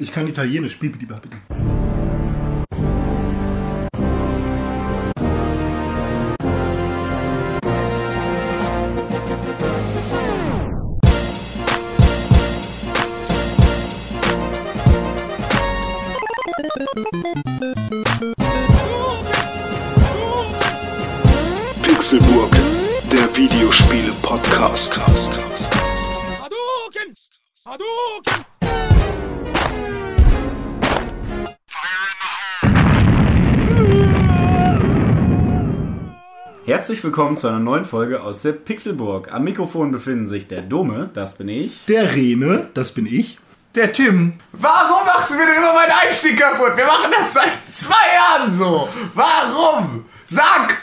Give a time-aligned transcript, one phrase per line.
[0.00, 0.78] Ich kann Italienisch.
[0.78, 1.57] Bibi, bibi, bibi.
[36.88, 39.30] Herzlich willkommen zu einer neuen Folge aus der Pixelburg.
[39.30, 41.84] Am Mikrofon befinden sich der Dome, das bin ich.
[41.84, 43.38] Der Rene, das bin ich.
[43.74, 44.32] Der Tim.
[44.52, 46.78] Warum machst du mir denn immer meinen Einstieg kaputt?
[46.78, 48.88] Wir machen das seit zwei Jahren so.
[49.12, 50.06] Warum?
[50.24, 50.78] Sag!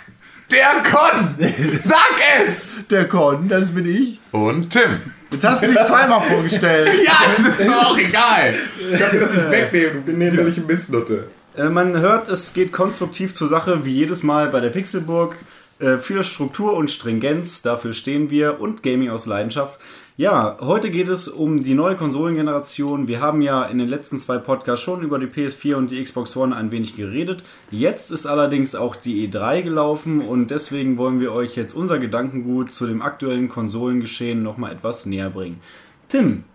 [0.52, 1.36] Der Con!
[1.82, 2.74] Sag es!
[2.92, 4.20] Der Con, das bin ich.
[4.30, 5.02] Und Tim.
[5.32, 6.88] Jetzt hast du dich zweimal vorgestellt.
[7.04, 8.54] Ja, das ist doch auch egal.
[8.92, 10.06] Ich kann dir das nicht wegnehmen.
[10.06, 11.32] Du bist nämlich ein Mistnutte.
[11.58, 15.36] Äh, man hört, es geht konstruktiv zur Sache, wie jedes Mal bei der Pixelburg.
[15.80, 19.80] Äh, für Struktur und Stringenz, dafür stehen wir und Gaming aus Leidenschaft.
[20.18, 23.10] Ja, heute geht es um die neue Konsolengeneration.
[23.10, 26.38] Wir haben ja in den letzten zwei Podcasts schon über die PS4 und die Xbox
[26.38, 27.44] One ein wenig geredet.
[27.70, 32.74] Jetzt ist allerdings auch die E3 gelaufen und deswegen wollen wir euch jetzt unser Gedankengut
[32.74, 35.60] zu dem aktuellen Konsolengeschehen nochmal etwas näher bringen.
[36.08, 36.46] Tim,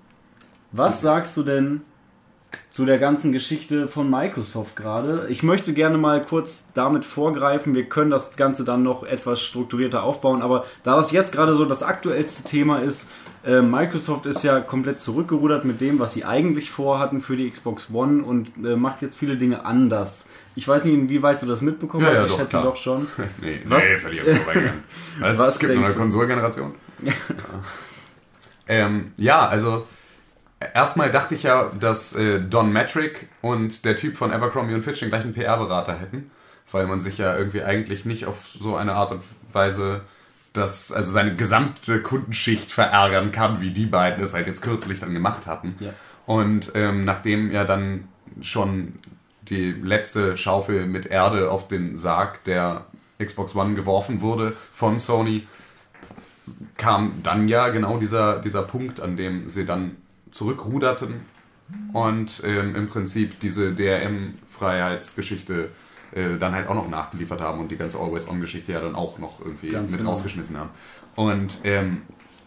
[0.72, 1.82] was sagst du denn
[2.81, 5.27] zu der ganzen Geschichte von Microsoft gerade.
[5.28, 7.75] Ich möchte gerne mal kurz damit vorgreifen.
[7.75, 11.67] Wir können das Ganze dann noch etwas strukturierter aufbauen, aber da das jetzt gerade so
[11.67, 13.11] das aktuellste Thema ist,
[13.45, 17.89] äh, Microsoft ist ja komplett zurückgerudert mit dem, was sie eigentlich vorhatten für die Xbox
[17.92, 20.25] One und äh, macht jetzt viele Dinge anders.
[20.56, 22.19] Ich weiß nicht, inwieweit du das mitbekommen Ja, hast.
[22.19, 22.62] ja, ich doch, klar.
[22.62, 23.06] doch schon.
[23.42, 23.84] Nee, Was?
[23.84, 24.84] nee, völlig vorbeigegangen.
[25.22, 25.92] Es gibt eine neue?
[25.92, 26.75] Konsolgeneration.
[27.03, 27.12] Ja.
[28.69, 29.84] Ähm, ja, also
[30.75, 35.00] erstmal dachte ich ja, dass äh, Don Metric und der Typ von Abercrombie und Fitch
[35.00, 36.30] den gleichen PR-Berater hätten,
[36.70, 39.22] weil man sich ja irgendwie eigentlich nicht auf so eine Art und
[39.53, 40.03] Weise
[40.53, 45.15] das, also seine gesamte Kundenschicht verärgern kann, wie die beiden es halt jetzt kürzlich dann
[45.15, 45.76] gemacht hatten.
[45.81, 45.91] Ja.
[46.26, 48.09] Und ähm, nachdem ja dann
[48.41, 48.98] schon
[49.42, 52.84] die letzte Schaufel mit Erde auf den Sarg der
[53.22, 55.47] Xbox One geworfen wurde von Sony,
[56.77, 59.97] kam dann ja genau dieser, dieser Punkt, an dem sie dann
[60.30, 61.22] zurückruderten
[61.92, 65.70] und ähm, im Prinzip diese DRM-Freiheitsgeschichte
[66.12, 69.41] äh, dann halt auch noch nachgeliefert haben und die ganze Always-On-Geschichte ja dann auch noch
[69.41, 70.10] irgendwie Ganz mit genau.
[70.10, 70.70] rausgeschmissen haben.
[71.14, 72.02] Und ähm,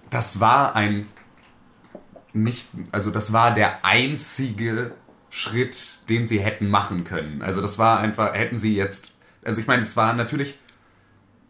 [0.10, 1.08] das war ein
[2.34, 4.92] nicht, also das war der einzige
[5.30, 7.42] Schritt, den sie hätten machen können.
[7.42, 9.14] Also das war einfach, hätten sie jetzt,
[9.44, 10.56] also ich meine, es war natürlich,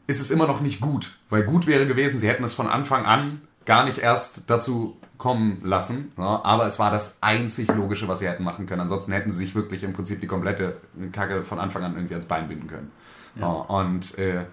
[0.07, 3.05] ist es immer noch nicht gut, weil gut wäre gewesen, sie hätten es von Anfang
[3.05, 8.19] an gar nicht erst dazu kommen lassen, ja, aber es war das einzig Logische, was
[8.19, 8.81] sie hätten machen können.
[8.81, 10.75] Ansonsten hätten sie sich wirklich im Prinzip die komplette
[11.13, 12.91] Kacke von Anfang an irgendwie ans Bein binden können.
[13.39, 13.47] Ja.
[13.47, 14.43] und äh,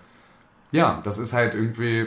[0.70, 2.06] ja, das ist halt irgendwie,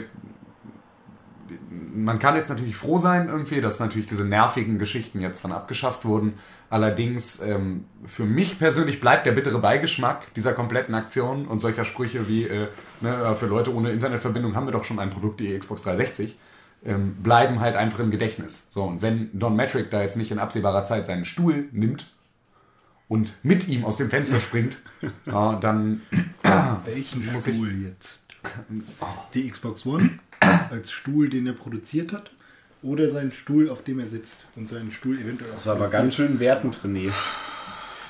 [1.94, 6.06] man kann jetzt natürlich froh sein, irgendwie, dass natürlich diese nervigen Geschichten jetzt dann abgeschafft
[6.06, 6.32] wurden.
[6.70, 12.26] Allerdings, ähm, für mich persönlich bleibt der bittere Beigeschmack dieser kompletten Aktion und solcher Sprüche
[12.28, 12.68] wie, äh,
[13.02, 16.38] ne, für Leute ohne Internetverbindung haben wir doch schon ein Produkt, die Xbox 360,
[16.84, 18.68] ähm, bleiben halt einfach im Gedächtnis.
[18.72, 22.06] So, und wenn Don Metric da jetzt nicht in absehbarer Zeit seinen Stuhl nimmt
[23.08, 24.78] und mit ihm aus dem Fenster springt,
[25.26, 26.00] ja, dann
[26.84, 28.22] Welchen Muss ich- Stuhl jetzt?
[29.34, 30.18] Die Xbox One
[30.70, 32.30] als Stuhl, den er produziert hat?
[32.82, 35.88] Oder seinen Stuhl, auf dem er sitzt und seinen Stuhl eventuell auch Das war aber
[35.88, 37.10] ganz schön wertend, René.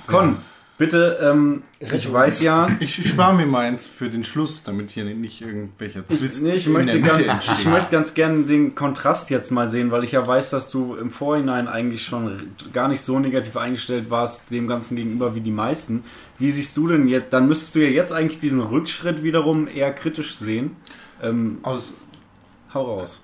[0.09, 0.39] Con,
[0.79, 5.05] bitte, ähm, ich weiß ja, Ich, ich spare mir meins für den Schluss, damit hier
[5.05, 7.59] nicht irgendwelcher Zwist Nee, ich, in möchte der Mitte gern, entsteht.
[7.59, 10.95] ich möchte ganz gerne den Kontrast jetzt mal sehen, weil ich ja weiß, dass du
[10.97, 12.43] im Vorhinein eigentlich schon
[12.73, 16.05] gar nicht so negativ eingestellt warst dem Ganzen gegenüber wie die meisten.
[16.39, 17.33] Wie siehst du denn jetzt?
[17.33, 20.77] Dann müsstest du ja jetzt eigentlich diesen Rückschritt wiederum eher kritisch sehen.
[21.23, 21.95] Ähm, Aus,
[22.73, 23.23] hau raus.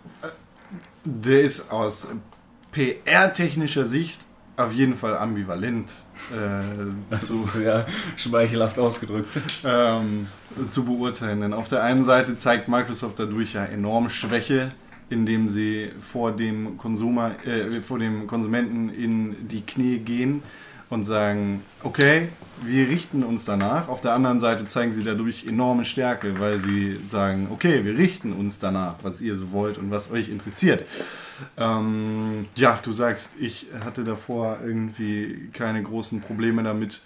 [1.05, 2.06] der ist aus
[2.72, 4.21] PR-technischer Sicht
[4.65, 5.93] auf jeden Fall ambivalent
[6.31, 6.62] äh,
[7.11, 7.87] Das zu, ist ja
[8.17, 9.40] schmeichelhaft ausgedrückt.
[9.64, 10.26] ähm,
[10.69, 11.40] zu beurteilen.
[11.40, 14.73] Denn auf der einen Seite zeigt Microsoft dadurch ja enorme Schwäche,
[15.08, 20.43] indem sie vor dem, Konsumer, äh, vor dem Konsumenten in die Knie gehen
[20.90, 22.28] und sagen, okay,
[22.64, 23.88] wir richten uns danach.
[23.88, 28.32] Auf der anderen Seite zeigen sie dadurch enorme Stärke, weil sie sagen, okay, wir richten
[28.32, 30.84] uns danach, was ihr so wollt und was euch interessiert.
[31.56, 37.00] Ähm, ja, du sagst, ich hatte davor irgendwie keine großen Probleme damit.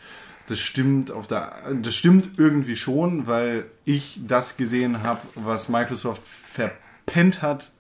[0.47, 6.23] Das stimmt auf der, das stimmt irgendwie schon, weil ich das gesehen habe, was Microsoft
[6.27, 7.71] verpennt hat,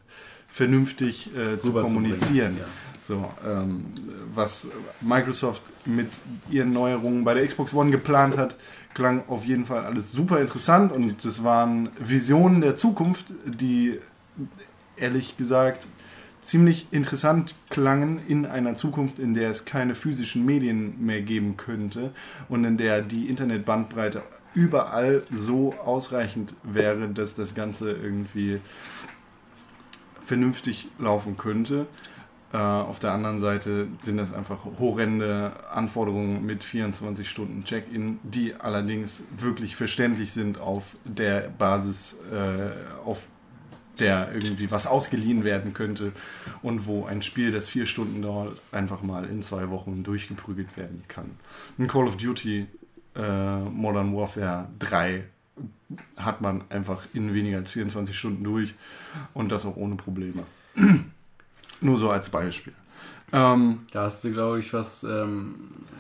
[0.49, 2.57] vernünftig äh, zu kommunizieren.
[2.59, 2.65] ja.
[3.07, 3.85] So, ähm,
[4.35, 4.69] was
[5.03, 6.09] Microsoft mit
[6.49, 8.57] ihren Neuerungen bei der Xbox One geplant hat,
[8.95, 14.01] klang auf jeden Fall alles super interessant und es waren Visionen der Zukunft, die
[14.97, 15.87] ehrlich gesagt
[16.41, 22.11] ziemlich interessant klangen in einer Zukunft, in der es keine physischen Medien mehr geben könnte
[22.49, 24.23] und in der die Internetbandbreite
[24.55, 28.61] überall so ausreichend wäre, dass das Ganze irgendwie
[30.23, 31.87] vernünftig laufen könnte.
[32.55, 38.55] Äh, auf der anderen Seite sind das einfach horrende Anforderungen mit 24 Stunden Check-in, die
[38.55, 43.27] allerdings wirklich verständlich sind auf der Basis, äh, auf
[43.99, 46.13] der irgendwie was ausgeliehen werden könnte
[46.63, 51.03] und wo ein Spiel, das vier Stunden dauert, einfach mal in zwei Wochen durchgeprügelt werden
[51.09, 51.33] kann.
[51.77, 52.69] Ein Call of Duty
[53.17, 55.25] äh, Modern Warfare 3
[56.19, 58.75] hat man einfach in weniger als 24 Stunden durch
[59.33, 60.45] und das auch ohne Probleme.
[61.81, 62.73] Nur so als Beispiel.
[63.33, 65.55] Ähm, Da hast du, glaube ich, was, ähm,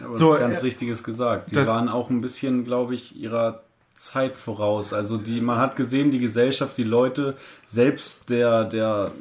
[0.06, 1.50] was So, ganz äh, Richtiges gesagt.
[1.50, 3.62] Die waren auch ein bisschen, glaube ich, ihrer
[3.94, 4.92] Zeit voraus.
[4.92, 7.36] Also die, man hat gesehen, die Gesellschaft, die Leute,
[7.66, 9.12] selbst der, der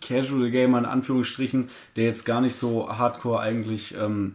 [0.00, 4.34] Casual Gamer in Anführungsstrichen, der jetzt gar nicht so hardcore eigentlich ähm,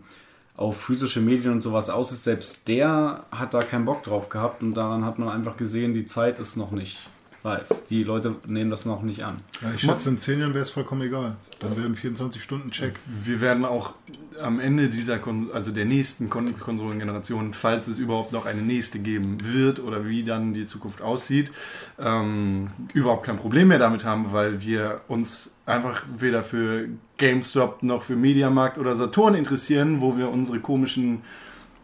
[0.56, 4.62] auf physische Medien und sowas aus ist, selbst der hat da keinen Bock drauf gehabt
[4.62, 7.10] und daran hat man einfach gesehen, die Zeit ist noch nicht
[7.46, 7.74] reif.
[7.90, 9.38] Die Leute nehmen das noch nicht an.
[9.62, 11.36] Ja, ich schätze, in 10 Jahren wäre es vollkommen egal.
[11.60, 12.94] Dann werden 24-Stunden-Check.
[13.24, 13.94] wir werden auch
[14.42, 19.00] am Ende dieser, Kon also der nächsten Kon Konsolengeneration, falls es überhaupt noch eine nächste
[19.00, 21.52] geben wird oder wie dann die Zukunft aussieht,
[22.00, 28.04] ähm, überhaupt kein Problem mehr damit haben, weil wir uns einfach weder für GameStop noch
[28.04, 31.22] für Mediamarkt oder Saturn interessieren, wo wir unsere komischen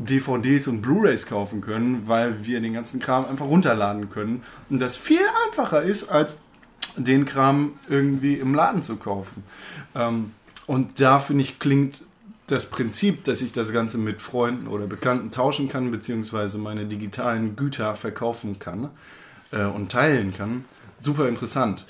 [0.06, 4.98] DVDs und Blu-rays kaufen können, weil wir den ganzen Kram einfach runterladen können und das
[4.98, 6.40] viel einfacher ist, als
[6.98, 9.44] den Kram irgendwie im Laden zu kaufen.
[9.96, 10.32] Ähm,
[10.68, 12.04] und da finde ich, klingt
[12.48, 17.56] das Prinzip, dass ich das Ganze mit Freunden oder Bekannten tauschen kann, beziehungsweise meine digitalen
[17.56, 18.90] Güter verkaufen kann
[19.52, 20.66] äh, und teilen kann,
[21.00, 21.86] super interessant.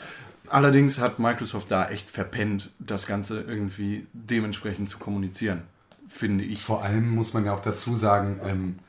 [0.48, 5.64] Allerdings hat Microsoft da echt verpennt, das Ganze irgendwie dementsprechend zu kommunizieren,
[6.12, 6.62] finde ich.
[6.64, 8.80] Vor allem muss man ja auch dazu sagen, ähm,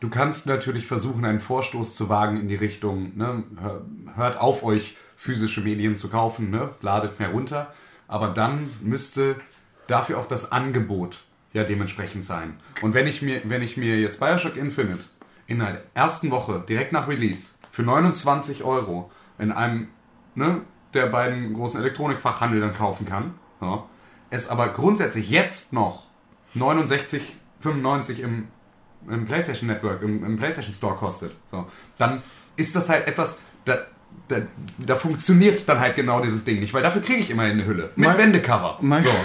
[0.00, 3.82] du kannst natürlich versuchen, einen Vorstoß zu wagen in die Richtung, ne, hör-
[4.16, 7.72] hört auf, euch physische Medien zu kaufen, ne, ladet mehr runter,
[8.08, 9.36] aber dann müsste
[9.86, 11.22] dafür auch das Angebot
[11.52, 12.54] ja dementsprechend sein.
[12.80, 15.04] Und wenn ich mir, wenn ich mir jetzt Bioshock Infinite
[15.46, 19.88] in der ersten Woche, direkt nach Release, für 29 Euro in einem
[20.34, 20.62] ne,
[20.94, 23.84] der beiden großen Elektronikfachhandel dann kaufen kann, ja,
[24.30, 26.06] es aber grundsätzlich jetzt noch
[26.54, 27.22] 69,
[27.60, 28.48] 95 im,
[29.08, 31.66] im PlayStation Network, im, im PlayStation Store kostet, so,
[31.98, 32.22] dann
[32.56, 33.78] ist das halt etwas, da,
[34.28, 34.36] da,
[34.78, 37.90] da funktioniert dann halt genau dieses Ding nicht, weil dafür kriege ich immer eine Hülle.
[37.96, 38.78] Mit Mi- Wendecover.
[38.80, 39.10] Mi- So.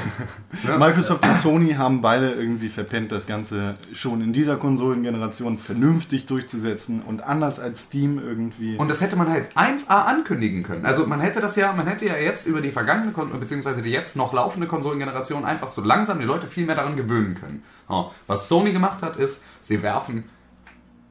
[0.68, 0.78] Ja.
[0.78, 7.02] Microsoft und Sony haben beide irgendwie verpennt, das Ganze schon in dieser Konsolengeneration vernünftig durchzusetzen
[7.02, 8.76] und anders als Steam irgendwie.
[8.78, 10.86] Und das hätte man halt 1A ankündigen können.
[10.86, 14.16] Also man hätte das ja, man hätte ja jetzt über die vergangene, beziehungsweise die jetzt
[14.16, 17.64] noch laufende Konsolengeneration einfach so langsam die Leute viel mehr daran gewöhnen können.
[18.26, 20.24] Was Sony gemacht hat, ist, sie werfen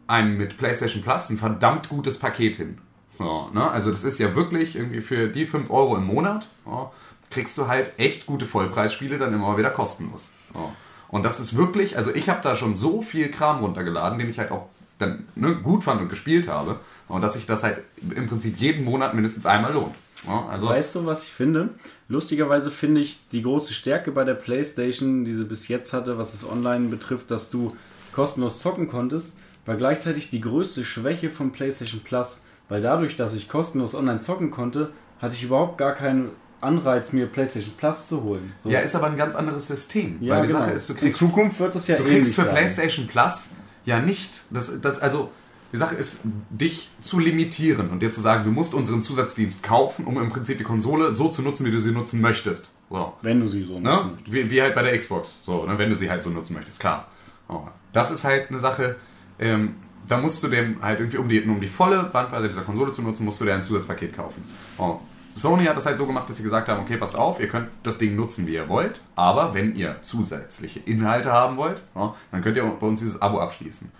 [0.06, 2.78] einem mit PlayStation Plus ein verdammt gutes Paket hin.
[3.18, 3.70] Ja, ne?
[3.70, 6.90] Also das ist ja wirklich irgendwie für die 5 Euro im Monat, ja,
[7.30, 10.30] kriegst du halt echt gute Vollpreisspiele dann immer wieder kostenlos.
[10.54, 10.70] Ja.
[11.08, 14.38] Und das ist wirklich, also ich habe da schon so viel Kram runtergeladen, den ich
[14.38, 14.66] halt auch
[14.98, 16.80] dann ne, gut fand und gespielt habe.
[17.08, 17.78] Und dass sich das halt
[18.14, 19.94] im Prinzip jeden Monat mindestens einmal lohnt.
[20.26, 21.70] Ja, also Weißt du, was ich finde?
[22.08, 26.32] Lustigerweise finde ich die große Stärke bei der PlayStation, die sie bis jetzt hatte, was
[26.32, 27.76] das Online betrifft, dass du
[28.12, 32.42] kostenlos zocken konntest, war gleichzeitig die größte Schwäche von PlayStation Plus.
[32.68, 36.30] Weil dadurch, dass ich kostenlos online zocken konnte, hatte ich überhaupt gar keinen
[36.60, 38.52] Anreiz, mir PlayStation Plus zu holen.
[38.62, 38.70] So.
[38.70, 40.16] ja, ist aber ein ganz anderes System.
[40.20, 40.60] Ja, weil die genau.
[40.60, 42.54] Sache ist, du In kriegst Zukunft wird das ja Du kriegst für sein.
[42.54, 43.52] PlayStation Plus
[43.84, 45.30] ja nicht, das, das, also
[45.72, 50.06] die Sache ist, dich zu limitieren und dir zu sagen, du musst unseren Zusatzdienst kaufen,
[50.06, 52.70] um im Prinzip die Konsole so zu nutzen, wie du sie nutzen möchtest.
[52.88, 53.12] So.
[53.20, 53.90] Wenn du sie so Ne?
[53.90, 55.76] nutzen Wie, wie halt bei der Xbox, so, ne?
[55.78, 57.08] wenn du sie halt so nutzen möchtest, klar.
[57.48, 57.60] Oh.
[57.92, 58.96] Das ist halt eine Sache,
[59.38, 59.74] ähm,
[60.08, 63.02] da musst du dem halt irgendwie, um die, um die volle Bandbreite dieser Konsole zu
[63.02, 64.44] nutzen, musst du dir ein Zusatzpaket kaufen.
[64.78, 65.00] Oh.
[65.34, 67.68] Sony hat das halt so gemacht, dass sie gesagt haben, okay, passt auf, ihr könnt
[67.82, 72.40] das Ding nutzen, wie ihr wollt, aber wenn ihr zusätzliche Inhalte haben wollt, oh, dann
[72.40, 73.92] könnt ihr bei uns dieses Abo abschließen.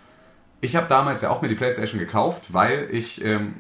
[0.63, 3.57] Ich habe damals ja auch mir die Playstation gekauft, weil ich ähm,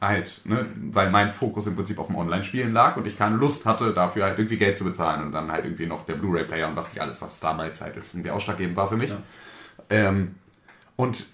[0.00, 3.64] halt, ne, weil mein Fokus im Prinzip auf dem Online-Spielen lag und ich keine Lust
[3.66, 6.74] hatte, dafür halt irgendwie Geld zu bezahlen und dann halt irgendwie noch der Blu-ray-Player und
[6.74, 9.12] was nicht alles, was damals halt irgendwie ausschlaggebend war für mich.
[9.88, 10.34] Ähm,
[10.96, 11.26] und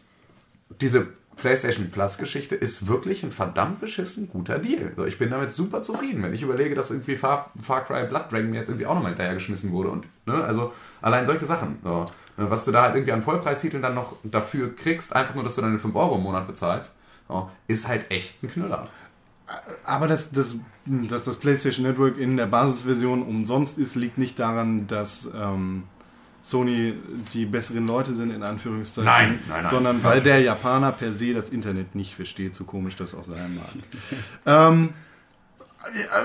[0.80, 4.92] diese PlayStation Plus Geschichte ist wirklich ein verdammt beschissen guter Deal.
[4.96, 8.32] So, ich bin damit super zufrieden, wenn ich überlege, dass irgendwie Far, Far Cry Blood
[8.32, 9.90] Dragon mir jetzt irgendwie auch nochmal hinterhergeschmissen wurde.
[9.90, 11.78] Und, ne, also allein solche Sachen.
[11.84, 12.06] So,
[12.38, 15.54] ne, was du da halt irgendwie an Vollpreistiteln dann noch dafür kriegst, einfach nur, dass
[15.56, 16.96] du deine 5 Euro im Monat bezahlst,
[17.28, 18.88] so, ist halt echt ein Knüller.
[19.84, 20.56] Aber dass, dass,
[20.86, 25.84] dass das PlayStation Network in der Basisversion umsonst ist, liegt nicht daran, dass ähm,
[26.46, 26.94] Sony
[27.32, 29.04] die besseren Leute sind, in Anführungszeichen.
[29.04, 29.68] Nein, nein, nein.
[29.70, 33.56] Sondern weil der Japaner per se das Internet nicht versteht, so komisch das auch sein
[33.56, 33.74] mag.
[34.70, 34.90] ähm,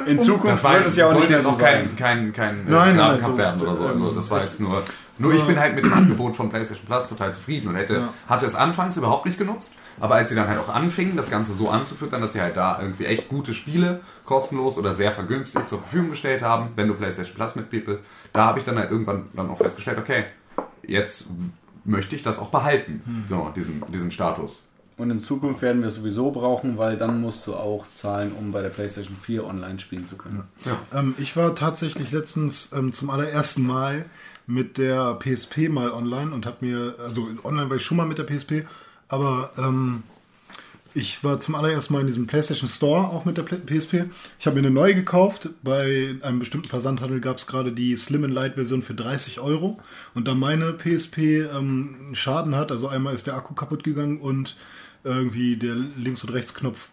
[0.05, 2.67] In Zukunft Das war wird jetzt, es ja auch nicht mehr so kein, kein, kein
[2.67, 3.87] äh, Nein, nein, nein, so- werden oder so.
[3.87, 4.83] Also das war jetzt nur.
[5.17, 8.45] Nur ich bin halt mit dem Angebot von PlayStation Plus total zufrieden und hätte, hatte
[8.45, 9.75] es anfangs überhaupt nicht genutzt.
[9.99, 12.79] Aber als sie dann halt auch anfingen, das Ganze so anzufüttern, dass sie halt da
[12.81, 17.35] irgendwie echt gute Spiele kostenlos oder sehr vergünstigt zur Verfügung gestellt haben, wenn du PlayStation
[17.35, 17.99] Plus Mitglied bist,
[18.33, 20.25] da habe ich dann halt irgendwann dann auch festgestellt, okay,
[20.87, 21.29] jetzt
[21.83, 24.67] möchte ich das auch behalten, so, diesen, diesen Status.
[24.97, 28.51] Und in Zukunft werden wir es sowieso brauchen, weil dann musst du auch zahlen, um
[28.51, 30.43] bei der PlayStation 4 online spielen zu können.
[30.93, 34.05] Ähm, ich war tatsächlich letztens ähm, zum allerersten Mal
[34.45, 38.19] mit der PSP mal online und habe mir, also online war ich schon mal mit
[38.19, 38.65] der PSP,
[39.11, 40.03] aber ähm,
[40.93, 44.05] ich war zum allerersten Mal in diesem PlayStation Store auch mit der PSP.
[44.39, 45.49] Ich habe mir eine neue gekauft.
[45.63, 49.79] Bei einem bestimmten Versandhandel gab es gerade die Slim and Light Version für 30 Euro.
[50.15, 54.55] Und da meine PSP ähm, Schaden hat, also einmal ist der Akku kaputt gegangen und
[55.03, 56.89] irgendwie der Links- und Rechtsknopf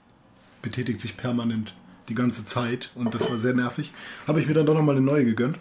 [0.63, 1.75] betätigt sich permanent
[2.09, 3.93] die ganze Zeit und das war sehr nervig.
[4.27, 5.59] Habe ich mir dann doch nochmal eine neue gegönnt.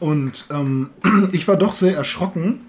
[0.00, 0.90] Und ähm,
[1.32, 2.60] ich war doch sehr erschrocken.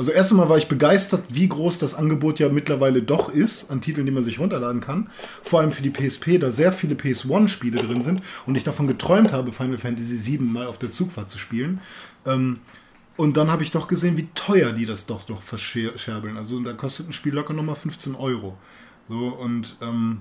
[0.00, 3.82] Also erst einmal war ich begeistert, wie groß das Angebot ja mittlerweile doch ist an
[3.82, 5.10] Titeln, die man sich runterladen kann.
[5.42, 9.34] Vor allem für die PSP, da sehr viele PS1-Spiele drin sind und ich davon geträumt
[9.34, 11.82] habe, Final Fantasy VII mal auf der Zugfahrt zu spielen.
[12.24, 12.60] Ähm,
[13.18, 16.38] und dann habe ich doch gesehen, wie teuer die das doch doch verscherbeln.
[16.38, 18.56] Also da kostet ein Spiel locker nochmal 15 Euro.
[19.06, 20.20] So und ähm,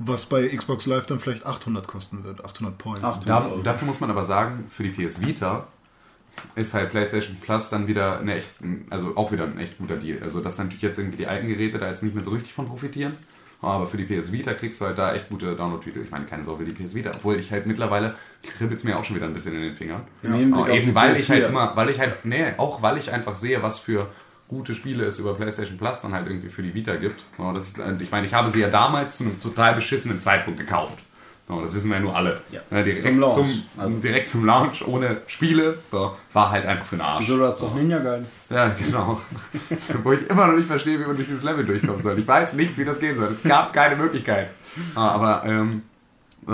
[0.00, 3.02] was bei Xbox Live dann vielleicht 800 kosten wird, 800 Points.
[3.04, 5.68] Ach, Da, dafür muss man aber sagen, für die PS Vita
[6.54, 8.50] ist halt PlayStation Plus dann wieder eine echt,
[8.90, 10.22] also auch wieder ein echt guter Deal.
[10.22, 12.66] Also dass natürlich jetzt irgendwie die alten Geräte da jetzt nicht mehr so richtig von
[12.66, 13.14] profitieren.
[13.62, 16.00] Aber für die PS Vita kriegst du halt da echt gute Download-Titel.
[16.02, 17.12] Ich meine, keine Sau will die PS Vita.
[17.14, 20.02] Obwohl ich halt mittlerweile kribbelt es mir auch schon wieder ein bisschen in den Fingern.
[20.22, 21.48] Im Hinblick Aber eben weil ich halt PS4.
[21.48, 24.10] immer, weil ich halt, nee, auch weil ich einfach sehe, was für
[24.48, 27.22] gute Spiele es über PlayStation Plus dann halt irgendwie für die Vita gibt.
[27.38, 30.98] Ja, das, ich meine, ich habe sie ja damals zu einem total beschissenen Zeitpunkt gekauft.
[31.48, 32.40] So, das wissen wir ja nur alle.
[32.52, 32.60] Ja.
[32.82, 33.34] direkt, Zum Launch.
[33.34, 37.26] Zum, Also- direkt zum Launch, ohne Spiele, so, war halt einfach für den Arsch.
[37.28, 38.24] Wieso hat doch Ninja geil?
[38.48, 39.20] Ja, genau.
[40.04, 42.18] Wo ich immer noch nicht verstehe, wie man durch dieses Level durchkommen soll.
[42.18, 43.28] Ich weiß nicht, wie das gehen soll.
[43.30, 44.50] Es gab keine Möglichkeit.
[44.94, 45.82] Ah, Aber ähm,
[46.48, 46.52] äh,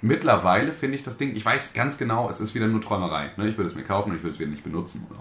[0.00, 3.30] mittlerweile finde ich das Ding, ich weiß ganz genau, es ist wieder nur Träumerei.
[3.36, 3.48] Ne?
[3.48, 5.06] Ich würde es mir kaufen und ich würde es wieder nicht benutzen.
[5.08, 5.16] So.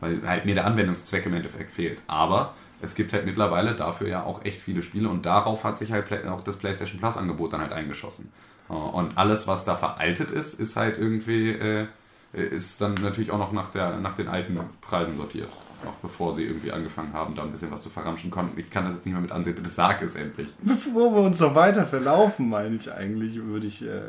[0.00, 2.00] Weil halt mir der Anwendungszweck im Endeffekt fehlt.
[2.06, 5.92] Aber es gibt halt mittlerweile dafür ja auch echt viele Spiele und darauf hat sich
[5.92, 8.32] halt auch das PlayStation Plus Angebot dann halt eingeschossen.
[8.68, 11.86] Und alles, was da veraltet ist, ist halt irgendwie, äh,
[12.32, 15.50] ist dann natürlich auch noch nach, der, nach den alten Preisen sortiert.
[15.84, 18.58] Noch bevor sie irgendwie angefangen haben, da ein bisschen was zu verramschen konnten.
[18.58, 20.48] Ich kann das jetzt nicht mehr mit ansehen, bitte sag es endlich.
[20.62, 24.00] Bevor wir uns noch weiter verlaufen, meine ich eigentlich, würde ich äh,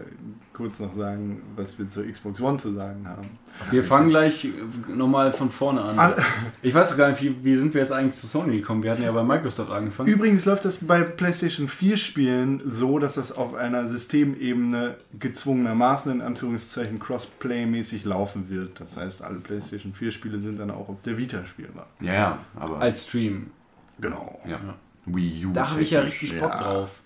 [0.55, 3.29] kurz noch sagen, was wir zur Xbox One zu sagen haben.
[3.71, 4.47] Wir fangen gleich
[4.87, 6.13] nochmal von vorne an.
[6.61, 8.81] Ich weiß doch gar nicht, wie, wie sind wir jetzt eigentlich zu Sony gekommen?
[8.81, 10.09] Wir hatten ja bei Microsoft angefangen.
[10.09, 16.21] Übrigens läuft das bei PlayStation 4 Spielen so, dass das auf einer Systemebene gezwungenermaßen in
[16.21, 18.79] Anführungszeichen Crossplay-mäßig laufen wird.
[18.79, 21.87] Das heißt, alle PlayStation 4 Spiele sind dann auch auf der Vita spielbar.
[21.99, 22.79] Ja, ja, aber.
[22.79, 23.51] Als Stream.
[23.99, 24.39] Genau.
[24.47, 24.59] ja.
[25.05, 25.53] Wii U.
[25.53, 26.57] Da habe ich ja richtig Bock Ja.
[26.63, 27.01] drauf.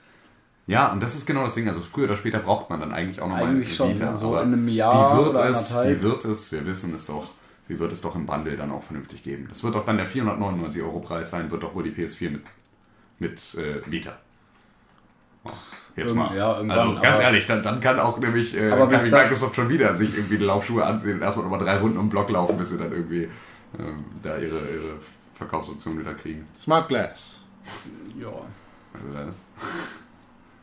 [0.69, 1.67] Ja, und das ist genau das Ding.
[1.67, 4.53] Also früher oder später braucht man dann eigentlich auch nochmal Eigentlich schon, so aber in
[4.53, 5.97] einem Jahr die wird oder es, anderthalb.
[5.97, 7.27] Die wird es, wir wissen es doch,
[7.67, 9.45] die wird es doch im Bundle dann auch vernünftig geben.
[9.49, 12.41] Das wird doch dann der 499 Euro Preis sein, wird doch wohl die PS4 mit,
[13.19, 14.17] mit äh, Vita.
[15.43, 15.49] Oh,
[15.95, 16.37] Jetzt Irgend- mal.
[16.37, 16.67] ja, also
[17.01, 19.95] ganz aber- ehrlich, dann, dann kann auch nämlich, äh, Aber kann nämlich Microsoft schon wieder
[19.95, 22.69] sich irgendwie die Laufschuhe anziehen und erstmal nochmal drei Runden um den Block laufen, bis
[22.69, 23.23] sie dann irgendwie
[23.79, 24.93] ähm, da ihre, ihre
[25.33, 26.45] Verkaufsoption wieder kriegen.
[26.59, 27.37] Smart Glass.
[28.19, 28.27] Ja.
[28.93, 29.47] Also das,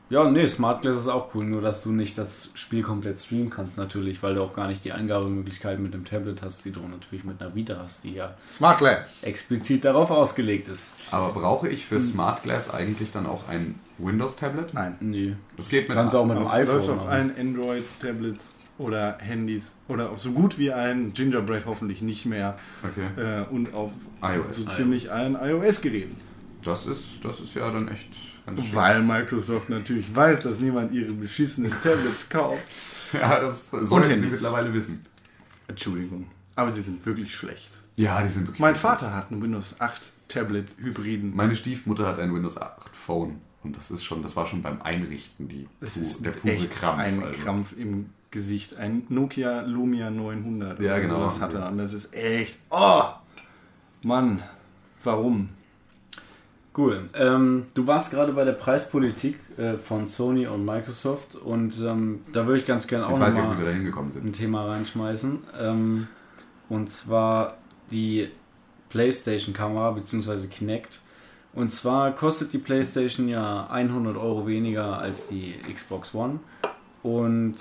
[0.08, 3.50] Ja, nee, Smart Glass ist auch cool, nur dass du nicht das Spiel komplett streamen
[3.50, 6.78] kannst natürlich, weil du auch gar nicht die Eingabemöglichkeiten mit dem Tablet hast, die du
[6.88, 9.24] natürlich mit einer Vita hast, die ja Smart Glass.
[9.24, 10.92] explizit darauf ausgelegt ist.
[11.10, 14.74] aber brauche ich für Smart Glass eigentlich dann auch ein Windows-Tablet?
[14.74, 14.94] Nein.
[15.00, 15.36] Nee.
[15.56, 19.18] Das geht mit Kannst du auch mit dem Auf, iPhone läuft auf allen Android-Tablets oder
[19.18, 23.06] Handys oder auf so gut wie allen Gingerbread hoffentlich nicht mehr Okay.
[23.20, 23.90] äh, und auf
[24.22, 24.54] iOS.
[24.56, 26.14] so ziemlich allen iOS-Geräten.
[26.62, 28.08] Das ist, das ist ja dann echt.
[28.46, 32.62] Weil Microsoft natürlich weiß, dass niemand ihre beschissenen Tablets kauft.
[33.12, 35.00] Ja, das sollten sie mittlerweile wissen.
[35.68, 36.26] Entschuldigung.
[36.56, 37.70] Aber sie sind wirklich schlecht.
[37.94, 38.58] Ja, die sind wirklich.
[38.58, 41.34] Mein Vater hat ein Windows 8 Tablet-Hybriden.
[41.34, 44.82] Meine Stiefmutter hat ein Windows 8 Phone und das ist schon, das war schon beim
[44.82, 46.98] Einrichten die, Das ist der pure echt Krampf.
[47.00, 47.38] ein also.
[47.40, 48.76] Krampf im Gesicht.
[48.76, 51.20] Ein Nokia Lumia 900 Ja, genau.
[51.20, 51.68] sowas hat er.
[51.70, 52.58] Und das ist echt...
[52.70, 53.04] Oh!
[54.02, 54.42] Mann,
[55.04, 55.48] warum?
[56.76, 57.08] Cool.
[57.14, 62.46] Ähm, du warst gerade bei der Preispolitik äh, von Sony und Microsoft und ähm, da
[62.46, 65.38] würde ich ganz gerne auch nochmal ein Thema reinschmeißen.
[65.58, 66.08] Ähm,
[66.68, 67.56] und zwar
[67.90, 68.28] die
[68.90, 70.48] PlayStation-Kamera bzw.
[70.48, 71.00] Kinect.
[71.54, 76.40] Und zwar kostet die PlayStation ja 100 Euro weniger als die Xbox One.
[77.02, 77.56] Und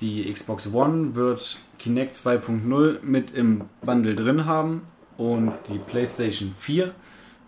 [0.00, 4.82] die Xbox One wird Kinect 2.0 mit im Bundle drin haben.
[5.16, 6.94] Und die PlayStation 4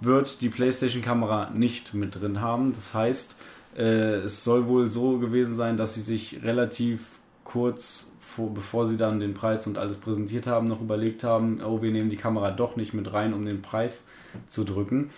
[0.01, 2.73] wird die PlayStation-Kamera nicht mit drin haben.
[2.73, 3.37] Das heißt,
[3.77, 7.07] äh, es soll wohl so gewesen sein, dass sie sich relativ
[7.45, 11.83] kurz vor, bevor sie dann den Preis und alles präsentiert haben, noch überlegt haben, oh,
[11.83, 14.07] wir nehmen die Kamera doch nicht mit rein, um den Preis
[14.49, 15.11] zu drücken.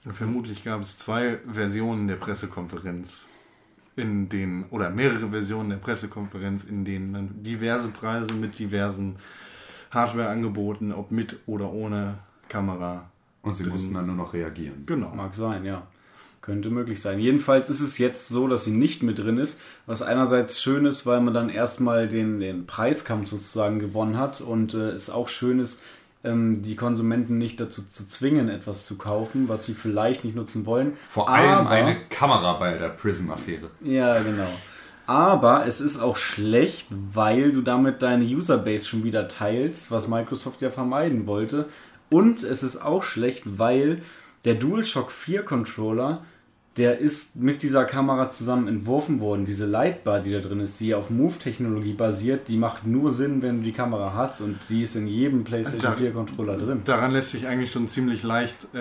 [0.00, 3.26] Vermutlich gab es zwei Versionen der Pressekonferenz.
[3.96, 9.16] In denen, oder mehrere Versionen der Pressekonferenz, in denen dann diverse Preise mit diversen
[9.90, 13.09] Hardware-Angeboten, ob mit oder ohne Kamera.
[13.42, 14.84] Und sie drin- mussten dann nur noch reagieren.
[14.86, 15.08] Genau.
[15.14, 15.86] Mag sein, ja.
[16.42, 17.18] Könnte möglich sein.
[17.20, 21.04] Jedenfalls ist es jetzt so, dass sie nicht mit drin ist, was einerseits schön ist,
[21.04, 25.58] weil man dann erstmal den, den Preiskampf sozusagen gewonnen hat und äh, es auch schön
[25.60, 25.82] ist,
[26.24, 30.64] ähm, die Konsumenten nicht dazu zu zwingen, etwas zu kaufen, was sie vielleicht nicht nutzen
[30.64, 30.94] wollen.
[31.10, 33.70] Vor allem Aber- eine Kamera bei der Prism-Affäre.
[33.82, 34.48] Ja, genau.
[35.06, 40.60] Aber es ist auch schlecht, weil du damit deine Userbase schon wieder teilst, was Microsoft
[40.62, 41.66] ja vermeiden wollte.
[42.10, 44.00] Und es ist auch schlecht, weil
[44.44, 46.22] der DualShock 4 Controller,
[46.76, 49.44] der ist mit dieser Kamera zusammen entworfen worden.
[49.44, 53.58] Diese Lightbar, die da drin ist, die auf Move-Technologie basiert, die macht nur Sinn, wenn
[53.58, 56.80] du die Kamera hast und die ist in jedem PlayStation Da- 4 Controller drin.
[56.84, 58.78] Daran lässt sich eigentlich schon ziemlich leicht äh,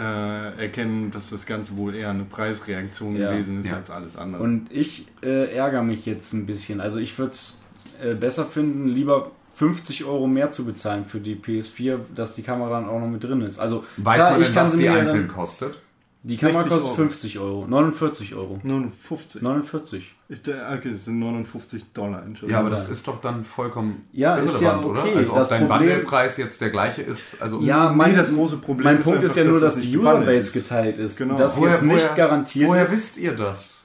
[0.62, 3.32] erkennen, dass das Ganze wohl eher eine Preisreaktion Ja.
[3.32, 3.78] gewesen ist Ja.
[3.78, 4.44] als alles andere.
[4.44, 6.80] Und ich äh, ärgere mich jetzt ein bisschen.
[6.82, 7.58] Also ich würde es
[8.02, 12.70] äh, besser finden, lieber 50 Euro mehr zu bezahlen für die PS4, dass die Kamera
[12.80, 13.60] dann auch noch mit drin ist.
[13.60, 15.78] Also Weiß klar, man ich denn, kann was die einzeln dann, kostet?
[16.24, 16.96] Die Kamera 60 kostet Euro.
[16.96, 18.60] 50 Euro, 49 Euro.
[18.64, 19.42] 59.
[19.42, 20.16] 49.
[20.30, 22.52] Ich, der- okay, es sind 59 Dollar, Entschuldigung.
[22.52, 25.02] Ja, aber das ist doch dann vollkommen Ja, irrelevant, ist ja oder?
[25.02, 25.14] okay.
[25.16, 28.34] Also ob Das dein Problem- Bundlepreis jetzt der gleiche ist, also Ja, Nee, mein, das
[28.34, 30.52] große Problem mein ist Punkt einfach, ist ja dass nur, das dass nicht die Userbase
[30.60, 31.18] geteilt ist.
[31.18, 31.38] Genau.
[31.38, 32.92] Das woher, jetzt nicht woher, garantiert woher ist.
[32.92, 33.79] wisst ihr das?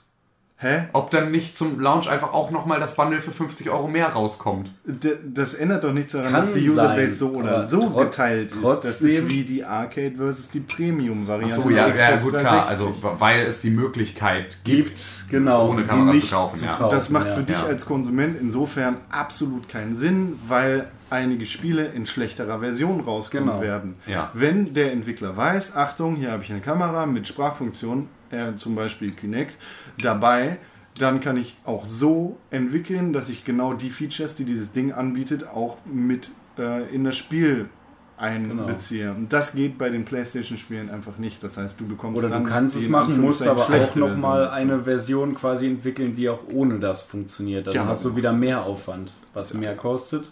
[0.64, 0.84] Hä?
[0.94, 4.70] Ob dann nicht zum Launch einfach auch nochmal das Bundle für 50 Euro mehr rauskommt?
[4.86, 8.52] D- Das ändert doch nichts daran, Kann dass die Userbase sein, so oder so geteilt
[8.52, 8.64] ist.
[8.64, 11.54] Das trotzdem- ist wie die Arcade versus die Premium-Variante.
[11.54, 12.42] So, ja, der ja, gut, klar.
[12.66, 12.70] 360.
[12.70, 15.00] Also, weil es die Möglichkeit gibt, gibt,
[15.30, 16.64] genau, ohne sie Kamera nicht zu kaufen.
[16.64, 16.88] ja.
[16.88, 17.34] Das macht ja.
[17.34, 17.66] für dich Ja.
[17.66, 23.60] als Konsument insofern absolut keinen Sinn, weil einige Spiele in schlechterer Version rauskommen Genau.
[23.60, 23.94] werden.
[24.06, 24.30] Ja.
[24.34, 29.10] Wenn der Entwickler weiß, Achtung, hier habe ich eine Kamera mit Sprachfunktion, äh, zum Beispiel
[29.12, 29.56] Kinect,
[29.98, 30.58] dabei,
[30.98, 35.48] dann kann ich auch so entwickeln, dass ich genau die Features, die dieses Ding anbietet,
[35.48, 37.68] auch mit äh, in das Spiel
[38.16, 39.10] einbeziehe.
[39.12, 41.42] Und das geht bei den PlayStation-Spielen einfach nicht.
[41.42, 45.34] Das heißt, du bekommst Oder du kannst es machen, musst aber auch nochmal eine Version
[45.34, 47.66] quasi entwickeln, die auch ohne das funktioniert.
[47.66, 50.30] Dann Ja, hast du wieder mehr Aufwand, was mehr kostet.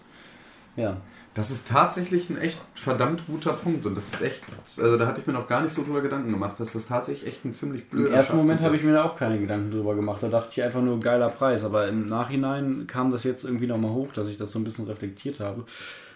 [0.76, 0.96] Ja.
[1.35, 3.87] Das ist tatsächlich ein echt verdammt guter Punkt.
[3.87, 4.42] Und das ist echt,
[4.76, 7.26] also da hatte ich mir noch gar nicht so drüber Gedanken gemacht, dass das tatsächlich
[7.26, 9.94] echt ein ziemlich blöder Im ersten Moment habe ich mir da auch keine Gedanken drüber
[9.94, 10.22] gemacht.
[10.22, 11.64] Da dachte ich einfach nur geiler Preis.
[11.64, 14.87] Aber im Nachhinein kam das jetzt irgendwie nochmal hoch, dass ich das so ein bisschen
[14.87, 15.64] reflektiert habe.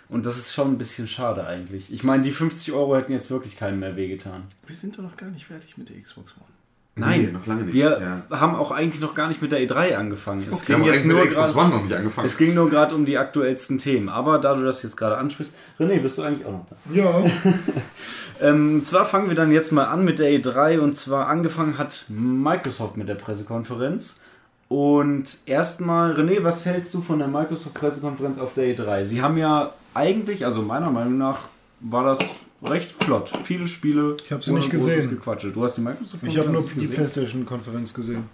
[0.09, 1.93] Und das ist schon ein bisschen schade eigentlich.
[1.93, 4.43] Ich meine, die 50 Euro hätten jetzt wirklich keinem mehr wehgetan.
[4.67, 6.56] Wir sind doch noch gar nicht fertig mit der Xbox One.
[6.99, 7.75] Nee, noch lange nicht.
[7.75, 8.41] Wir Ja.
[8.41, 10.47] haben auch eigentlich noch gar nicht mit der E3 angefangen.
[10.51, 11.55] Es haben ging jetzt nur gerade.
[11.55, 12.27] One noch nicht angefangen.
[12.27, 14.09] Es ging nur gerade um die aktuellsten Themen.
[14.09, 16.77] Aber da du das jetzt gerade ansprichst, René, bist du eigentlich auch noch da?
[16.93, 17.25] Ja,
[18.41, 22.05] Ähm, zwar fangen wir dann jetzt mal an mit der E3 und zwar angefangen hat
[22.09, 24.21] Microsoft mit der Pressekonferenz.
[24.69, 29.05] Und erstmal, René, was hältst du von der Microsoft-Pressekonferenz auf der E3?
[29.05, 31.39] Sie haben ja eigentlich, also meiner Meinung nach,
[31.81, 32.19] war das
[32.63, 33.31] recht flott.
[33.45, 34.17] Viele Spiele.
[34.25, 35.11] Ich hab sie nicht gesehen.
[35.11, 35.51] Gequatsche.
[35.51, 36.95] Du hast die Microsoft ich habe nur die gesehen?
[36.95, 38.25] PlayStation-Konferenz gesehen.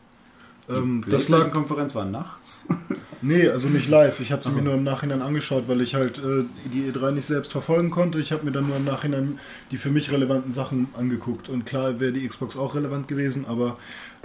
[0.69, 2.67] Ähm, Die das lag PlayStation-Konferenz war nachts.
[3.25, 4.19] Nee, also nicht live.
[4.19, 6.43] Ich habe sie mir nur im Nachhinein angeschaut, weil ich halt äh,
[6.75, 8.19] die E3 nicht selbst verfolgen konnte.
[8.19, 9.39] Ich habe mir dann nur im Nachhinein
[9.71, 11.49] die für mich relevanten Sachen angeguckt.
[11.49, 13.77] Und klar wäre die Xbox auch relevant gewesen, aber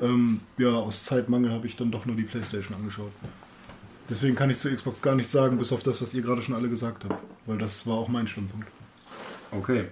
[0.01, 3.11] ähm, ja, aus Zeitmangel habe ich dann doch nur die PlayStation angeschaut.
[4.09, 6.55] Deswegen kann ich zur Xbox gar nichts sagen, bis auf das, was ihr gerade schon
[6.55, 7.21] alle gesagt habt.
[7.45, 8.65] Weil das war auch mein Standpunkt.
[9.51, 9.85] Okay,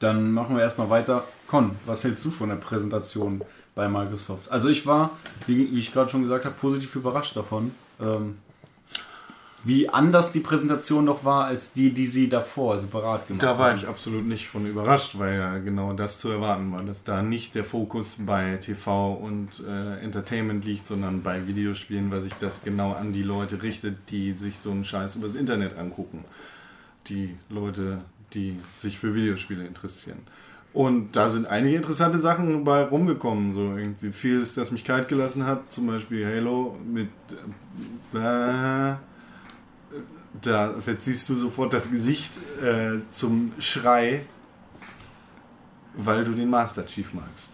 [0.00, 1.24] dann machen wir erstmal weiter.
[1.46, 3.42] Con, was hältst du von der Präsentation
[3.74, 4.50] bei Microsoft?
[4.50, 5.10] Also ich war,
[5.46, 7.70] wie, wie ich gerade schon gesagt habe, positiv überrascht davon.
[8.00, 8.36] Ähm,
[9.64, 13.58] wie anders die Präsentation noch war, als die, die sie davor separat gemacht Da haben.
[13.58, 17.22] war ich absolut nicht von überrascht, weil ja genau das zu erwarten war, dass da
[17.22, 22.62] nicht der Fokus bei TV und äh, Entertainment liegt, sondern bei Videospielen, weil sich das
[22.62, 26.24] genau an die Leute richtet, die sich so einen Scheiß übers Internet angucken.
[27.08, 27.98] Die Leute,
[28.34, 30.20] die sich für Videospiele interessieren.
[30.72, 33.52] Und da sind einige interessante Sachen bei rumgekommen.
[33.52, 35.72] So irgendwie vieles, das mich kalt gelassen hat.
[35.72, 37.08] Zum Beispiel Halo mit.
[38.12, 38.96] Äh,
[40.42, 44.22] da verziehst du sofort das Gesicht äh, zum Schrei,
[45.94, 47.50] weil du den Master Chief magst.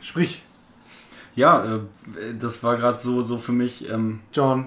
[0.00, 0.42] Sprich,
[1.36, 1.80] Ja, äh,
[2.38, 3.88] das war gerade so, so für mich.
[3.88, 4.66] Ähm, John.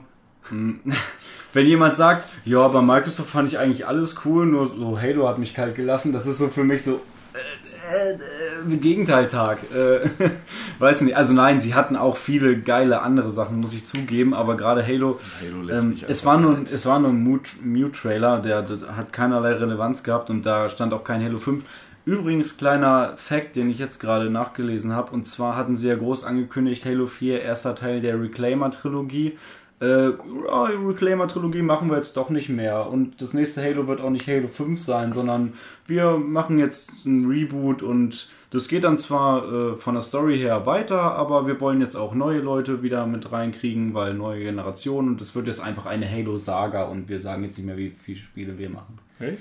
[1.54, 5.38] wenn jemand sagt, ja, bei Microsoft fand ich eigentlich alles cool, nur so Halo hat
[5.38, 7.00] mich kalt gelassen, das ist so für mich so
[7.34, 9.60] äh, äh, äh, Gegenteiltag.
[9.74, 10.08] Äh,
[10.80, 14.58] weiß nicht, also nein, sie hatten auch viele geile andere Sachen, muss ich zugeben, aber
[14.58, 18.98] gerade Halo, Halo ähm, es, war nur, es war nur ein Mute- Mute-Trailer, der, der
[18.98, 21.64] hat keinerlei Relevanz gehabt und da stand auch kein Halo 5.
[22.06, 26.26] Übrigens, kleiner Fact, den ich jetzt gerade nachgelesen habe, und zwar hatten sie ja groß
[26.26, 29.38] angekündigt, Halo 4, erster Teil der Reclaimer-Trilogie.
[29.84, 32.88] Äh, die Reclaimer-Trilogie machen wir jetzt doch nicht mehr.
[32.88, 35.54] Und das nächste Halo wird auch nicht Halo 5 sein, sondern
[35.86, 40.66] wir machen jetzt ein Reboot und das geht dann zwar äh, von der Story her
[40.66, 45.22] weiter, aber wir wollen jetzt auch neue Leute wieder mit reinkriegen, weil neue Generationen und
[45.22, 48.58] es wird jetzt einfach eine Halo-Saga und wir sagen jetzt nicht mehr, wie viele Spiele
[48.58, 49.00] wir machen.
[49.18, 49.38] Hey?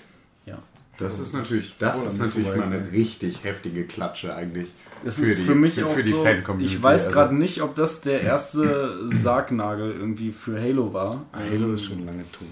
[0.47, 0.59] Ja.
[0.97, 4.69] Das ist natürlich, das Voll ist natürlich mal eine richtig heftige Klatsche eigentlich.
[5.05, 6.23] Das ist für mich für, auch für die so.
[6.23, 6.75] Fan-Community.
[6.77, 11.23] Ich weiß Also, gerade nicht, ob das der erste Sargnagel irgendwie für Halo war.
[11.33, 12.47] Halo ist schon lange tot.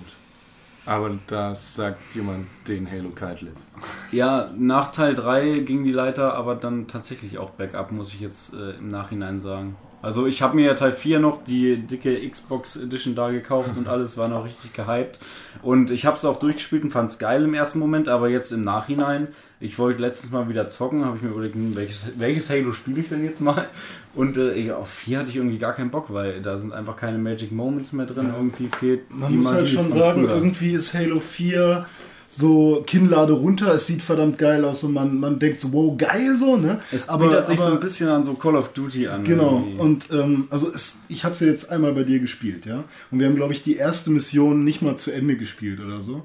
[0.86, 3.66] Aber das sagt jemand, den Halo kalt lässt.
[4.12, 8.54] Ja, nach Teil 3 ging die Leiter aber dann tatsächlich auch bergab, muss ich jetzt
[8.54, 9.76] äh, im Nachhinein sagen.
[10.02, 13.86] Also ich habe mir ja Teil 4 noch die dicke Xbox Edition da gekauft und
[13.88, 15.20] alles war noch richtig gehypt.
[15.62, 18.50] Und ich habe es auch durchgespielt und fand es geil im ersten Moment, aber jetzt
[18.52, 19.28] im Nachhinein,
[19.60, 23.00] ich wollte letztens mal wieder zocken, habe ich mir überlegt, hm, welches, welches Halo spiele
[23.00, 23.66] ich denn jetzt mal?
[24.14, 27.18] Und äh, auf 4 hatte ich irgendwie gar keinen Bock, weil da sind einfach keine
[27.18, 28.32] Magic Moments mehr drin.
[28.34, 30.34] Irgendwie fehlt Man muss halt schon sagen, früher.
[30.34, 31.86] irgendwie ist Halo 4
[32.32, 36.36] so Kinnlade runter, es sieht verdammt geil aus und man, man denkt so, wow, geil
[36.36, 36.80] so, ne?
[36.92, 39.24] Es aber, bietet sich so aber- ein bisschen an so Call of Duty an.
[39.24, 39.78] Genau, irgendwie.
[39.80, 42.84] und ähm, also es, ich habe es ja jetzt einmal bei dir gespielt, ja.
[43.10, 46.22] Und wir haben, glaube ich, die erste Mission nicht mal zu Ende gespielt oder so.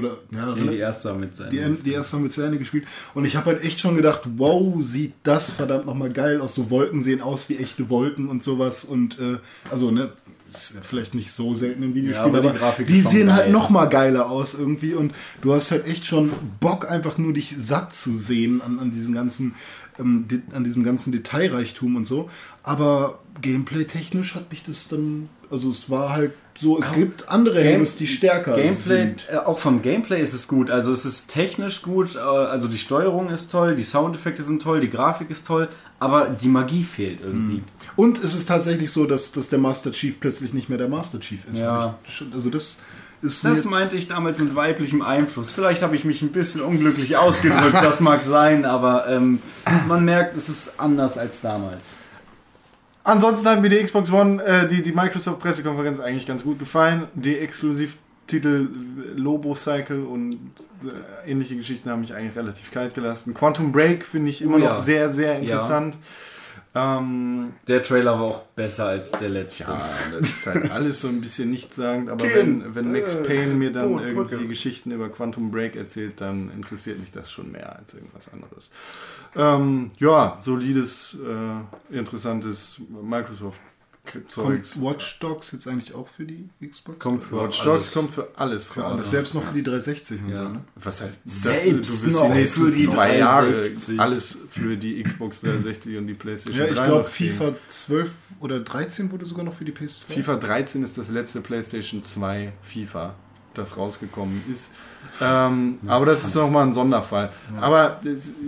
[0.00, 1.50] Oder, ja, Nee, die erste mit sein.
[1.50, 2.84] die, die erste haben wir zu Ende gespielt.
[3.14, 6.54] Und ich habe halt echt schon gedacht, wow, sieht das verdammt nochmal geil aus.
[6.54, 8.84] So Wolken sehen aus wie echte Wolken und sowas.
[8.84, 9.38] Und äh,
[9.70, 10.12] also, ne,
[10.50, 13.32] ist ja vielleicht nicht so selten im Videospiel, Ja, aber die aber, die schon sehen
[13.32, 13.52] halt geil.
[13.52, 14.94] nochmal geiler aus irgendwie.
[14.94, 18.90] Und du hast halt echt schon Bock, einfach nur dich satt zu sehen an, an
[18.90, 19.54] diesem ganzen,
[20.00, 22.28] ähm, an diesem ganzen Detailreichtum und so.
[22.64, 27.76] Aber gameplay-technisch hat mich das dann, also es war halt so, es gibt andere Game-
[27.76, 29.26] Halos, die stärker Gameplay, sind.
[29.32, 30.70] äh, auch vom Gameplay ist es gut.
[30.70, 34.80] Also es ist technisch gut, äh, also die Steuerung ist toll, die Soundeffekte sind toll,
[34.80, 37.62] die Grafik ist toll, aber die Magie fehlt irgendwie.
[37.96, 41.18] Und es ist tatsächlich so, dass, dass der Master Chief plötzlich nicht mehr der Master
[41.20, 41.60] Chief ist.
[41.60, 41.94] Ja.
[42.34, 42.80] Also das
[43.22, 45.50] ist Das meinte ich damals mit weiblichem Einfluss.
[45.50, 49.40] Vielleicht habe ich mich ein bisschen unglücklich ausgedrückt, das mag sein, aber ähm,
[49.88, 51.96] man merkt, es ist anders als damals.
[53.02, 57.04] Ansonsten hat mir die Xbox One, äh, die, die Microsoft-Pressekonferenz eigentlich ganz gut gefallen.
[57.14, 58.68] Die Exklusivtitel
[59.16, 60.34] Lobo Cycle und
[60.84, 63.34] äh, ähnliche Geschichten haben mich eigentlich relativ kalt gelassen.
[63.34, 64.74] Quantum Break finde ich immer Oh noch ja.
[64.74, 65.96] sehr, sehr interessant.
[66.72, 69.64] Ähm, Der Trailer war auch besser als der letzte.
[69.64, 69.80] ja,
[70.18, 72.64] das ist halt alles so ein bisschen nichtssagend, aber Kind.
[72.64, 74.46] wenn, wenn Max Payne mir dann Brot, irgendwie Brücke.
[74.48, 78.70] Geschichten über Quantum Break erzählt, dann interessiert mich das schon mehr als irgendwas anderes.
[79.34, 83.60] Ähm, ja, solides, äh, interessantes Microsoft
[84.28, 84.72] Zeugs.
[84.74, 86.98] kommt Watch Dogs jetzt eigentlich auch für die Xbox?
[86.98, 87.64] Kommt für Watch alles.
[87.84, 90.36] Dogs kommt für alles Für alles, selbst noch für die 360 und Ja.
[90.36, 90.64] so, ne?
[90.76, 94.00] Was heißt Selbst du wirst noch die nächsten für die zwei Jahre 360.
[94.00, 97.04] alles für die Xbox 360 und die PlayStation Ja, ich 3 glaube.
[97.08, 98.10] FIFA 12
[98.40, 100.12] oder 13 wurde sogar noch für die PS2.
[100.14, 103.14] FIFA 13 ist das letzte PlayStation 2 FIFA,
[103.54, 104.72] das rausgekommen ist.
[105.20, 107.32] Ähm, aber das ist nochmal ein Sonderfall.
[107.60, 108.00] Aber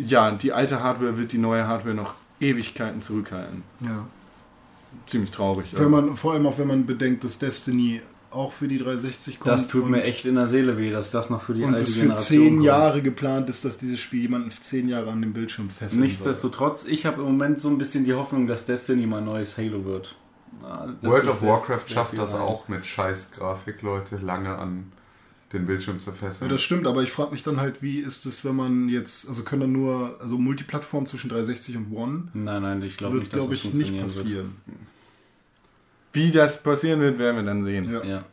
[0.07, 3.63] ja, die alte Hardware wird die neue Hardware noch Ewigkeiten zurückhalten.
[3.81, 4.07] Ja.
[5.07, 5.67] Ziemlich traurig.
[5.73, 9.53] Wenn man, vor allem auch wenn man bedenkt, dass Destiny auch für die 360 kommt.
[9.53, 11.83] Das tut mir echt in der Seele weh, dass das noch für die Und alte
[11.83, 12.65] es für Generation zehn kommt.
[12.67, 16.01] Jahre geplant ist, dass dieses Spiel jemanden für zehn Jahre an dem Bildschirm fesselt.
[16.01, 19.59] Nichtsdestotrotz, ich habe im Moment so ein bisschen die Hoffnung, dass Destiny mal ein neues
[19.59, 20.15] Halo wird.
[20.95, 22.41] Setze World of sehr- Warcraft sehr schafft das rein.
[22.41, 24.93] auch mit scheiß Grafik, Leute, lange an
[25.53, 26.49] den Bildschirm zu Ja, fesseln.
[26.49, 29.43] das stimmt, aber ich frage mich dann halt, wie ist es, wenn man jetzt, also
[29.43, 33.35] können dann nur, also Multiplattform zwischen 360 und One, Nein, nein, ich glaube wird, nicht,
[33.35, 34.57] dass glaube das ich, nicht passieren.
[36.13, 37.93] Wie das passieren wird, werden wir dann sehen.
[37.93, 38.05] Ja.
[38.05, 38.25] Ja.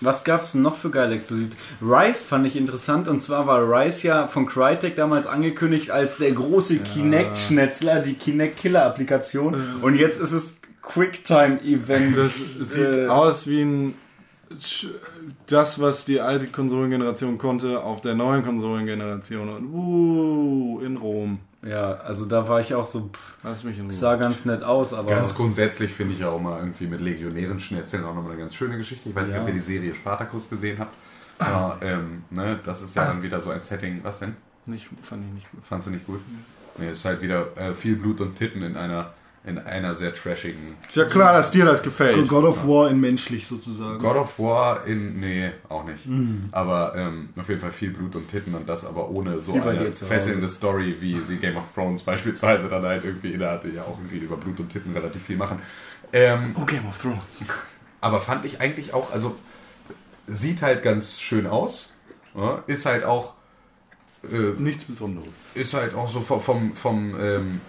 [0.00, 1.50] Was gab es noch für geile Exklusiv?
[1.80, 6.32] Rise fand ich interessant und zwar war Rise ja von Crytek damals angekündigt als der
[6.32, 12.16] große Kinect-Schnetzler, die Kinect-Killer-Applikation und jetzt ist es Quicktime-Event.
[12.16, 13.94] Das sieht Äh, aus wie ein
[15.46, 19.48] das, was die alte Konsolengeneration konnte, auf der neuen Konsolengeneration.
[19.48, 21.38] Und uh, in Rom.
[21.64, 23.92] Ja, also da war ich auch so, pff, Lass mich in Ruhe.
[23.92, 27.60] sah ganz nett aus, aber Ganz grundsätzlich finde ich ja auch mal irgendwie mit Legionären
[27.60, 29.08] Schnetzeln auch nochmal eine ganz schöne Geschichte.
[29.10, 29.42] Ich weiß nicht, Ja.
[29.42, 30.92] ob ihr die Serie Spartacus gesehen habt.
[31.38, 34.00] Aber ähm, ne, das ist ja dann wieder so ein Setting.
[34.02, 34.34] Was denn?
[34.66, 35.64] Nicht, fand ich nicht gut.
[35.64, 36.20] Fandst du nicht gut?
[36.78, 39.12] Nee, es ist halt wieder äh, viel Blut und Titten in einer,
[39.44, 40.76] in einer sehr trashigen.
[40.88, 42.28] Ist ja klar, dass dir das gefällt.
[42.28, 43.98] God of War in menschlich sozusagen.
[43.98, 45.18] God of War in.
[45.18, 46.06] Nee, auch nicht.
[46.52, 49.92] Aber ähm, auf jeden Fall viel Blut und Titten und das aber ohne so eine
[49.92, 54.18] fesselnde Story, wie sie Game of Thrones beispielsweise dann halt irgendwie innerhalb ja auch irgendwie
[54.18, 55.58] über Blut und Titten relativ viel machen.
[56.12, 57.24] Ähm, Oh, Game of Thrones.
[58.00, 59.34] aber fand ich eigentlich auch, also
[60.28, 61.96] sieht halt ganz schön aus.
[62.36, 63.34] Ja, ist halt auch.
[64.22, 65.32] Äh, Nichts Besonderes.
[65.54, 67.60] ist halt auch so vom, vom, vom ähm,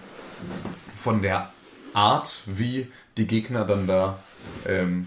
[0.96, 1.50] von der
[1.94, 4.18] Art, wie die Gegner dann da,
[4.66, 5.06] ähm,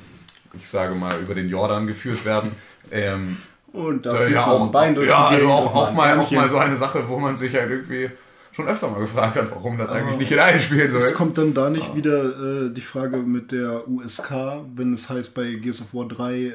[0.54, 2.52] ich sage mal, über den Jordan geführt werden.
[2.92, 3.38] Ähm,
[3.74, 6.32] und da ja man ein auch, Bein durch ja, die also auch, auch, mal, auch
[6.32, 8.10] mal so eine Sache, wo man sich halt irgendwie
[8.58, 11.14] schon öfter mal gefragt hat, warum das eigentlich nicht in allen Spielen so Es ist.
[11.14, 14.32] kommt dann da nicht wieder äh, die Frage mit der USK,
[14.76, 16.54] wenn es heißt bei Gears of War 3, äh,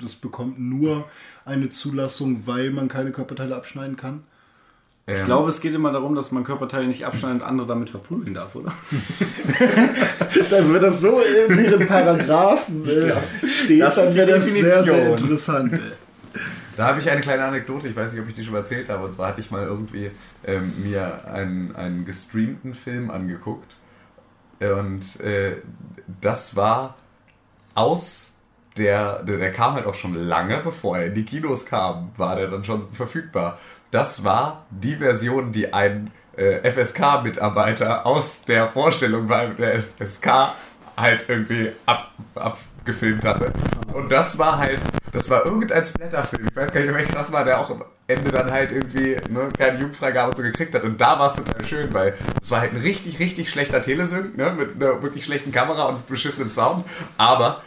[0.00, 1.04] das bekommt nur
[1.44, 4.22] eine Zulassung, weil man keine Körperteile abschneiden kann.
[5.12, 7.90] Ähm, Ich glaube, es geht immer darum, dass man Körperteile nicht abschneiden und andere damit
[7.90, 8.72] verprügeln darf, oder?
[10.50, 14.82] Also wenn das so in ihren Paragraphen äh, steht, Das ist dann wäre das sehr,
[14.82, 15.80] sehr interessant.
[16.76, 19.04] Da habe ich eine kleine Anekdote, ich weiß nicht, ob ich die schon erzählt habe.
[19.04, 20.10] Und zwar hatte ich mal irgendwie
[20.46, 23.76] ähm, mir einen, einen gestreamten Film angeguckt.
[24.60, 25.56] Und äh,
[26.20, 26.96] das war
[27.74, 28.38] aus
[28.78, 32.36] der, der, der kam halt auch schon lange, bevor er in die Kinos kam, war
[32.36, 33.58] der dann schon verfügbar.
[33.92, 40.54] Das war die Version, die ein äh, FSK-Mitarbeiter aus der Vorstellung bei der FSK
[40.96, 43.52] halt irgendwie ab, abgefilmt hatte.
[43.92, 44.80] Und das war halt,
[45.12, 46.48] das war irgendein Splatterfilm.
[46.48, 49.50] Ich weiß gar nicht, welcher das war, der auch am Ende dann halt irgendwie ne,
[49.58, 50.84] keine Jugendfreigabe so gekriegt hat.
[50.84, 54.38] Und da war es total schön, weil es war halt ein richtig, richtig schlechter Telesync,
[54.38, 56.86] ne, mit einer wirklich schlechten Kamera und beschissenem Sound.
[57.18, 57.60] Aber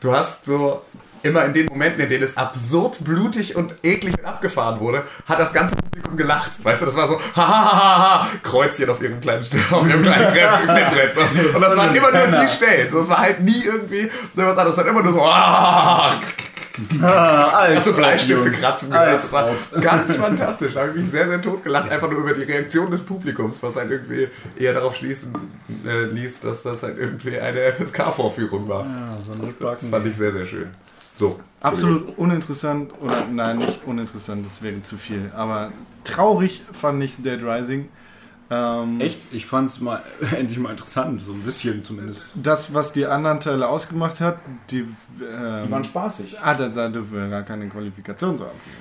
[0.00, 0.82] du hast so
[1.22, 5.52] immer in den Momenten, in denen es absurd blutig und eklig abgefahren wurde, hat das
[5.52, 6.64] ganze Publikum gelacht.
[6.64, 11.16] Weißt du, das war so, hahaha, Kreuzchen auf ihrem kleinen, auf ihrem kleinen Klemmbrett.
[11.54, 12.90] Und das waren immer nur die Stellen.
[12.90, 16.20] So, es war halt nie irgendwie so was anderes, es war immer nur so, ah,
[17.02, 18.60] Alles so Bleistifte Jungs.
[18.60, 19.22] kratzen gehört.
[19.22, 20.74] Das war ganz fantastisch.
[20.74, 23.62] Da habe ich mich sehr, sehr tot gelacht, einfach nur über die Reaktion des Publikums,
[23.62, 25.32] was halt irgendwie eher darauf schließen
[25.86, 28.84] äh, ließ, dass das halt irgendwie eine FSK-Vorführung war.
[28.84, 30.70] Ja, so ein Das fand ich sehr, sehr schön.
[31.16, 31.38] So.
[31.60, 32.92] Absolut uninteressant.
[33.00, 35.30] Oder nein, nicht uninteressant, das wäre zu viel.
[35.36, 35.70] Aber
[36.04, 37.88] traurig fand ich Dead Rising.
[38.50, 39.18] Ähm, Echt?
[39.32, 40.02] Ich fand es mal
[40.36, 42.32] endlich mal interessant, so ein bisschen zumindest.
[42.34, 44.38] Das, was die anderen Teile ausgemacht hat,
[44.70, 44.80] die.
[44.80, 46.38] Ähm, Die waren spaßig.
[46.42, 48.76] Ah, da, da dürfen wir gar keine Qualifikation so abgeben.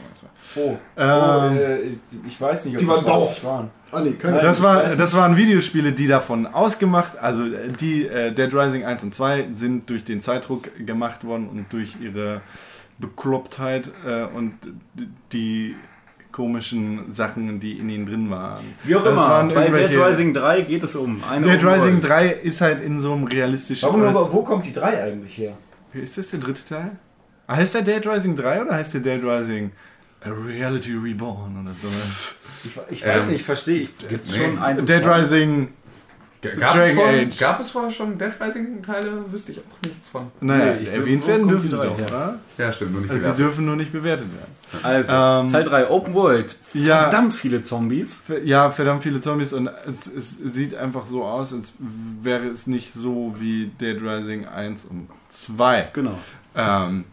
[0.55, 3.43] Oh, Ähm, ich weiß nicht, ob die waren das doof.
[3.45, 3.69] waren.
[3.91, 8.31] Ah, nee, keine Das, war, das waren Videospiele, die davon ausgemacht, also äh, die äh,
[8.31, 12.41] Dead Rising 1 und 2 sind durch den Zeitdruck gemacht worden und durch ihre
[12.99, 14.53] Beklopptheit äh, und
[15.33, 15.75] die
[16.31, 18.63] komischen Sachen, die in ihnen drin waren.
[18.85, 21.21] Wie auch Das immer, waren bei Dead Rising 3 geht es um.
[21.29, 22.09] Eine Dead Open Rising World.
[22.09, 23.89] 3 ist halt in so einem realistischen...
[23.89, 25.57] Warum, aber wo kommt die 3 eigentlich her?
[25.93, 26.91] Ist das der dritte Teil?
[27.47, 29.71] Ah, heißt der Dead Rising 3 oder heißt der Dead Rising
[30.23, 32.35] A Reality Reborn oder sowas?
[32.63, 33.81] Ich, ich weiß Ähm, nicht, ich verstehe.
[33.81, 34.43] Ich, Gibt es nee.
[34.45, 35.05] schon eins und Dead?
[35.05, 35.69] Rising...
[36.43, 37.37] Gab, Dragon es vorher, Age.
[37.37, 39.31] gab es vorher schon Dead Rising-Teile?
[39.31, 40.31] Wüsste ich auch nichts von.
[40.41, 42.05] Naja, Nee, erwähnt werden dürfen die doch, her?
[42.07, 42.39] oder?
[42.57, 44.83] Ja, stimmt, nur nicht Also sie dürfen nur nicht bewertet werden.
[44.83, 46.55] Also, Ähm, Teil 3, Open World.
[46.73, 47.03] Ja.
[47.03, 48.23] Verdammt viele Zombies.
[48.43, 52.91] Ja, verdammt viele Zombies und es, es sieht einfach so aus, als wäre es nicht
[52.91, 55.91] so wie Dead Rising 1 und 2.
[55.93, 56.17] Genau.
[56.55, 57.05] Ähm,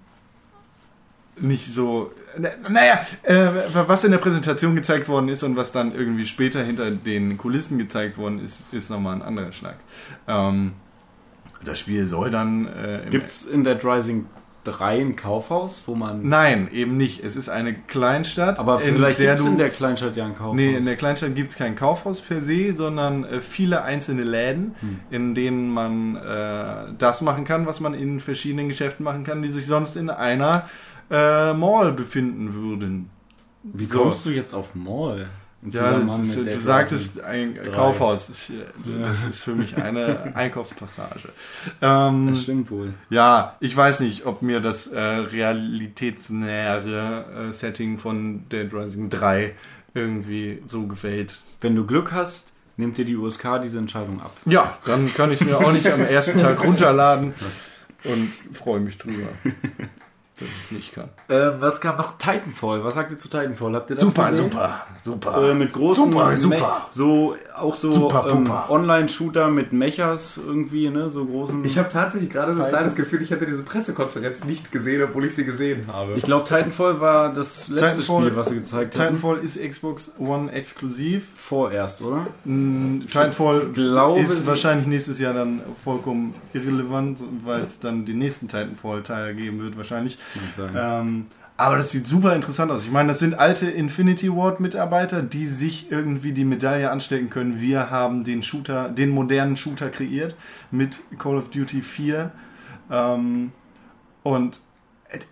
[1.36, 2.12] nicht so.
[2.38, 3.46] Na- Naja, äh,
[3.86, 7.78] was in der Präsentation gezeigt worden ist und was dann irgendwie später hinter den Kulissen
[7.78, 9.76] gezeigt worden ist, ist nochmal ein anderer Schlag.
[10.26, 10.72] Ähm,
[11.64, 12.66] das Spiel soll dann.
[12.66, 14.26] Äh, Gibt es in Dead Rising
[14.64, 16.28] 3 ein Kaufhaus, wo man.
[16.28, 17.24] Nein, eben nicht.
[17.24, 18.58] Es ist eine Kleinstadt.
[18.58, 20.56] aber vielleicht gibt es in der Kleinstadt ja ein Kaufhaus.
[20.56, 24.74] Nee, in der Kleinstadt gibt es kein Kaufhaus per se, sondern äh, viele einzelne Läden,
[24.80, 25.00] Hm.
[25.10, 29.48] in denen man äh, das machen kann, was man in verschiedenen Geschäften machen kann, die
[29.48, 30.68] sich sonst in einer
[31.10, 33.10] äh, Mall befinden würden.
[33.62, 34.02] Wie so.
[34.02, 35.28] kommst du jetzt auf Mall?
[35.70, 37.70] Ja, ist, du Dead sagtest ein drei.
[37.72, 38.30] Kaufhaus.
[38.30, 38.62] Ich, äh,
[39.02, 41.30] das ist für mich eine Einkaufspassage.
[41.82, 42.94] Ähm, Das stimmt wohl.
[43.10, 49.54] ja, ich weiß nicht, ob mir das äh, realitätsnähere äh, Setting von Dead Rising 3
[49.94, 51.34] irgendwie so gefällt.
[51.60, 54.32] Wenn du Glück hast, nimmt dir die USK diese Entscheidung ab.
[54.46, 57.34] Ja, dann kann ich mir auch nicht am ersten Tag runterladen
[58.04, 59.26] und freue mich drüber,
[60.40, 61.10] dass ich es nicht kann.
[61.28, 62.16] Äh, was gab noch?
[62.16, 62.82] Titanfall.
[62.84, 63.74] Was sagt ihr zu Titanfall?
[63.74, 64.50] Habt ihr das Super, gesehen?
[64.50, 65.50] super, super.
[65.50, 66.86] Äh, mit großen Super, super.
[66.90, 68.50] so auch so Super, ähm.
[68.68, 71.64] Online-Shooter mit Mechas irgendwie, ne, so großen.
[71.64, 75.24] Ich habe tatsächlich gerade so ein kleines Gefühl, ich hätte diese Pressekonferenz nicht gesehen, obwohl
[75.26, 76.14] ich sie gesehen habe.
[76.14, 79.16] Ich glaube, Titanfall war das letzte Titanfall- Spiel, was sie gezeigt haben.
[79.16, 81.26] Titanfall ist Xbox One exklusiv.
[81.34, 82.26] Vorerst, oder?
[82.44, 88.48] Mm, Titanfall glaube, ist wahrscheinlich nächstes Jahr dann vollkommen irrelevant, weil es dann den nächsten
[88.48, 90.16] Titanfall-Teil geben wird wahrscheinlich.
[90.56, 90.70] sein.
[90.76, 91.17] Ähm,
[91.58, 92.84] aber das sieht super interessant aus.
[92.84, 97.60] Ich meine, das sind alte Infinity Ward-Mitarbeiter, die sich irgendwie die Medaille anstecken können.
[97.60, 100.36] Wir haben den Shooter, den modernen Shooter kreiert
[100.70, 102.30] mit Call of Duty 4.
[102.92, 103.52] Ähm,
[104.22, 104.60] und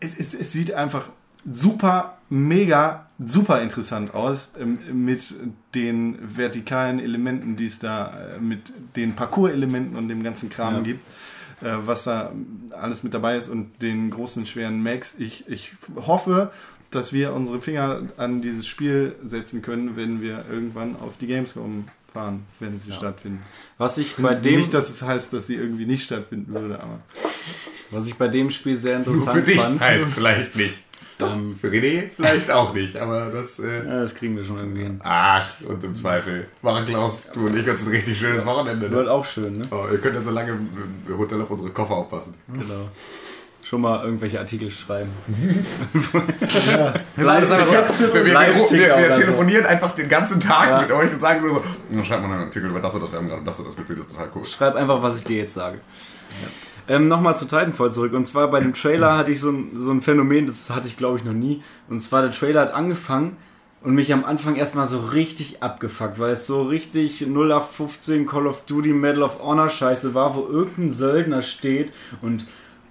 [0.01, 1.11] es, es, es sieht einfach
[1.49, 5.33] super, mega, super interessant aus ähm, mit
[5.77, 10.81] den vertikalen Elementen, die es da äh, mit den Parcours-Elementen und dem ganzen Kram Ja.
[10.81, 11.07] gibt,
[11.61, 12.33] was da
[12.73, 15.19] alles mit dabei ist und den großen, schweren Max.
[15.19, 16.51] Ich, ich hoffe,
[16.91, 21.89] dass wir unsere Finger an dieses Spiel setzen können, wenn wir irgendwann auf die Gamescom
[22.13, 23.41] fahren, wenn sie stattfinden.
[23.79, 27.01] Was ich bei dem, Nicht, dass es heißt, dass sie irgendwie nicht stattfinden würde, aber.
[27.91, 29.81] was ich bei dem Spiel sehr Nur interessant für dich fand.
[29.81, 30.75] halt, vielleicht nicht.
[31.23, 33.59] Ähm, Für René vielleicht auch nicht, aber das...
[33.59, 35.01] Äh, ja, das kriegen wir schon irgendwie hin.
[35.03, 38.87] ach, und im Zweifel machen Klaus, du und ich uns ein richtig schönes Wochenende.
[38.91, 38.93] Ne?
[38.93, 39.65] Wird auch schön, ne?
[39.71, 42.35] Oh, ihr könnt ja so lange im Hotel auf unsere Koffer aufpassen.
[42.53, 42.89] Genau.
[43.65, 45.11] Schon mal irgendwelche Artikel schreiben.
[45.97, 46.21] So.
[46.21, 48.25] wir, wir, wir,
[48.71, 50.81] wir, wir telefonieren einfach den ganzen Tag Ja.
[50.83, 53.13] mit euch und sagen nur so, "Ja, schreibt mal einen Artikel über das oder das,
[53.13, 54.45] wir haben gerade das oder das gespielt, das ist total cool.
[54.47, 55.79] Schreib einfach, was ich dir jetzt sage.
[56.89, 58.13] Ähm, Nochmal zu Titanfall zurück.
[58.13, 60.97] Und zwar bei dem Trailer hatte ich so ein, so ein Phänomen, das hatte ich
[60.97, 61.63] glaube ich noch nie.
[61.89, 63.37] Und zwar der Trailer hat angefangen
[63.83, 68.63] und mich am Anfang erstmal so richtig abgefuckt, weil es so richtig 0815 Call of
[68.67, 72.47] Duty Medal of Honor Scheiße war, wo irgendein Söldner steht und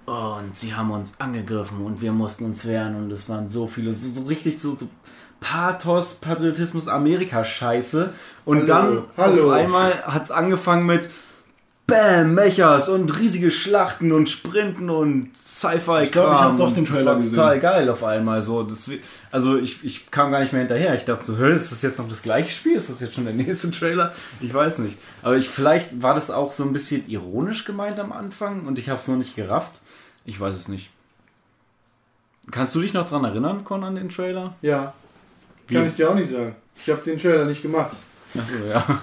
[0.06, 3.66] oh, und sie haben uns angegriffen und wir mussten uns wehren und es waren so
[3.66, 4.88] viele, so, so richtig so, so
[5.40, 8.12] Pathos, Patriotismus, Amerika-Scheiße.
[8.44, 9.48] Und dann hallo.
[9.48, 11.10] auf einmal hat es angefangen mit
[11.86, 16.02] Bam, Mechas und riesige Schlachten und Sprinten und Sci-Fi.
[16.02, 17.34] Ich glaub, ich hab doch den Das Trailer war gesehen.
[17.36, 18.42] total geil auf einmal.
[18.42, 18.90] So, das,
[19.30, 20.96] also ich, ich kam gar nicht mehr hinterher.
[20.96, 22.74] Ich dachte so, hä, ist das jetzt noch das gleiche Spiel?
[22.76, 24.12] Ist das jetzt schon der nächste Trailer?
[24.40, 24.98] Ich weiß nicht.
[25.22, 28.88] Aber ich, vielleicht war das auch so ein bisschen ironisch gemeint am Anfang und ich
[28.88, 29.80] habe es noch nicht gerafft.
[30.24, 30.90] Ich weiß es nicht.
[32.50, 34.54] Kannst du dich noch dran erinnern, Con, an den Trailer?
[34.60, 34.92] Ja.
[35.72, 36.56] Kann ich dir auch nicht sagen.
[36.74, 37.96] Ich habe den Trailer nicht gemacht.
[38.36, 39.00] Achso, ja.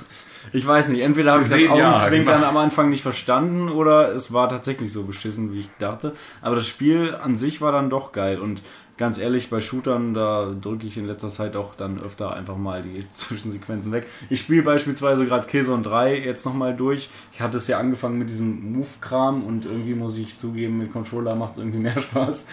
[0.52, 2.50] Ich weiß nicht, entweder habe ich das Gesehen, ja, Augenzwinkern gemacht.
[2.50, 6.14] am Anfang nicht verstanden oder es war tatsächlich so beschissen, wie ich dachte.
[6.42, 8.62] Aber das Spiel an sich war dann doch geil und
[8.98, 12.84] ganz ehrlich, bei Shootern, da drücke ich in letzter Zeit auch dann öfter einfach mal
[12.84, 14.08] die Zwischensequenzen weg.
[14.30, 17.10] Ich spiele beispielsweise gerade Killzone 3 jetzt nochmal durch.
[17.32, 21.36] Ich hatte es ja angefangen mit diesem Move-Kram und irgendwie muss ich zugeben, mit Controller
[21.36, 22.48] macht es irgendwie mehr Spaß.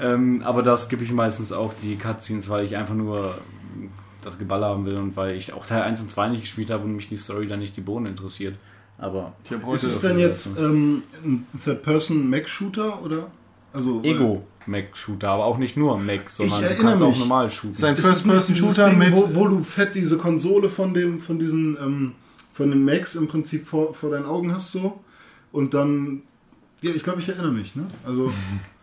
[0.00, 3.34] Ähm, aber das gebe ich meistens auch die Cutscenes, weil ich einfach nur
[4.24, 6.84] das Geballer haben will und weil ich auch Teil 1 und 2 nicht gespielt habe
[6.84, 8.56] und mich die Story dann nicht die Bohnen interessiert.
[8.98, 13.30] Aber Ich habe Ist es denn jetzt ähm, ein Third-Person-Mac-Shooter oder?
[13.72, 17.18] Also, Ego-Mac-Shooter, aber auch nicht nur Mac, sondern du kannst auch mich.
[17.18, 17.74] normal shooten.
[17.74, 19.12] Sein First-Person-Shooter mit.
[19.12, 22.12] wo, wo du fett diese Konsole von dem, von diesen, ähm,
[22.52, 25.00] von den Macs im Prinzip vor, vor deinen Augen hast so
[25.50, 26.22] und dann,
[26.82, 27.84] ja, ich glaube, ich erinnere mich, ne?
[28.06, 28.32] Also,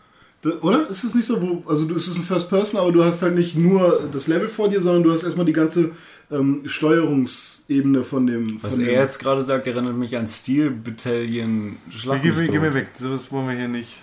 [0.62, 0.90] oder?
[0.90, 3.22] Ist es nicht so, wo, also du, es ist ein First Person, aber du hast
[3.22, 5.92] halt nicht nur das Level vor dir, sondern du hast erstmal die ganze
[6.32, 8.62] ähm, Steuerungsebene von dem.
[8.64, 12.60] Was von er dem, jetzt gerade sagt, erinnert mich an Steel Battalion Schlag Geh, geh,
[12.60, 13.98] mir weg, sowas wollen wir hier nicht.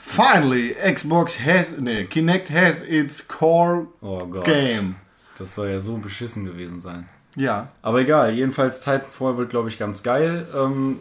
[0.00, 4.44] Finally, Xbox has, nee, Kinect has its core Oh Gott.
[4.44, 4.96] game.
[5.38, 7.08] Das soll ja so beschissen gewesen sein.
[7.34, 10.46] Ja, Aber egal, jedenfalls Titanfall wird, glaube ich, ganz geil.
[10.54, 10.98] Ähm,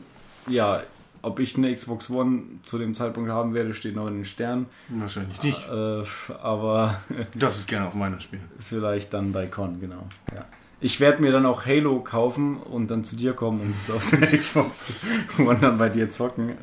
[0.48, 0.82] ja,
[1.22, 4.66] ob ich eine Xbox One zu dem Zeitpunkt haben werde, steht noch in den Sternen.
[4.90, 5.68] wahrscheinlich nicht.
[5.70, 6.04] Äh,
[6.42, 6.96] aber
[7.34, 8.44] Du darfst es gerne auf meiner spielen.
[8.60, 10.04] vielleicht dann bei Con, genau.
[10.34, 10.46] Ja.
[10.80, 14.10] Ich werde mir dann auch Halo kaufen und dann zu dir kommen und es auf
[14.10, 14.94] der Xbox
[15.38, 16.50] One dann bei dir zocken.
[16.50, 16.54] Äh,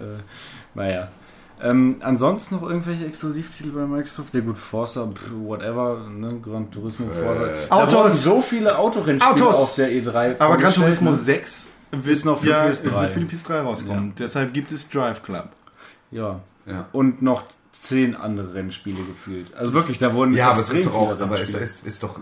[0.75, 1.09] naja.
[1.61, 4.33] Ähm, ansonsten noch irgendwelche Exklusivtitel bei Microsoft?
[4.35, 6.39] Ja gut, Forza, pff, whatever, ne?
[6.41, 7.49] Gran Turismo, Forza.
[7.69, 8.23] Da Autos.
[8.23, 9.55] so viele Autorennspiele Autos.
[9.57, 11.17] auf der E3 Aber Gran Turismo ne?
[11.17, 12.85] 6 wird noch für ja, PS3.
[13.01, 14.09] wird für die PS3 rauskommen.
[14.09, 14.13] Ja.
[14.19, 15.49] Deshalb gibt es Drive Club.
[16.11, 16.41] Ja.
[16.67, 16.87] Ja.
[16.93, 19.55] Und noch zehn andere Rennspiele gefühlt.
[19.55, 22.21] Also wirklich, da wurden Ja, aber es ist doch auch, aber es ist, ist doch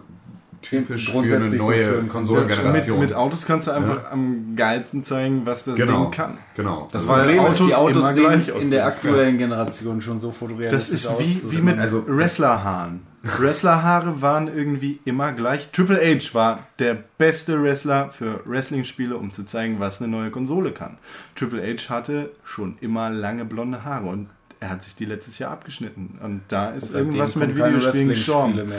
[0.62, 2.99] typisch für eine Grundsätzlich so für neue einen Mit, Konsolengeneration.
[3.01, 6.39] mit Autos kannst du einfach am geilsten zeigen, was das genau, Ding kann.
[6.55, 6.89] genau.
[6.93, 10.01] Das Also Weil Problem ist, die Autos Autos immer sehen gleich in der aktuellen Generation
[10.01, 13.01] schon so fotorealistisch Das ist wie, wie mit also- Wrestlerhaaren.
[13.27, 15.70] Wrestlerhaare waren irgendwie immer gleich.
[15.72, 20.70] Triple H war der beste Wrestler für Wrestling-Spiele, um zu zeigen, was eine neue Konsole
[20.70, 20.99] kann.
[21.35, 24.29] Triple H hatte schon immer lange blonde Haare und
[24.61, 26.18] er hat sich die letztes Jahr abgeschnitten.
[26.22, 28.70] Und da ist Seitdem irgendwas mit Videospielen gestorben.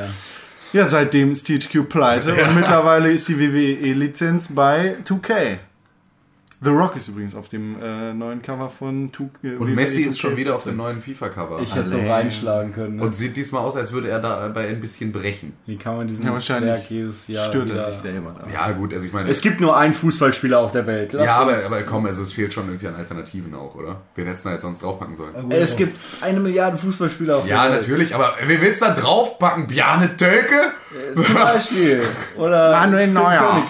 [0.73, 5.59] Ja, seitdem ist THQ pleite und mittlerweile ist die WWE-Lizenz bei 2K.
[6.59, 9.57] The Rock ist übrigens auf dem äh, neuen Cover von 2K.
[9.57, 11.59] Und Messi ist schon wieder auf dem neuen FIFA-Cover.
[11.61, 12.95] Ich hätte so reinschlagen können.
[12.95, 13.03] Ne?
[13.03, 15.53] Und sieht diesmal aus, als würde er dabei ein bisschen brechen.
[15.67, 18.49] Wie kann man diesen Ja, wahrscheinlich Zwerg jedes Jahr Stört er sich selber da.
[18.51, 19.29] Ja, gut, also ich meine.
[19.29, 21.13] Es gibt nur einen Fußballspieler auf der Welt.
[21.13, 24.01] Lass ja, aber, aber komm, also es fehlt schon irgendwie an Alternativen auch, oder?
[24.15, 25.51] Wen hättest du da jetzt sonst draufpacken sollen?
[25.51, 27.81] es gibt eine Milliarde Fußballspieler auf Ja, der Welt.
[27.83, 29.67] natürlich, aber wer willst du da draufpacken?
[29.67, 30.71] Bjarne Tölke?
[31.13, 32.01] Zum Beispiel.
[32.37, 33.63] Oder Manuel Neuer.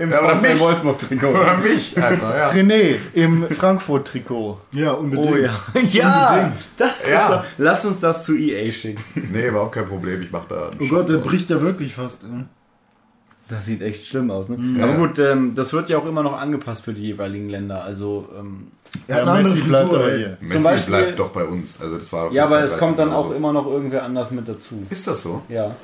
[0.00, 0.58] Im Ja, oder mich.
[0.58, 1.28] Wolfsburg-Trikot.
[1.28, 2.50] Oder mich einfach, ja.
[2.50, 4.58] René im Frankfurt-Trikot.
[4.72, 5.30] Ja, unbedingt.
[5.30, 5.52] Oh ja.
[5.92, 7.16] Ja, das Ja.
[7.22, 9.02] ist doch, Lass uns das zu EA schicken.
[9.30, 10.70] Nee, überhaupt kein Problem, ich mach da.
[10.80, 12.22] Oh Gott, der bricht ja wirklich fast.
[12.30, 12.46] Ne?
[13.48, 14.56] Das sieht echt schlimm aus, ne?
[14.82, 17.82] Aber gut, ähm, das wird ja auch immer noch angepasst für die jeweiligen Länder.
[17.82, 18.68] Also, ähm,
[19.08, 20.38] eine andere Messi bleibt hier.
[20.40, 21.80] Messi Beispiel- bleibt doch bei uns.
[21.80, 23.34] Also das war ja, aber es kommt 13 dann auch so.
[23.34, 24.86] immer noch irgendwer anders mit dazu.
[24.88, 25.42] Ist das so?
[25.48, 25.74] Ja.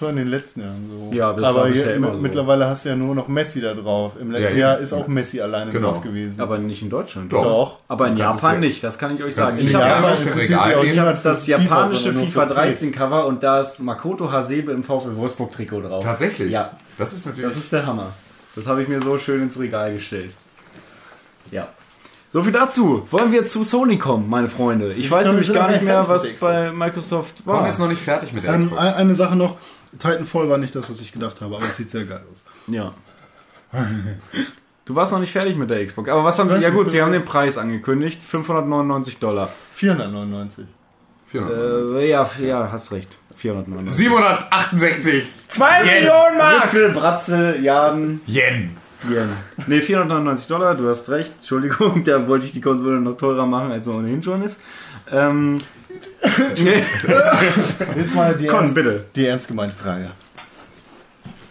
[0.00, 1.14] Das war in den letzten Jahren so.
[1.14, 2.22] Ja, das aber war hier, immer mit- so.
[2.22, 4.12] mittlerweile hast du ja nur noch Messi da drauf.
[4.18, 4.80] Im letzten Ja, Jahr ja.
[4.80, 5.90] ist auch Messi alleine Genau.
[5.92, 6.40] drauf gewesen.
[6.40, 7.30] Aber nicht in Deutschland.
[7.30, 7.42] Doch.
[7.42, 7.78] Doch.
[7.86, 9.54] Aber in Japan nicht, das kann ich euch sagen.
[9.58, 10.36] Ich habe Ja, ist ja
[10.82, 14.72] Ich ich hab das FIFA, japanische FIFA für 13 Cover und da ist Makoto Hasebe
[14.72, 16.02] im VfL Wolfsburg Trikot drauf.
[16.02, 16.50] Tatsächlich?
[16.50, 16.70] Ja.
[16.96, 17.46] Das ist natürlich.
[17.50, 18.06] Das ist der Hammer.
[18.56, 20.30] Das habe ich mir so schön ins Regal gestellt.
[21.50, 21.68] Ja.
[22.32, 23.06] So viel dazu.
[23.10, 24.92] Wollen wir zu Sony kommen, meine Freunde?
[24.96, 27.66] Ich weiß glaube, nämlich gar nicht mehr, was bei Microsoft Komm war.
[27.66, 29.56] jetzt noch nicht fertig mit der Ähm, eine Sache noch.
[29.98, 32.42] Titanfall war nicht das, was ich gedacht habe, aber es sieht sehr geil aus.
[32.66, 32.94] Ja.
[34.84, 36.08] Du warst noch nicht fertig mit der Xbox.
[36.08, 36.56] Aber was haben sie?
[36.58, 36.90] Ja gut, so?
[36.90, 38.20] sie haben den Preis angekündigt.
[38.20, 39.48] 599 Dollar.
[39.74, 40.66] 499.
[41.26, 41.90] 400.
[41.90, 43.18] Äh, ja, ja, hast recht.
[43.36, 44.06] 499.
[44.06, 46.64] 768 2 Millionen Mark!
[46.64, 48.76] Ritzel, Bratzel, Jaden, Yen.
[49.08, 49.28] Yen.
[49.66, 51.32] Ne, 499 Dollar, du hast recht.
[51.36, 54.60] Entschuldigung, da wollte ich die Konsole noch teurer machen, als sie ohnehin schon ist.
[55.10, 55.58] Ähm,
[56.62, 56.82] nee,
[57.96, 59.04] Jetzt mal die, Con, ernst, bitte.
[59.16, 60.10] die ernst gemeinte Frage.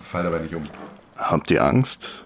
[0.09, 0.63] Fall aber nicht um.
[1.17, 2.23] Habt ihr Angst?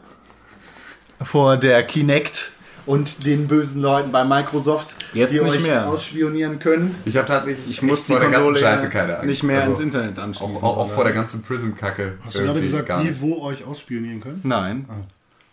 [1.21, 2.51] Vor der Kinect
[2.85, 5.87] und den bösen Leuten bei Microsoft, Jetzt die nicht euch mehr.
[5.87, 6.95] ausspionieren können?
[7.05, 9.27] Ich habe tatsächlich ich muss die vor der ganzen Konsole Scheiße keine Angst.
[9.27, 10.55] nicht mehr Also, ins Internet Auch, anschließen.
[10.63, 12.17] auch, auch vor der ganzen Prison-Kacke.
[12.25, 13.21] Hast du gerade irgendwie gesagt, gar die, nicht.
[13.21, 14.41] wo euch ausspionieren können?
[14.43, 14.85] Nein.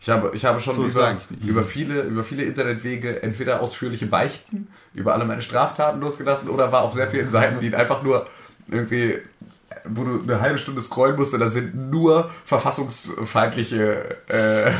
[0.00, 4.68] Ich habe, ich habe schon So über, über, viele, über viele Internetwege entweder ausführliche Beichten
[4.94, 8.26] über alle meine Straftaten losgelassen oder war auf sehr vielen Seiten, die einfach nur
[8.68, 9.18] irgendwie,
[9.84, 14.70] wo du eine halbe Stunde scrollen musst, und da sind nur verfassungsfeindliche äh,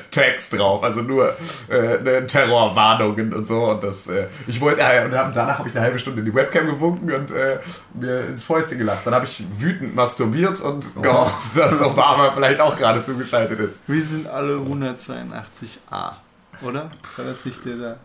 [0.10, 1.34] Tags drauf, also nur
[1.68, 3.70] äh, ne, Terrorwarnungen und so.
[3.70, 6.34] Und das, äh, ich wollte, äh, und danach habe ich eine halbe Stunde in die
[6.34, 7.58] Webcam gewunken und äh,
[7.94, 9.00] mir ins Fäustchen gelacht.
[9.04, 13.80] Dann habe ich wütend masturbiert und gehofft, dass Obama vielleicht auch gerade zugeschaltet ist.
[13.86, 16.12] Wir sind alle 182a,
[16.62, 16.90] oder?
[17.44, 17.96] Nicht der da?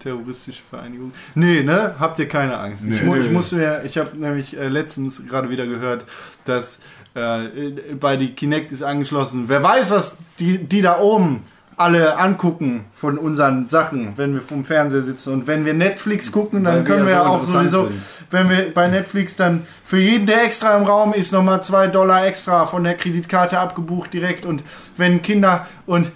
[0.00, 1.12] Terroristische Vereinigung?
[1.34, 1.94] Nee, ne?
[1.98, 2.84] Habt ihr keine Angst.
[2.84, 6.04] ich, mu ich muss mir, ich habe nämlich äh, letztens gerade wieder gehört,
[6.44, 6.78] dass
[7.14, 9.44] äh, bei die Kinect ist angeschlossen.
[9.48, 11.42] Wer weiß, was die, die da oben
[11.78, 15.32] alle angucken von unseren Sachen, wenn wir vom Fernseher sitzen.
[15.32, 18.02] Und wenn wir Netflix gucken, dann Weil können wir ja so auch sowieso, sind.
[18.30, 22.26] wenn wir bei Netflix dann für jeden, der extra im Raum ist, nochmal 2 Dollar
[22.26, 24.44] extra von der Kreditkarte abgebucht direkt.
[24.44, 24.64] Und
[24.96, 26.10] wenn Kinder und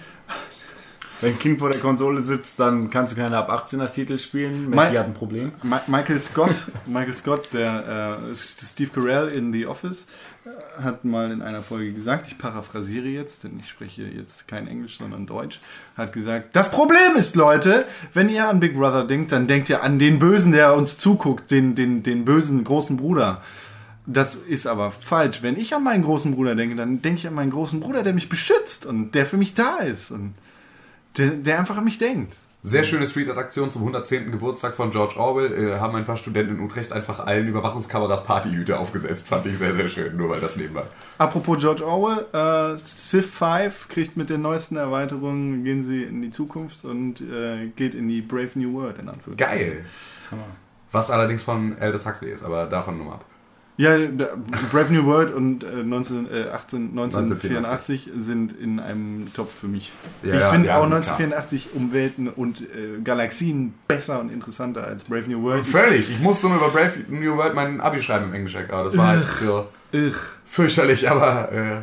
[1.23, 4.69] Wenn ein Kind vor der Konsole sitzt, dann kannst du keine ab 18er Titel spielen.
[4.69, 5.53] Messi Mein- hat ein Problem.
[5.63, 6.53] Ma Michael Scott,
[6.85, 10.05] Michael Scott, der äh, Steve Carell in The Office,
[10.45, 14.67] äh, hat mal in einer Folge gesagt, ich paraphrasiere jetzt, denn ich spreche jetzt kein
[14.67, 15.61] Englisch, sondern Deutsch,
[15.95, 19.81] hat gesagt, das Problem ist, Leute, wenn ihr an Big Brother denkt, dann denkt ihr
[19.81, 23.41] an den Bösen, der uns zuguckt, den, den, den bösen großen Bruder.
[24.05, 25.41] Das ist aber falsch.
[25.41, 28.11] Wenn ich an meinen großen Bruder denke, dann denke ich an meinen großen Bruder, der
[28.11, 30.33] mich beschützt und der für mich da ist und
[31.17, 32.35] der, der einfach an mich denkt.
[32.65, 34.31] Sehr schöne Street-Aktion zum 110.
[34.31, 35.51] Geburtstag von George Orwell.
[35.51, 39.27] Äh, haben ein paar Studenten in Utrecht einfach allen Überwachungskameras Partyhüte aufgesetzt.
[39.27, 40.83] Fand ich sehr, sehr schön, nur weil das nebenbei.
[41.17, 46.29] Apropos George Orwell, äh, Civ 5 kriegt mit den neuesten Erweiterungen, gehen sie in die
[46.31, 49.59] Zukunft und äh, geht in die Brave New World in Anführungszeichen.
[49.59, 49.85] Geil.
[50.93, 53.25] Was allerdings von Aldous Huxley ist, aber davon nur ab.
[53.75, 53.97] Ja,
[54.71, 59.91] Brave New World und äh, 19, äh, 18, 1984 sind in einem Topf für mich.
[60.21, 60.97] Ja, ich ja, finde ja, auch klar.
[60.97, 65.65] 1984 um Welten und äh, Galaxien besser und interessanter als Brave New World.
[65.65, 66.07] Völlig.
[66.09, 68.53] Ich musste nur über Brave New World mein Abi schreiben im Englisch.
[68.55, 68.69] LK.
[68.69, 70.15] Das war halt so Ich,
[70.45, 71.81] fürchterlich, aber äh,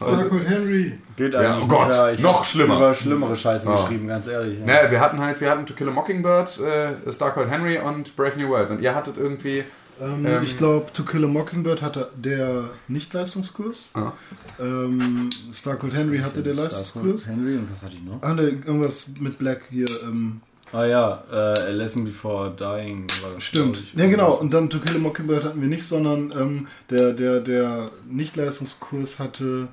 [0.00, 0.98] Starcold Henry.
[1.16, 1.90] Geht Ja, eigentlich oh Gott.
[1.90, 2.76] Ja, ich noch schlimmer.
[2.76, 3.76] Über schlimmere Scheiße Ja.
[3.76, 4.58] geschrieben, ganz ehrlich.
[4.60, 4.64] Ja.
[4.66, 8.38] naja, wir hatten halt, wir hatten To Kill a Mockingbird, äh, Starcold Henry und Brave
[8.38, 8.70] New World.
[8.70, 9.64] Und ihr hattet irgendwie.
[10.00, 13.90] Ähm, Ähm, ich glaube, To Kill a Mockingbird hatte der Nicht-Leistungskurs.
[13.94, 14.12] Ah.
[14.60, 17.26] Ähm, Starcold Henry hatte der Leistungskurs.
[17.26, 18.22] Henry und was hatte ich noch?
[18.22, 19.86] Ah, ne, irgendwas mit Black hier.
[20.06, 20.40] Ähm,
[20.70, 23.06] Ah ja, äh, A Lesson Before Dying.
[23.22, 23.78] War das, stimmt.
[23.78, 23.94] ich.
[23.94, 24.34] Ja, genau.
[24.34, 29.18] Und dann To Kill a Mockingbird hatten wir nicht, sondern ähm, der, der, der Nicht-Leistungskurs
[29.18, 29.68] hatte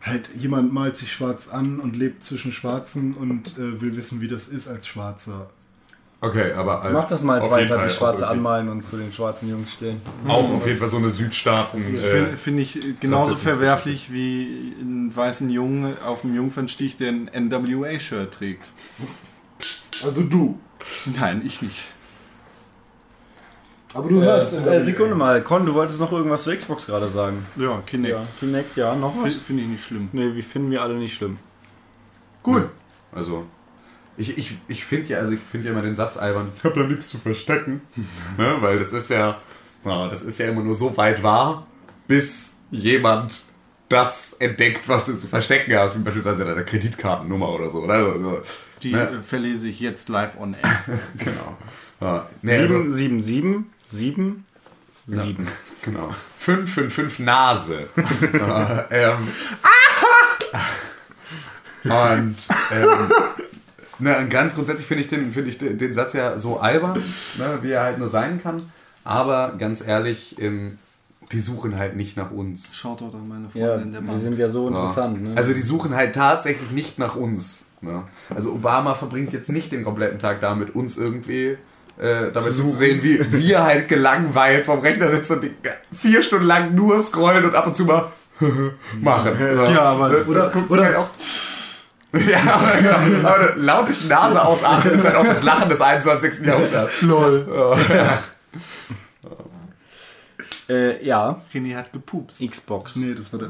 [0.00, 4.28] halt jemand malt sich schwarz an und lebt zwischen Schwarzen und äh, will wissen, wie
[4.28, 5.50] das ist als Schwarzer.
[6.20, 6.82] Okay, aber.
[6.82, 9.72] Halt Mach das mal als Weißer, die Schwarze irgendwie- anmalen und zu den schwarzen Jungs
[9.74, 10.00] stellen.
[10.26, 11.78] Auch auf jeden Fall so eine Südstaaten.
[11.78, 17.30] Äh, finde find ich genauso verwerflich wie einen weißen Jungen auf dem Jungfernstich, der ein
[17.32, 18.68] NWA-Shirt trägt.
[20.04, 20.58] Also du.
[21.20, 21.86] Nein, ich nicht.
[23.94, 27.46] Aber du hörst Äh, Sekunde mal, Con, du wolltest noch irgendwas zu Xbox gerade sagen.
[27.56, 28.14] Ja, Kinect.
[28.14, 29.34] Ja, Kinect, ja, noch was?
[29.36, 30.08] Finde ich nicht schlimm.
[30.12, 31.38] Nee, wir finden wir alle nicht schlimm.
[32.44, 32.70] Cool.
[33.12, 33.44] Also,
[34.18, 36.80] ich, ich, ich finde ja, also ich finde ja immer den Satz albern, ich habe
[36.80, 37.80] da nichts zu verstecken.
[38.36, 38.56] ne?
[38.60, 39.40] Weil das ist ja,
[39.84, 41.66] ja, das ist ja immer nur so weit wahr,
[42.08, 43.42] bis jemand
[43.88, 47.78] das entdeckt, was du zu verstecken hast, wie beispielsweise deine Kreditkartennummer oder so.
[47.84, 47.94] Oder?
[47.94, 48.42] Also,
[48.82, 49.08] Die ne?
[49.08, 50.84] äh, verlese ich jetzt live on air.
[51.18, 51.56] Genau.
[52.00, 54.44] Ja, nee, also, 7, 7, 7, 7,
[55.06, 55.48] 7.
[55.82, 56.14] genau.
[56.38, 57.88] 555 Nase.
[58.38, 59.28] Ja, ähm,
[61.84, 62.36] und
[62.72, 63.10] ähm,
[63.98, 67.02] ne, ganz grundsätzlich finde ich, den, find ich den, den Satz ja so albern,
[67.38, 68.62] ne, wie er halt nur sein kann.
[69.04, 70.78] Aber ganz ehrlich, ähm,
[71.32, 72.74] die suchen halt nicht nach uns.
[72.74, 74.20] Schaut doch an meine Ja, Freundin der die Bank.
[74.22, 74.76] sind ja so Ja.
[74.76, 75.22] interessant.
[75.22, 75.32] Ne?
[75.36, 77.66] Also die suchen halt tatsächlich nicht nach uns.
[77.80, 78.02] Ne?
[78.34, 81.56] Also Obama verbringt jetzt nicht den kompletten Tag damit, uns irgendwie
[81.98, 85.52] äh, damit zu sehen, wie wir halt gelangweilt vom Rechner sitzen und die
[85.96, 88.06] vier Stunden lang nur scrollen und ab und zu mal
[89.00, 89.32] machen.
[89.72, 91.08] Ja, aber- das, oder- oder- sich halt auch.
[92.28, 96.46] Ja, aber, aber laut durch die Nase ausatmen ist halt auch das Lachen des 21.
[96.46, 97.02] Jahrhunderts.
[97.02, 97.46] Lol.
[100.68, 102.40] äh, ja, René hat gepupst.
[102.46, 102.96] Xbox.
[102.96, 103.48] Nee, das war der.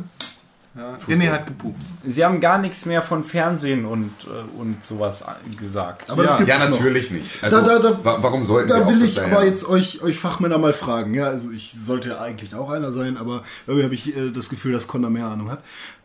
[0.77, 1.89] Ja, René hat gepupst.
[2.07, 5.25] Sie haben gar nichts mehr von Fernsehen und, äh, und sowas
[5.59, 6.11] gesagt.
[6.11, 6.77] Aber das Ja, gibt Ja, es noch.
[6.79, 7.43] natürlich nicht.
[7.43, 10.03] Also, Da- da- da- wa- warum sollten sie Da will das ich aber jetzt euch,
[10.03, 11.15] euch Fachmänner mal fragen.
[11.15, 14.49] Ja, also ich sollte ja eigentlich auch einer sein, aber irgendwie habe ich äh, das
[14.51, 15.63] Gefühl, dass Con da mehr Ahnung hat.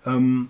[0.08, 0.50] Ähm,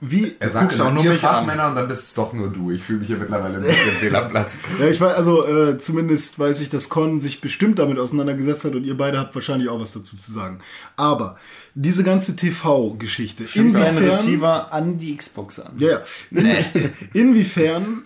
[0.00, 1.46] wie Er sagt Guck's auch nur mich an.
[1.46, 2.70] Fachmänner und dann bist es doch nur du.
[2.70, 4.58] Ich fühle mich hier mittlerweile ein bisschen fehl am Platz.
[4.78, 8.74] Ja, ich weiß, also äh, zumindest weiß ich, dass Con sich bestimmt damit auseinandergesetzt hat
[8.74, 10.58] und ihr beide habt wahrscheinlich auch was dazu zu sagen.
[10.96, 11.36] Aber
[11.74, 15.72] diese ganze TV-Geschichte, inwiefern, Receiver an die Xbox an.
[15.78, 18.02] ja, ja, in, inwiefern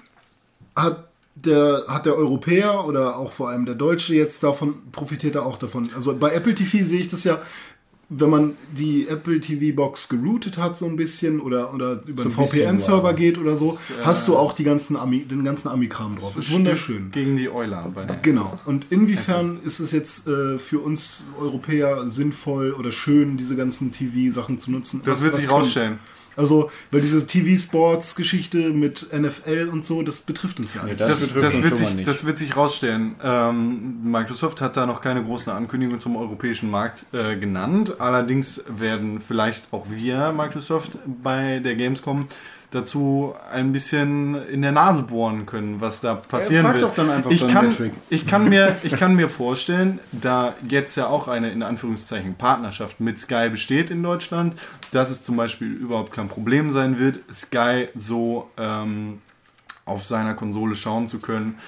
[0.75, 5.47] hat der, hat der Europäer oder auch vor allem der Deutsche jetzt davon, profitiert er
[5.47, 5.91] auch davon?
[5.95, 7.41] Also bei Apple TV sehe ich das ja,
[8.15, 12.29] wenn man die Apple TV Box geroutet hat so ein bisschen oder, oder über So
[12.29, 16.37] einen VPN-Server geht oder so, hast du auch die ganzen Ami, den ganzen Ami-Kram drauf.
[16.37, 17.11] Ist wunderschön.
[17.11, 17.91] Gegen die Euler.
[18.23, 18.59] Genau.
[18.67, 24.59] Und inwiefern ist es jetzt äh, für uns Europäer sinnvoll oder schön, diese ganzen TV-Sachen
[24.59, 25.01] zu nutzen?
[25.05, 25.99] Das Was- wird was sich rausstellen.
[26.37, 31.01] Also, weil diese TV-Sports-Geschichte mit NFL und so, das betrifft uns ja alles.
[31.01, 32.09] das Das, betrifft das, uns wird sich, nicht.
[32.09, 33.15] das wird sich rausstellen.
[33.23, 38.01] Ähm, Microsoft hat da noch keine großen Ankündigungen zum europäischen Markt äh, genannt.
[38.01, 42.27] Allerdings werden vielleicht auch wir, Microsoft, bei der Gamescom
[42.73, 46.85] dazu ein bisschen in der Nase bohren können, was da passieren frag wird.
[46.85, 47.93] doch dann einfach ich, kann, Patrick.
[48.11, 52.99] ich, kann mir, ich kann mir vorstellen, da jetzt ja auch eine in Anführungszeichen Partnerschaft
[52.99, 54.55] mit Sky besteht in Deutschland,
[54.91, 59.21] dass es zum Beispiel überhaupt kein Problem sein wird, Sky so ähm,
[59.85, 61.59] auf seiner Konsole schauen zu können,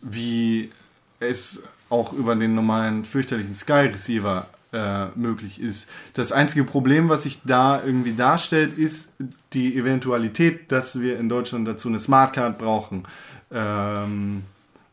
[0.00, 0.70] wie
[1.18, 5.88] es auch über den normalen fürchterlichen Sky Receiver äh, möglich ist.
[6.14, 9.14] Das einzige Problem, was sich da irgendwie darstellt, ist
[9.52, 13.04] die Eventualität, dass wir in Deutschland dazu eine Smartcard brauchen.
[13.52, 14.42] Ähm,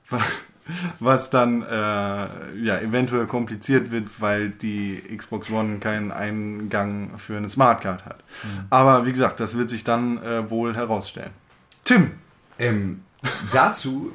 [0.09, 0.21] wa-
[0.99, 7.49] was dann äh, ja eventuell kompliziert wird, weil die Xbox One keinen Eingang für eine
[7.49, 8.17] Smartcard hat.
[8.69, 11.31] Aber wie gesagt, das wird sich dann äh, wohl herausstellen.
[11.85, 12.11] Tim,
[12.59, 13.01] Ähm,
[13.51, 14.11] dazu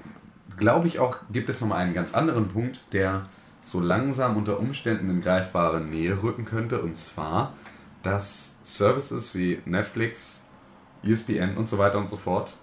[0.56, 3.22] glaube ich auch, gibt es nochmal einen ganz anderen Punkt, der
[3.64, 6.80] so langsam unter Umständen in greifbare Nähe rücken könnte.
[6.82, 7.54] Und zwar,
[8.02, 10.48] dass Services wie Netflix,
[11.02, 12.54] ESPN und so weiter und so fort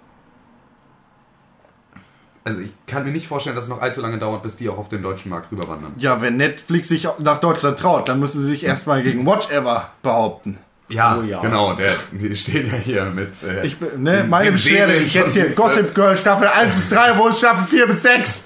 [2.44, 4.78] also ich kann mir nicht vorstellen, dass es noch allzu lange dauert, bis die auch
[4.80, 5.94] auf den deutschen Markt rüberwandern.
[5.98, 9.92] Ja, wenn Netflix sich nach Deutschland traut, dann müssen sie sich erstmal gegen Watch Ever
[10.02, 10.58] behaupten.
[10.90, 11.40] Ja, Oh ja.
[11.40, 13.44] genau, der, die stehen ja hier mit.
[13.44, 17.16] Äh, Ich, bin- ne, meine Beschwerde, ich jetzt hier Gossip Girl Staffel 1 bis 3,
[17.18, 18.46] wo ist Staffel 4 bis 6?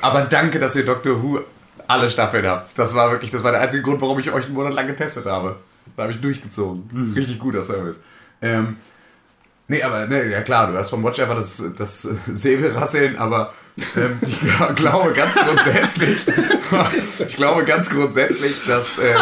[0.00, 1.40] Aber danke, dass ihr Doctor Who
[1.88, 2.78] alle Staffeln habt.
[2.78, 5.26] Das war wirklich, das war der einzige Grund, warum ich euch einen Monat lang getestet
[5.26, 5.56] habe.
[5.96, 7.12] Da habe ich durchgezogen.
[7.16, 7.96] Richtig guter Service.
[8.40, 8.76] Ähm,
[9.68, 13.52] nee, aber ne, ja klar, du hast vom Watch einfach das, das Säbelrasseln, aber
[13.96, 16.18] ähm, ich gl- glaube ganz grundsätzlich,
[17.28, 19.14] ich glaube ganz grundsätzlich, dass äh,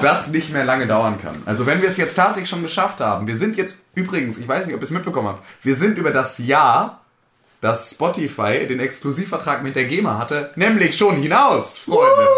[0.00, 1.36] das nicht mehr lange dauern kann.
[1.46, 4.66] Also wenn wir es jetzt tatsächlich schon geschafft haben, wir sind jetzt übrigens, ich weiß
[4.66, 7.01] nicht, ob ihr es mitbekommen habt, wir sind über das Jahr
[7.62, 12.28] dass Spotify den Exklusivvertrag mit der GEMA hatte, nämlich schon hinaus, Freunde.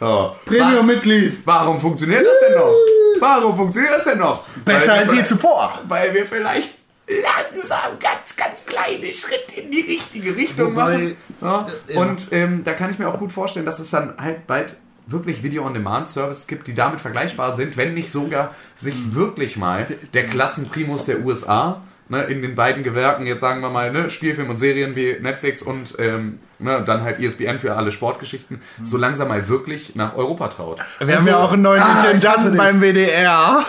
[0.00, 0.06] So.
[0.06, 1.38] Was- Premium-Mitglied.
[1.44, 2.74] Warum funktioniert das denn noch?
[3.20, 4.42] Warum funktioniert das denn noch?
[4.64, 5.80] Besser als je zuvor.
[5.86, 6.74] Weil wir vielleicht
[7.06, 11.66] langsam ganz, ganz kleine Schritte in die richtige Richtung Wobei, machen.
[11.88, 12.00] Äh, ja.
[12.00, 14.74] Und ähm, da kann ich mir auch gut vorstellen, dass es dann halt bald
[15.06, 21.04] wirklich Video-on-Demand-Services gibt, die damit vergleichbar sind, wenn nicht sogar sich wirklich mal der Klassenprimus
[21.04, 24.96] der USA ne, in den beiden Gewerken, jetzt sagen wir mal, ne, Spielfilm und Serien
[24.96, 29.94] wie Netflix und ähm, ne, dann halt ESPN für alle Sportgeschichten, so langsam mal wirklich
[29.94, 30.78] nach Europa traut.
[31.00, 33.64] Wir haben ja auch einen neuen Ah, Intendanten beim WDR.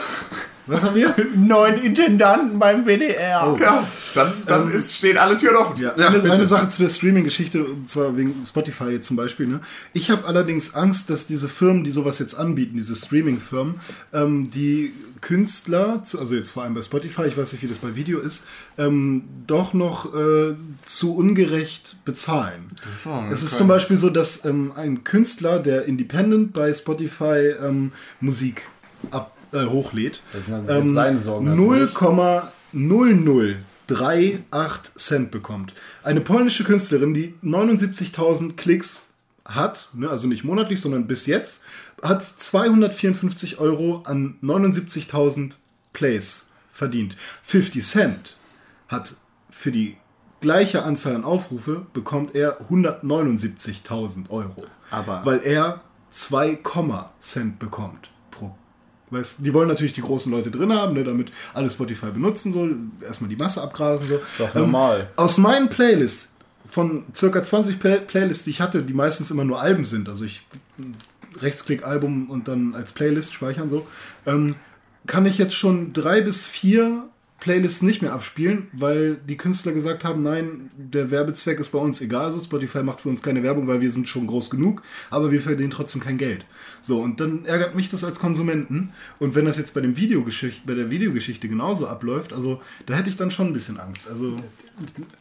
[0.67, 1.15] Was haben wir?
[1.35, 3.55] Neuen Intendanten beim WDR.
[3.59, 5.81] Ja, dann, dann ist, stehen alle Türen offen.
[5.81, 9.47] Ja, eine, eine Sache zu der Streaming-Geschichte, und zwar wegen Spotify jetzt zum Beispiel.
[9.47, 9.61] Ne?
[9.93, 13.75] Ich habe allerdings Angst, dass diese Firmen, die sowas jetzt anbieten, diese Streaming-Firmen,
[14.13, 17.79] ähm, die Künstler, zu, also jetzt vor allem bei Spotify, ich weiß nicht, wie das
[17.79, 18.43] bei Video ist,
[18.77, 20.55] ähm, doch noch äh,
[20.85, 22.71] zu ungerecht bezahlen.
[23.31, 28.67] Es ist zum Beispiel so, dass ähm, ein Künstler, der independent bei Spotify ähm, Musik
[29.11, 31.93] ab, äh, hochlädt, Das sind jetzt seine Sorgen ähm, natürlich.
[33.89, 35.73] 0,0038 Cent bekommt.
[36.03, 38.97] Eine polnische Künstlerin, die 79.000 Klicks
[39.45, 41.61] hat, ne, also nicht monatlich, sondern bis jetzt,
[42.01, 45.53] hat 254 Euro an 79.000
[45.93, 47.15] Plays verdient.
[47.43, 48.35] 50 Cent
[48.87, 49.15] hat
[49.49, 49.95] für die
[50.41, 54.65] gleiche Anzahl an Aufrufe bekommt er 179.000 Euro.
[54.91, 55.81] Aber- weil er
[56.11, 56.59] 2,
[57.19, 58.09] Cent bekommt
[59.11, 62.75] Weißt, die wollen natürlich die großen Leute drin haben, ne, damit alle Spotify benutzen soll,
[63.05, 64.07] erstmal die Masse abgrasen.
[64.07, 64.19] So.
[64.39, 65.09] doch normal.
[65.15, 66.35] aus meinen Playlists,
[66.67, 70.25] von circa 20 Play Playlists, die ich hatte, die meistens immer nur Alben sind, also
[70.25, 70.41] ich
[71.41, 73.85] Rechtsklick Album und dann als Playlist speichern so,
[74.25, 74.55] ähm,
[75.05, 77.07] kann ich jetzt schon drei bis vier
[77.39, 82.01] Playlists nicht mehr abspielen, weil die Künstler gesagt haben, nein, der Werbezweck ist bei uns
[82.01, 84.81] egal, so Spotify macht für uns keine Werbung, weil wir sind schon groß genug,
[85.11, 86.45] aber wir verdienen trotzdem kein Geld.
[86.85, 88.91] So, und dann ärgert mich das als Konsumenten.
[89.17, 93.09] Und wenn das jetzt bei, dem Videogeschicht, bei der Videogeschichte genauso abläuft, also da hätte
[93.09, 94.07] ich dann schon ein bisschen Angst.
[94.07, 94.37] Also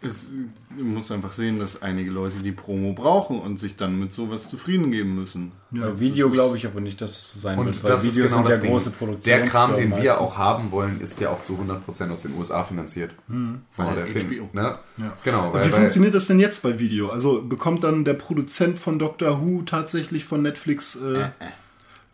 [0.00, 0.30] Es,
[0.76, 4.48] du musst einfach sehen, dass einige Leute die Promo brauchen und sich dann mit sowas
[4.48, 5.52] zufrieden geben müssen.
[5.70, 8.16] Bei Video glaube ich aber nicht, dass es so sein Und wird, weil das ist
[8.16, 8.70] Videos genau sind das ja Ding.
[8.72, 9.46] große Der Produktionen.
[9.46, 13.12] Kram, den wir auch haben wollen, ist ja auch zu 100% aus den USA finanziert.
[13.28, 13.60] Hm.
[13.76, 14.48] Oh, Weil der Film, HBO.
[14.52, 14.78] ne?
[15.22, 17.10] Genau, Und weil, wie weil, funktioniert das denn jetzt bei Video?
[17.10, 21.28] Also bekommt dann der Produzent von Doctor Who tatsächlich von Netflix äh,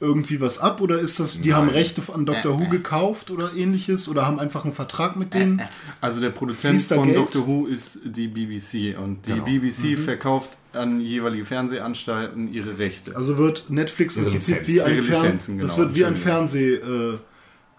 [0.01, 0.81] irgendwie was ab?
[0.81, 4.09] Oder ist das, die haben Rechte an Doctor Who gekauft oder ähnliches?
[4.09, 5.61] Oder haben einfach einen Vertrag mit denen?
[6.01, 7.17] Also der Produzent von Geld?
[7.19, 9.45] Doctor Who ist die BBC und die Genau.
[9.45, 9.97] BBC Mhm.
[9.99, 13.15] verkauft an jeweilige Fernsehanstalten ihre Rechte.
[13.17, 16.17] Also wird Netflix im Prinzip wie ein, Lizenzen, das genau, wird wie ein.
[16.17, 16.75] Fernseh...
[16.75, 17.19] Äh,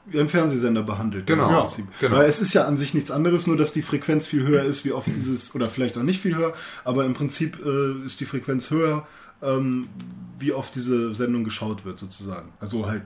[0.08, 1.28] wie ein Fernsehsender behandelt.
[1.28, 1.86] Genau, im ja, Prinzip.
[2.00, 2.18] genau.
[2.18, 4.84] Weil es ist ja an sich nichts anderes, nur dass die Frequenz viel höher ist,
[4.84, 6.54] wie oft dieses, oder vielleicht auch nicht viel höher,
[6.84, 9.06] aber im Prinzip äh, ist die Frequenz höher,
[9.42, 9.88] ähm,
[10.40, 12.50] wie oft diese Sendung geschaut wird, sozusagen.
[12.60, 13.04] Also halt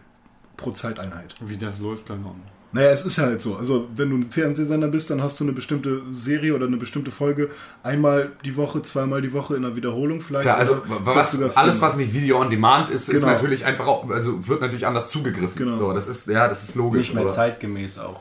[0.57, 1.35] pro Zeiteinheit.
[1.41, 2.41] Wie das läuft, keine Ahnung.
[2.71, 3.55] Naja, es ist ja halt so.
[3.55, 7.09] Also, wenn du ein Fernsehsender bist, dann hast du eine bestimmte Serie oder eine bestimmte
[7.09, 7.49] Folge
[7.83, 10.43] einmal die Woche, zweimal die Woche in einer Wiederholung vielleicht.
[10.43, 13.31] Klar, also was, alles, was nicht Video on Demand ist, ist Genau.
[13.31, 15.55] natürlich einfach auch, also wird natürlich anders zugegriffen.
[15.55, 15.77] Genau.
[15.77, 16.99] So, das ist, ja, das ist logisch.
[16.99, 18.19] nicht mehr aber- zeitgemäß auch.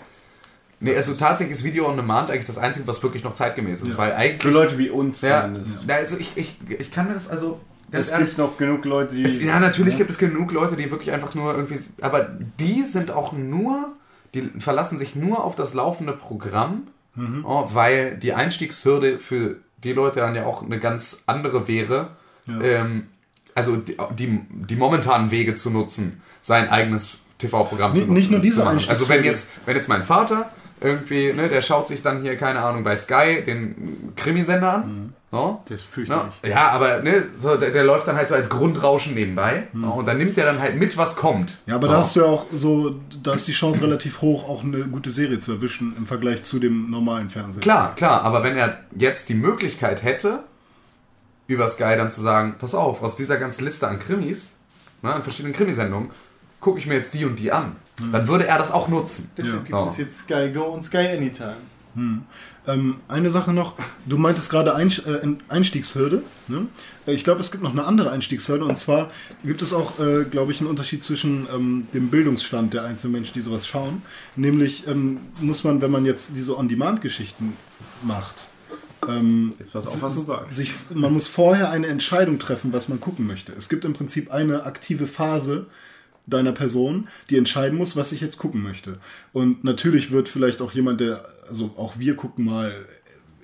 [0.79, 3.97] Nee, also tatsächlich ist Video on Demand eigentlich das Einzige, was wirklich noch zeitgemäß ist.
[3.97, 4.43] Weil eigentlich.
[4.43, 5.49] Für Leute wie uns ja,
[5.89, 7.59] ja, also ich, ich, ich kann mir das also.
[7.95, 9.23] Ganz Es gibt noch genug Leute, die.
[9.25, 11.79] Es, ja, natürlich gibt es genug Leute, die wirklich einfach nur irgendwie.
[12.03, 12.29] Aber
[12.61, 13.95] die sind auch nur.
[14.35, 16.89] Die verlassen sich nur auf das laufende Programm,
[17.45, 22.11] oh, weil die Einstiegshürde für die Leute dann ja auch eine ganz andere wäre.
[22.49, 23.07] Ähm,
[23.55, 28.41] also die, die, die momentanen Wege zu nutzen, sein eigenes TV-Programm zu Nicht- nicht nur
[28.41, 28.81] diese machen.
[28.89, 29.29] Also wenn Einstiegshürde.
[29.29, 32.97] jetzt, wenn jetzt mein Vater irgendwie, ne, der schaut sich dann hier, keine Ahnung, bei
[32.97, 35.15] Sky den Krimisender an.
[35.33, 35.65] No?
[35.69, 36.35] Der ist Ja, fürchterlich.
[36.47, 39.67] ja, aber ne, so, der, der läuft dann halt so als Grundrauschen nebenbei.
[39.73, 39.81] Hm.
[39.81, 39.93] No?
[39.95, 41.59] Und dann nimmt der dann halt mit, was kommt.
[41.67, 44.63] Ja, aber da hast du ja auch so, da ist die Chance relativ hoch, auch
[44.63, 47.63] eine gute Serie zu erwischen im Vergleich zu dem normalen Fernsehen.
[47.63, 50.45] Klar, klar, aber wenn er jetzt die Möglichkeit hätte,
[51.49, 54.59] über Sky dann zu sagen, pass auf, aus dieser ganzen Liste an Krimis,
[55.03, 56.11] ne, an verschiedenen Krimisendungen,
[56.61, 57.75] gucke ich mir jetzt die und die an,
[58.13, 59.31] dann würde er das auch nutzen.
[59.37, 59.87] Deshalb gibt Ja.
[59.87, 61.57] es jetzt Sky Go und Sky Anytime.
[62.67, 63.75] Ähm, eine Sache noch,
[64.07, 66.23] du meintest gerade äh, Einstiegshürde.
[66.49, 66.67] Ne?
[67.07, 69.11] Äh, Ich glaube, es gibt noch eine andere Einstiegshürde und zwar
[69.45, 73.35] gibt es auch, äh, glaube ich, einen Unterschied zwischen ähm, dem Bildungsstand der einzelnen Menschen,
[73.35, 74.03] die sowas schauen.
[74.35, 77.53] Nämlich ähm, muss man, wenn man jetzt diese On-Demand-Geschichten
[78.03, 78.35] macht,
[79.07, 80.57] ähm, Jetzt pass auf, was du sagst.
[80.57, 83.53] sich, man muss vorher eine Entscheidung treffen, was man gucken möchte.
[83.53, 85.67] Es gibt im Prinzip eine aktive Phase
[86.27, 88.99] deiner Person, die entscheiden muss, was ich jetzt gucken möchte.
[89.33, 92.73] Und natürlich wird vielleicht auch jemand, der, also auch wir gucken mal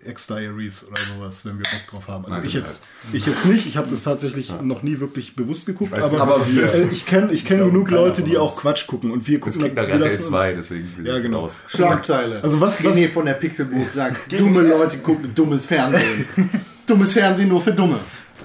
[0.03, 2.25] X-Diaries oder sowas, wenn wir Bock drauf haben.
[2.25, 5.67] Also Nein, ich jetzt, ich jetzt nicht, ich habe das tatsächlich noch nie wirklich bewusst
[5.67, 9.11] geguckt, aber, nicht, aber äh, ich kenne ich kenn genug Leute, die auch Quatsch gucken
[9.11, 11.41] und wir Das gucken klingt nach wir lassen uns- 2, deswegen will Ja, ich genau.
[11.41, 11.57] raus.
[11.67, 12.43] Schlagzeile.
[12.43, 16.25] Also was- was- René von der Pixelburg sagt, dumme Leute gucken dummes Fernsehen.
[16.87, 17.99] dummes Fernsehen nur für Dumme.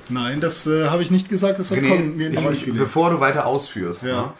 [0.09, 3.09] Nein, das äh, habe ich nicht gesagt, das hat René, Colin mir nicht ich, bevor
[3.09, 4.21] du weiter ausführst, Ja.
[4.21, 4.33] ne,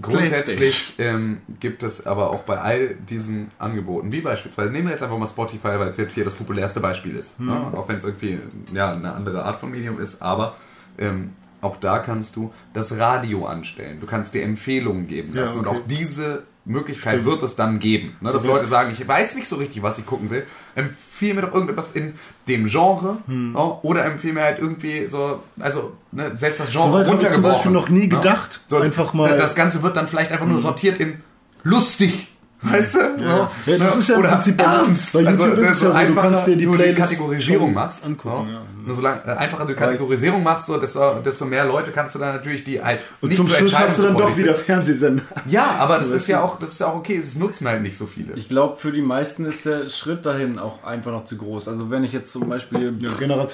[0.00, 5.02] grundsätzlich ähm, gibt es aber auch bei all diesen Angeboten, wie beispielsweise, nehmen wir jetzt
[5.02, 8.04] einfach mal Spotify, weil es jetzt hier das populärste Beispiel ist, ne, auch wenn es
[8.04, 8.38] irgendwie
[8.72, 10.56] ja, eine andere Art von Medium ist, aber
[10.98, 13.98] ähm, auch da kannst du das Radio anstellen.
[14.00, 15.76] Du kannst dir Empfehlungen geben Ja, lassen und okay.
[15.78, 18.16] auch diese Möglichkeit wird es dann geben.
[18.20, 20.46] Ne, dass Leute sagen, ich weiß nicht so richtig, was ich gucken will.
[20.74, 22.14] Empfehle mir doch irgendetwas in
[22.48, 23.54] dem Genre Hm.
[23.56, 27.30] ja, oder empfehle mir halt irgendwie so, also ne, selbst das Genre Soweit habe ich
[27.30, 27.52] zum runtergebrochen.
[27.52, 28.16] Beispiel noch nie Ja.
[28.20, 28.60] gedacht.
[28.68, 29.38] So, Einfach mal- Hm.
[29.38, 31.22] Das Ganze wird dann vielleicht einfach nur sortiert in
[31.62, 32.28] lustig.
[32.62, 32.98] Weißt du?
[33.22, 35.12] Ja, Ja, das ist ja im Oder Prinzip ernst.
[35.14, 37.72] bei YouTube also, ist es ja so, du einfacher kannst dir die du Playlist Kategorisierung
[37.74, 38.06] machst.
[38.06, 38.60] angucken, ja.
[38.86, 42.34] Nur solange äh, einfacher du Kategorisierung machst, so, desto, desto mehr Leute kannst du dann
[42.34, 44.54] natürlich die halt Und nicht zum so Schluss hast du dann doch wieder.
[44.54, 45.22] Fernsehsender.
[45.46, 47.16] Ja, aber das ist ja auch, das ist ja auch okay.
[47.16, 48.34] Es nutzen halt nicht so viele.
[48.34, 51.68] Ich glaube, für die meisten ist der Schritt dahin auch einfach noch zu groß.
[51.68, 52.94] Also wenn ich jetzt zum Beispiel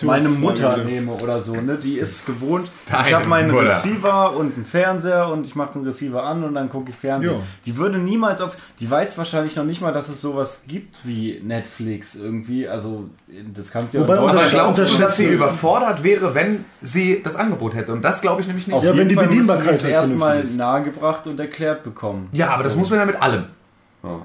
[0.03, 3.77] meine Mutter nehme oder so, ne, die ist gewohnt, ich Deine habe meinen Mutter.
[3.77, 7.33] Receiver und einen Fernseher und ich mache den Receiver an und dann gucke ich Fernsehen.
[7.35, 7.41] Ja.
[7.65, 11.41] Die würde niemals auf, die weiß wahrscheinlich noch nicht mal, dass es sowas gibt wie
[11.43, 12.67] Netflix irgendwie.
[12.67, 13.11] Also
[13.53, 17.37] das kannst du ja Wobei Aber glaubst du, dass sie überfordert wäre, wenn sie das
[17.37, 17.93] Angebot hätte?
[17.93, 18.77] Und das glaube ich nämlich nicht.
[18.77, 22.29] Auf Ja, wenn die Fall Bedienbarkeit halt erstmal nahegebracht und erklärt bekommen.
[22.33, 23.45] Ja, aber das muss man ja mit allem.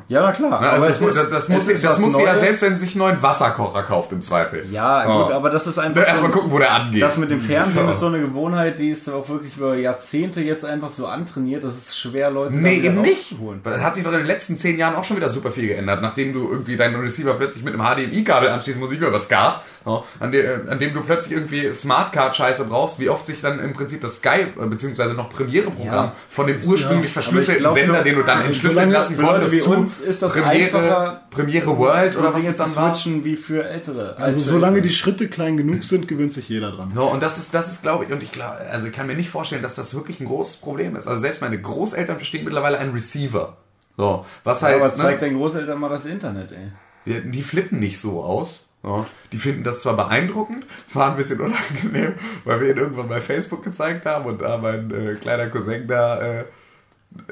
[0.07, 0.51] Ja, na klar.
[0.61, 2.75] Ja, also aber das, muss- ist- das, muss, das was muss sie ja selbst, wenn
[2.75, 4.65] sie sich einen neuen Wasserkocher kauft, im Zweifel.
[4.71, 5.23] Ja, Oh.
[5.23, 6.05] gut, aber das ist einfach.
[6.07, 7.01] Erstmal so- gucken, wo der angeht.
[7.01, 7.89] Das mit dem Fernsehen So.
[7.91, 11.63] ist so eine Gewohnheit, die ist auch wirklich über Jahrzehnte jetzt einfach so antrainiert.
[11.63, 13.35] Das ist schwer, Leute Nee, eben nicht.
[13.63, 16.01] Das hat sich doch in den letzten zehn Jahren auch schon wieder super viel geändert,
[16.01, 19.61] nachdem du irgendwie deinen Receiver plötzlich mit einem HDMI-Kabel anschließen musst, nicht mehr über SCART,
[19.85, 23.73] ja, an, de, an dem du plötzlich irgendwie Smartcard-Scheiße brauchst, wie oft sich dann im
[23.73, 26.15] Prinzip das Sky, äh, beziehungsweise noch Premiere-Programm Ja.
[26.29, 30.33] von dem ursprünglich verschlüsselten glaub, Sender, den du dann entschlüsseln lassen konntest, uns ist das
[30.33, 32.93] Premiere, einfacher, Premiere World So oder was Dinge es dann war.
[32.95, 34.11] switchen wie für Ältere.
[34.17, 34.89] Also Als für solange Ältere.
[34.89, 36.91] die Schritte klein genug sind, gewöhnt sich jeder dran.
[36.93, 39.15] So, und das ist, das ist, glaube ich, und ich glaube, also ich kann mir
[39.15, 41.07] nicht vorstellen, dass das wirklich ein großes Problem ist.
[41.07, 43.57] Also selbst meine Großeltern verstehen mittlerweile einen Receiver.
[43.97, 46.71] So, was halt, Aber ne, zeigt deinen Großeltern mal das Internet, ey.
[47.05, 48.67] die, die flippen nicht so aus.
[48.83, 50.65] Ja, die finden das zwar beeindruckend,
[50.95, 52.15] war ein bisschen unangenehm,
[52.45, 56.19] weil wir ihn irgendwann bei Facebook gezeigt haben und da mein äh, kleiner Cousin da
[56.19, 56.45] äh,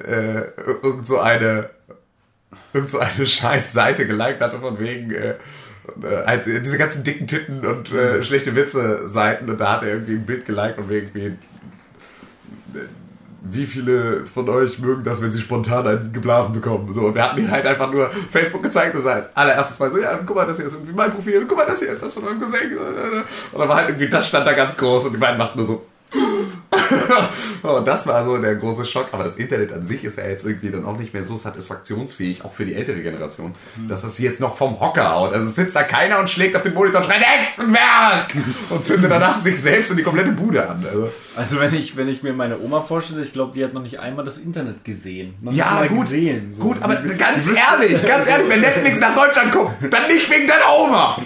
[0.05, 0.43] äh,
[0.83, 1.69] irgend so eine
[2.73, 5.35] irgend so eine scheiß Seite geliked hatte von wegen äh,
[6.01, 9.89] äh, halt diese ganzen dicken Titten und äh, schlechte Witze Seiten und da hat er
[9.89, 11.35] irgendwie ein Bild geliked und irgendwie äh,
[13.41, 16.93] wie viele von euch mögen das, wenn sie spontan einen geblasen bekommen?
[16.93, 19.97] So, und wir hatten ihn halt einfach nur Facebook gezeigt und als allererstes Mal so,
[19.97, 22.13] ja, guck mal, das hier ist irgendwie mein Profil, guck mal, das hier ist das
[22.13, 22.77] von eurem Cousin.
[22.77, 25.65] Und dann war halt irgendwie, das stand da ganz groß und die beiden machten nur
[25.65, 25.85] so.
[27.63, 29.07] Und das war so der große Schock.
[29.11, 32.43] Aber das Internet an sich ist ja jetzt irgendwie dann auch nicht mehr so satisfaktionsfähig,
[32.45, 33.53] auch für die ältere Generation,
[33.87, 35.33] dass das jetzt noch vom Hocker haut.
[35.33, 38.33] Also sitzt da keiner und schlägt auf den Monitor und schreit Hexenwerk
[38.69, 40.83] und zündet danach sich selbst und die komplette Bude an.
[40.87, 43.81] Also, Also wenn ich, wenn ich mir meine Oma vorstelle, ich glaube, die hat noch
[43.81, 45.35] nicht einmal das Internet gesehen.
[45.41, 46.53] Noch Ja, gut, gesehen.
[46.55, 46.63] So.
[46.63, 50.69] gut, aber ganz ehrlich, ganz ehrlich, wenn Netflix nach Deutschland kommt, dann nicht wegen deiner
[50.77, 51.17] Oma.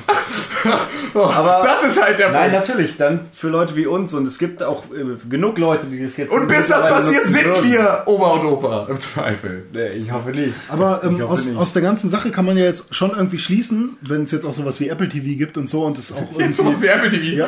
[1.14, 2.68] Aber- das ist halt der Nein, Punkt.
[2.68, 6.18] natürlich, dann für Leute wie uns und es gibt auch äh, genug Leute, die das
[6.18, 7.64] jetzt Und bis das passiert, sind würden.
[7.72, 9.66] wir Oma und Opa im Zweifel.
[9.74, 10.54] Nee, ich hoffe nicht.
[10.70, 11.58] Aber ähm, hoffe aus, nicht.
[11.58, 14.54] aus der ganzen Sache kann man ja jetzt schon irgendwie schließen, wenn es jetzt auch
[14.54, 16.84] sowas wie Apple TV gibt und so und es auch Jetzt sowas irgendwie.
[16.84, 17.24] wie Apple TV.
[17.38, 17.48] Ja.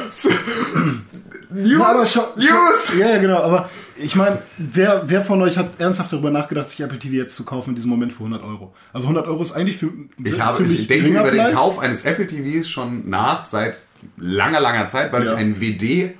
[1.51, 2.47] News, Ja, aber schon, News.
[2.89, 3.37] Schon, ja, ja, genau.
[3.39, 7.35] Aber ich meine, wer, wer von euch hat ernsthaft darüber nachgedacht, sich Apple TV jetzt
[7.35, 8.73] zu kaufen in diesem Moment für 100 Euro?
[8.91, 9.89] Also 100 Euro ist eigentlich für
[10.23, 11.53] Ich, habe, ich denke über den.
[11.53, 13.77] Kauf eines Apple TVs schon nach seit
[14.17, 15.31] langer, langer Zeit, weil Ja.
[15.33, 16.15] ich einen WD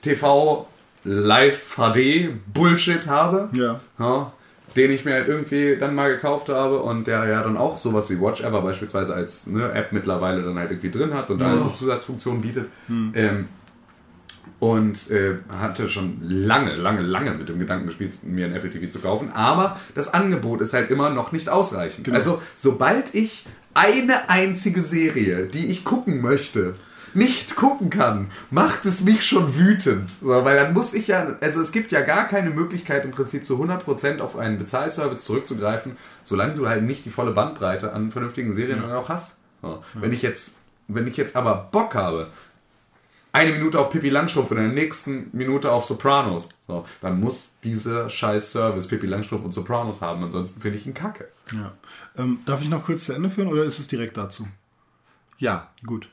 [0.00, 0.66] TV
[1.04, 3.48] Live HD Bullshit habe.
[3.52, 3.80] Ja.
[3.98, 4.32] Ja,
[4.76, 8.08] den ich mir halt irgendwie dann mal gekauft habe und der ja dann auch sowas
[8.10, 11.58] wie Watch Ever beispielsweise als ne, App mittlerweile dann halt irgendwie drin hat und da
[11.58, 12.66] so Zusatzfunktionen bietet.
[12.88, 13.48] Ähm,
[14.62, 18.88] und äh, hatte schon lange, lange, lange mit dem Gedanken gespielt, mir ein Apple TV
[18.88, 19.30] zu kaufen.
[19.32, 22.08] Aber das Angebot ist halt immer noch nicht ausreichend.
[22.12, 23.44] Also, sobald ich
[23.74, 26.76] eine einzige Serie, die ich gucken möchte,
[27.14, 30.10] nicht gucken kann, macht es mich schon wütend.
[30.10, 33.46] So, weil dann muss ich ja, also es gibt ja gar keine Möglichkeit im Prinzip
[33.46, 38.54] zu 100% auf einen Bezahlservice zurückzugreifen, solange du halt nicht die volle Bandbreite an vernünftigen
[38.54, 39.38] Serien dann auch hast.
[39.60, 40.58] So, Wenn ich jetzt,
[40.88, 42.28] wenn ich jetzt aber Bock habe,
[43.32, 46.50] eine Minute auf Pippi Langstrumpf und in der nächsten Minute auf Sopranos.
[46.68, 50.94] So, dann muss dieser scheiß Service Pippi Langstrumpf und Sopranos haben, ansonsten finde ich ihn
[50.94, 51.28] kacke.
[51.52, 51.72] Ja.
[52.16, 54.46] Ähm, darf ich noch kurz zu Ende führen oder ist es direkt dazu?
[55.42, 55.66] Ja.
[55.84, 56.08] Gut,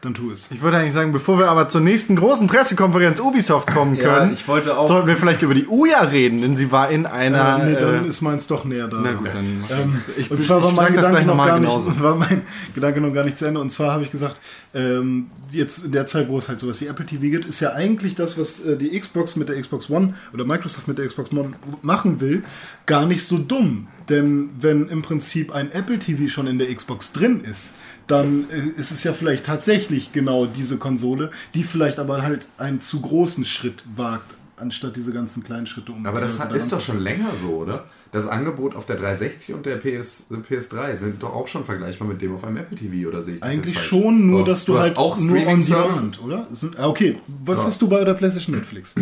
[0.00, 0.50] dann tu es.
[0.50, 4.32] Ich wollte eigentlich sagen, bevor wir aber zur nächsten großen Pressekonferenz Ubisoft kommen Ja, können,
[4.32, 7.62] ich wollte auch- sollten wir vielleicht über die Uja reden, denn sie war in einer.
[7.62, 9.00] Äh, nee, dann äh, ist meins doch näher da.
[9.00, 9.44] na gut, dann.
[9.44, 11.90] Ähm, ich und zwar war ich mein, Gedanke noch gar genauso.
[11.90, 12.42] nicht, war mein
[12.74, 13.60] Gedanke noch gar nicht zu Ende.
[13.60, 14.34] Und zwar habe ich gesagt,
[14.74, 17.72] ähm, jetzt in der Zeit, wo es halt sowas wie Apple TV gibt, ist ja
[17.74, 21.30] eigentlich das, was äh, die Xbox mit der Xbox One oder Microsoft mit der Xbox
[21.30, 21.52] One
[21.82, 22.42] machen will,
[22.86, 23.86] gar nicht so dumm.
[24.08, 27.74] Denn wenn im Prinzip ein Apple TV schon in der Xbox drin ist,
[28.06, 32.80] dann äh, ist es ja vielleicht tatsächlich genau diese Konsole, die vielleicht aber halt einen
[32.80, 36.04] zu großen Schritt wagt, anstatt diese ganzen kleinen Schritte um.
[36.06, 37.84] Aber das äh, hat, ist doch schon länger so, oder?
[38.12, 42.22] Das Angebot auf der 360 und der PS, PS3 sind doch auch schon vergleichbar mit
[42.22, 44.76] dem auf einem Apple TV, oder sehe ich das Eigentlich schon, nur So, dass du,
[44.76, 46.46] hast halt auch nur on demand, oder?
[46.52, 47.66] Sind, ah, okay, was Ja.
[47.66, 48.94] hast du bei der PlayStation Netflix?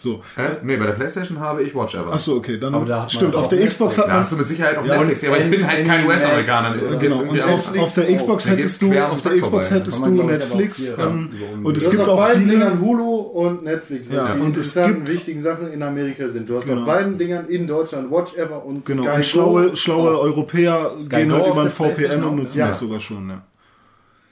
[0.00, 0.20] So.
[0.36, 2.12] Äh, nee, bei der Playstation habe ich Watch Ever.
[2.12, 3.34] Achso, okay, dann Aber da stimmt.
[3.34, 3.74] Auf der Netflix.
[3.74, 5.84] Xbox hat Da man hast du mit Sicherheit auch Ja, Netflix, aber ich bin halt
[5.84, 6.68] kein US-Amerikaner.
[7.00, 9.80] Geht's Genau, und auf, auf der Xbox Mir geht's hättest du, auf der Xbox vorbei.
[9.82, 12.52] hättest du Netflix hier, ähm, ja, und es Du gibt auf auch beiden viele.
[12.58, 16.28] Dingern Hulu und Netflix, was Ja, die und es interessanten, gibt- wichtigen Sachen in Amerika
[16.28, 16.48] sind.
[16.48, 16.80] Du hast Genau.
[16.82, 21.16] auf beiden Dingern in Deutschland Watch Ever und Genau, Sky und schlaue, schlaue Europäer Sky
[21.16, 22.66] gehen halt auf über ein VPN und auch, nutzen ja.
[22.68, 23.42] das sogar schon, ja.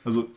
[0.07, 0.29] Also,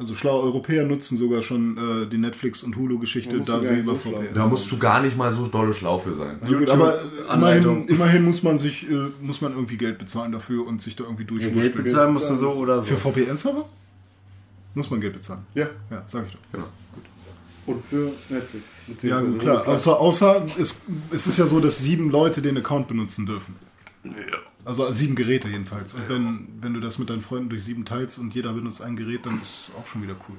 [0.00, 3.94] also schlaue Europäer nutzen sogar schon äh, die Netflix- und Hulu-Geschichte, da sie über so
[3.94, 4.34] VPN.
[4.34, 6.40] Da musst du gar nicht mal so dolle schlau für sein.
[6.42, 6.92] Ja, gut, aber
[7.32, 11.04] immerhin, immerhin muss man sich, äh, muss man irgendwie Geld bezahlen dafür und sich da
[11.04, 11.84] irgendwie Geld durchwurschteln.
[11.84, 12.96] bezahlen musst du so oder so.
[12.96, 13.64] Für VPN-Server?
[14.74, 15.42] Muss man Geld bezahlen.
[15.54, 16.40] Ja, Ja, sag ich doch.
[16.50, 16.64] Genau.
[17.66, 18.64] und für Netflix.
[19.04, 19.68] Ja, gut, klar.
[19.68, 23.54] Außer, außer es, es ist ja so, dass sieben Leute den Account benutzen dürfen.
[24.64, 25.94] Also sieben Geräte jedenfalls.
[25.94, 28.96] Und wenn, wenn du das mit deinen Freunden durch sieben teilst und jeder benutzt ein
[28.96, 30.36] Gerät, dann ist es auch schon wieder cool.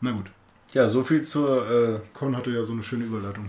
[0.00, 0.26] Na gut.
[0.72, 1.70] Ja, so viel zur.
[1.70, 3.46] Äh, Con hatte ja so eine schöne Überleitung.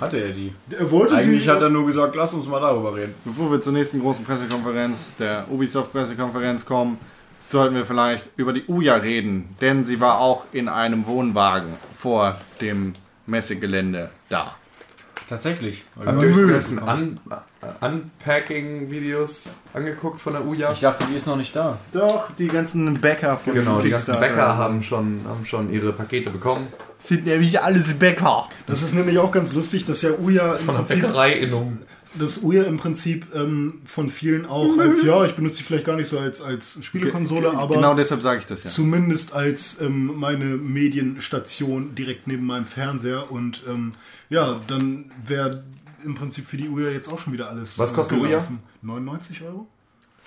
[0.00, 0.52] hatte er die.
[0.70, 3.14] Er wollte Eigentlich hat er nur gesagt, lass uns mal darüber reden.
[3.24, 6.98] Bevor wir zur nächsten großen Pressekonferenz, der Ubisoft-Pressekonferenz kommen,
[7.48, 12.38] sollten wir vielleicht über die Uja reden, denn sie war auch in einem Wohnwagen vor
[12.60, 12.92] dem
[13.26, 14.56] Messegelände da.
[15.34, 15.82] Tatsächlich.
[16.04, 17.18] Habt ihr euch die ganzen Un
[17.80, 20.70] Unpacking-Videos angeguckt von der Uja?
[20.72, 21.76] Ich dachte, die ist noch nicht da.
[21.92, 24.12] Doch, die ganzen Bäcker von Genau, die ganzen.
[24.20, 26.68] Bäcker haben schon, haben schon ihre Pakete bekommen.
[27.00, 28.48] Sind nämlich alles Bäcker.
[28.68, 31.78] Das ist nämlich auch ganz lustig, dass ja Uja im Prinzip, Bäckerei-Innung.
[32.18, 35.96] Dass Uja im Prinzip ähm, von vielen auch als, ja, ich benutze sie vielleicht gar
[35.96, 38.70] nicht so als, als Spielekonsole, aber Genau deshalb sage ich das ja.
[38.70, 43.92] zumindest als ähm, meine Medienstation direkt neben meinem Fernseher und ähm,
[44.30, 45.64] ja, dann wäre
[46.04, 48.28] im Prinzip für die Uja jetzt auch schon wieder alles Was kostet Uja?
[48.28, 48.60] gelaufen.
[48.82, 49.66] 99 Euro?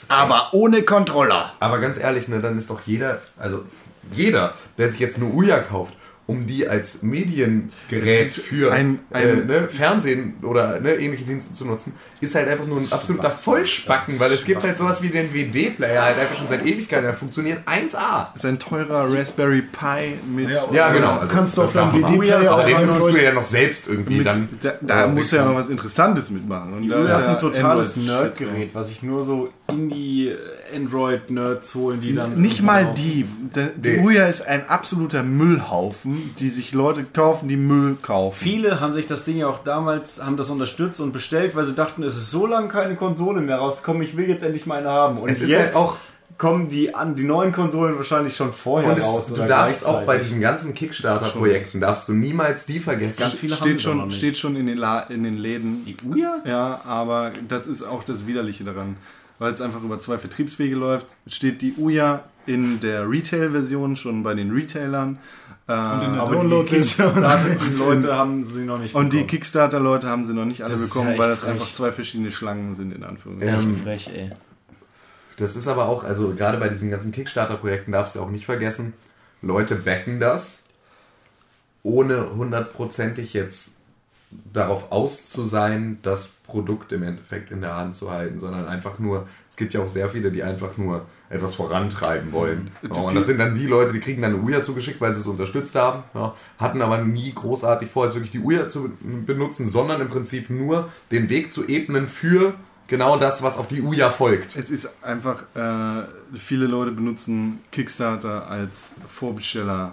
[0.09, 1.53] Aber ohne Controller.
[1.59, 3.63] Aber ganz ehrlich, ne, dann ist doch jeder, also
[4.11, 5.93] jeder, der sich jetzt eine Uja kauft,
[6.27, 11.65] um die als Mediengerät für ein- ein- äh, ne, Fernsehen oder ne, ähnliche Dienste zu
[11.65, 15.33] nutzen, ist halt einfach nur ein absoluter Vollspacken, weil es gibt halt sowas wie den
[15.33, 18.27] WD-Player halt einfach schon seit Ewigkeiten, der funktioniert 1A.
[18.33, 20.49] Das ist ein teurer Raspberry Pi mit.
[20.71, 21.17] Ja, genau.
[21.19, 21.93] Also, kannst du auf deinem.
[21.93, 24.49] WD-Player Aber auch den müsstest du ja noch selbst irgendwie mit dann.
[24.61, 26.73] da da musst du ja noch was Interessantes mitmachen.
[26.73, 29.49] Und da Das ist ja ein totales Nerdgerät, was sich nur so
[30.71, 32.39] Indie-Android-Nerds holen, die dann.
[32.41, 32.95] Nicht mal kaufen.
[32.95, 33.25] die.
[33.77, 33.99] Die Nee.
[34.03, 38.37] Uja ist ein absoluter Müllhaufen, die sich Leute kaufen, die Müll kaufen.
[38.39, 41.73] Viele haben sich das Ding ja auch damals, haben das unterstützt und bestellt, weil sie
[41.75, 44.89] dachten, es ist so lange keine Konsole mehr rausgekommen, ich will jetzt endlich mal eine
[44.89, 45.17] haben.
[45.17, 45.97] Und Es ist jetzt halt auch-
[46.37, 49.21] kommen die, an, die neuen Konsolen wahrscheinlich schon vorher Und raus.
[49.21, 53.21] es, du oder darfst auch bei diesen ganzen Kickstarter-Projekten, darfst du niemals die vergessen.
[53.21, 55.83] Ganz viele haben Steht schon, steht schon in den, La in den Läden.
[55.85, 56.35] Die Uja?
[56.45, 58.97] Ja, aber das ist auch das Widerliche daran.
[59.39, 61.15] Weil es einfach über zwei Vertriebswege läuft.
[61.27, 65.19] Steht die Uja in der Retail-Version schon bei den Retailern.
[65.67, 67.13] Äh, Und in der Aber die Download-Version.
[67.13, 69.27] Kickstarter-Leute haben sie noch nicht und die bekommen.
[69.29, 72.73] Kickstarter-Leute haben sie noch nicht alle Das bekommen, ja weil das einfach zwei verschiedene Schlangen
[72.73, 73.69] sind, in Anführungszeichen.
[73.71, 74.29] Ähm, frech, ey.
[75.35, 78.93] Das ist aber auch, also gerade bei diesen ganzen Kickstarter-Projekten darfst du auch nicht vergessen,
[79.43, 80.65] Leute backen das,
[81.83, 83.76] ohne hundertprozentig jetzt
[84.29, 88.99] darauf aus zu sein, das Produkt im Endeffekt in der Hand zu halten, sondern einfach
[88.99, 92.69] nur, es gibt ja auch sehr viele, die einfach nur etwas vorantreiben wollen.
[92.83, 95.21] Ja, und das sind dann die Leute, die kriegen dann eine Uja zugeschickt, weil sie
[95.21, 96.03] es unterstützt haben,
[96.57, 98.91] hatten aber nie großartig vor, jetzt wirklich die Uja zu
[99.25, 102.53] benutzen, sondern im Prinzip nur den Weg zu ebnen für
[102.87, 104.55] genau das, was auf die Uja folgt.
[104.55, 106.03] Es ist einfach, äh,
[106.35, 109.91] viele Leute benutzen Kickstarter als Vorbesteller.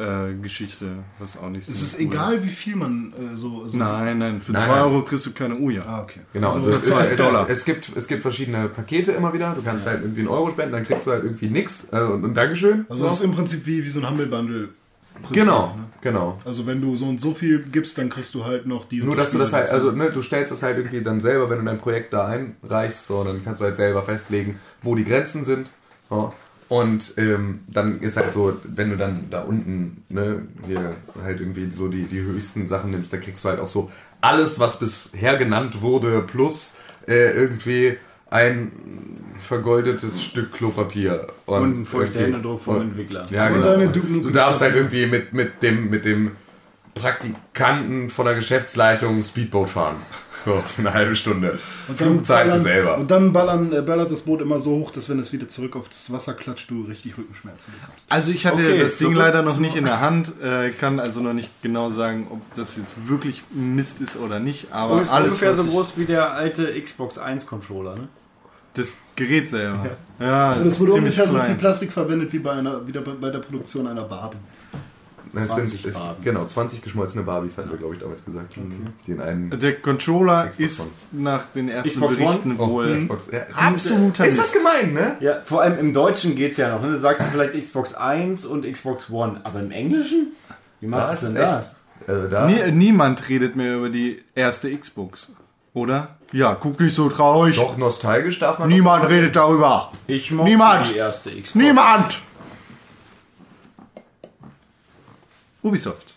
[0.00, 0.86] Äh, Geschichte,
[1.18, 3.68] was auch nicht so Es ist cool egal, wie viel man äh, so.
[3.68, 4.84] so Nein, nein, für Nein, 2 nein.
[4.84, 5.82] Euro kriegst du keine Uja.
[5.86, 6.20] Ah, okay.
[6.32, 7.50] Genau, Also also es, für ist, es, Dollar.
[7.50, 9.52] es, gibt, es gibt verschiedene Pakete immer wieder.
[9.54, 12.24] Du kannst halt irgendwie einen Euro spenden, dann kriegst du halt irgendwie nix äh, und,
[12.24, 12.86] und Dankeschön.
[12.88, 13.08] Also, So.
[13.08, 14.68] das ist im Prinzip wie, wie so ein Humble Bundle.
[15.32, 16.40] genau, genau.
[16.46, 19.02] Also, wenn du so und so viel gibst, dann kriegst du halt noch die.
[19.02, 21.58] Nur, dass du das halt, also ne, du stellst das halt irgendwie dann selber, wenn
[21.58, 25.44] du dein Projekt da einreichst, so, dann kannst du halt selber festlegen, wo die Grenzen
[25.44, 25.70] sind.
[26.10, 26.32] Ja.
[26.70, 31.68] Und ähm, dann ist halt so, wenn du dann da unten ne, hier halt irgendwie
[31.68, 33.90] so die, die höchsten Sachen nimmst, dann kriegst du halt auch so
[34.20, 36.76] alles, was bisher genannt wurde, plus
[37.08, 37.96] äh, irgendwie
[38.30, 38.70] ein
[39.40, 41.26] vergoldetes Stück Klopapier.
[41.46, 43.26] Und ein feuchter Händedruck vom und- Entwickler.
[43.32, 43.90] Ja, genau.
[43.92, 46.30] du darfst halt irgendwie mit, mit, dem, mit dem
[46.94, 49.96] Praktikanten von der Geschäftsleitung Speedboat fahren.
[50.44, 51.58] So, für eine halbe Stunde.
[51.88, 52.96] Und dann Flug zahlst du ballern- selber.
[52.98, 55.76] Und dann ballern, äh, ballert das Boot immer so hoch, dass wenn es wieder zurück
[55.76, 58.06] auf das Wasser klatscht, du richtig Rückenschmerzen bekommst.
[58.08, 61.20] Also ich hatte Okay, das Ding leider noch nicht in der Hand, äh, kann also
[61.20, 65.10] noch nicht genau sagen, ob das jetzt wirklich Mist ist oder nicht, aber Aber ist
[65.12, 68.08] alles ungefähr so groß wie der alte Xbox 1 Controller, ne?
[68.72, 69.84] das Gerät selber.
[70.20, 71.58] Ja, Und das es wurde ist ungefähr ziemlich so viel klein.
[71.58, 74.38] Plastik verwendet wie bei, einer, wieder bei, bei der Produktion einer Barbie.
[75.34, 76.24] Es 20 sind, Barbies.
[76.24, 78.54] genau, 20 geschmolzene Barbies hatten wir, glaube ich, damals gesagt.
[79.06, 80.90] Die in einen Der Controller Xbox ist One.
[81.22, 82.24] nach den ersten Xbox One?
[82.26, 83.28] Berichten Oh, wohl Xbox.
[83.32, 85.16] Ja, absoluter ist das gemein, ne?
[85.20, 86.82] Ja, vor allem im Deutschen geht's ja noch.
[86.82, 86.90] Ne?
[86.90, 90.32] Du sagst vielleicht Xbox 1 und Xbox One, aber im Englischen?
[90.80, 91.76] Wie machst du denn das?
[92.06, 95.32] Also da, Nie, niemand redet mehr über die erste Xbox,
[95.74, 96.16] oder?
[96.32, 97.56] Ja, guck nicht so traurig.
[97.56, 98.68] Doch nostalgisch darf man.
[98.68, 99.92] Niemand redet darüber.
[100.06, 100.88] Ich mochte Niemand.
[100.88, 101.54] die erste Xbox.
[101.56, 102.20] Niemand!
[105.62, 106.14] Ubisoft.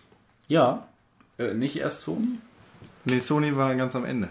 [0.48, 0.88] Ja.
[1.38, 2.40] Äh, nicht erst Sony?
[3.06, 4.30] Nee, Sony war ganz am Ende.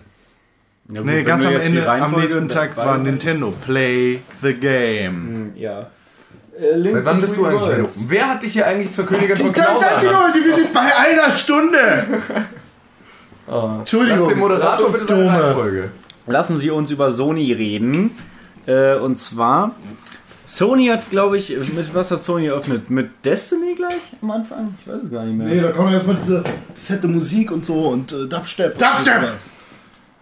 [0.89, 3.53] Ja, gut, Nee, ganz am Ende, am nächsten Tag war Nintendo.
[3.65, 5.53] Play the game.
[5.57, 5.91] Ja.
[6.59, 7.69] Äh, Link Seit wann bist du eigentlich?
[7.69, 7.89] Benno?
[8.09, 11.79] Wer hat dich hier eigentlich zur Königin von Knauser Leute, wir sind bei einer Stunde!
[13.81, 14.19] Entschuldigung.
[14.19, 15.27] Lass den Moderator lass bitte.
[15.27, 15.91] Reihenfolge.
[16.27, 18.11] Lassen Sie uns über Sony reden.
[18.67, 19.75] Äh, und zwar,
[20.47, 22.91] Sony hat, glaube ich, mit was hat Sony eröffnet?
[22.91, 24.75] Mit Destiny gleich am Anfang?
[24.79, 25.47] Ich weiß es gar nicht mehr.
[25.47, 26.43] Nee, da kommt erstmal diese
[26.75, 28.79] fette Musik und so und äh, Dubstep.
[28.79, 29.23] Dubstep!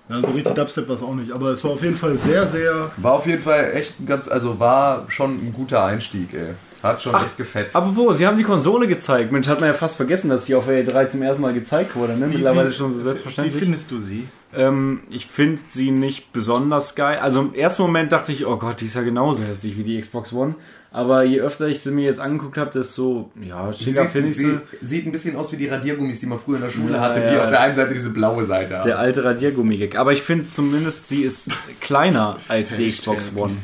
[0.08, 2.46] Ja, so richtig Dubstep war es auch nicht, aber es war auf jeden Fall sehr,
[2.46, 2.90] sehr.
[2.96, 6.54] War auf jeden Fall echt ein ganz, also war schon ein guter Einstieg, ey.
[6.82, 7.76] Hat schon echt gefetzt.
[7.76, 9.32] Apropos, sie haben die Konsole gezeigt.
[9.32, 11.94] Mensch, hat man ja fast vergessen, dass sie auf der E3 zum ersten Mal gezeigt
[11.94, 12.14] wurde.
[12.14, 12.26] Ne?
[12.26, 13.62] Mittlerweile schon so Wie selbstverständlich.
[13.62, 14.26] findest du sie?
[14.56, 17.18] Ähm, ich finde sie nicht besonders geil.
[17.18, 20.00] Also im ersten Moment dachte ich, oh Gott, die ist ja genauso hässlich wie die
[20.00, 20.54] Xbox One.
[20.92, 24.36] Aber je öfter ich sie mir jetzt angeguckt habe, desto ja, schicker Sieht, finde ich
[24.36, 24.46] sie.
[24.46, 27.00] sie, sieht ein bisschen aus wie die Radiergummis, die man früher in der Schule Ja,
[27.00, 27.44] hatte, die ja.
[27.44, 28.86] auf der einen Seite diese blaue Seite haben.
[28.86, 29.96] Der alte Radiergummi-Gag.
[29.96, 33.56] Aber ich finde zumindest, sie ist kleiner als die Xbox One.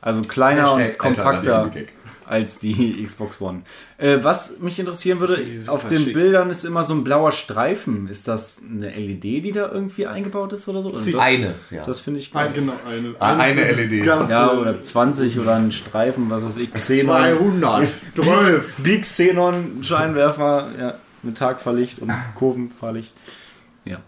[0.00, 1.70] Also kleiner Hashtag und kompakter.
[2.26, 3.62] Als die Xbox One.
[3.98, 6.14] Äh, was mich interessieren würde, auf den schick.
[6.14, 8.08] Bildern ist immer so ein blauer Streifen.
[8.08, 10.88] Ist das eine LED, die da irgendwie eingebaut ist oder so?
[10.88, 11.84] Das, Eine, ja.
[11.84, 13.14] das finde ich Ein, genau, eine.
[13.18, 14.04] Ah, eine LED.
[14.04, 17.16] Ja, oder 20 oder ein Streifen, was weiß ich, Xenon.
[17.16, 17.88] 200.
[18.14, 18.24] Big,
[18.82, 23.14] Big Xenon Scheinwerfer, ja, mit Tagfahrlicht und Kurvenfahrlicht.
[23.84, 23.98] Ja.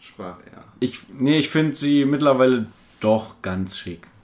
[0.00, 0.64] Sprach er.
[0.80, 2.66] Ich, nee, ich finde sie mittlerweile
[3.00, 4.15] doch ganz schick, ja.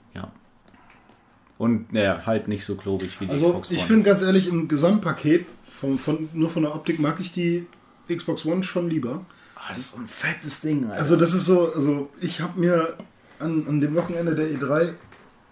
[1.63, 3.79] Und naja, halt nicht so klobig wie die Also, Xbox One.
[3.79, 7.67] ich finde ganz ehrlich, im Gesamtpaket, von, von, nur von der Optik mag ich die
[8.13, 9.25] Xbox One schon lieber.
[9.55, 10.99] Ah, das ist so ein fettes Ding, Alter.
[10.99, 12.97] Also, das ist so, also, ich habe mir
[13.39, 14.89] an, an dem Wochenende der E3,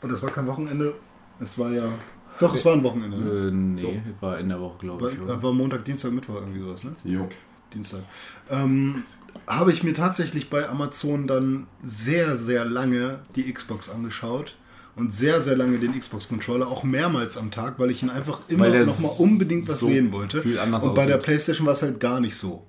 [0.04, 0.96] oder es war kein Wochenende,
[1.40, 1.88] es war ja,
[2.42, 3.18] doch, es war ein Wochenende.
[3.18, 3.48] Ne?
[3.48, 5.22] äh, nee, war in der Woche, glaube War, ich.
[5.22, 5.42] Oder?
[5.42, 6.92] war Montag, Dienstag, Mittwoch irgendwie sowas, ne?
[7.06, 7.30] Jo.
[7.74, 8.02] Dienstag.
[8.50, 9.04] Ähm,
[9.48, 14.58] habe ich mir tatsächlich bei Amazon dann sehr, sehr lange die Xbox angeschaut
[14.96, 18.66] und sehr, sehr lange den Xbox-Controller, auch mehrmals am Tag, weil ich ihn einfach immer
[18.66, 20.42] Weil der noch mal unbedingt was so sehen wollte.
[20.42, 21.26] viel anders und bei der aussieht.
[21.26, 22.66] Playstation war es halt gar nicht so.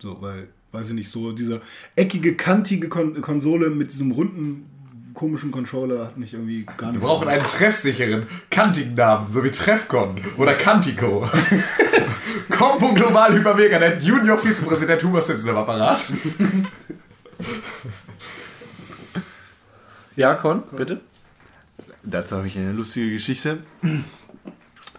[0.00, 1.60] So, weil, weiß ich nicht, so dieser
[1.94, 4.70] eckige, kantige Kon Konsole mit diesem runden,
[5.14, 9.50] komischen Controller hat mich irgendwie gar nicht Wir brauchen einen treffsicheren, kantigen Namen, so wie
[9.50, 11.26] Treffcon oder Kantico.
[12.50, 16.04] Combo Global Hypermeganet, Junior Vizepräsident Huber Simpson am Apparat.
[20.16, 21.00] Ja, Con, bitte.
[22.06, 23.58] Dazu habe ich eine lustige Geschichte.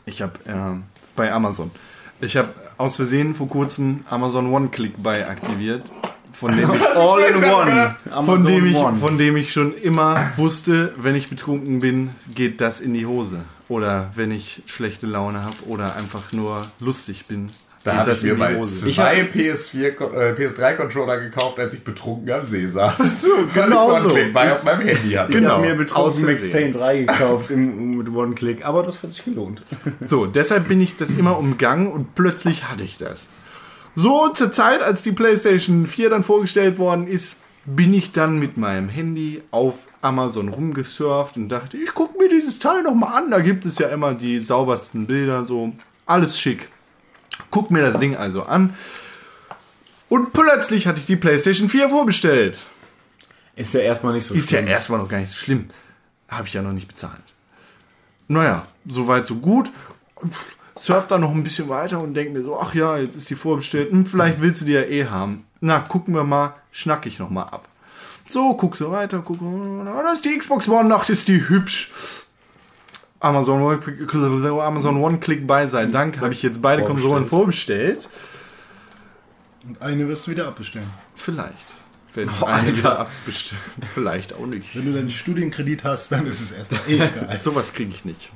[0.05, 0.83] Ich habe ähm,
[1.15, 1.71] bei Amazon.
[2.19, 5.89] Ich habe aus Versehen vor kurzem Amazon One-Click Buy aktiviert,
[6.33, 7.95] von dem ich, All in one.
[8.25, 8.97] von, dem ich, One.
[8.97, 13.43] von dem ich schon immer wusste, wenn ich betrunken bin, geht das in die Hose.
[13.69, 17.47] Oder wenn ich schlechte Laune habe oder einfach nur lustig bin,
[17.87, 22.31] Da habe das ich mir mal zwei PS4, Ko- äh, PS3-Controller gekauft, als ich betrunken
[22.31, 22.97] am See saß.
[23.21, 24.15] So, genau so.
[24.33, 25.29] Bei auf meinem Handy hatte.
[25.31, 25.53] Ich Genau.
[25.53, 26.49] habe mir betrunken Max.
[26.51, 29.65] Payne 3 gekauft im, mit One-Click, aber das hat sich gelohnt.
[30.05, 33.27] So, deshalb bin ich das immer umgangen und plötzlich hatte ich das.
[33.95, 38.55] So, zur Zeit, als die PlayStation 4 dann vorgestellt worden ist, bin ich dann mit
[38.57, 43.31] meinem Handy auf Amazon rumgesurft und dachte, ich gucke mir dieses Teil nochmal an.
[43.31, 45.73] Da gibt es ja immer die saubersten Bilder, so
[46.05, 46.69] alles schick.
[47.51, 48.75] Guck mir das Ding also an.
[50.09, 52.57] Und plötzlich hatte ich die PlayStation 4 vorbestellt.
[53.55, 54.71] Ist ja erstmal nicht so Ist ja schlimm.
[54.71, 55.67] erstmal noch gar nicht so schlimm.
[56.29, 57.23] Habe ich ja noch nicht bezahlt.
[58.27, 59.71] Naja, soweit so gut.
[60.75, 63.35] Surf dann noch ein bisschen weiter und denk mir so, ach ja, jetzt ist die
[63.35, 63.91] vorbestellt.
[63.91, 65.45] Hm, vielleicht willst du die ja eh haben.
[65.59, 67.67] Na, gucken wir mal, schnack ich noch mal ab.
[68.27, 71.89] So, guck so weiter, guck, oh, da ist die Xbox One, ach, ist die hübsch.
[73.27, 78.09] Amazon One, Amazon One Click Buy sei Dank, habe ich jetzt beide Konsolen vorbestellt.
[79.67, 80.89] Und eine wirst du wieder abbestellen.
[81.15, 81.75] Vielleicht.
[82.13, 83.61] Wenn ich eine wieder abbestelle.
[83.93, 84.75] Vielleicht auch nicht.
[84.75, 87.39] Wenn du deinen Studienkredit hast, dann ist es erstmal eh egal.
[87.41, 88.29] Sowas kriege ich nicht.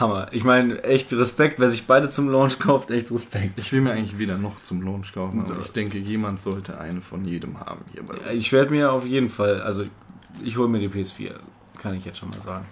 [0.00, 0.28] Hammer.
[0.32, 3.58] Ich meine, echt Respekt, wer sich beide zum Launch kauft, echt Respekt.
[3.58, 7.00] Ich will mir eigentlich wieder noch zum Launch kaufen, aber ich denke, jemand sollte eine
[7.00, 8.22] von jedem haben hier bei uns.
[8.32, 9.84] Ich werde mir auf jeden Fall, also
[10.44, 11.32] ich hole mir die PS4,
[11.80, 12.66] kann ich jetzt schon mal sagen.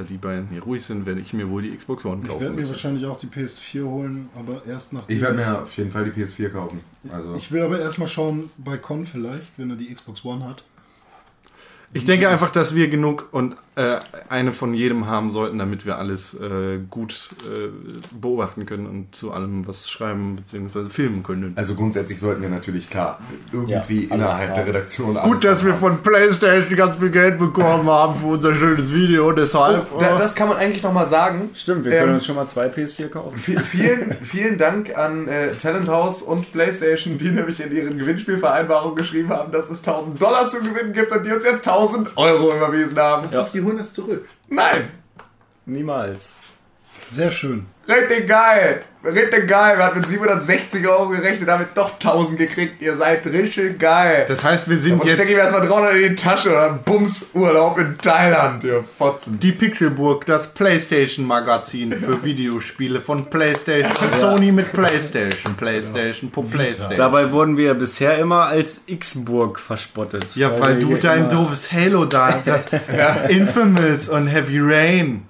[0.00, 2.40] Da die beiden hier ruhig sind, werde ich mir wohl die Xbox One Ich kaufen.
[2.40, 2.70] werde mir müssen.
[2.72, 5.02] wahrscheinlich auch die PS4 holen, aber erst nach.
[5.08, 6.80] Ich werde mir auf jeden Fall die PS4 kaufen.
[7.10, 10.64] Also Ich will aber erstmal schauen bei Con vielleicht, wenn er die Xbox One hat.
[11.92, 13.96] Ich denke einfach, dass wir genug und äh,
[14.28, 17.68] eine von jedem haben sollten, damit wir alles äh, gut äh,
[18.20, 20.88] beobachten können und zu allem was schreiben bzw.
[20.88, 21.52] filmen können.
[21.56, 23.18] Also grundsätzlich sollten wir natürlich klar
[23.52, 24.72] irgendwie Ja, alles innerhalb der haben.
[24.72, 29.32] Redaktion Gut, dass wir von PlayStation ganz viel Geld bekommen haben für unser schönes Video,
[29.32, 29.86] deshalb.
[29.92, 31.50] Oh, da, das kann man eigentlich noch mal sagen.
[31.56, 33.36] Stimmt, wir Ähm, können uns schon mal zwei PS4 kaufen.
[33.36, 38.94] Vi- Vielen, vielen Dank an äh, Talent House und PlayStation, die nämlich in ihren Gewinnspielvereinbarungen
[38.96, 41.79] geschrieben haben, dass es 1000 Dollar zu gewinnen gibt und die uns jetzt 1000
[42.16, 43.22] Euro überwiesen haben.
[43.22, 44.28] Pass auf, die holen zurück.
[44.48, 44.90] Nein!
[45.66, 46.40] Niemals.
[47.08, 47.66] Sehr schön.
[47.90, 48.80] Richtig geil!
[49.02, 49.78] Richtig geil!
[49.78, 52.82] Wir hatten mit 760 Euro gerechnet, haben jetzt doch 1000 gekriegt.
[52.82, 54.26] Ihr seid richtig geil!
[54.28, 56.70] Das heißt, wir sind und stecke ich jetzt mir erstmal 300 in die Tasche oder
[56.84, 59.40] Bums Urlaub in Thailand, ihr Fotzen.
[59.40, 63.90] die Pixelburg, das PlayStation-Magazin für Videospiele von PlayStation.
[64.12, 65.56] Sony mit PlayStation.
[65.56, 66.96] PlayStation pro PlayStation.
[66.96, 70.36] Dabei wurden wir bisher immer als X-Burg verspottet.
[70.36, 72.68] Ja, weil du wir dein doofes Halo da hast.
[73.28, 75.29] Infamous und Heavy Rain.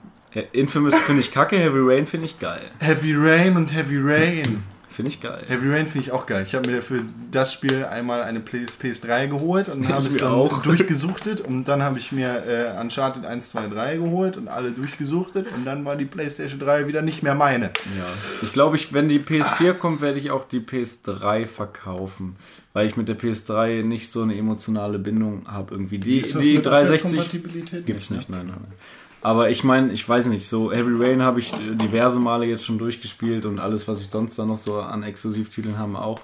[0.52, 2.62] Infamous finde ich kacke, Heavy Rain finde ich geil.
[2.78, 4.62] Heavy Rain und Heavy Rain.
[4.88, 5.44] Finde ich geil.
[5.46, 6.42] Heavy Rain finde ich auch geil.
[6.46, 7.00] Ich habe mir für
[7.30, 10.62] das Spiel einmal eine PS PS3 geholt und habe es dann auch.
[10.62, 11.40] durchgesuchtet.
[11.40, 15.46] Und dann habe ich mir äh, Uncharted 1, 2, 3 geholt und alle durchgesuchtet.
[15.56, 17.66] Und dann war die PlayStation 3 wieder nicht mehr meine.
[17.66, 18.04] Ja.
[18.42, 22.36] Ich glaube, ich, wenn die PS4 kommt, werde ich auch die PS3 verkaufen.
[22.72, 25.98] Weil ich mit der PS3 nicht so eine emotionale Bindung habe irgendwie.
[25.98, 28.78] Die, die mit 360 Abwärtskompatibilität gibt es nicht, nicht, nein, nein, nein.
[29.22, 32.64] Aber ich meine, ich weiß nicht, so Heavy Rain habe ich äh, diverse Male jetzt
[32.64, 36.20] schon durchgespielt und alles, was ich sonst da noch so an Exklusivtiteln habe, auch.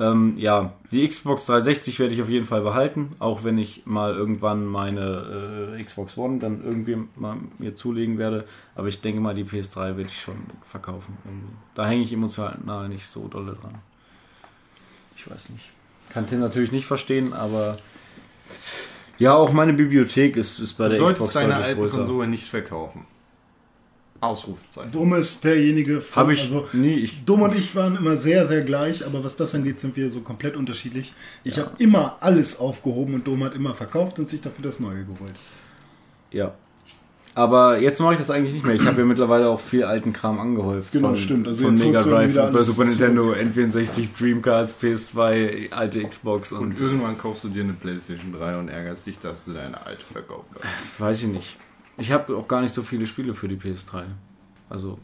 [0.00, 4.12] Ähm, ja, die Xbox 360 werde ich auf jeden Fall behalten, auch wenn ich mal
[4.12, 8.44] irgendwann meine äh, Xbox One dann irgendwie mal mir zulegen werde.
[8.74, 11.16] Aber ich denke mal, die PS3 werde ich schon verkaufen.
[11.24, 11.54] Irgendwie.
[11.76, 13.76] Da hänge ich emotional nicht so dolle dran.
[15.16, 15.70] Ich weiß nicht.
[16.10, 17.78] Kann Tim natürlich nicht verstehen, aber
[19.18, 21.98] ja, auch meine Bibliothek ist, ist bei Du der solltest Xbox deine deutlich alten größer.
[21.98, 23.06] Konsole nicht verkaufen.
[24.20, 24.90] Ausrufezeichen.
[24.92, 26.94] Dumm ist derjenige von, Habe ich also nie.
[26.94, 30.10] Ich, Dumm und ich waren immer sehr, sehr gleich, aber was das angeht, sind wir
[30.10, 31.12] so komplett unterschiedlich.
[31.42, 35.04] Ich habe immer alles aufgehoben und Dumm hat immer verkauft und sich dafür das Neue
[35.04, 35.34] geholt.
[36.30, 36.54] ja.
[37.36, 38.76] Aber jetzt mache ich das eigentlich nicht mehr.
[38.76, 40.92] Ich habe ja mittlerweile auch viel alten Kram angehäuft.
[40.92, 41.48] Genau, von, stimmt.
[41.48, 46.80] Also von jetzt Mega Drive, alles Super Nintendo, N64, Dreamcast, PS2, alte Xbox und Und
[46.80, 50.50] irgendwann kaufst du dir eine PlayStation 3 und ärgerst dich, dass du deine alte verkauft
[50.54, 51.00] hast.
[51.00, 51.56] weiß ich nicht.
[51.98, 54.02] Ich habe auch gar nicht so viele Spiele für die PS3.
[54.68, 54.98] Also.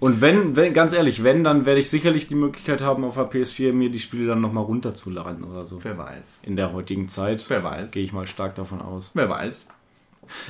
[0.00, 3.28] Und wenn, wenn, ganz ehrlich, wenn, dann werde ich sicherlich die Möglichkeit haben, auf der
[3.28, 5.80] PS4 mir die Spiele dann nochmal runterzuladen oder so.
[5.82, 6.40] Wer weiß.
[6.44, 7.44] In der heutigen Zeit.
[7.48, 7.90] Wer weiß.
[7.90, 9.10] Gehe ich mal stark davon aus.
[9.14, 9.66] Wer weiß.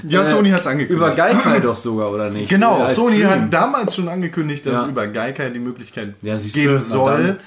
[0.07, 0.97] Ja, Äh, Sony hat es angekündigt.
[0.97, 2.49] Über Geikai doch sogar, oder nicht?
[2.49, 3.31] Genau, Als Sony Stream.
[3.31, 4.83] hat damals schon angekündigt, dass Ja.
[4.85, 7.39] es über Geica die Möglichkeit Ja, geben soll,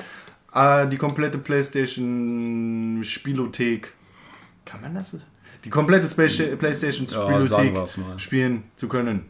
[0.54, 3.94] äh, die komplette PlayStation Spielothek,
[4.66, 5.18] kann man das?
[5.64, 8.18] Die komplette Spa- PlayStation Ja, sagen Spielothek wir's mal.
[8.20, 9.26] spielen zu können.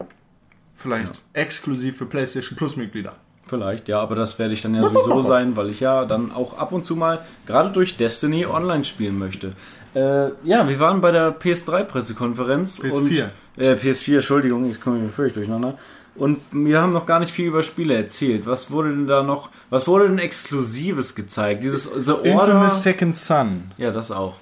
[0.76, 3.16] Vielleicht exklusiv für PlayStation Plus Mitglieder.
[3.46, 6.58] Vielleicht, ja, aber das werde ich dann ja sowieso sein, weil ich ja dann auch
[6.58, 9.52] ab und zu mal gerade durch Destiny online spielen möchte.
[9.94, 12.80] Äh, ja, wir waren bei der PS3-Pressekonferenz.
[12.82, 12.96] PS4.
[12.96, 13.12] Und,
[13.58, 15.78] äh, PS4, Entschuldigung, ich komme mir völlig durcheinander.
[16.16, 18.46] Und wir haben noch gar nicht viel über Spiele erzählt.
[18.46, 21.64] Was wurde denn da noch, was wurde denn Exklusives gezeigt?
[21.64, 22.26] Dieses The Order.
[22.26, 23.72] Infamous Second Son.
[23.78, 24.36] Ja, das auch.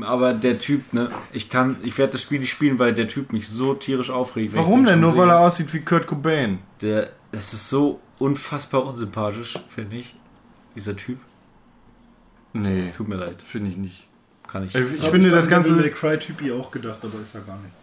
[0.00, 3.32] Aber der Typ, ne, ich kann, ich werde das Spiel nicht spielen, weil der Typ
[3.32, 4.56] mich so tierisch aufregt.
[4.56, 5.00] Warum den denn?
[5.00, 5.36] Nur weil sehe.
[5.36, 6.58] er aussieht wie Kurt Cobain.
[6.80, 10.16] Der, es ist so unfassbar unsympathisch, finde ich.
[10.74, 11.18] Dieser Typ.
[12.52, 14.05] Nee, Tut mir leid, finde ich nicht.
[14.46, 14.74] Kann ich.
[14.74, 17.40] Ich, Das ich hab finde ich das ganze, Cry Typi auch gedacht, aber ist ja
[17.40, 17.74] gar nicht.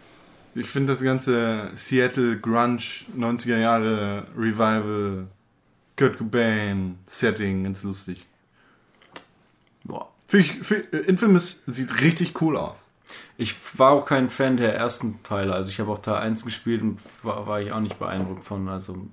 [0.54, 2.78] ich finde das ganze Seattle Grunge
[3.16, 5.26] 90er Jahre Revival
[5.96, 8.24] Kurt Cobain Setting ganz lustig.
[9.84, 10.10] Boah.
[10.26, 12.76] Find ich, find, äh, Infamous sieht richtig cool aus.
[13.36, 15.54] Ich war auch kein Fan der ersten Teile.
[15.54, 18.68] Also ich habe auch Teil 1 gespielt und war, war ich auch nicht beeindruckt von.
[18.68, 19.08] Also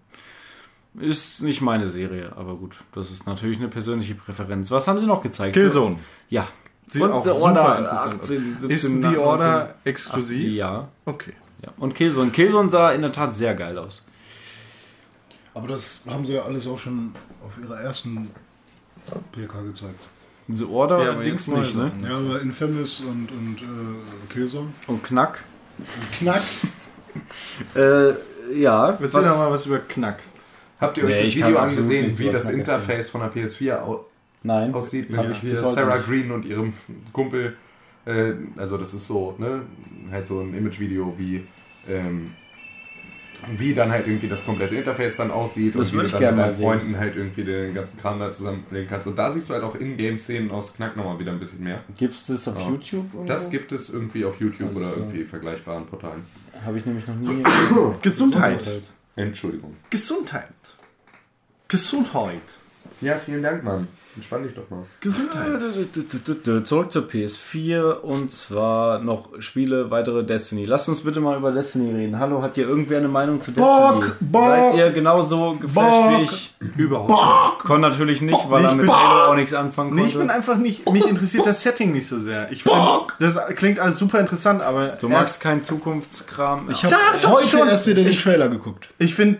[1.00, 2.84] ist nicht meine Serie, aber gut.
[2.94, 4.72] Das ist natürlich eine persönliche Präferenz.
[4.72, 5.54] Was haben sie noch gezeigt?
[5.54, 5.98] Killzone.
[6.30, 6.48] Ja.
[6.92, 8.62] Sieht Und auch The super Order interessant 18, aus.
[8.62, 10.52] 17, Ist die 19, Order exklusiv?
[10.54, 10.90] Ja.
[11.06, 11.34] Okay.
[11.64, 11.70] ja.
[11.78, 12.32] Und Killzone.
[12.32, 14.04] Killzone sah in der Tat sehr geil aus.
[15.54, 17.14] Aber das haben sie ja alles auch schon
[17.46, 18.30] auf ihrer ersten
[19.32, 20.00] PK gezeigt.
[20.48, 21.92] The Order Ja, aber Dings nicht, ne?
[22.04, 24.68] Ja, aber Infamous und, und äh, Killzone.
[24.88, 25.44] Und Knack.
[26.18, 26.42] Knack.
[27.76, 28.14] Äh,
[28.54, 28.90] ja.
[28.92, 30.20] Erzähl doch mal was über Knack.
[30.80, 32.50] Habt ihr euch Nee, das Video angesehen, wie das.
[32.50, 34.06] Interface von der PS4 au
[34.44, 34.74] Nein.
[34.74, 35.10] aussieht?
[35.16, 36.08] Hab Ja, Sarah nicht.
[36.08, 36.74] Green und ihrem
[37.14, 37.56] Kumpel.
[38.06, 39.62] Äh, also das ist so, ne?
[40.12, 41.44] Halt so ein Imagevideo, wie
[41.90, 42.32] ähm,
[43.58, 46.22] wie dann halt irgendwie das komplette Interface dann aussieht Das und wie du ich dann
[46.22, 46.64] mit deinen sehen.
[46.66, 49.08] Freunden halt irgendwie den ganzen Kram da zusammenlegen kannst.
[49.08, 51.84] Und da siehst du halt auch Ingame-Szenen aus Knack nochmal wieder ein bisschen mehr.
[51.98, 52.70] Gibt es das auf Ja.
[52.70, 53.06] YouTube?
[53.14, 53.26] irgendwo?
[53.26, 55.06] Das gibt es irgendwie auf YouTube Alles oder klar.
[55.08, 56.24] irgendwie vergleichbaren Portalen.
[56.64, 57.44] Habe ich nämlich noch nie.
[58.04, 58.70] Gesundheit.
[59.16, 59.76] Entschuldigung.
[59.90, 60.46] Gesundheit.
[61.68, 62.42] Gesundheit.
[63.02, 63.88] Ja, vielen Dank, Mann.
[64.16, 64.84] Entspann dich doch mal.
[65.00, 65.48] Gesundheit.
[66.68, 70.66] Zurück zur PS4 und zwar noch Spiele, weitere Destiny.
[70.66, 72.20] Lasst uns bitte mal über Destiny reden.
[72.20, 73.68] Hallo, hat hier irgendwer eine Meinung zu Destiny?
[73.70, 76.54] Bock, Bock, Seid ihr genauso geflasht wie ich?
[76.76, 77.60] Überhaupt.
[77.64, 80.14] Kon natürlich nicht, weil Nee, er ich mit bin- Halo auch nichts anfangen Nee, konnte.
[80.14, 80.90] ich bin einfach nicht.
[80.92, 82.52] Mich interessiert das Setting nicht so sehr.
[82.52, 82.80] Ich finde,
[83.20, 86.70] das klingt alles super interessant, aber du magst keinen Zukunftskram.
[86.70, 86.96] Ich habe
[87.28, 87.68] heute schon.
[87.68, 88.90] erst wieder den Trailer geguckt.
[88.98, 89.40] ich finde.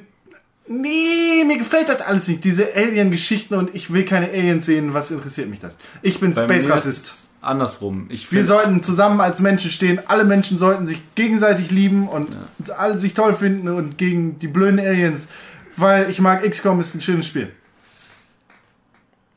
[0.72, 2.44] Nee, mir gefällt das alles nicht.
[2.44, 4.94] Diese Alien-Geschichten und ich will keine Aliens sehen.
[4.94, 5.76] Was interessiert mich das?
[6.02, 7.28] Ich bin Space-Rassist.
[7.42, 8.06] Andersrum.
[8.10, 10.00] Ich Wir sollten zusammen als Menschen stehen.
[10.08, 12.38] Alle Menschen sollten sich gegenseitig lieben und
[12.78, 15.30] alle sich toll finden und gegen die blöden Aliens.
[15.76, 17.52] Weil ich mag XCOM ist ein schönes Spiel.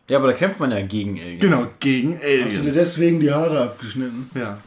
[0.09, 1.40] ja, aber da kämpft man ja gegen Aliens.
[1.40, 2.74] Genau, gegen Hast du dir Aliens.
[2.74, 4.28] deswegen die Haare abgeschnitten?
[4.35, 4.59] Ja.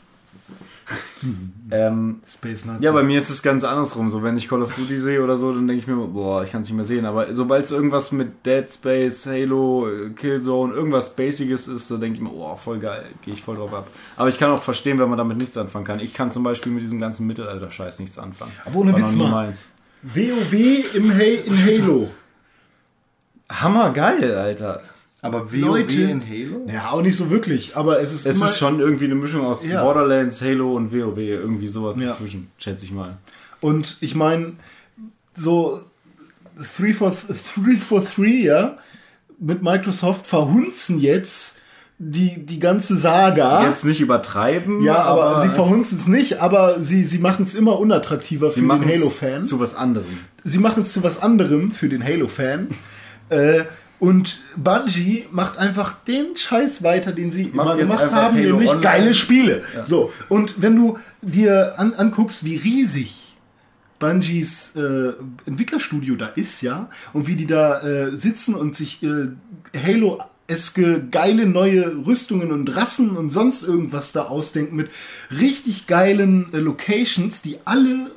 [1.69, 2.83] Ähm, Space Nazi.
[2.83, 4.09] Ja, bei mir ist es ganz andersrum.
[4.09, 6.51] So, wenn ich Call of Duty sehe oder so, dann denke ich mir, boah, ich
[6.51, 7.05] kann es nicht mehr sehen.
[7.05, 12.23] Aber sobald es irgendwas mit Dead Space, Halo, Killzone, irgendwas Basiges ist, dann denke ich
[12.23, 13.87] mir, oh, voll geil, gehe ich voll drauf ab.
[14.15, 15.99] Aber ich kann auch verstehen, wenn man damit nichts anfangen kann.
[15.99, 18.51] Ich kann zum Beispiel mit diesem ganzen Mittelalter-Scheiß nichts anfangen.
[18.65, 19.31] Aber ohne War Witz mal.
[19.31, 19.69] meins.
[20.03, 20.53] WoW
[20.95, 22.09] im ha in Halo.
[23.49, 24.81] Hammer geil, Alter.
[25.27, 26.65] Aber WoW Leute- in Halo?
[26.71, 28.45] Ja, auch nicht so wirklich, aber es ist Es immer...
[28.45, 29.83] ist schon irgendwie eine Mischung aus Ja.
[29.83, 31.17] Borderlands, Halo und WoW.
[31.17, 32.07] Irgendwie sowas Ja.
[32.09, 33.17] dazwischen, schätze ich mal.
[33.61, 34.53] Und ich meine,
[35.35, 35.79] so
[36.55, 38.77] 343, ja,
[39.39, 41.59] mit Microsoft verhunzen jetzt
[41.99, 43.67] die, die ganze Saga.
[43.67, 47.79] Jetzt nicht übertreiben, ja, aber, sie verhunzen es nicht, aber sie, sie machen es immer
[47.79, 49.45] unattraktiver für sie den machen Halo-Fan.
[49.45, 50.05] zu was anderem.
[50.43, 52.67] Sie machen es zu was anderem für den Halo-Fan.
[53.29, 53.61] äh,
[53.99, 58.69] und Bungie macht einfach den Scheiß weiter, den sie immer jetzt gemacht haben, Halo nämlich
[58.69, 58.83] Online.
[58.83, 59.63] geile Spiele.
[59.83, 63.35] So, und wenn du dir an, anguckst, wie riesig
[63.99, 65.13] Bungies äh,
[65.45, 69.29] Entwicklerstudio da ist, ja, und wie die da äh, sitzen und sich äh,
[69.75, 74.89] Halo eske geile neue Rüstungen und Rassen und sonst irgendwas da ausdenken mit
[75.31, 78.11] richtig geilen äh, Locations, die alle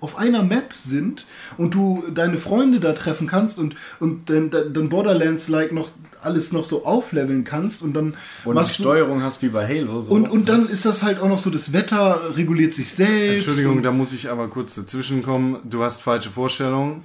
[0.00, 1.26] auf einer Map sind
[1.58, 5.90] und du deine Freunde da treffen kannst und, und dann, dann Borderlands-like noch
[6.22, 8.14] alles noch so aufleveln kannst und dann
[8.44, 10.00] Und du Steuerung hast wie bei Halo.
[10.00, 10.12] So.
[10.12, 13.46] und, und dann ist das halt auch noch so, das Wetter reguliert sich selbst.
[13.46, 15.58] Entschuldigung, da muss ich aber kurz dazwischen kommen.
[15.64, 17.02] Du hast falsche Vorstellungen.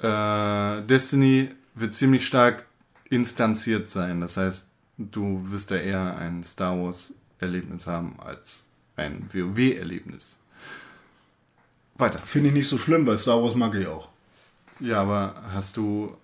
[0.00, 2.66] Äh, Destiny wird ziemlich stark
[3.10, 4.20] instanziert sein.
[4.20, 4.68] Das heißt,
[4.98, 8.64] du wirst da eher ein Star Wars-Erlebnis haben als
[8.96, 10.37] ein WoW-Erlebnis.
[11.98, 12.18] Weiter.
[12.24, 14.08] Finde ich nicht so schlimm, weil Star Wars mag ich auch.
[14.80, 16.16] Ja, aber hast du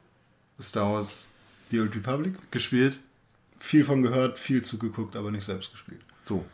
[0.60, 1.28] Star Wars
[1.70, 2.34] Die Old Republic?
[2.50, 3.00] gespielt?
[3.58, 6.00] Viel von gehört, viel zugeguckt, aber nicht selbst gespielt.
[6.22, 6.44] So.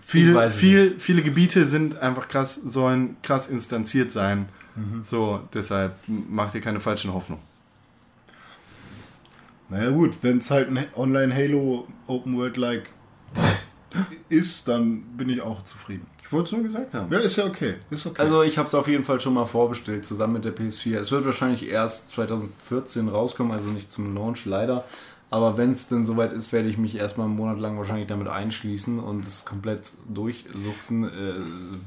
[0.00, 4.48] Viel, viel, viele Gebiete sind einfach krass, sollen krass instanziert sein.
[5.04, 7.42] So, deshalb macht ihr keine falschen Hoffnungen.
[9.68, 12.90] Naja gut, wenn es halt ein Online-Halo Open World-like
[14.28, 16.06] ist, dann bin ich auch zufrieden.
[16.34, 17.12] Ich wollte es nur gesagt haben.
[17.12, 17.74] Ja, ist ja okay.
[17.90, 18.20] Ist okay.
[18.20, 20.98] Also ich habe es auf jeden Fall schon mal vorbestellt, zusammen mit der PS4.
[20.98, 24.84] Es wird wahrscheinlich erst 2014 rauskommen, also nicht zum Launch leider.
[25.30, 28.26] Aber wenn es denn soweit ist, werde ich mich erstmal einen Monat lang wahrscheinlich damit
[28.26, 31.34] einschließen und es komplett durchsuchten, äh,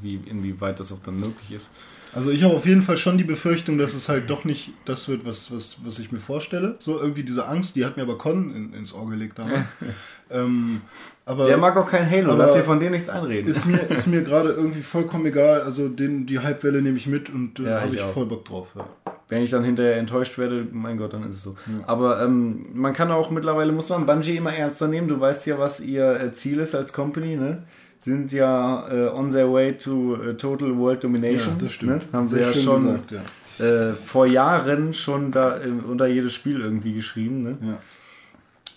[0.01, 1.71] wie, inwieweit das auch dann möglich ist.
[2.13, 5.09] Also ich habe auf jeden Fall schon die Befürchtung, dass es halt doch nicht das
[5.09, 6.77] wird, was, was, was ich mir vorstelle.
[6.79, 9.75] So irgendwie diese Angst, die hat mir aber Con in, ins Ohr gelegt damals.
[10.29, 10.81] ähm,
[11.27, 13.49] aber Der mag auch kein Halo, lass dir von dem nichts einreden.
[13.49, 15.61] ist mir, ist mir gerade irgendwie vollkommen egal.
[15.61, 18.45] Also den, die Hypewelle nehme ich mit und da Ja, habe ich ich voll Bock
[18.45, 18.69] drauf.
[18.75, 18.85] Ja.
[19.27, 21.57] Wenn ich dann hinterher enttäuscht werde, mein Gott, dann ist es so.
[21.85, 25.09] Aber ähm, man kann auch mittlerweile, muss man Bungie immer ernster nehmen.
[25.09, 27.63] Du weißt ja, was ihr äh, Ziel ist als Company, ne?
[27.97, 31.55] Sind ja äh, on their way to äh, total world domination.
[31.57, 31.91] Ja, das stimmt.
[31.91, 32.01] Ne?
[32.13, 33.65] Haben sie Sehr ja schön schon gesagt, ja.
[33.65, 37.41] Äh, vor Jahren schon da äh, unter jedes Spiel irgendwie geschrieben.
[37.43, 37.57] Ne?
[37.61, 37.77] Ja.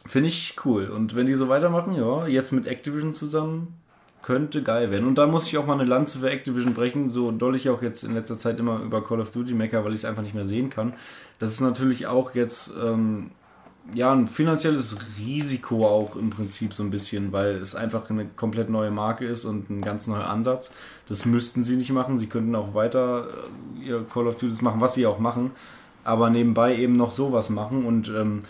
[0.07, 0.87] Finde ich cool.
[0.87, 3.81] Und wenn die so weitermachen, ja, jetzt mit Activision zusammen,
[4.23, 5.07] könnte geil werden.
[5.07, 7.83] Und da muss ich auch mal eine Lanze für Activision brechen, so doll ich auch
[7.83, 10.35] jetzt in letzter Zeit immer über Call of Duty mecker, weil ich es einfach nicht
[10.35, 10.93] mehr sehen kann.
[11.39, 13.31] Das ist natürlich auch jetzt ähm,
[13.95, 18.69] ja ein finanzielles Risiko auch im Prinzip so ein bisschen, weil es einfach eine komplett
[18.69, 20.73] neue Marke ist und ein ganz neuer Ansatz.
[21.09, 22.19] Das müssten sie nicht machen.
[22.19, 23.29] Sie könnten auch weiter
[23.81, 25.51] äh, ihr Call of Duty machen, was sie auch machen,
[26.05, 28.41] aber nebenbei eben noch sowas machen und ähm,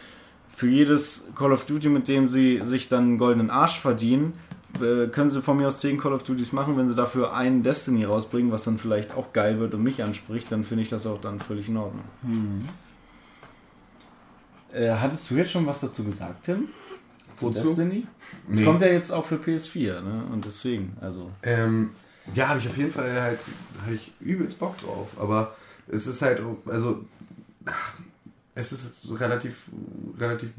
[0.61, 4.35] für jedes Call of Duty, mit dem sie sich dann einen goldenen Arsch verdienen,
[4.78, 6.77] äh, können sie von mir aus 10 Call of Duties machen.
[6.77, 10.53] Wenn sie dafür einen Destiny rausbringen, was dann vielleicht auch geil wird und mich anspricht,
[10.53, 12.05] dann finde ich das auch dann völlig in Ordnung.
[14.74, 16.69] Äh, hattest du jetzt schon was dazu gesagt, Tim?
[17.39, 17.62] Zu Wozu?
[17.62, 18.07] Destiny?
[18.53, 18.65] Es Nee.
[18.66, 20.24] kommt ja jetzt auch für PS4, ne?
[20.31, 21.31] Und deswegen, also.
[21.43, 21.89] Ähm,
[22.35, 23.41] ja, habe ich auf jeden Fall halt,
[23.82, 25.09] habe ich übelst Bock drauf.
[25.19, 25.57] Aber
[25.89, 27.03] es ist halt, also,
[27.65, 27.95] ach,
[28.55, 29.66] es ist relativ,
[30.18, 30.51] relativ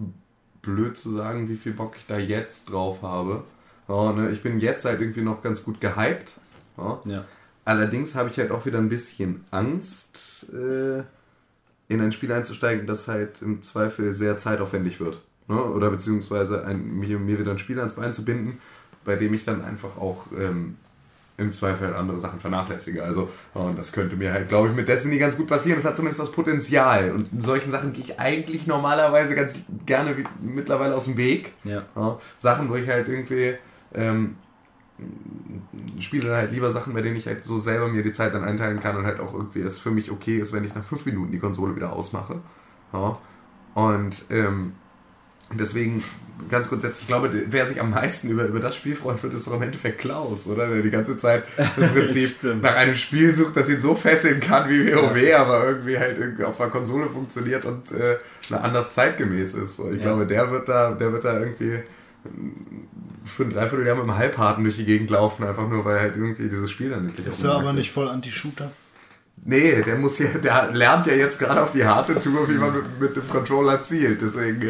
[0.61, 3.43] blöd zu sagen, wie viel Bock ich da jetzt drauf habe.
[3.87, 6.33] Ja, ne, ich bin jetzt halt irgendwie noch ganz gut gehypt.
[6.77, 7.01] Ja.
[7.05, 7.25] Ja.
[7.65, 11.03] Allerdings habe ich halt auch wieder ein bisschen Angst, äh,
[11.87, 15.21] in ein Spiel einzusteigen, das halt im Zweifel sehr zeitaufwendig wird.
[15.47, 15.61] Ne?
[15.61, 18.59] Oder beziehungsweise ein, mir, mir wieder ein Spiel ans Bein zu binden,
[19.03, 20.77] bei dem ich dann einfach auch ähm,
[21.41, 23.03] im Zweifel halt andere Sachen vernachlässige.
[23.03, 25.77] Also, und das könnte mir halt, glaube ich, mit Destiny ganz gut passieren.
[25.77, 27.11] Das hat zumindest das Potenzial.
[27.11, 31.53] Und in solchen Sachen gehe ich eigentlich normalerweise ganz gerne wie, mittlerweile aus dem Weg.
[31.63, 31.83] Ja.
[31.95, 33.55] Ja, Sachen, wo ich halt irgendwie
[33.93, 34.35] ähm,
[35.99, 38.43] spiele dann halt lieber Sachen, bei denen ich halt so selber mir die Zeit dann
[38.43, 41.05] einteilen kann und halt auch irgendwie es für mich okay ist, wenn ich nach fünf
[41.05, 42.39] Minuten die Konsole wieder ausmache.
[42.93, 43.17] Ja.
[43.73, 44.73] Und ähm,
[45.59, 46.03] deswegen
[46.49, 49.47] ganz grundsätzlich, ich glaube, wer sich am meisten über, über das Spiel freuen wird, ist
[49.47, 50.67] doch im Endeffekt Klaus, oder?
[50.67, 51.43] Der die ganze Zeit
[51.77, 55.97] im Prinzip nach einem Spiel sucht, das ihn so fesseln kann wie WoW, aber irgendwie
[55.97, 58.17] halt irgendwie auf der Konsole funktioniert und äh,
[58.55, 59.79] anders zeitgemäß ist.
[59.79, 60.03] Und ich Ja.
[60.09, 61.79] glaube, der wird da, der wird da irgendwie
[63.25, 66.49] für ein Dreivierteljahr mit einem Halbharten durch die Gegend laufen, einfach nur weil halt irgendwie
[66.49, 68.71] dieses Spiel dann endlich Ist er aber nicht voll Anti-Shooter?
[69.43, 72.73] Nee, der muss ja, der lernt ja jetzt gerade auf die harte Tour, wie man
[72.75, 74.21] mit, mit dem Controller zielt.
[74.21, 74.61] Deswegen,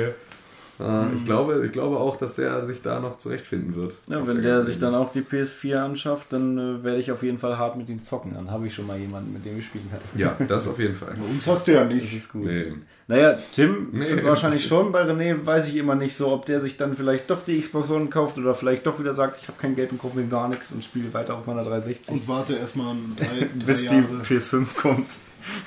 [0.82, 3.94] äh, ich, glaube, ich glaube auch, dass der sich da noch zurechtfinden wird.
[4.08, 7.24] Ja, wenn der der sich dann auch die PS4 anschafft, dann äh, werde ich auf
[7.24, 8.34] jeden Fall hart mit ihm zocken.
[8.34, 10.00] Dann habe ich schon mal jemanden, mit dem ich spielen kann.
[10.20, 11.14] Ja, das auf jeden Fall.
[11.30, 12.16] Uns hast du ja Das nicht.
[12.16, 12.46] ist gut.
[12.46, 12.74] Nee.
[13.08, 14.24] Naja, Tim Nee.
[14.24, 14.92] wahrscheinlich schon.
[14.94, 17.90] Bei René weiß ich immer nicht so, ob der sich dann vielleicht doch die Xbox
[17.90, 20.48] One kauft oder vielleicht doch wieder sagt, ich habe kein Geld und kaufe mir gar
[20.48, 22.14] nichts und spiele weiter auf meiner 360.
[22.16, 23.26] Und warte erstmal drei,
[23.60, 24.06] drei bis die Jahre.
[24.26, 25.08] PS5 kommt.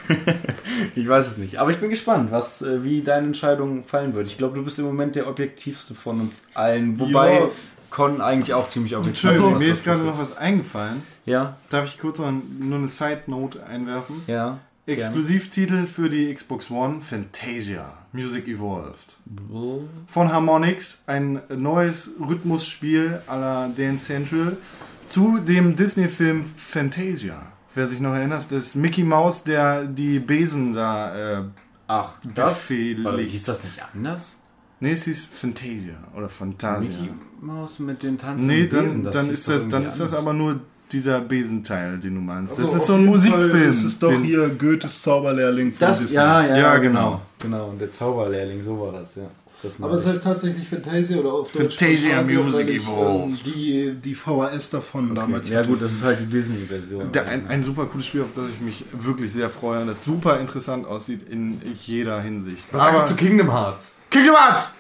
[0.95, 1.59] ich weiß es nicht.
[1.59, 4.27] Aber ich bin gespannt, was, äh, wie deine Entscheidung fallen wird.
[4.29, 6.99] Ich glaube, du bist im Moment der objektivste von uns allen.
[6.99, 7.49] Wobei Ja.
[7.91, 11.01] Con eigentlich auch ziemlich objektiv Also, was mir ist gerade noch was eingefallen.
[11.27, 14.17] Ja, Darf ich kurz noch nur eine Side-Note einwerfen?
[14.27, 14.59] ja.
[14.87, 19.17] Exklusivtitel für die Xbox One, Fantasia, Music Evolved.
[20.09, 24.59] Von Harmonix, ein neues Rhythmusspiel à la Dance Central
[25.07, 27.41] zu dem Disney-Film Fantasia.
[27.75, 31.43] Wer sich noch erinnert, das ist Mickey Mouse, der die Besen da äh,
[31.89, 32.71] Ach, das?
[33.03, 34.41] Warte, hieß das nicht anders?
[34.81, 36.89] Nee, es hieß Fantasia oder Fantasia.
[36.91, 37.11] Mickey
[37.41, 38.47] Maus mit den Tanzen.
[38.47, 40.61] Nee, Besen, dann, dann, hieß ist das, dann ist das aber nur
[40.93, 42.53] dieser Besenteil, den du meinst.
[42.53, 43.51] Also das ist so ein Musikfilm.
[43.51, 46.17] Fall ist doch hier Goethes Zauberlehrling von Das, Disney.
[46.17, 47.21] ja, ja, Ja, genau.
[47.41, 49.27] Genau, und der Zauberlehrling, so war das, ja.
[49.65, 53.47] Das Aber es heißt tatsächlich Fantasia oder auf Deutsch Fantasia Music ich, ähm, Evolved.
[53.47, 57.11] die, die VHS davon damals ja gut, das ist halt die Disney-Version.
[57.27, 60.39] Ein, ein super cooles Spiel, auf das ich mich wirklich sehr freue und das super
[60.39, 62.65] interessant aussieht in jeder Hinsicht.
[62.73, 63.97] Was sagen wir zu Kingdom Hearts?
[64.11, 64.75] Kingdom Hearts!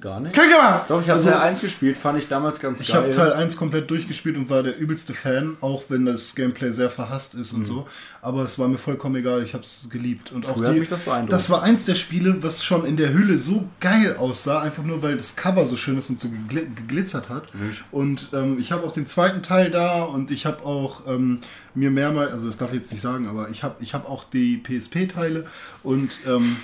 [0.00, 0.34] Gar nicht.
[0.34, 0.82] Kein gemacht!
[0.90, 2.96] Doch, ich habe Also- Teil 1 gespielt, fand ich damals ganz Ich geil.
[3.02, 6.90] habe Teil 1 komplett durchgespielt und war der übelste Fan, auch wenn das Gameplay sehr
[6.90, 7.58] verhasst ist Mhm.
[7.60, 7.88] und so.
[8.20, 10.30] Aber es war mir vollkommen egal, ich habe es geliebt.
[10.32, 11.32] Und auch Früher hat mich das beeindruckt.
[11.32, 15.02] das war eins der Spiele, was schon in der Hülle so geil aussah, einfach nur
[15.02, 17.44] weil das Cover so schön ist und so gegli geglitzert hat.
[17.90, 21.38] Und ähm, ich habe auch den zweiten Teil da und ich habe auch ähm,
[21.74, 24.24] mir mehrmals, also das darf ich jetzt nicht sagen, aber ich habe ich hab auch
[24.24, 25.46] die PSP-Teile
[25.82, 26.56] und ähm,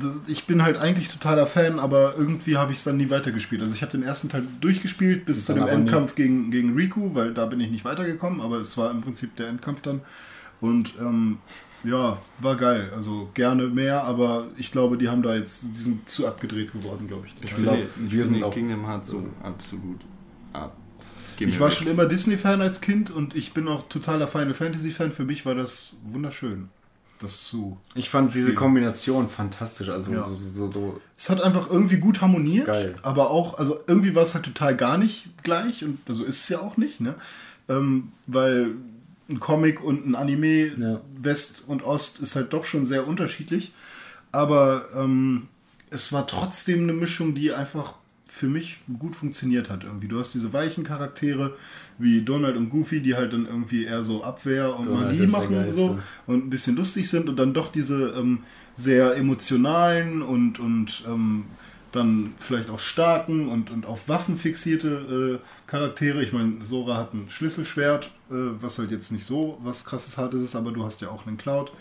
[0.00, 3.62] das, ich bin halt eigentlich totaler Fan, aber irgendwie habe ich es dann nie weitergespielt.
[3.62, 5.70] Also ich habe den ersten Teil durchgespielt bis zu dem nie.
[5.70, 9.36] Endkampf gegen, gegen Riku, weil da bin ich nicht weitergekommen, aber es war im Prinzip
[9.36, 10.00] der Endkampf dann.
[10.60, 11.38] Und ähm,
[11.84, 12.92] ja, war geil.
[12.94, 17.08] Also gerne mehr, aber ich glaube, die haben da jetzt, die sind zu abgedreht geworden,
[17.08, 17.34] glaube ich.
[17.42, 20.00] Ich finde, wir sind finde auch- Kingdom Hearts so absolut
[20.52, 20.76] ab.
[21.38, 21.74] Geh Ich war weg.
[21.76, 25.12] schon immer Disney-Fan als Kind und ich bin auch totaler Final Fantasy-Fan.
[25.12, 26.68] Für mich war das wunderschön.
[27.22, 27.78] Das zu.
[27.94, 29.88] Ich fand diese Kombination fantastisch.
[29.88, 30.26] Also Ja.
[30.26, 31.00] so, so, so.
[31.16, 32.96] Es hat einfach irgendwie gut harmoniert, Geil.
[33.02, 36.48] aber auch, also irgendwie war es halt total gar nicht gleich und also ist es
[36.48, 37.14] ja auch nicht, ne?
[37.68, 38.72] Ähm, weil
[39.28, 41.00] ein Comic und ein Anime, Ja.
[41.16, 43.72] West und Ost, ist halt doch schon sehr unterschiedlich.
[44.32, 45.46] Aber ähm,
[45.90, 47.94] es war trotzdem eine Mischung, die einfach
[48.24, 50.08] für mich gut funktioniert hat irgendwie.
[50.08, 51.54] Du hast diese weichen Charaktere
[52.02, 55.72] wie Donald und Goofy, die halt dann irgendwie eher so Abwehr und Donald Magie machen
[55.72, 58.40] so und ein bisschen lustig sind und dann doch diese ähm,
[58.74, 61.44] sehr emotionalen und, und ähm,
[61.92, 66.22] dann vielleicht auch starken und, und auf Waffen fixierte äh, Charaktere.
[66.22, 70.42] Ich meine, Sora hat ein Schlüsselschwert, äh, was halt jetzt nicht so was krasses Hartes
[70.42, 71.72] ist, aber du hast ja auch einen Cloud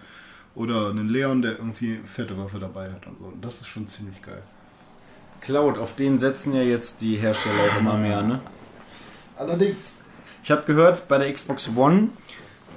[0.53, 3.25] oder einen Leon, der irgendwie fette Waffe dabei hat und so.
[3.25, 4.43] Und das ist schon ziemlich geil.
[5.39, 8.39] Cloud, auf den setzen ja jetzt die Hersteller auch immer mehr, ne?
[9.37, 10.00] Allerdings,
[10.43, 12.09] Ich habe gehört, bei der Xbox One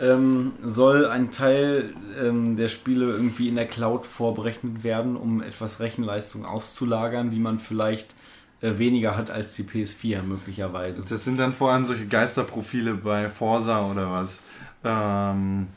[0.00, 5.80] ähm, soll ein Teil ähm, der Spiele irgendwie in der Cloud vorberechnet werden, um etwas
[5.80, 8.14] Rechenleistung auszulagern, die man vielleicht
[8.60, 11.04] äh, weniger hat als die PS4 möglicherweise.
[11.08, 14.40] Das sind dann vor allem solche Geisterprofile bei Forsa oder was.
[14.84, 15.68] Ähm,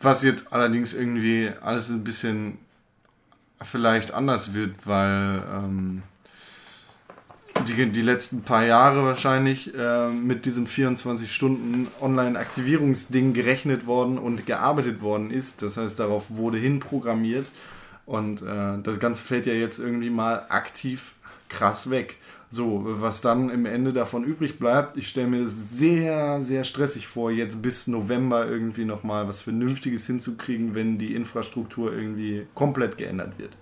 [0.00, 2.58] was jetzt allerdings irgendwie alles ein bisschen
[3.60, 6.02] vielleicht anders wird, weil ähm,
[7.68, 14.46] die, die letzten paar Jahre wahrscheinlich äh, mit diesem 24 Stunden Online-Aktivierungsding gerechnet worden und
[14.46, 15.62] gearbeitet worden ist.
[15.62, 17.46] Das heißt, darauf wurde hin programmiert
[18.06, 21.14] und äh, das Ganze fällt ja jetzt irgendwie mal aktiv
[21.48, 22.16] krass weg.
[22.50, 27.06] So, was dann im Ende davon übrig bleibt, ich stelle mir das sehr, sehr stressig
[27.06, 33.38] vor, jetzt bis November irgendwie nochmal was Vernünftiges hinzukriegen, wenn die Infrastruktur irgendwie komplett geändert
[33.38, 33.58] wird.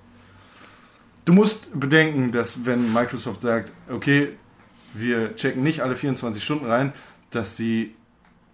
[1.27, 4.36] Du musst bedenken, dass wenn Microsoft sagt, okay,
[4.94, 6.93] wir checken nicht alle 24 Stunden rein,
[7.31, 7.97] dass sie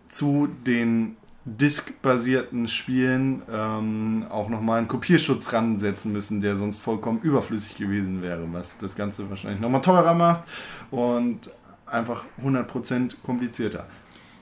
[0.08, 7.76] zu den diskbasierten Spielen ähm, auch nochmal einen Kopierschutz ransetzen müssen, der sonst vollkommen überflüssig
[7.76, 10.42] gewesen wäre, was das Ganze wahrscheinlich nochmal teurer macht
[10.90, 11.50] und
[11.84, 13.86] einfach 100% komplizierter.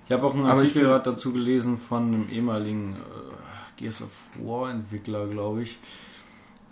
[0.06, 4.70] Ich habe auch einen Artikel gerade dazu gelesen von einem ehemaligen äh, Gears of War
[4.70, 5.78] Entwickler, glaube ich,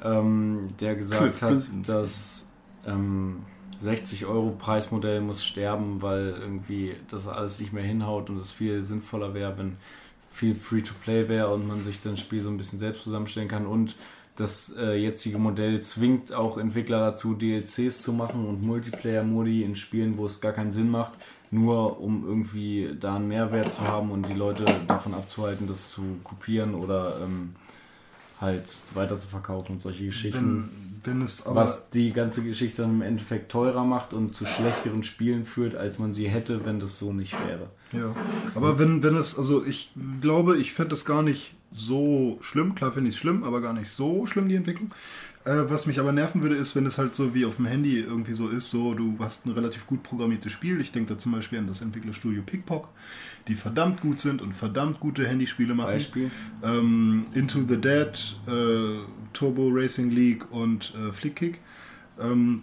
[0.02, 2.50] ähm, der gesagt hat, dass
[2.86, 3.42] ähm,
[3.78, 8.82] 60 Euro Preismodell muss sterben, weil irgendwie das alles nicht mehr hinhaut und es viel
[8.82, 9.76] sinnvoller wäre, wenn
[10.32, 13.66] viel Free-to-Play wäre und man sich das Spiel so ein bisschen selbst zusammenstellen kann.
[13.66, 13.96] Und
[14.36, 20.16] das äh, jetzige Modell zwingt auch Entwickler dazu, DLCs zu machen und Multiplayer-Modi in Spielen,
[20.16, 21.14] wo es gar keinen Sinn macht,
[21.50, 26.02] nur um irgendwie da einen Mehrwert zu haben und die Leute davon abzuhalten, das zu
[26.22, 27.54] kopieren oder ähm,
[28.40, 30.68] halt weiter zu verkaufen und solche Geschichten.
[31.04, 31.56] wenn, wenn es aber.
[31.56, 35.98] was die ganze Geschichte dann im Endeffekt teurer macht und zu schlechteren Spielen führt, als
[35.98, 37.70] man sie hätte, wenn das so nicht wäre.
[37.92, 38.14] Ja,
[38.54, 39.90] aber wenn, wenn es, also ich
[40.20, 42.74] glaube, ich fände das gar nicht so schlimm.
[42.74, 44.90] Klar finde ich es schlimm, aber gar nicht so schlimm, die Entwicklung.
[45.44, 48.00] Äh, was mich aber nerven würde, ist, wenn es halt so wie auf dem Handy
[48.00, 50.80] irgendwie so ist, so du hast ein relativ gut programmiertes Spiel.
[50.80, 52.88] Ich denke da zum Beispiel an das Entwicklerstudio Pickpock,
[53.46, 55.92] die verdammt gut sind und verdammt gute Handyspiele machen.
[55.92, 56.30] Beispiel?
[56.62, 58.98] Ähm, Into the Dead, äh,
[59.32, 61.60] Turbo Racing League und äh, Flickkick.
[62.20, 62.62] Ähm,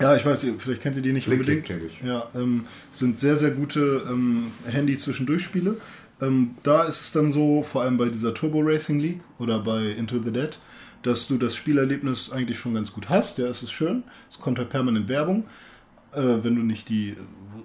[0.00, 2.02] ja, ich weiß, vielleicht kennt ihr die nicht Flickkick unbedingt.
[2.04, 5.76] Ja, ähm, sind sehr, sehr gute ähm, Handy-Zwischendurch-Spiele.
[6.20, 9.90] Ähm, da ist es dann so, vor allem bei dieser Turbo Racing League oder bei
[9.90, 10.58] Into the Dead,
[11.02, 13.38] dass du das Spielerlebnis eigentlich schon ganz gut hast.
[13.38, 14.02] Ja, es ist schön.
[14.28, 15.44] Es kommt halt permanent Werbung,
[16.12, 17.16] äh, wenn du nicht die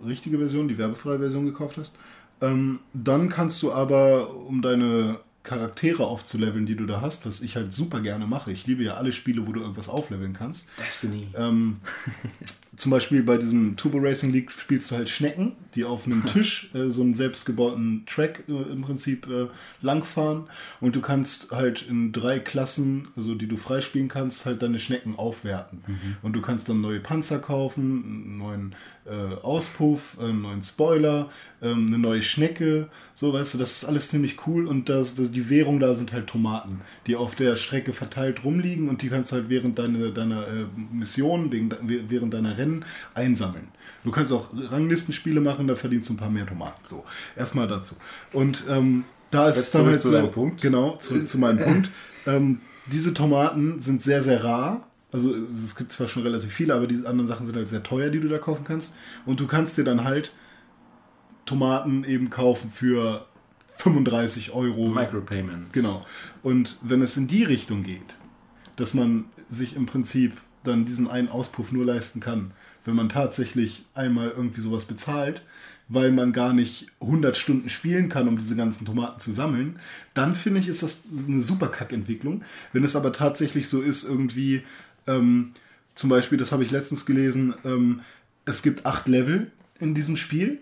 [0.05, 1.97] richtige Version, die werbefreie Version gekauft hast.
[2.41, 7.55] Ähm, dann kannst du aber, um deine Charaktere aufzuleveln, die du da hast, was ich
[7.55, 8.51] halt super gerne mache.
[8.51, 10.67] Ich liebe ja alle Spiele, wo du irgendwas aufleveln kannst.
[10.77, 11.27] Destiny.
[11.35, 11.77] Ähm,
[12.75, 16.71] zum Beispiel bei diesem Turbo Racing League spielst du halt Schnecken die auf einem Tisch
[16.73, 19.47] äh, so einen selbstgebauten Track äh, im Prinzip äh,
[19.81, 20.47] langfahren
[20.81, 25.15] und du kannst halt in drei Klassen, also die du freispielen kannst, halt deine Schnecken
[25.17, 25.83] aufwerten.
[26.21, 31.29] Und du kannst dann neue Panzer kaufen, einen neuen äh, Auspuff, einen neuen Spoiler,
[31.61, 35.31] ähm, eine neue Schnecke, so weißt du, das ist alles ziemlich cool und das, das,
[35.31, 39.31] die Währung da sind halt Tomaten, die auf der Strecke verteilt rumliegen und die kannst
[39.31, 43.67] halt während deiner deiner äh, Mission, wegen, während deiner Rennen einsammeln.
[44.03, 46.81] Du kannst auch Ranglistenspiele machen, da verdienst du ein paar mehr Tomaten.
[46.83, 47.03] So,
[47.35, 47.95] erstmal dazu.
[48.31, 50.61] Und ähm, da ist es dann halt zu so, Punkt.
[50.61, 51.89] Genau, zurück zu meinem Punkt.
[52.25, 54.87] Ähm, diese Tomaten sind sehr, sehr rar.
[55.13, 58.09] Also es gibt zwar schon relativ viele, aber diese anderen Sachen sind halt sehr teuer,
[58.09, 58.95] die du da kaufen kannst.
[59.25, 60.33] Und du kannst dir dann halt
[61.45, 63.27] Tomaten eben kaufen für
[63.77, 64.89] 35 Euro.
[64.89, 65.71] Micropayments.
[65.71, 66.03] Genau.
[66.41, 68.17] Und wenn es in die Richtung geht,
[68.75, 70.33] dass man sich im Prinzip
[70.63, 72.51] dann diesen einen Auspuff nur leisten kann,
[72.85, 75.43] wenn man tatsächlich einmal irgendwie sowas bezahlt,
[75.89, 79.77] weil man gar nicht 100 Stunden spielen kann, um diese ganzen Tomaten zu sammeln,
[80.13, 82.43] dann finde ich, ist das eine super Kackentwicklung.
[82.71, 84.63] Wenn es aber tatsächlich so ist, irgendwie,
[85.07, 85.51] ähm,
[85.95, 88.01] zum Beispiel, das habe ich letztens gelesen, ähm,
[88.45, 90.59] es gibt acht Level in diesem Spiel.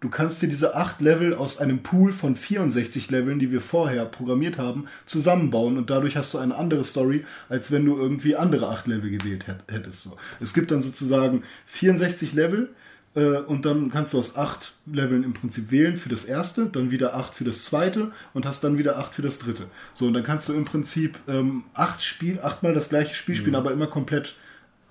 [0.00, 4.04] Du kannst dir diese acht Level aus einem Pool von 64 Leveln, die wir vorher
[4.04, 8.68] programmiert haben, zusammenbauen und dadurch hast du eine andere Story, als wenn du irgendwie andere
[8.68, 10.10] acht Level gewählt hätt- hättest.
[10.40, 12.68] Es gibt dann sozusagen 64 Level
[13.20, 17.14] und dann kannst du aus acht Leveln im Prinzip wählen für das erste, dann wieder
[17.14, 19.64] acht für das zweite und hast dann wieder acht für das dritte.
[19.92, 23.54] So, und dann kannst du im Prinzip ähm, acht Spiel, achtmal das gleiche Spiel spielen,
[23.54, 24.34] aber immer komplett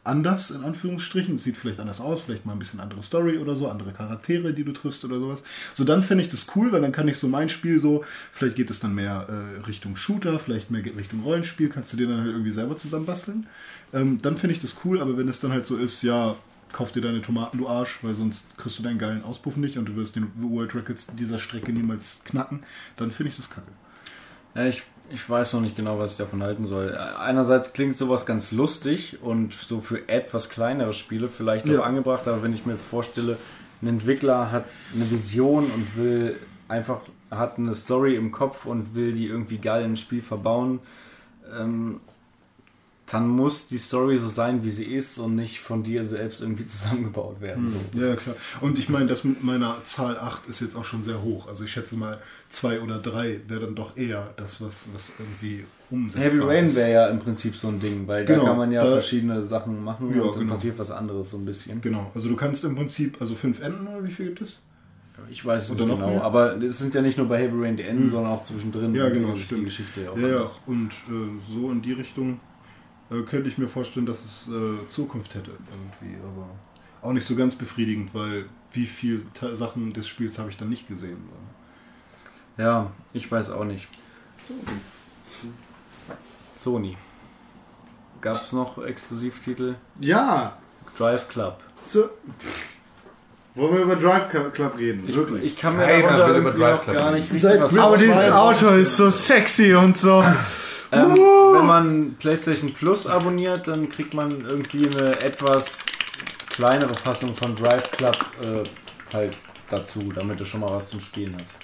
[0.04, 1.38] anders, in Anführungsstrichen.
[1.38, 4.64] Sieht vielleicht anders aus, vielleicht mal ein bisschen andere Story oder so, andere Charaktere, die
[4.64, 5.44] du triffst oder sowas.
[5.74, 8.56] So, dann finde ich das cool, weil dann kann ich so mein Spiel so, vielleicht
[8.56, 12.22] geht es dann mehr äh, Richtung Shooter, vielleicht mehr Richtung Rollenspiel, kannst du dir dann
[12.22, 13.48] halt irgendwie selber zusammenbasteln.
[13.94, 16.36] Ähm, dann finde ich das cool, aber wenn es dann halt so ist, ja,
[16.74, 19.86] kauf dir deine Tomaten, du Arsch, weil sonst kriegst du deinen geilen Auspuff nicht und
[19.86, 22.62] du wirst den World Records dieser Strecke niemals knacken,
[22.98, 23.72] dann finde ich das kacke.
[24.56, 26.98] Ja, ich, ich weiß noch nicht genau, was ich davon halten soll.
[27.20, 31.84] Einerseits klingt sowas ganz lustig und so für etwas kleinere Spiele vielleicht auch Ja.
[31.84, 33.38] angebracht, aber wenn ich mir jetzt vorstelle,
[33.82, 36.36] ein Entwickler hat eine Vision und will
[36.68, 37.02] einfach,
[37.32, 40.80] hat eine Story im Kopf und will die irgendwie geil ins Spiel verbauen,
[41.58, 42.00] ähm,
[43.06, 46.66] dann muss die Story so sein, wie sie ist und nicht von dir selbst irgendwie
[46.74, 47.70] zusammengebaut werden.
[47.70, 48.00] So.
[48.00, 48.36] Ja, klar.
[48.62, 51.48] Und ich meine, das mit meiner Zahl 8 ist jetzt auch schon sehr hoch.
[51.48, 52.20] Also ich schätze mal,
[52.50, 56.92] 2 oder 3 wäre dann doch eher das, was, was irgendwie umsetzbar Heavy Rain wäre
[56.92, 59.84] ja im Prinzip so ein Ding, weil Genau, da kann man ja da- verschiedene Sachen
[59.84, 60.54] machen Ja, und dann genau.
[60.56, 61.82] passiert was anderes so ein bisschen.
[61.82, 64.62] Genau, also du kannst im Prinzip, also 5 Enden oder wie viel gibt es?
[65.30, 66.24] Ich weiß es Oder nicht noch genau, mehr?
[66.24, 68.96] aber es sind ja nicht nur bei Heavy Rain die Enden, sondern auch zwischendrin.
[68.96, 69.62] Ja, genau, stimmt.
[69.62, 70.60] Die Geschichte Ja, ja, anders.
[70.66, 72.40] und äh, so in die Richtung
[73.22, 76.48] könnte ich mir vorstellen, dass es äh, Zukunft hätte irgendwie, aber
[77.02, 79.22] auch nicht so ganz befriedigend, weil wie viele
[79.54, 81.18] Sachen des Spiels habe ich dann nicht gesehen.
[82.58, 83.88] Ja, ich weiß auch nicht.
[86.56, 86.98] Sony.
[88.22, 89.76] Gab es noch Exklusivtitel?
[90.00, 90.58] Ja,
[90.98, 91.58] Drive Club.
[91.82, 92.10] so.
[93.56, 95.08] Wollen wir über Drive Club reden?
[95.08, 95.44] Ich, Wirklich.
[95.44, 97.30] ich kann mir Keiner darunter will über Drive auch Club gar reden.
[97.30, 98.32] nicht Grid Aber dieses.
[98.32, 100.24] Auto ist so sexy und so.
[100.94, 105.86] Ähm, wenn man PlayStation Plus abonniert, dann kriegt man irgendwie eine etwas
[106.50, 108.64] kleinere Fassung von Drive Club äh,
[109.14, 109.36] halt
[109.70, 111.64] dazu, damit du schon mal was zum Spielen hast.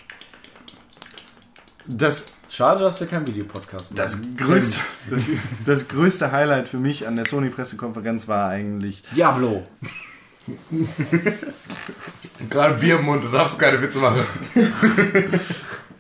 [1.85, 4.37] Das, Schade, dass wir keinen Videopodcast das, machen.
[4.37, 4.79] größte,
[5.09, 5.21] das,
[5.65, 9.67] das größte Highlight für mich an der Sony-Pressekonferenz war eigentlich Diablo.
[12.49, 14.25] Gerade Bier im Mund, du darfst keine Witze machen.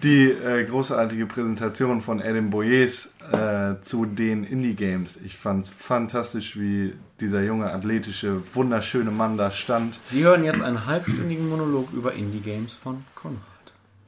[0.03, 5.17] die äh, großartige Präsentation von Adam Boyes äh, zu den Indie-Games.
[5.25, 9.99] Ich fand es fantastisch, wie dieser junge, athletische, wunderschöne Mann da stand.
[10.05, 13.41] Sie hören jetzt einen halbstündigen Monolog über Indie-Games von Konrad.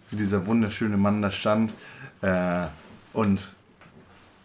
[0.09, 1.73] Wie dieser wunderschöne Mann da stand
[2.21, 2.67] äh,
[3.13, 3.55] und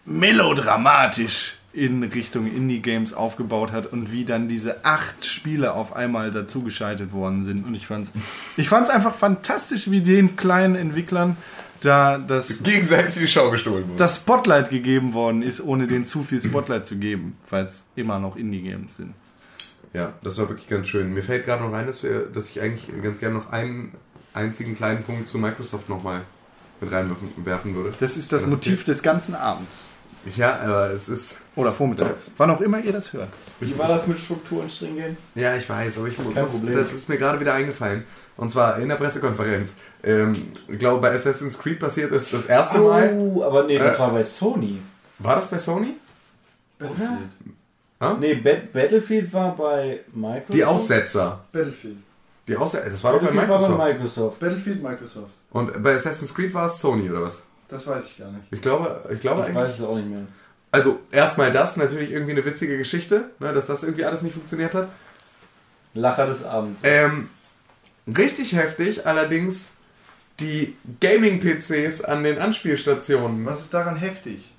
[0.04, 7.12] melodramatisch in Richtung Indie-Games aufgebaut hat und wie dann diese acht Spiele auf einmal dazugeschaltet
[7.12, 7.66] worden sind.
[7.66, 8.12] Und ich fand's,
[8.56, 11.36] ich fand's einfach fantastisch, wie den kleinen Entwicklern
[11.80, 13.98] da das Gegenseitig die Show gestohlen wurde.
[13.98, 18.18] das Spotlight gegeben worden ist, ohne denen zu viel Spotlight zu geben, weil es immer
[18.18, 19.12] noch Indie-Games sind.
[19.92, 21.12] Ja, das war wirklich ganz schön.
[21.12, 23.92] Mir fällt gerade noch ein, dass, wir, dass ich eigentlich ganz gerne noch einen
[24.32, 26.22] einzigen kleinen Punkt zu Microsoft nochmal
[26.80, 27.92] mit reinwerfen werfen würde.
[27.98, 29.88] Das ist das Wenn Motiv des ganzen Abends.
[30.36, 31.36] Ja, aber es ist.
[31.54, 32.32] Oder vormittags.
[32.36, 33.28] Wann auch immer ihr das hört.
[33.60, 35.24] Wie war das mit Struktur und Stringenz?
[35.34, 36.76] Ja, ich weiß, aber ich das, Problem.
[36.76, 38.04] das ist mir gerade wieder eingefallen.
[38.36, 39.76] Und zwar in der Pressekonferenz.
[40.02, 40.32] Ähm,
[40.68, 43.12] ich glaube, bei Assassin's Creed passiert ist das erste Mal.
[43.14, 43.98] Oh, aber nee, das Äh.
[44.00, 44.78] war bei Sony.
[45.20, 45.94] War das bei Sony?
[46.80, 47.18] Oder?
[47.98, 48.14] Ah?
[48.20, 50.52] Nee, Bat Battlefield war bei Microsoft.
[50.54, 51.44] Die Aussetzer.
[51.52, 51.96] Battlefield.
[52.46, 53.78] Die Außer das war doch bei Battlefield war Microsoft.
[53.78, 54.40] bei Microsoft.
[54.40, 55.30] Battlefield Microsoft.
[55.50, 57.44] Und bei Assassin's Creed war es Sony oder was?
[57.68, 58.44] Das weiß ich gar nicht.
[58.50, 59.56] Ich glaube, ich glaube Ich eigentlich.
[59.64, 60.22] weiß es auch nicht mehr.
[60.70, 64.74] Also erstmal das, natürlich irgendwie eine witzige Geschichte, ne, dass das irgendwie alles nicht funktioniert
[64.74, 64.88] hat.
[65.94, 66.80] Lacher des Abends.
[66.84, 67.28] Ähm,
[68.06, 69.76] richtig heftig allerdings
[70.40, 73.46] die Gaming-PCs an den Anspielstationen.
[73.46, 74.52] Was ist daran heftig?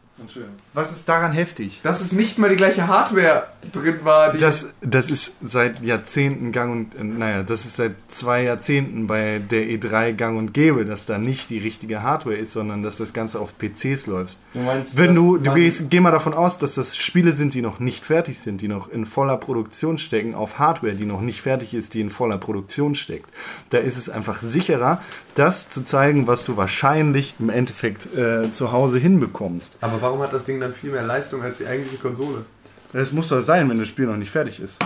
[0.73, 1.81] Was ist daran heftig?
[1.83, 4.31] Dass es nicht mal die gleiche Hardware drin war.
[4.33, 9.05] Die Das, das ist seit Jahrzehnten gang und, äh, naja, das ist seit zwei Jahrzehnten
[9.05, 12.97] bei der E3 gang und gäbe, dass da nicht die richtige Hardware ist, sondern dass
[12.97, 14.37] das Ganze auf PCs läuft.
[14.53, 17.61] Du meinst, Wenn du, du gehst, geh mal davon aus, dass das Spiele sind, die
[17.61, 21.41] noch nicht fertig sind, die noch in voller Produktion stecken, auf Hardware, die noch nicht
[21.41, 23.29] fertig ist, die in voller Produktion steckt.
[23.69, 24.99] Da ist es einfach sicherer,
[25.37, 29.77] das zu zeigen, was du wahrscheinlich im Endeffekt äh, zu Hause hinbekommst.
[29.81, 32.45] Aber warum hat das Ding dann viel mehr Leistung als die eigentliche Konsole?
[32.93, 34.77] Das muss doch sein, wenn das Spiel noch nicht fertig ist.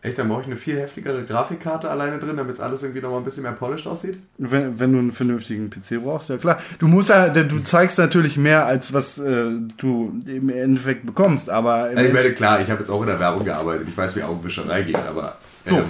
[0.00, 3.18] Echt, dann brauche ich eine viel heftigere Grafikkarte alleine drin, damit es alles irgendwie nochmal
[3.18, 4.20] ein bisschen mehr polished aussieht?
[4.38, 6.60] Wenn, wenn du einen vernünftigen PC brauchst, ja klar.
[6.78, 11.72] Du musst ja, du zeigst natürlich mehr, als was äh, du im Endeffekt bekommst, aber
[11.74, 13.88] Also ich Endeffekt- klar, ich habe jetzt auch in der Werbung gearbeitet.
[13.88, 15.36] Ich weiß, wie Augenwischerei geht, aber.
[15.64, 15.78] So.
[15.78, 15.84] Ähm,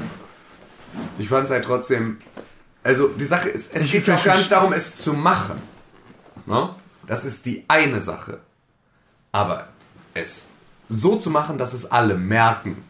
[1.19, 2.17] ich fand es halt trotzdem.
[2.89, 5.61] Also, die Sache ist, es Ich geht ja auch gar nicht darum, es zu machen.
[6.47, 6.71] Ne?
[7.07, 8.41] Das ist die eine Sache.
[9.31, 9.69] Aber
[10.15, 10.47] es
[10.89, 12.83] so zu machen, dass es alle merken,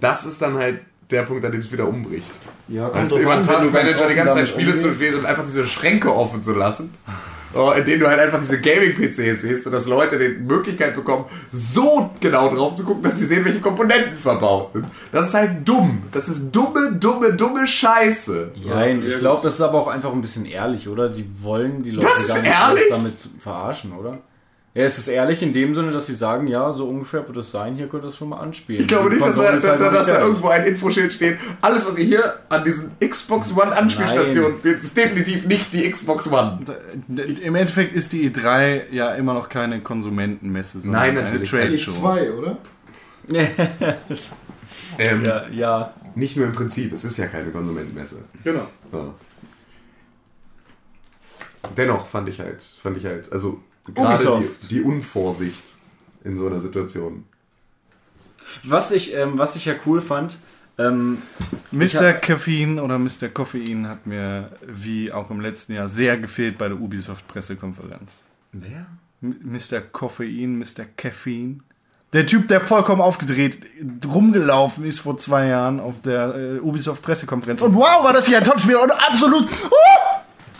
[0.00, 2.30] das ist dann halt der Punkt, an dem es wieder umbricht.
[2.68, 5.02] Ja, einen wenn du ganz Taskmanager die ganze Zeit Spiele zu umgehst.
[5.02, 6.94] stehen und einfach diese Schränke offen zu lassen.
[7.54, 12.10] Oh, in denen du halt einfach diese Gaming-PCs siehst, sodass Leute die Möglichkeit bekommen, so
[12.20, 14.86] genau drauf zu gucken, dass sie sehen, welche Komponenten verbaut sind.
[15.12, 16.02] Das ist halt dumm.
[16.12, 18.52] Das ist dumme, dumme, dumme Scheiße.
[18.66, 21.08] Nein, ich glaube, das ist aber auch einfach ein bisschen ehrlich, oder?
[21.08, 22.84] Die wollen die Leute Das gar nicht ehrlich?
[22.90, 24.18] damit verarschen, oder?
[24.76, 27.52] Ja, es ist ehrlich in dem Sinne, dass sie sagen, ja, so ungefähr wird es
[27.52, 28.80] sein, hier könnt ihr es schon mal anspielen.
[28.82, 31.38] Ich glaube Die nicht, dass, da, halt da, dass da irgendwo ein Infoschild steht.
[31.60, 36.26] Alles, was ihr hier an diesen Xbox One Anspielstationen spielt, ist definitiv nicht die Xbox
[36.26, 36.58] One.
[37.42, 41.50] Im Endeffekt ist die E3 ja immer noch keine Konsumentenmesse, sondern Nein, eine natürlich.
[41.50, 41.92] Trade Show.
[41.92, 42.58] E2, oder?
[44.96, 45.94] Ähm, ja, ja.
[46.14, 48.24] Nicht nur im Prinzip, es ist ja keine Konsumentenmesse.
[48.44, 48.68] Genau.
[48.92, 49.12] Ja.
[51.76, 53.60] Dennoch fand ich halt, fand ich halt, also
[53.94, 55.62] gerade die, die Unvorsicht
[56.24, 57.24] in so einer Situation.
[58.62, 60.38] Was ich, ähm, was ich ja cool fand,
[60.78, 61.18] ähm,
[61.70, 62.12] Mr.
[62.14, 63.28] Caffeine oder Mr.
[63.32, 68.20] Koffein hat mir wie auch im letzten Jahr sehr gefehlt bei der Ubisoft Pressekonferenz.
[68.52, 68.86] Wer?
[69.22, 69.80] M- Mr.
[69.80, 70.84] Koffein, Mr.
[70.96, 71.58] Caffeine.
[72.12, 73.58] Der Typ, der vollkommen aufgedreht
[74.06, 77.60] rumgelaufen ist vor zwei Jahren auf der äh, Ubisoft Pressekonferenz.
[77.62, 79.42] Und wow, war das hier ein Topspiel und absolut.
[79.44, 80.13] Uh!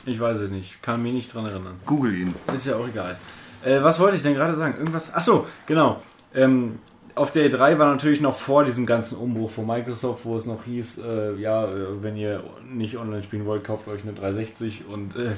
[0.07, 1.77] Ich weiß es nicht, kann mich nicht dran erinnern.
[1.87, 2.35] Google ihn.
[2.55, 3.17] Ist ja auch egal.
[3.65, 4.75] Äh, was wollte ich denn gerade sagen?
[4.79, 5.09] Irgendwas?
[5.13, 6.03] Ach so, genau.
[6.35, 6.79] Ähm,
[7.15, 10.65] auf der E3 war natürlich noch vor diesem ganzen Umbruch von Microsoft, wo es noch
[10.65, 15.15] hieß, äh, ja, äh, wenn ihr nicht online spielen wollt, kauft euch eine 360 und
[15.17, 15.31] äh,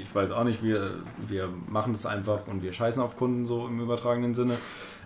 [0.00, 0.90] ich weiß auch nicht, wir,
[1.28, 4.58] wir machen das einfach und wir scheißen auf Kunden so im übertragenen Sinne.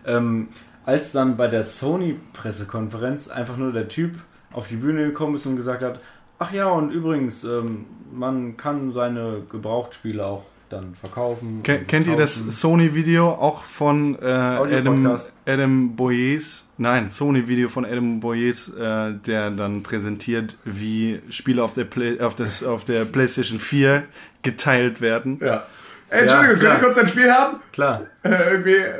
[0.04, 0.48] Ähm,
[0.84, 4.16] als dann bei der Sony-Pressekonferenz einfach nur der Typ
[4.52, 6.00] auf die Bühne gekommen ist und gesagt hat,
[6.38, 11.62] ach ja, und übrigens, ähm, man kann seine Gebrauchtspiele auch dann verkaufen.
[11.62, 12.38] Ken, kennt ihr das.
[12.60, 15.16] Sony-Video auch von äh, Adam.
[15.46, 16.70] Adam Boyes?
[16.76, 22.34] Nein, Sony-Video von Adam Boyes, äh, der dann präsentiert, wie Spiele auf der, Play, auf,
[22.34, 24.02] das, auf der PlayStation 4
[24.42, 25.38] geteilt werden.
[25.40, 25.64] Ja.
[26.10, 27.56] Ey, Entschuldigung, Ja, könnt ihr kurz ein Spiel haben?
[27.72, 28.02] Klar.
[28.24, 28.70] Äh, irgendwie.
[28.74, 28.94] äh,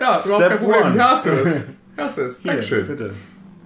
[0.00, 0.82] Ja, ist überhaupt kein Problem.
[0.82, 0.92] one.
[0.92, 1.66] Hier hast du es.
[1.94, 2.42] Hier hast du es.
[2.42, 2.86] Dankeschön.
[2.86, 3.14] bitte.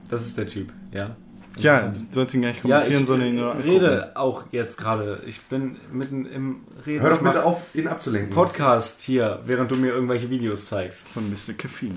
[0.09, 1.16] Das ist der Typ, ja.
[1.59, 3.69] Ja, du sollst ihn gar nicht Ja, kommentieren, ich sondern ihn nur angucken.
[3.69, 5.19] rede auch jetzt gerade.
[5.27, 7.03] Ich bin mitten im Reden.
[7.03, 8.31] Hör doch bitte auf, ihn abzulenken.
[8.35, 11.09] Podcast hier, während du mir irgendwelche Videos zeigst.
[11.11, 11.53] Von Mr.
[11.57, 11.95] Caffeine.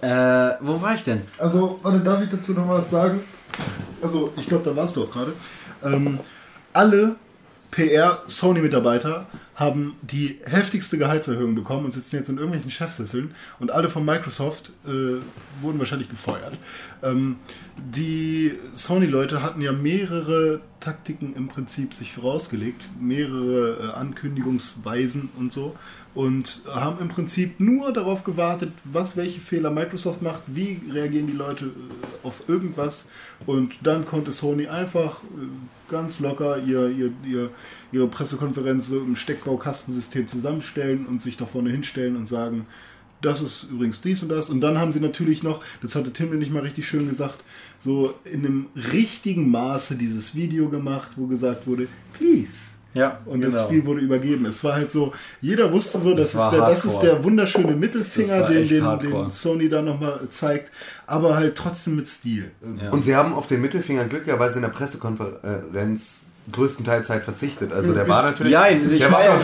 [0.00, 1.22] Äh, wo war ich denn?
[1.38, 3.20] Also, warte, darf ich dazu noch was sagen?
[4.02, 5.32] Also, ich glaube, da warst du auch gerade.
[5.84, 6.18] Ähm,
[6.72, 7.16] alle
[7.70, 9.26] PR-Sony-Mitarbeiter
[9.60, 14.72] haben die heftigste Gehaltserhöhung bekommen und sitzen jetzt in irgendwelchen Chefsesseln und alle von Microsoft
[14.86, 15.20] äh,
[15.60, 16.56] wurden wahrscheinlich gefeuert.
[17.02, 17.36] Ähm,
[17.76, 25.76] die Sony-Leute hatten ja mehrere Taktiken im Prinzip sich vorausgelegt, mehrere äh, Ankündigungsweisen und so
[26.14, 31.36] und haben im Prinzip nur darauf gewartet, was welche Fehler Microsoft macht, wie reagieren die
[31.36, 33.08] Leute äh, auf irgendwas
[33.46, 37.50] und dann konnte Sony einfach äh, ganz locker ihr, ihr, ihr,
[37.92, 42.66] ihre Pressekonferenz so im Steckbaukastensystem zusammenstellen und sich da vorne hinstellen und sagen,
[43.22, 44.50] das ist übrigens dies und das.
[44.50, 47.42] Und dann haben sie natürlich noch, das hatte Tim nicht mal richtig schön gesagt,
[47.78, 53.54] so in einem richtigen Maße dieses Video gemacht, wo gesagt wurde, please, Ja, Und genau.
[53.54, 54.46] das Spiel wurde übergeben.
[54.46, 57.76] Es war halt so, jeder wusste so, das, Das ist, der, das ist der wunderschöne
[57.76, 60.72] Mittelfinger, den, den, den Sony da nochmal zeigt,
[61.06, 62.50] aber halt trotzdem mit Stil.
[62.90, 67.72] Und sie haben auf den Mittelfinger glücklicherweise in der Pressekonferenz größtenteils halt verzichtet.
[67.72, 68.52] Also der war natürlich.
[68.52, 69.34] Ja, ich war ja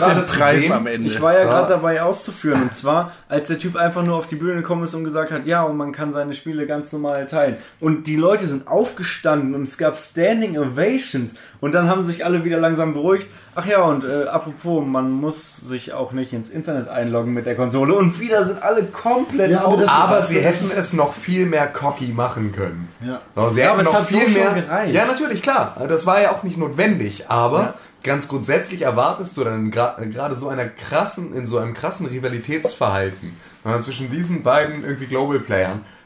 [0.87, 1.07] Ende.
[1.07, 1.43] Ich war Ja.
[1.45, 2.61] gerade dabei auszuführen.
[2.61, 5.45] Und zwar, als der Typ einfach nur auf die Bühne gekommen ist und gesagt hat,
[5.45, 7.57] ja, und man kann seine Spiele ganz normal teilen.
[7.79, 11.35] Und die Leute sind aufgestanden und es gab Standing Ovations.
[11.59, 13.27] Und dann haben sich alle wieder langsam beruhigt.
[13.55, 17.55] Ach ja, und äh, apropos, man muss sich auch nicht ins Internet einloggen mit der
[17.55, 17.95] Konsole.
[17.95, 21.65] Und wieder sind alle komplett Ja, aber das- Aber sie hätten es noch viel mehr
[21.67, 22.87] cocky machen können.
[23.03, 23.19] Ja.
[23.35, 24.61] So, sie Ja, aber es hat so viel schon mehr.
[24.61, 24.93] gereicht.
[24.93, 25.75] Ja, natürlich, klar.
[25.89, 27.25] Das war ja auch nicht notwendig.
[27.29, 27.73] Aber
[28.03, 33.35] ganz grundsätzlich erwartest du dann gerade so einer krassen, in so einem krassen Rivalitätsverhalten
[33.65, 35.79] ja, zwischen diesen beiden irgendwie Global Playern.
[35.79, 35.96] ja,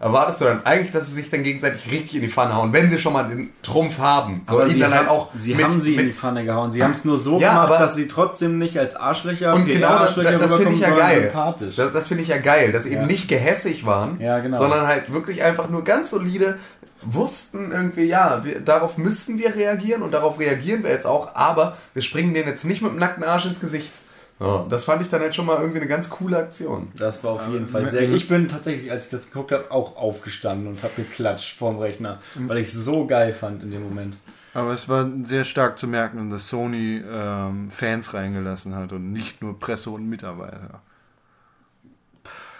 [0.00, 2.88] erwartest du dann eigentlich, dass sie sich dann gegenseitig richtig in die Pfanne hauen, wenn
[2.88, 4.42] sie schon mal den Trumpf haben.
[4.48, 6.44] So, Aber sie, dann halt haben, auch sie mit- haben sie in die mit- Pfanne
[6.44, 6.70] gehauen.
[6.70, 9.66] Sie haben es nur so Ja, gemacht, aber- dass sie trotzdem nicht als Arschlöcher, Und
[9.66, 11.22] genau das, PR-Arschlöcher das finde ich ja geil.
[11.22, 11.76] sympathisch.
[11.76, 14.56] Das, das finde ich ja geil, dass sie eben nicht gehässig waren, Ja, genau.
[14.58, 16.58] sondern halt wirklich einfach nur ganz solide
[17.02, 21.76] wussten irgendwie, ja, wir, darauf müssten wir reagieren und darauf reagieren wir jetzt auch, aber
[21.94, 23.92] wir springen denen jetzt nicht mit dem nackten Arsch ins Gesicht.
[24.40, 26.92] Ja, das fand ich dann halt schon mal irgendwie eine ganz coole Aktion.
[26.96, 28.08] Das war auf jeden Fall sehr.
[28.08, 32.20] Ich bin tatsächlich, als ich das geguckt habe, auch aufgestanden und habe geklatscht vorm Rechner,
[32.36, 34.16] weil ich es so geil fand in dem Moment.
[34.54, 39.42] Aber es war sehr stark zu merken, dass Sony ähm, Fans reingelassen hat und nicht
[39.42, 40.82] nur Presse und Mitarbeiter.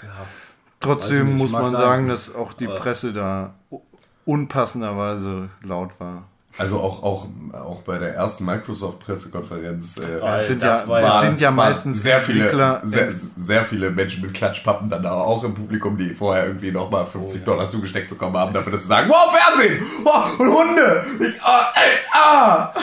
[0.02, 0.08] Ich
[0.80, 1.80] Trotzdem muss man sein.
[1.80, 3.54] sagen, dass auch die Presse da
[4.24, 6.28] unpassenderweise laut war.
[6.58, 10.02] Also auch, auch, auch bei der ersten Microsoft-Pressekonferenz äh,
[10.38, 12.80] Es sind ja, war es ja- sind ja meistens sehr viele, Entwickler.
[12.82, 17.06] sehr, sehr viele Menschen mit Klatschpappen dann da auch im Publikum, die vorher irgendwie nochmal
[17.06, 19.82] 50 Dollar zugesteckt bekommen haben, dafür, dass sie sagen, wow, Fernsehen!
[20.04, 21.04] Oh, und Hunde!
[21.20, 22.74] Ich, ah, ey, ah!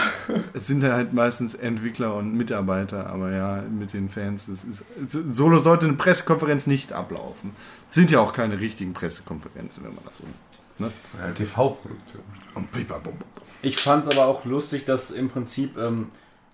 [0.54, 4.86] Es sind ja halt meistens Entwickler und Mitarbeiter, aber ja, mit den Fans, das ist.
[5.32, 7.52] Solo sollte eine Pressekonferenz nicht ablaufen.
[7.90, 10.24] Es sind ja auch keine richtigen Pressekonferenzen, wenn man das so.
[10.78, 10.92] Ne?
[11.22, 12.24] Ja, TV-Produktion.
[12.54, 13.14] Und pipabum.
[13.66, 16.08] Ich fand es aber auch lustig, dass im Prinzip ähm,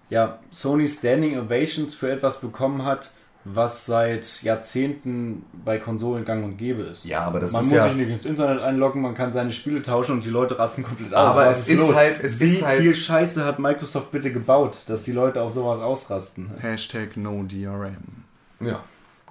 [0.10, 3.12] ja, Sony Standing Ovations für etwas bekommen hat,
[3.44, 7.06] was seit Jahrzehnten bei Konsolen gang und gäbe ist.
[7.06, 9.52] Ja, aber das man ist muss ja- sich nicht ins Internet einloggen, man kann seine
[9.52, 11.36] Spiele tauschen und die Leute rasten komplett aus.
[11.38, 15.04] Aber es ist halt- es Wie ist halt- viel Scheiße hat Microsoft bitte gebaut, dass
[15.04, 16.52] die Leute auf sowas ausrasten?
[16.60, 18.24] Hashtag NoDRM.
[18.60, 18.84] Ja,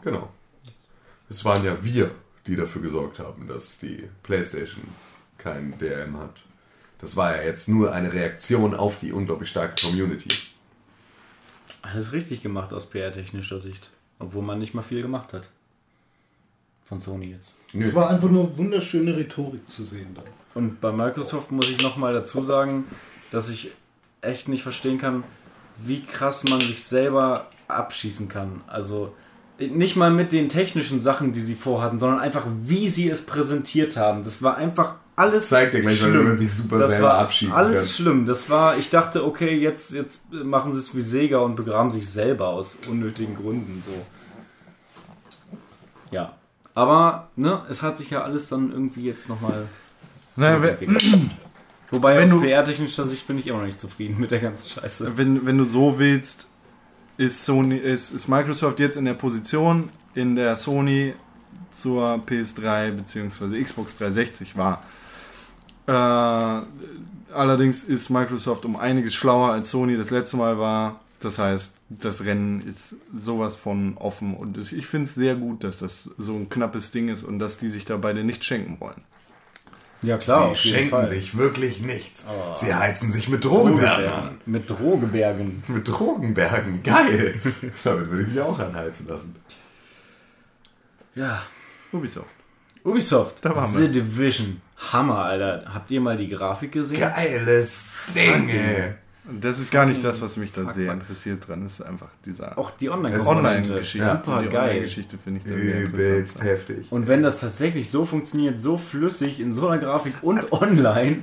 [0.02, 0.28] genau.
[1.28, 2.10] Es waren ja wir,
[2.48, 4.82] die dafür gesorgt haben, dass die PlayStation
[5.38, 6.34] kein DRM hat.
[7.00, 10.28] Das war ja jetzt nur eine Reaktion auf die unglaublich starke Community.
[11.82, 13.90] Alles richtig gemacht aus PR-technischer Sicht.
[14.18, 15.50] Obwohl man nicht mal viel gemacht hat.
[16.84, 17.54] Von Sony jetzt.
[17.72, 20.22] Es war einfach nur wunderschöne Rhetorik zu sehen da.
[20.54, 22.84] Und bei Microsoft muss ich nochmal dazu sagen,
[23.30, 23.70] dass ich
[24.20, 25.24] echt nicht verstehen kann,
[25.78, 28.60] wie krass man sich selber abschießen kann.
[28.66, 29.14] Also
[29.58, 33.96] nicht mal mit den technischen Sachen, die sie vorhatten, sondern einfach, wie sie es präsentiert
[33.96, 34.24] haben.
[34.24, 36.28] Das war einfach alles Zeig dir gleich, weil schlimm.
[36.28, 38.04] man sich super das selber war abschießen alles kann.
[38.04, 38.26] schlimm.
[38.26, 42.08] Das war, ich dachte, okay, jetzt, jetzt machen sie es wie Sega und begraben sich
[42.08, 43.82] selber aus unnötigen Gründen.
[43.84, 43.92] So.
[46.10, 46.34] Ja.
[46.74, 49.66] Aber, ne, es hat sich ja alles dann irgendwie jetzt nochmal
[50.36, 50.76] Naja.
[51.90, 54.68] Wobei Wenn aus du- PR-technischer Sicht bin ich immer noch nicht zufrieden mit der ganzen
[54.68, 55.16] Scheiße.
[55.16, 56.48] wenn, wenn du so willst,
[57.16, 61.14] ist, Sony, ist, ist Microsoft jetzt in der Position, in der Sony
[61.70, 63.62] zur PS3 bzw.
[63.62, 64.80] Xbox 360 war.
[65.86, 65.92] Äh,
[67.32, 71.00] allerdings ist Microsoft um einiges schlauer als Sony das letzte Mal war.
[71.20, 75.80] Das heißt, das Rennen ist sowas von offen und ich finde es sehr gut, dass
[75.80, 79.02] das so ein knappes Ding ist und dass die sich da beide nicht schenken wollen.
[80.02, 82.24] Ja Sie schenken sich wirklich nichts.
[82.54, 84.40] Sie heizen sich mit Drogenbergen an.
[84.46, 85.62] Mit Drohgebergen.
[85.68, 87.38] Mit Drogenbergen, geil.
[87.84, 89.36] Damit würde ich mich auch anheizen lassen.
[91.14, 91.42] Ja.
[91.92, 92.30] Ubisoft.
[92.82, 93.44] Ubisoft.
[93.44, 93.88] Da waren The wir.
[93.88, 94.62] Division.
[94.92, 95.64] Hammer, Alter.
[95.72, 97.00] Habt ihr mal die Grafik gesehen?
[97.00, 97.84] Geiles
[98.14, 98.94] Ding, ey.
[99.28, 102.58] Und das ist gar nicht das, was mich da sehr interessiert dran ist, einfach dieser
[102.58, 104.08] Auch die online Online-Geschichte.
[104.08, 104.70] Super die geil.
[104.70, 106.86] Online-Geschichte finde ich da sehr Übelst heftig.
[106.90, 111.18] Und wenn das tatsächlich so funktioniert, so flüssig in so einer Grafik und online,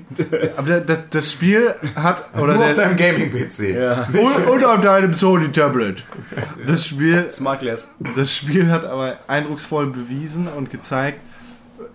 [0.55, 3.75] Aber der- das, das Spiel hat, oder Nur auf der, deinem Gaming-PC.
[4.13, 6.03] und, und auf deinem Sony-Tablet.
[6.65, 7.95] Das Spiel, Smart Glass.
[8.15, 11.19] das Spiel hat aber eindrucksvoll bewiesen und gezeigt,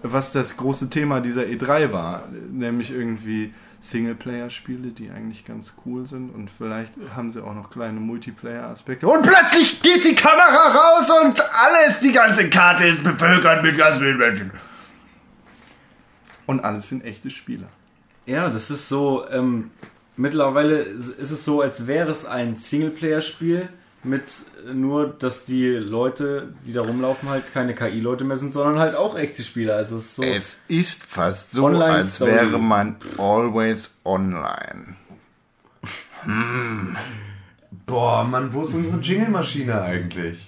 [0.03, 2.29] was das große Thema dieser E3 war.
[2.51, 7.99] Nämlich irgendwie Singleplayer-Spiele, die eigentlich ganz cool sind und vielleicht haben sie auch noch kleine
[7.99, 9.09] Multiplayer-Aspekte.
[9.09, 13.99] Und plötzlich geht die Kamera raus und alles, die ganze Karte ist bevölkert mit ganz
[13.99, 14.53] vielen Menschen.
[16.47, 17.69] Und alles sind echte Spieler.
[18.25, 19.73] Ja, das ist so, ähm,
[20.17, 23.69] mittlerweile ist ist es so, als wäre es ein Singleplayer-Spiel
[24.05, 24.25] mit
[24.73, 29.17] nur, dass die Leute, die da rumlaufen, halt keine KI-Leute mehr sind, sondern halt auch
[29.17, 29.77] echte Spieler.
[29.77, 30.23] Also es ist so.
[30.23, 34.97] Es ist fast so, Online als wäre man always online.
[37.87, 40.47] Boah, Mann, wo ist unsere Jingle-Maschine eigentlich?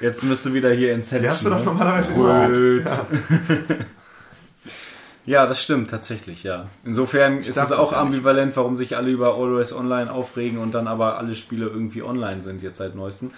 [0.00, 1.22] Jetzt müsste wieder hier Inception.
[1.22, 1.64] Die hast du doch ne?
[1.64, 2.48] normalerweise immer.
[2.48, 2.86] Blöd.
[5.24, 6.66] Ja, das stimmt tatsächlich, ja.
[6.84, 7.98] Insofern ist es auch nicht.
[7.98, 12.42] ambivalent, warum sich alle über Always Online aufregen und dann aber alle Spiele irgendwie online
[12.42, 13.30] sind jetzt seit neuestem.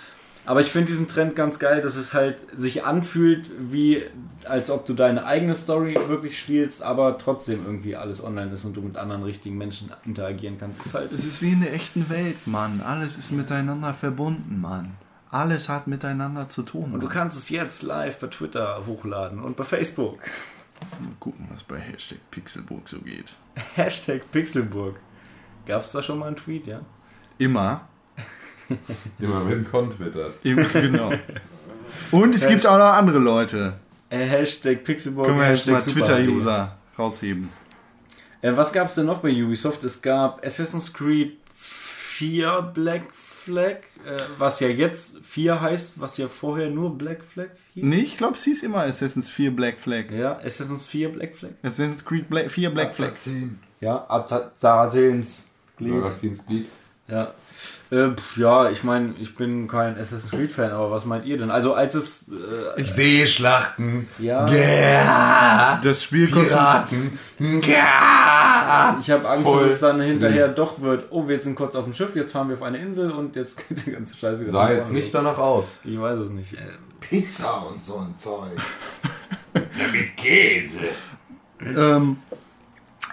[0.46, 4.02] Aber ich finde diesen Trend ganz geil, dass es halt sich anfühlt, wie
[4.44, 8.76] als ob du deine eigene Story wirklich spielst, aber trotzdem irgendwie alles online ist und
[8.76, 10.84] du mit anderen richtigen Menschen interagieren kannst.
[10.84, 12.82] Ist halt Es ist wie in der echten Welt, Mann.
[12.86, 14.92] Alles ist miteinander verbunden, Mann.
[15.30, 16.92] Alles hat miteinander zu tun.
[16.92, 17.14] und du Mann.
[17.14, 20.18] kannst es jetzt live bei Twitter hochladen und bei Facebook.
[21.00, 23.34] Mal gucken, was bei Hashtag Pixelburg so geht.
[23.74, 24.96] Hashtag Pixelburg.
[25.66, 26.80] Gab es da schon mal einen Tweet, ja?
[27.38, 27.88] Immer.
[29.18, 30.34] Immer wenn Con twittert.
[30.42, 31.12] Immer, genau.
[32.10, 33.74] Und es gibt auch noch andere Leute.
[34.10, 35.26] Äh, Hashtag Pixelburg.
[35.26, 37.48] Können wir jetzt mal Hashtag Twitter-User rausheben.
[38.42, 39.82] Äh, was gab es denn noch bei Ubisoft?
[39.84, 43.02] Es gab Assassin's Creed 4 Black
[43.44, 43.76] Flag,
[44.06, 47.84] äh, was ja jetzt 4 heißt, was ja vorher nur Black Flag hieß.
[47.84, 50.10] Nee, ich glaube, es hieß immer Assassin's 4 Black Flag.
[50.10, 51.52] Ja, Assassin's 4 Black Flag.
[51.62, 53.12] Assassin's Creed Black, 4 Black Flag.
[53.80, 54.06] Ja,
[56.04, 56.66] Assassin's Creed.
[57.06, 57.34] Ja.
[57.90, 61.36] Äh, pf, ja, ich meine, ich bin kein Assassin's Creed Fan, aber was meint ihr
[61.36, 61.50] denn?
[61.50, 62.30] Also als es
[62.76, 64.08] äh, Seeschlachten.
[64.18, 65.80] ja, Ja.
[65.82, 67.18] Das Spiel Piraten.
[67.38, 68.96] Ja.
[68.98, 71.08] ich habe Angst, Voll dass es dann hinterher doch wird.
[71.10, 73.68] Oh, wir sind kurz auf dem Schiff, jetzt fahren wir auf eine Insel und jetzt
[73.68, 74.52] geht die ganze Scheiße wieder.
[74.52, 75.80] Sah jetzt nicht danach aus.
[75.84, 76.56] Ich weiß es nicht.
[77.00, 78.56] Pizza und so ein Zeug.
[79.54, 80.78] ja, mit Käse.
[81.60, 82.16] Ähm,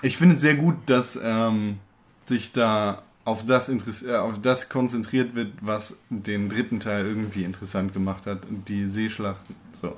[0.01, 1.79] ich finde es sehr gut, dass ähm,
[2.23, 7.43] sich da auf das, interess- äh, auf das konzentriert wird, was den dritten Teil irgendwie
[7.43, 8.39] interessant gemacht hat.
[8.67, 9.55] Die Seeschlachten.
[9.73, 9.95] So.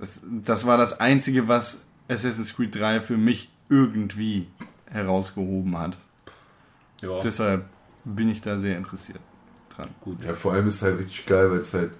[0.00, 4.46] Das, das war das Einzige, was Assassin's Creed 3 für mich irgendwie
[4.86, 5.98] herausgehoben hat.
[7.02, 7.18] Ja.
[7.18, 7.64] Deshalb
[8.04, 9.20] bin ich da sehr interessiert
[9.70, 9.88] dran.
[10.00, 10.22] Gut.
[10.22, 11.92] Ja, vor allem ist es halt richtig geil, weil es halt.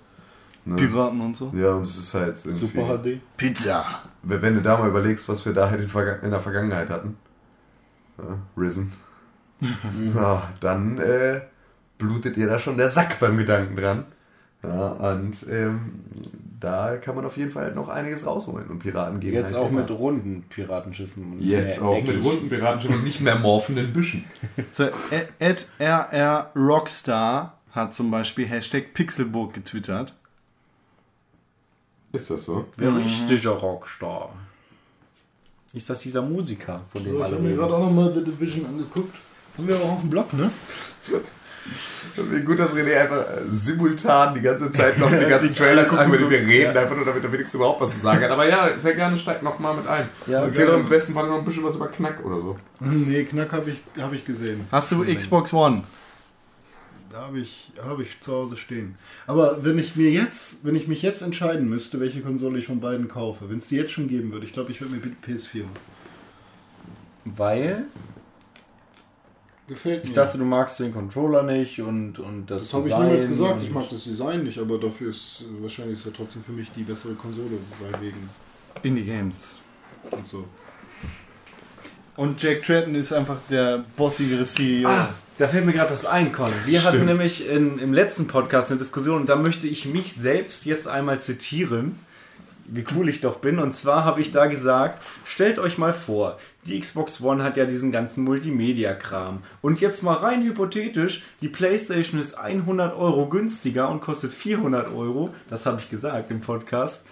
[0.64, 1.50] Ne, Piraten und so.
[1.54, 2.66] ja, und es ist halt irgendwie.
[2.66, 3.20] Super HD.
[3.36, 4.02] Pizza.
[4.22, 6.90] Wenn wenn du da mal überlegst, was wir da halt in, Verga- in der Vergangenheit
[6.90, 7.16] hatten.
[8.18, 8.92] Ja, Risen.
[10.14, 11.40] ja, dann äh,
[11.98, 14.04] blutet dir da schon der Sack beim Gedanken dran.
[14.62, 15.92] Ja, und ähm,
[16.58, 18.68] da kann man auf jeden Fall noch einiges rausholen.
[18.68, 19.82] Und Piraten gehen Jetzt halt auch immer.
[19.82, 21.32] mit runden Piratenschiffen.
[21.32, 22.24] und Jetzt mehr auch mit eckig.
[22.24, 24.24] runden Piratenschiffen und nicht mehr morphenden Büschen.
[24.72, 24.88] So,
[25.38, 30.14] Ed RR Rockstar hat zum Beispiel Hashtag Pixelburg getwittert.
[32.12, 32.66] Ist das so?
[32.76, 34.30] Wer richtiger Rockstar.
[35.74, 38.66] Ist das dieser Musiker, von dem Ich alle habe mir gerade auch nochmal The Division
[38.66, 39.14] angeguckt.
[39.58, 40.50] Haben wir auch auf dem Blog, ne?
[42.16, 46.06] Wie gut, dass René einfach äh, simultan die ganze Zeit noch die ganzen Trailer guckt,
[46.06, 48.30] über die wir reden, einfach nur damit er wenigstens überhaupt was zu sagen hat.
[48.30, 50.08] Aber ja, sehr gerne steigt noch mal mit ein.
[50.26, 52.56] Ja, Erzähl doch im besten Fall noch ein bisschen was über Knack oder so.
[52.80, 54.64] Nee, Knack habe ich, hab ich gesehen.
[54.70, 55.82] Hast du Xbox One?
[57.10, 58.94] Da habe ich, hab ich zu Hause stehen.
[59.26, 62.80] Aber wenn ich mir jetzt, wenn ich mich jetzt entscheiden müsste, welche Konsole ich von
[62.80, 65.54] beiden kaufe, wenn es die jetzt schon geben würde, ich glaube, ich würde mir PS4
[65.54, 65.68] holen.
[67.24, 67.86] Weil
[69.68, 70.08] Gefällt mir.
[70.08, 73.28] ich dachte, du magst den Controller nicht und, und das das habe ich Design niemals
[73.28, 73.62] gesagt.
[73.62, 76.84] Ich mag das Design nicht, aber dafür ist wahrscheinlich ist ja trotzdem für mich die
[76.84, 78.30] bessere Konsole, weil wegen
[78.82, 79.52] Indie Games.
[80.10, 80.44] und so.
[82.16, 84.88] Und Jack Tretton ist einfach der bossigere CEO.
[84.88, 86.50] Ah, da fällt mir gerade was ein, Con.
[86.64, 90.64] Wir hatten nämlich in, im letzten Podcast eine Diskussion und da möchte ich mich selbst
[90.64, 91.96] jetzt einmal zitieren,
[92.66, 93.58] wie cool ich doch bin.
[93.58, 96.38] Und zwar habe ich da gesagt, stellt euch mal vor,
[96.68, 99.42] die Xbox One hat ja diesen ganzen Multimedia-Kram.
[99.62, 105.34] Und jetzt mal rein hypothetisch, die PlayStation ist 100 Euro günstiger und kostet 400 Euro.
[105.50, 107.08] Das habe ich gesagt im Podcast.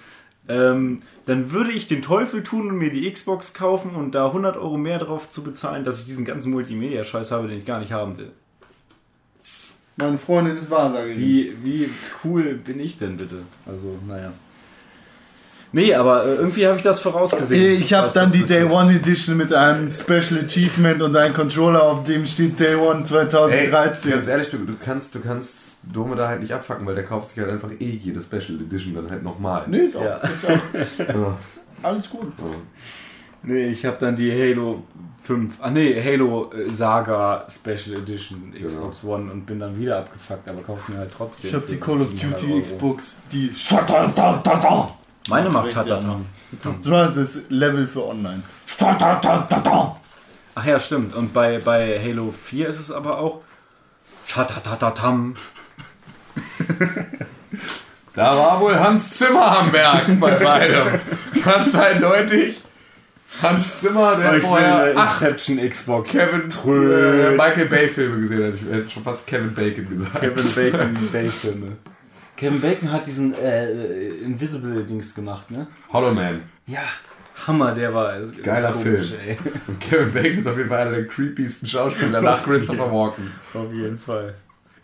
[0.49, 4.57] Ähm, dann würde ich den Teufel tun und mir die Xbox kaufen und da 100
[4.57, 7.93] Euro mehr drauf zu bezahlen, dass ich diesen ganzen Multimedia-Scheiß habe, den ich gar nicht
[7.93, 8.31] haben will.
[9.97, 11.19] Meine Freundin ist Wahrsagerin.
[11.19, 11.89] Wie, wie
[12.23, 13.37] cool bin ich denn bitte?
[13.65, 14.33] Also, naja.
[15.77, 17.83] Nee, aber äh, irgendwie habe ich das vorausgesehen.
[17.83, 22.03] Ich habe dann die Day One Edition mit einem Special Achievement und einem Controller, auf
[22.05, 24.11] dem steht Day One Ey, 2013.
[24.11, 27.29] ganz ehrlich, du, du kannst, du kannst Dome da halt nicht abfacken, weil der kauft
[27.29, 29.65] sich halt einfach eh jede Special Edition dann halt nochmal.
[29.69, 30.17] Nee, ist auch, Ja.
[30.17, 30.51] ist auch
[31.15, 31.37] Ja.
[31.83, 32.33] alles gut.
[33.43, 34.83] Nee, ich habe dann die Halo
[35.25, 40.49] 5, ah nee, Halo äh, Saga Special Edition Xbox One und bin dann wieder abgefuckt,
[40.49, 41.51] aber kauf's mir halt trotzdem.
[41.51, 42.63] Ich habe die Call of 700 Duty Euro.
[42.63, 43.51] Xbox, die
[45.29, 46.21] Meine Macht hat er noch.
[46.63, 48.43] Das war das Level für online.
[50.55, 51.15] Ach ja, stimmt.
[51.15, 53.43] Und bei, bei Halo 4 ist es aber auch.
[54.27, 55.35] Schatatatatam.
[58.15, 61.01] Da war wohl Hans Zimmer am Werk bei beidem.
[61.45, 62.63] Ganz eindeutig.
[63.43, 66.11] Hans Zimmer, der vorher acht Inception Xbox.
[66.11, 68.55] Kevin äh, Michael Bay Filme gesehen hat.
[68.55, 70.21] Ich hätte schon fast Kevin Bacon gesagt.
[70.21, 71.77] Kevin Bacon Bay-Filme.
[72.37, 75.67] Kevin Bacon hat diesen äh, Invisible-Dings gemacht, ne?
[75.93, 76.43] Hollow Man.
[76.67, 76.81] Ja.
[77.47, 78.19] Hammer, der war.
[78.19, 79.21] äh, Geiler komisch, Film.
[79.29, 79.37] Ey.
[79.67, 83.31] Und Kevin Bacon ist auf jeden Fall einer der creepiesten Schauspieler nach Christopher Walken.
[83.55, 84.35] Auf jeden Fall.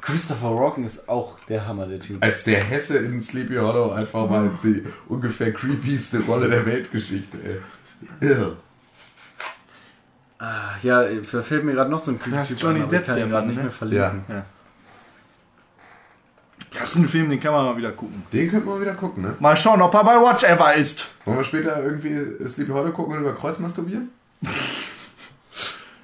[0.01, 2.23] Christopher Walken ist auch der Hammer, der Typ.
[2.25, 8.29] Als der Hesse in Sleepy Hollow einfach mal die ungefähr creepieste Rolle der Weltgeschichte, ey.
[8.29, 8.57] Irr.
[10.39, 13.15] Ah, Ja, da fällt mir gerade noch so ein ist Typ aber ich Depp, kann
[13.15, 13.63] der ihn gerade nicht ne?
[13.63, 14.25] mehr verlinken.
[14.29, 14.45] Ja.
[16.75, 18.23] Das ist ein Film, den kann man mal wieder gucken.
[18.33, 19.37] Den könnten wir wieder gucken, ne?
[19.41, 21.09] Mal schauen, ob er bei Watch Ever ist.
[21.25, 24.11] Wollen wir später irgendwie Sleepy Hollow gucken und über Kreuz masturbieren?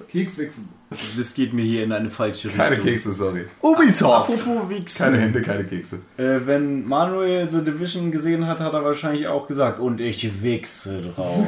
[0.09, 0.69] Kekswichsen.
[1.17, 2.87] Das geht mir hier in eine falsche Keine Richtung.
[2.87, 3.45] Kekse, sorry.
[3.61, 4.31] Ubisoft.
[4.31, 5.03] Apropos Wichsen.
[5.03, 5.97] Keine Hände, keine Kekse.
[6.17, 10.99] Äh, wenn Manuel The Division gesehen hat, hat er wahrscheinlich auch gesagt, und ich wichse
[11.15, 11.45] drauf.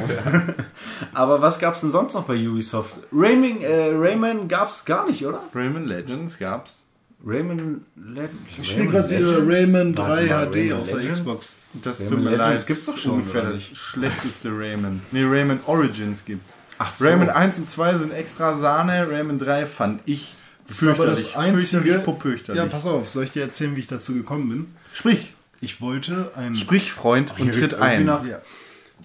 [1.14, 3.00] Aber was gab's denn sonst noch bei Ubisoft?
[3.12, 5.40] Rayman, äh, Rayman gab's gar nicht, oder?
[5.52, 6.81] Rayman Legends gab's.
[7.24, 8.34] Rayman Legends.
[8.60, 11.54] Ich spiele gerade wieder Rayman 3 HD auf der Xbox.
[11.82, 12.66] Das Rayman tut mir Legends leid.
[12.66, 15.00] gibt's doch schon, ungefähr das schlechteste Rayman.
[15.12, 16.56] Nee, Rayman Origins gibt's.
[16.78, 17.04] Ach so.
[17.04, 20.34] Rayman 1 und 2 sind extra Sahne, Rayman 3 fand ich
[20.66, 21.54] Das ist aber das fürchterlich.
[21.76, 22.00] einzige.
[22.20, 22.62] Fürchterlich.
[22.62, 24.66] Ja, pass auf, soll ich dir erzählen, wie ich dazu gekommen bin?
[24.92, 25.34] Sprich.
[25.60, 26.56] Ich wollte ein.
[26.56, 28.04] Sprich, Freund, und tritt ein.
[28.04, 28.40] nach- Ja.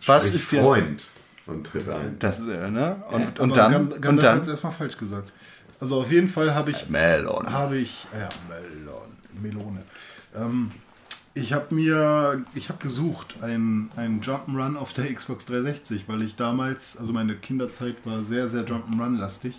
[0.08, 0.62] Was Sprich ist der...
[0.64, 1.06] Freund
[1.46, 2.16] und tritt ein.
[2.20, 2.96] Das ist er, ne?
[3.12, 3.72] Und, Aber und dann...
[3.90, 4.36] Gandalf und dann...
[4.38, 5.32] hat's erstmal falsch gesagt.
[5.80, 7.52] Also auf jeden Fall habe ich Melon.
[7.52, 9.84] habe ich ja Melon, Melone.
[10.36, 10.72] Ähm,
[11.34, 16.36] ich habe mir ich habe gesucht ein ein Jump'n'Run auf der Xbox 360, weil ich
[16.36, 19.54] damals, also meine Kinderzeit war sehr sehr Jump'n'Run lastig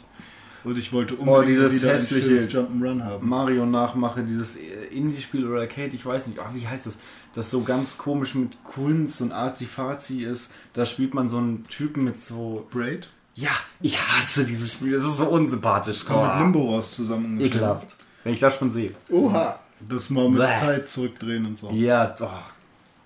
[0.65, 3.29] und ich wollte unbedingt Oh, dieses wieder hässliche- Jump'n'Run haben.
[3.29, 4.57] Mario nachmache, dieses
[4.91, 6.99] Indie-Spiel oder Arcade, ich weiß nicht, ah, wie heißt das?
[7.35, 10.55] Das so ganz komisch mit Kunst und Arzi-Fazi ist.
[10.73, 12.67] Da spielt man so einen Typen mit so.
[12.73, 13.09] Braid
[13.41, 13.51] Ja,
[13.81, 16.05] ich hasse dieses Spiel, das ist so unsympathisch.
[16.05, 17.41] kam mit Limbo raus zusammen.
[17.41, 17.97] Ekelhaft.
[18.25, 18.93] Wenn ich das schon sehe.
[19.11, 19.61] Oha.
[19.89, 20.47] Das mal mit Bäh.
[20.59, 21.71] Zeit zurückdrehen und so.
[21.71, 22.29] Ja, oh.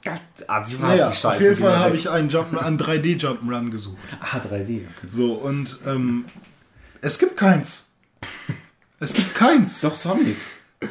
[0.02, 1.28] Gott, Arzi-Fazi, Naja, scheiße.
[1.28, 3.98] auf jeden Fall habe ich einen Jump, einen 3D Jump'n'Run gesucht.
[4.20, 4.80] Ah, 3D.
[4.80, 5.08] Okay.
[5.10, 6.24] So und ähm,
[7.02, 7.90] es gibt keins.
[9.00, 9.82] Es gibt keins.
[9.82, 10.36] Doch, Sonic.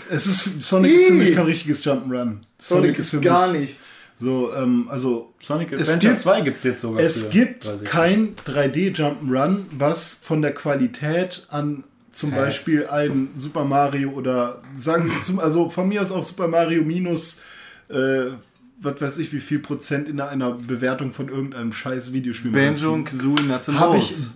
[0.09, 2.37] Es ist Sonic ist für mich kein richtiges Jump'n'Run.
[2.59, 4.00] Sonic ist gar mich nichts.
[4.21, 7.01] So ähm, also Sonic Es Adventure gibt- 2 gibt es jetzt sogar.
[7.03, 7.87] es für gibt 30.
[7.89, 15.09] kein 3D Jump'n'Run, was von der Qualität an zum Beispiel ein Super Mario oder sagen
[15.09, 17.41] wir zum also von mir aus auch Super Mario minus
[17.89, 18.31] äh,
[18.83, 23.05] was weiß ich wie viel Prozent in einer Bewertung von irgendeinem scheiß Videospiel Banjo und
[23.05, 24.27] Kazooie Nuts and Habe ich.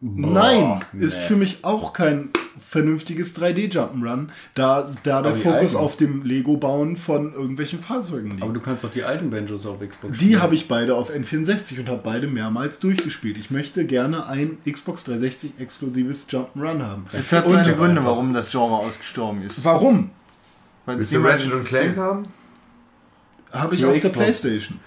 [0.00, 6.22] Nein, ist für mich auch kein vernünftiges 3D Jump'n'Run, da, da der Fokus auf dem
[6.24, 8.42] Lego-Bauen von irgendwelchen Fahrzeugen liegt.
[8.42, 11.80] Aber du kannst doch die alten Banjos auf Xbox Die habe ich beide auf N64
[11.80, 13.36] und habe beide mehrmals durchgespielt.
[13.38, 17.04] Ich möchte gerne ein Xbox 360 exklusives Jump'n'Run haben.
[17.12, 19.64] Es hat Und seine Gründe, warum das Genre ausgestorben ist.
[19.64, 20.10] Warum?
[20.86, 21.64] Weil es Willst du niemand Ratchet und.
[21.64, 22.26] Clank haben?
[23.52, 24.16] Habe ich auf der Xbox.
[24.16, 24.78] Playstation.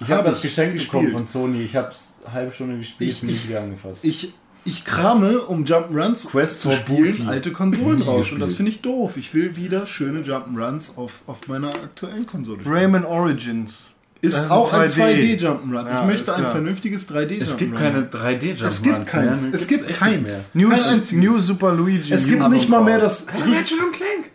[0.00, 0.90] Ich habe Hab das Geschenk gespielt.
[0.92, 1.62] bekommen von Sony.
[1.62, 4.04] Ich habe es eine halbe Stunde gespielt Ich- ich- wieder angefasst.
[4.04, 4.34] Ich,
[4.64, 7.26] ich krame, um Jump'n'Runs Quest zu spielen, Booty.
[7.26, 8.32] alte Konsolen raus.
[8.32, 9.16] Und das finde ich doof.
[9.16, 12.74] Ich will wieder schöne Jump'n'Runs auf, auf meiner aktuellen Konsole spielen.
[12.74, 13.86] Rayman Origins.
[14.20, 15.38] Ist ist auch ein 2D.
[15.38, 15.86] 2D Jump'n'Run.
[15.86, 16.52] Ja, ich möchte ein klar.
[16.52, 17.42] vernünftiges 3D Jump'n'Run.
[17.42, 19.42] es gibt keine 3D-Jump'n'Runs Es gibt keins.
[19.42, 19.54] mehr.
[19.54, 20.48] Es gibt keins.
[20.54, 21.02] New, Kein.
[21.20, 22.12] New Super Luigi.
[22.12, 23.26] Es gibt nicht mal mehr das.
[23.28, 24.30] Ratchet und Clank?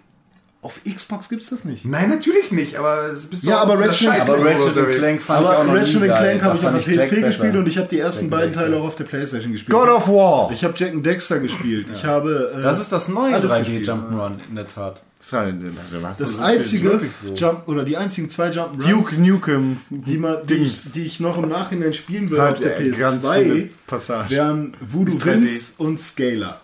[0.62, 1.86] Auf Xbox gibt es das nicht.
[1.86, 5.54] Nein, natürlich nicht, aber es bist Ja, aber Ratchet- Aber Ratchet und Clank fand Aber
[5.54, 7.60] ich auch noch Ratchet nie Clank habe ich auf der PSP gespielt besser.
[7.60, 8.54] und ich habe die ersten Jack beiden.
[8.54, 9.72] Teile auch auf der Playstation gespielt.
[9.72, 10.52] God of War.
[10.52, 11.88] ich habe Jack and Dexter gespielt.
[11.94, 12.52] Ich habe.
[12.58, 13.88] Äh, Das ist das neue alles gespielt.
[13.88, 15.02] 3D-Jump'n'Run, in der Tat.
[15.18, 17.34] Das, das, Das einzige so.
[17.34, 19.78] Jump oder die einzigen zwei Jump'n'Runs, Duke Nukem.
[19.90, 23.26] die, man, die, ich, die ich noch im Nachhinein spielen würde auf der er ganz
[23.26, 24.30] PS2, viele Passagen.
[24.30, 25.26] wären Voodoo 3D.
[25.44, 26.60] Vince und Scalar.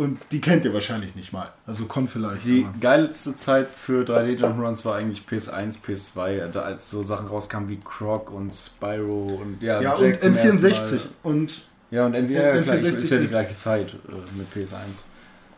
[0.00, 1.48] Und die kennt ihr wahrscheinlich nicht mal.
[1.66, 2.44] Also Con vielleicht.
[2.46, 7.68] Die aber- geilste Zeit für 3D-Jump'n'Runs war eigentlich PS1, PS2, da als so Sachen rauskamen
[7.68, 10.34] wie Croc und Spyro und ja, ja, und Jack ersten
[10.66, 10.92] N64.
[10.94, 11.30] Mal.
[11.32, 14.76] Und Ja, und N- ja, N64 ist ja die gleiche Zeit äh, mit PS1.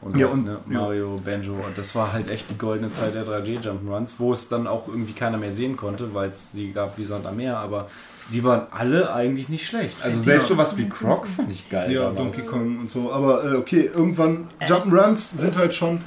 [0.00, 0.80] Und, Ja, auch, und- ne, ja.
[0.80, 1.52] Mario, Banjo.
[1.52, 5.12] Und das war halt echt die goldene Zeit der 3D-Jump'n'Runs, wo es dann auch irgendwie
[5.12, 7.88] keiner mehr sehen konnte, weil es die gab wie Sand am Meer, aber
[8.32, 10.02] die waren alle eigentlich nicht schlecht.
[10.02, 11.90] Also selbst sowas wie Croc fand ich geil.
[11.92, 12.16] Ja, damals.
[12.16, 13.12] Donkey Kong und so.
[13.12, 16.00] Aber äh, okay, irgendwann, Jump'n'Runs sind halt schon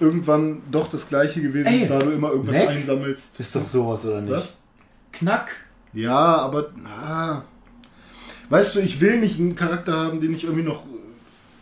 [0.00, 2.68] irgendwann doch das gleiche gewesen, Ey, da du immer irgendwas Mac?
[2.68, 3.38] einsammelst.
[3.40, 4.32] Ist doch sowas, oder nicht?
[4.32, 4.54] Was?
[5.12, 5.50] Knack.
[5.92, 6.70] Ja, aber.
[7.04, 7.42] Ah.
[8.48, 10.84] Weißt du, ich will nicht einen Charakter haben, den ich irgendwie noch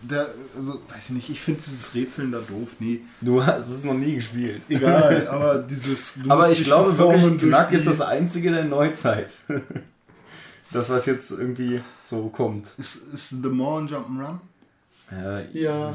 [0.01, 2.77] der, also, weiß ich nicht, ich finde dieses Rätseln da doof.
[2.79, 4.63] Nee, Du hast es noch nie gespielt.
[4.69, 6.21] egal, aber dieses.
[6.29, 9.33] Aber ich glaube verformen wirklich, Knack die- ist das einzige der Neuzeit.
[10.73, 12.69] das, was jetzt irgendwie so kommt.
[12.79, 14.39] Ist, ist The More ein Jump'n'Run?
[15.13, 15.95] Äh, Ja.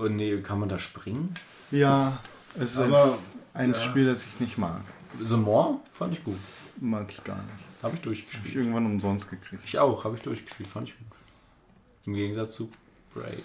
[0.00, 1.32] Oh nee, kann man da springen?
[1.70, 2.18] Ja,
[2.56, 3.18] es ist Aber,
[3.54, 3.80] ein, ein ja.
[3.80, 4.82] Spiel, das ich nicht mag.
[5.22, 6.36] The More fand ich gut.
[6.80, 7.46] Mag ich gar nicht.
[7.46, 8.54] Habe ich Hab ich durchgespielt.
[8.56, 9.62] irgendwann umsonst gekriegt.
[9.64, 11.06] Ich auch, habe ich durchgespielt, fand ich gut.
[12.06, 12.70] Im Gegensatz zu
[13.14, 13.44] Braid.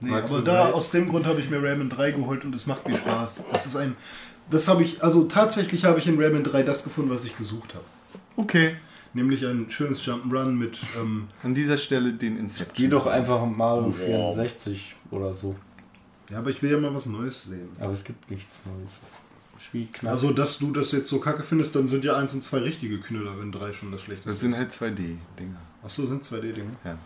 [0.00, 2.66] Nee, Magst aber da, aus dem Grund habe ich mir Rayman 3 geholt und es
[2.66, 3.44] macht mir Spaß.
[3.50, 3.96] Das ist ein.
[4.50, 7.74] Das habe ich, also tatsächlich habe ich in Rayman 3 das gefunden, was ich gesucht
[7.74, 7.84] habe.
[8.36, 8.76] Okay.
[9.14, 10.78] Nämlich ein schönes Jump'n'Run mit.
[11.00, 12.74] Ähm, An dieser Stelle den Inception.
[12.76, 15.54] Geh doch einfach Mario 64 oder so.
[16.30, 17.68] ja, aber ich will ja mal was Neues sehen.
[17.78, 19.00] Aber es gibt nichts Neues.
[19.64, 20.12] Spiel knapp.
[20.12, 22.98] Also, dass du das jetzt so kacke findest, dann sind ja 1 und 2 richtige
[23.00, 25.56] Knüller, wenn 3 schon das schlechteste Das sind halt 2D-Dinger.
[25.82, 26.70] Achso, sind 2D-Dinge.
[26.84, 26.98] Ja.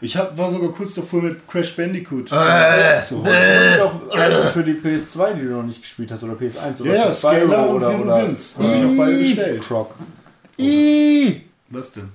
[0.00, 2.30] Ich hab, war sogar kurz davor mit Crash Bandicoot.
[2.30, 3.78] Äh, zu holen.
[3.78, 7.04] doch einen für die PS2, die du noch nicht gespielt hast, oder PS1 oder Ja,
[7.06, 8.58] ist Scalar und wie du willst.
[8.58, 9.62] Habe ich auch beide bestellt.
[9.62, 9.94] Croc.
[11.70, 12.08] Was denn?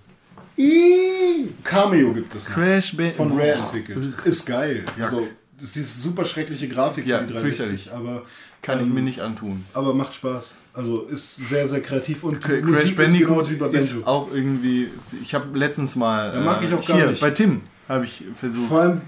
[1.64, 2.56] Cameo gibt es noch.
[2.56, 3.14] Crash Band.
[3.16, 4.14] Von Rare entwickelt.
[4.26, 4.84] Ist geil.
[5.02, 5.28] Also,
[5.58, 7.58] das ist diese super schreckliche Grafik Ja, für die 360.
[7.58, 7.92] fürchterlich.
[7.94, 8.24] Aber,
[8.62, 9.66] Kann ich ähm, mir nicht antun.
[9.74, 10.56] aber macht Spaß.
[10.74, 13.92] Also ist sehr, sehr kreativ und Cra- Musik Crash ist Bandicoot genauso wie bei ist
[13.94, 14.08] Banjo.
[14.08, 14.88] auch irgendwie.
[15.22, 16.34] Ich habe letztens mal.
[16.34, 17.22] Ja, mag ich auch gar hier, nicht.
[17.22, 17.62] Bei Tim
[17.94, 18.70] habe ich versucht.
[18.70, 19.02] Vor allem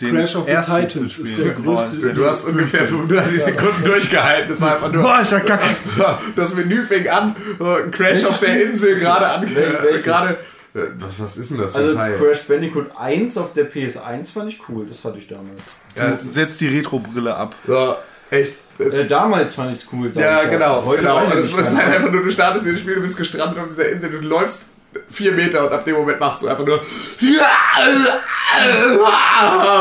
[0.00, 1.54] den Crash of the ersten Titans zu ist spielen.
[1.54, 1.96] der größte.
[2.06, 4.50] der- Du hast ungefähr 35 Sekunden durchgehalten.
[4.50, 5.02] Das war einfach nur.
[5.02, 5.64] Boah, ist ja kacke.
[6.36, 9.42] Das Menü fing an, ein Crash auf der Insel gerade an.
[9.54, 10.02] welches?
[10.04, 10.36] Gerade.
[10.74, 12.14] Äh, Was, was ist denn das für ein Also Teil?
[12.14, 15.60] Crash Bandicoot 1 auf der PS1 fand ich cool, das hatte ich damals.
[15.96, 17.54] Ja, setzt die Retro-Brille ab.
[17.66, 17.94] So,
[18.30, 18.54] echt.
[18.78, 20.10] Äh, damals fand ich es cool.
[20.10, 20.82] sag ja, ich genau.
[20.86, 21.20] Heute genau.
[21.22, 23.68] es nicht, ist keine halt einfach nur, du startest dieses Spiel, du bist gestrandet auf
[23.68, 24.70] dieser Insel, du läufst
[25.08, 26.80] vier Meter und ab dem Moment machst du einfach nur.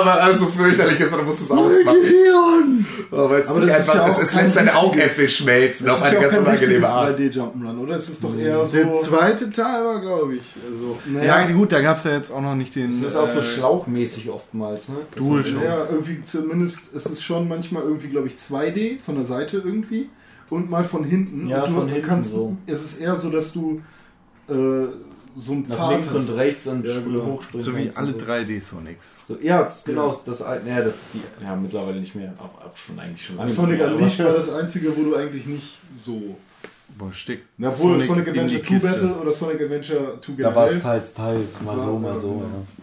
[0.03, 2.85] Weil alles so fürchterlich ist und du musst es ausmachen.
[3.11, 6.01] Oh, weil es Aber das ist einfach, ja es, lässt deine Augäpfel schmelzen Das auf
[6.01, 7.19] ist eine ja ganz kein unangenehme Art.
[7.19, 7.95] 3D Jump'n'Run, oder?
[7.97, 8.77] Es ist doch eher so.
[8.77, 10.43] Der zweite Teil war, glaube ich.
[10.65, 13.01] Also, Ja, gut, da gab es ja jetzt auch noch nicht den.
[13.01, 14.95] Das ist auch so äh, schlauchmäßig oftmals, ne?
[15.15, 15.43] Dual.
[15.63, 20.09] Ja, irgendwie zumindest, es ist schon manchmal irgendwie, glaube ich, 2D von der Seite irgendwie
[20.49, 21.47] und mal von hinten.
[21.49, 22.55] Ja, und du von hinten kannst, so.
[22.65, 23.81] Es ist eher so, dass du
[24.51, 24.87] äh,
[25.35, 26.29] so ein Nach Pfad links hast.
[26.31, 27.25] und rechts und Ja, genau.
[27.25, 27.65] hochspringen.
[27.65, 28.17] So wie alle so.
[28.17, 29.05] 3D-Sonics.
[29.27, 32.75] So, ja, das, genau, das alte, ja, das, die, ja, mittlerweile nicht mehr, auch, auch
[32.75, 33.49] schon eigentlich schon lange.
[33.49, 36.35] Sonic mehr, Unleashed war das einzige, wo du eigentlich nicht so.
[36.97, 38.89] Wo steckt Obwohl Sonic, Sonic Adventure die 2 Kiste?
[38.89, 42.27] Battle oder Sonic Adventure 2 Da war es teils, teils, mal so, mal ja, so.
[42.43, 42.80] ja.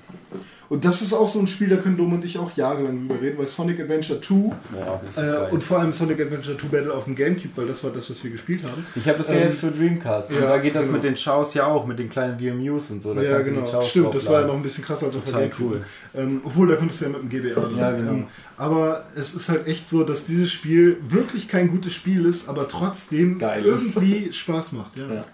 [0.71, 0.75] Ja.
[0.77, 3.21] Und das ist auch so ein Spiel, da können Dom und ich auch jahrelang drüber
[3.23, 6.67] reden, weil Sonic Adventure 2 Boah, ist das äh, und vor allem Sonic Adventure 2
[6.69, 8.85] Battle auf dem Gamecube, weil das war das, was wir gespielt haben.
[8.95, 10.31] Ich habe das ja Ähm, jetzt für Dreamcast.
[10.31, 10.95] und ja, da geht das genau.
[10.95, 13.15] mit den Chows ja auch, mit den kleinen VMUs und so.
[13.15, 13.81] Da ja, genau.
[13.81, 15.77] Stimmt, das war ja noch ein bisschen krasser als auf Total Gamecube.
[15.77, 15.85] cool.
[16.15, 17.61] Ähm, obwohl, da konntest du ja mit dem GBA.
[17.61, 17.77] dran.
[17.79, 18.11] Ja, genau.
[18.11, 18.27] Ähm,
[18.59, 22.69] aber es ist halt echt so, dass dieses Spiel wirklich kein gutes Spiel ist, aber
[22.69, 23.97] trotzdem Geil ist.
[23.97, 24.97] irgendwie Spaß macht.
[24.97, 25.07] Ja.
[25.15, 25.25] Ja.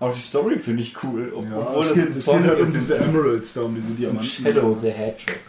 [0.00, 1.32] Auch die Story finde ich cool.
[1.34, 3.88] ob- Ja, obwohl es das geht, es geht halt um diese Emeralds da, um diese
[3.94, 4.24] Diamanten.
[4.28, 5.40] Shadow the Hedgehog.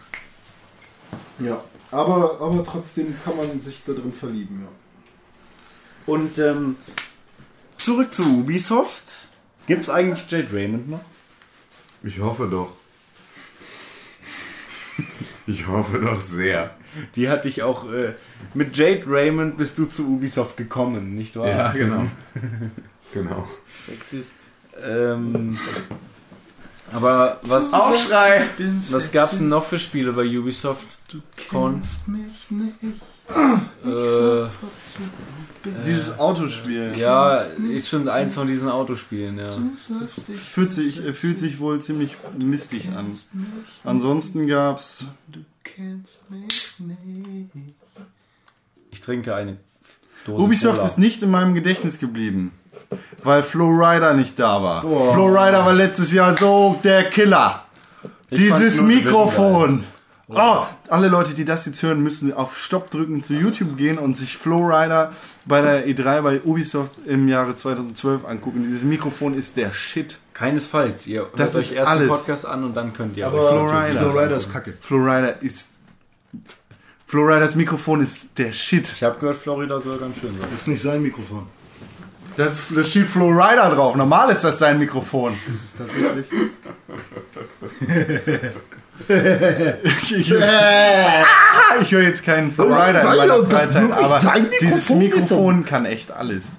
[1.38, 1.62] Ja,
[1.92, 6.12] aber, aber trotzdem kann man sich da drin verlieben, ja.
[6.12, 6.76] Und ähm,
[7.76, 9.28] zurück zu Ubisoft.
[9.66, 11.00] Gibt es eigentlich Jade Raymond noch?
[12.02, 12.72] Ich hoffe doch.
[15.46, 16.74] Ich hoffe doch sehr.
[17.14, 17.90] Die hatte ich auch.
[17.92, 18.14] Äh,
[18.54, 21.48] mit Jade Raymond bist du zu Ubisoft gekommen, nicht wahr?
[21.48, 22.04] Ja, genau.
[23.14, 23.48] genau.
[23.86, 24.34] Sexist.
[24.84, 25.58] Ähm,
[26.92, 28.42] aber was, Aufschrei!
[28.90, 30.86] was gab's denn noch für Spiele bei Ubisoft?
[31.48, 31.80] Con?
[32.06, 32.96] mich nicht.
[33.84, 34.46] Äh,
[35.86, 36.92] Dieses Autospiel.
[36.96, 39.52] ja, ist schon eins von diesen Autospielen, ja.
[40.44, 43.16] Fühlt sich, fühlt sich wohl ziemlich mistig an.
[43.84, 45.06] Ansonsten gab's.
[48.90, 49.58] Ich trinke eine
[50.26, 50.88] Dose Ubisoft Cola.
[50.88, 52.52] ist nicht in meinem Gedächtnis geblieben.
[53.22, 54.80] Weil Flowrider nicht da war.
[54.82, 57.64] Flowrider war letztes Jahr so der Killer.
[58.30, 59.84] Dieses nur Division Mikrofon.
[60.32, 64.16] Oh, alle Leute, die das jetzt hören, müssen auf Stopp drücken zu YouTube gehen und
[64.16, 65.12] sich Flowrider
[65.44, 68.62] bei der E3 bei Ubisoft im Jahre 2012 angucken.
[68.62, 70.18] Dieses Mikrofon ist der Shit.
[70.34, 71.08] Keinesfalls.
[71.08, 72.08] Ihr hört Das euch ist erst den alles.
[72.08, 74.10] Podcast an und dann könnt ihr Aber Flowrider.
[74.10, 74.72] Flowrider ist kacke.
[74.80, 75.68] Flowrider ist.
[77.06, 78.86] Flowriders Mikrofon ist der Shit.
[78.86, 80.48] Ich habe gehört, Florida soll ganz schön sein.
[80.52, 81.46] Das ist nicht sein Mikrofon.
[82.36, 83.96] Das, da steht Flowrider drauf.
[83.96, 85.36] Normal ist das sein Mikrofon.
[85.46, 86.26] Das ist tatsächlich.
[90.02, 94.20] Ich, ich, Ah, ich höre jetzt keinen Flowrider in Weil meiner das Freizeit, aber
[94.60, 94.90] dieses.
[94.90, 96.56] Mikrofon kann echt alles.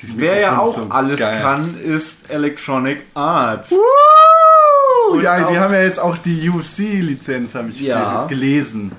[0.00, 1.40] Dieses Wer ja auch so alles geil.
[1.42, 3.70] kann, ist Electronic Arts.
[3.72, 8.20] Uh, ja, die haben ja jetzt auch die UFC-Lizenz, habe ich Ja.
[8.26, 8.92] ge- gelesen.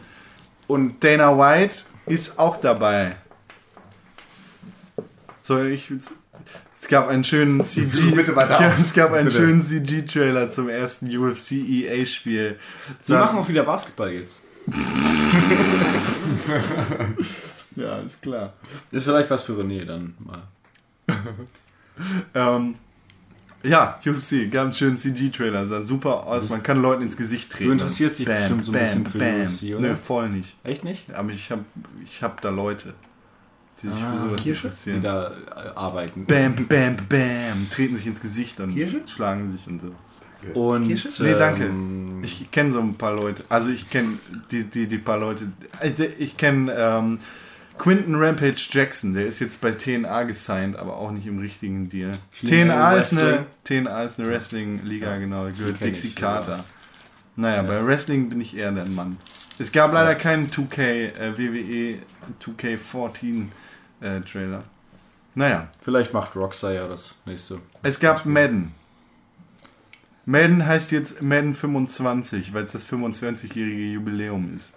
[0.67, 3.15] Und Dana White ist auch dabei.
[5.41, 5.91] So, ich.
[6.79, 8.13] Es gab einen schönen CG.
[8.15, 9.37] es, gab, es gab einen Bitte.
[9.37, 12.57] schönen CG-Trailer zum ersten UFC EA-Spiel.
[13.07, 14.41] Die machen auch wieder Basketball jetzt.
[17.75, 18.53] Ja, ist klar.
[18.91, 20.43] Ist vielleicht was für René dann mal.
[22.33, 22.75] Ähm,
[23.63, 27.65] ja, UFC, gab einen schönen CG-Trailer, sah super aus, man kann Leuten ins Gesicht treten.
[27.65, 29.89] Du interessierst dich bestimmt so ein bisschen für UFC, oder?
[29.89, 30.55] Nö, voll nicht.
[30.63, 31.13] Echt nicht?
[31.13, 31.59] Aber ich hab,
[32.03, 32.95] ich hab da Leute,
[33.81, 35.01] die sich für sowas Die interessieren.
[35.01, 36.25] da äh, arbeiten.
[36.25, 39.01] Bam, bam, bam, treten sich ins Gesicht und Kirsche?
[39.07, 39.91] schlagen sich und so.
[40.55, 40.87] Und,
[41.19, 41.65] Nee, danke.
[41.65, 43.43] ähm, Ich kenne so ein paar Leute.
[43.49, 44.13] Also ich kenne
[44.51, 45.51] die, die, die paar Leute.
[45.79, 47.19] Also ich kenne ähm,
[47.77, 52.11] Quinton Rampage Jackson, der ist jetzt bei TNA gesigned, aber auch nicht im richtigen Deal.
[52.43, 55.45] TNA ist, eine, TNA ist eine Wrestling-Liga, genau.
[55.45, 56.63] Gehört Dixie ich, Carter.
[57.35, 59.17] Naja, bei Wrestling bin ich eher der Mann.
[59.57, 61.97] Es gab leider keinen 2K, äh, WWE
[62.43, 63.45] 2K14
[64.01, 64.63] äh, Trailer.
[65.33, 67.59] Naja, Vielleicht macht Rockstar ja das nächste.
[67.83, 68.73] es gab Madden.
[70.25, 74.73] Madden heißt jetzt Madden 25, weil es das 25-jährige Jubiläum ist.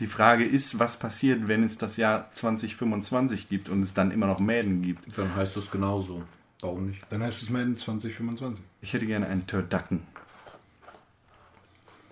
[0.00, 4.26] Die Frage ist, was passiert, wenn es das Jahr 2025 gibt und es dann immer
[4.26, 5.06] noch Madden gibt.
[5.16, 6.24] Dann heißt es genauso.
[6.60, 7.02] Warum nicht?
[7.10, 8.64] Dann heißt es Madden 2025.
[8.80, 10.02] Ich hätte gerne einen Turducken.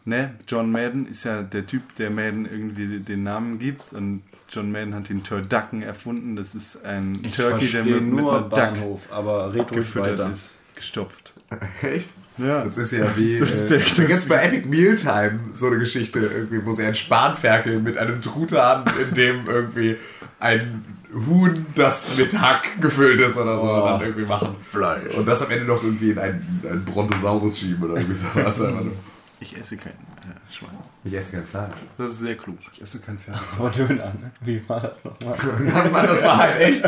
[0.06, 0.34] Ne?
[0.46, 4.22] John Madden ist ja der Typ, der Madden irgendwie den Namen gibt und
[4.54, 6.36] John Madden hat den Turducken erfunden.
[6.36, 9.78] Das ist ein Ich Turkey, der mit, mit nur einer Duck Bahnhof, aber red ruhig
[9.80, 10.30] gefüttert weiter.
[10.30, 11.32] ist, gestopft.
[11.82, 12.10] Echt?
[12.38, 12.64] Ja.
[12.64, 13.38] Das ist ja wie.
[13.38, 16.84] Das ist äh, echt- da gibt's bei Epic Mealtime so eine Geschichte, irgendwie, wo sie
[16.84, 19.96] einen Spanferkel mit einem Truthahn, in dem irgendwie
[20.40, 20.84] ein
[21.28, 24.56] Huhn, das mit Hack gefüllt ist oder so, dann irgendwie machen.
[24.64, 25.14] Fleisch.
[25.16, 28.60] Und das am Ende noch irgendwie in einen, einen Brontosaurus schieben oder irgendwie sowas.
[29.40, 30.70] Ich esse kein äh, Schwein.
[31.06, 31.70] Ich esse kein Fleisch.
[31.98, 32.56] Das ist sehr klug.
[32.72, 33.38] Ich esse kein Pferd.
[33.58, 34.32] Aber Döner, ne?
[34.40, 35.36] Wie war das nochmal?
[35.92, 36.82] Mann, das war halt echt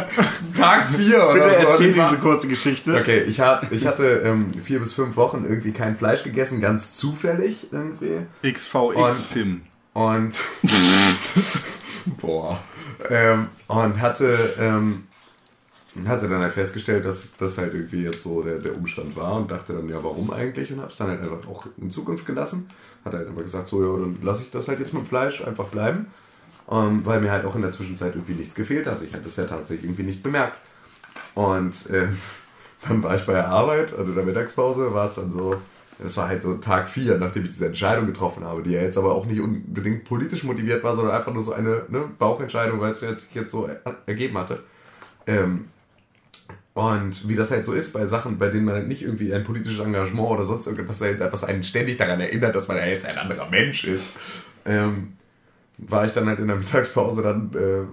[0.57, 1.67] Tag 4 oder Bitte so.
[1.69, 2.97] erzähl war- diese kurze Geschichte.
[2.99, 6.93] Okay, ich, hab, ich hatte ähm, vier bis fünf Wochen irgendwie kein Fleisch gegessen, ganz
[6.93, 8.21] zufällig irgendwie.
[8.43, 9.63] XVX Und- Tim.
[9.93, 10.35] Und.
[12.21, 12.59] Boah.
[13.11, 15.05] Ähm, und hatte, ähm,
[16.07, 19.51] hatte dann halt festgestellt, dass das halt irgendwie jetzt so der, der Umstand war und
[19.51, 20.73] dachte dann, ja, warum eigentlich?
[20.73, 22.69] Und hab's dann halt einfach auch in Zukunft gelassen.
[23.07, 25.43] Hat halt einfach gesagt, so, ja, dann lasse ich das halt jetzt mit dem Fleisch
[25.47, 26.07] einfach bleiben.
[26.71, 29.01] Ähm, weil mir halt auch in der Zwischenzeit irgendwie nichts gefehlt hat.
[29.01, 30.59] Ich hatte es ja tatsächlich irgendwie nicht bemerkt.
[31.35, 32.17] Und ähm,
[32.89, 35.57] dann war ich bei der Arbeit und in der Mittagspause war es dann so,
[35.99, 38.99] das war halt so Tag 4, nachdem ich diese Entscheidung getroffen habe, die ja jetzt
[38.99, 42.93] aber auch nicht unbedingt politisch motiviert war, sondern einfach nur so eine ne, Bauchentscheidung, weil
[42.93, 44.59] es jetzt, jetzt so er- ergeben hatte.
[45.27, 45.69] Ähm,
[46.77, 49.45] und wie das halt so ist bei Sachen, bei denen man halt nicht irgendwie ein
[49.45, 53.17] politisches Engagement oder sonst irgendwas was einen ständig daran erinnert, dass man ja jetzt ein
[53.17, 54.19] anderer Mensch ist,
[54.67, 55.15] ähm,
[55.79, 57.87] war ich dann halt in der Mittagspause, dann äh,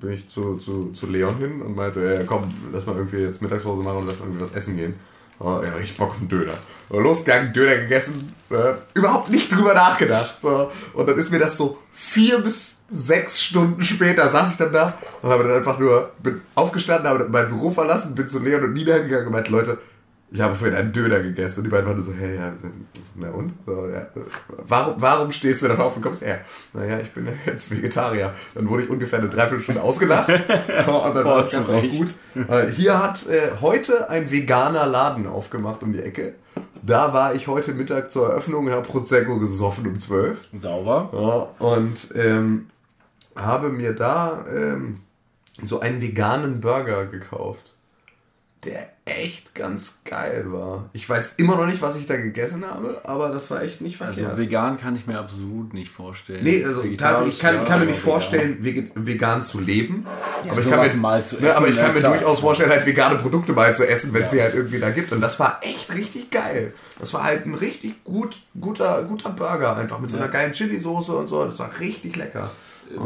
[0.00, 3.42] bin ich zu, zu, zu Leon hin und meinte, ja, komm, lass mal irgendwie jetzt
[3.42, 4.94] Mittagspause machen und lass mal irgendwie was essen gehen.
[5.38, 6.52] Oh, ja, richtig Bock auf einen Döner.
[6.90, 10.36] Losgegangen, Döner gegessen, äh, überhaupt nicht drüber nachgedacht.
[10.42, 10.70] So.
[10.94, 14.98] Und dann ist mir das so vier bis sechs Stunden später saß ich dann da
[15.22, 18.74] und habe dann einfach nur, bin aufgestanden, habe mein Büro verlassen, bin zu Leon und
[18.74, 19.78] Nina hingegangen und meinte, Leute,
[20.32, 21.60] ich habe vorhin einen Döner gegessen.
[21.60, 22.52] Und die beiden waren nur so, hey, ja,
[23.16, 23.52] na und?
[23.66, 24.06] So, ja.
[24.66, 26.40] warum, warum stehst du dann auf und kommst her?
[26.72, 28.32] Naja, ich bin jetzt Vegetarier.
[28.54, 30.28] Dann wurde ich ungefähr eine Dreiviertelstunde ausgelacht.
[30.86, 32.08] und dann war das zu Ganze auch gut.
[32.48, 36.34] Äh, Hier hat äh, heute ein veganer Laden aufgemacht um die Ecke.
[36.82, 40.48] Da war ich heute Mittag zur Eröffnung und habe Prosecco gesoffen um 12.
[40.54, 41.10] Sauber.
[41.12, 42.70] Ja, und ähm,
[43.36, 45.00] habe mir da ähm,
[45.62, 47.71] so einen veganen Burger gekauft,
[48.64, 50.88] der echt ganz geil war.
[50.92, 53.96] Ich weiß immer noch nicht, was ich da gegessen habe, aber das war echt nicht
[53.96, 54.24] verkehrt.
[54.24, 56.44] Also vegan kann ich mir absolut nicht vorstellen.
[56.44, 60.06] Nee, also tatsächlich, ich kann, ja, kann mir nicht vorstellen, vegan zu leben.
[60.48, 62.12] aber ich mir, mal zu ne, essen, aber ich ja, kann mir klar.
[62.12, 65.10] durchaus vorstellen, halt vegane Produkte mal zu essen, wenn es sie halt irgendwie da gibt.
[65.10, 66.72] Und das war echt richtig geil.
[67.00, 71.12] Das war halt ein richtig gut, guter, guter Burger, einfach mit so einer geilen Chili-Soße
[71.16, 71.44] und so.
[71.44, 72.52] Das war richtig lecker.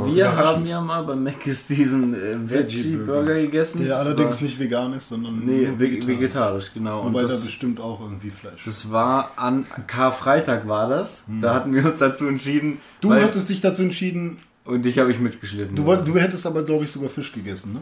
[0.06, 3.80] Wir haben ja mal bei Mc's diesen äh, Veggie-Burger gegessen.
[3.80, 7.02] Der Das allerdings nicht vegan ist, sondern Nee, vegetarisch, vegetarisch genau.
[7.02, 11.26] Und Wobei da das, bestimmt auch irgendwie Fleisch das war an Karfreitag war das.
[11.40, 12.78] Da hatten wir uns dazu entschieden.
[13.00, 15.76] Du weil- hattest dich dazu entschieden, und dich habe ich mitgeschliffen.
[15.76, 17.80] du, wollt, du hättest aber, glaube ich, sogar Fisch gegessen, ne?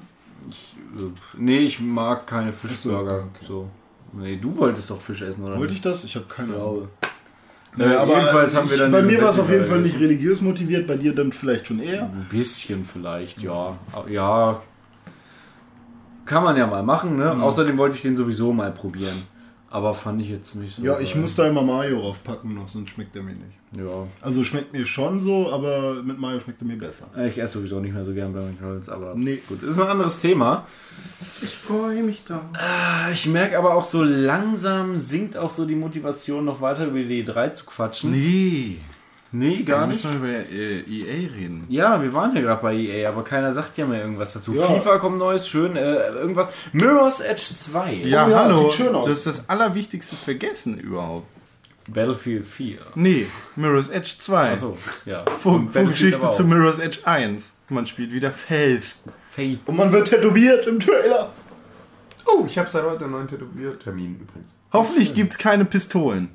[1.39, 3.29] Nee, ich mag keine Fischburger.
[3.47, 3.69] So.
[4.13, 5.59] Nee, du wolltest doch Fisch essen, oder?
[5.59, 6.05] Wollte ich das?
[6.05, 6.89] Ich habe keine Ich Ahnung.
[7.77, 9.99] Nee, Äh, aber jedenfalls haben wir dann bei mir war es auf jeden Fall nicht
[9.99, 12.03] religiös motiviert, bei dir dann vielleicht schon eher.
[12.05, 13.77] Ein bisschen vielleicht, ja.
[14.09, 14.63] Ja.
[16.25, 17.33] Kann man ja mal machen, ne?
[17.43, 19.34] Außerdem wollte ich den sowieso mal probieren.
[19.75, 20.85] Aber fand ich jetzt nicht so.
[20.85, 21.23] Ja, ich geil.
[21.23, 23.59] muss da immer Mayo draufpacken noch, sonst schmeckt er mir nicht.
[23.77, 24.07] Ja.
[24.21, 27.09] Also schmeckt mir schon so, aber mit Mayo schmeckt er mir besser.
[27.27, 29.43] Ich esse sowieso nicht mehr so gern bei McDonalds, aber Nee.
[29.49, 30.65] gut, ist ein anderes Thema.
[31.43, 32.41] Ich freue mich da.
[33.13, 37.25] Ich merke aber auch so langsam sinkt auch so die Motivation, noch weiter über die
[37.27, 38.13] E3 zu quatschen.
[38.13, 38.77] Nee.
[39.37, 40.05] Nee, Wir gar nicht.
[40.05, 41.65] müssen wir über äh, EA reden.
[41.69, 44.55] Ja, wir waren ja gerade bei EA, aber keiner sagt ja mehr irgendwas dazu.
[44.55, 44.67] Ja.
[44.67, 46.49] FIFA kommt neues, schön, äh, irgendwas.
[46.73, 47.95] Mirror's Edge 2.
[48.05, 48.71] Ja, Oh ja, hallo.
[48.71, 49.07] sieht schön aus.
[49.07, 51.27] Das ist das Allerwichtigste vergessen überhaupt.
[51.93, 52.79] Battlefield 4.
[52.95, 54.53] Nee, Mirror's Edge 2.
[54.53, 55.25] Achso, ja.
[55.41, 56.35] Vor, Vorgeschichte auch.
[56.35, 57.55] zu Mirror's Edge 1.
[57.71, 58.95] Man spielt wieder Faith.
[59.33, 59.59] Fate.
[59.67, 61.31] Und man wird tätowiert im Trailer.
[62.27, 64.47] Oh, ich habe seit heute einen neuen Tätowiertermin übrigens.
[64.73, 66.29] Hoffentlich gibt's keine Pistolen.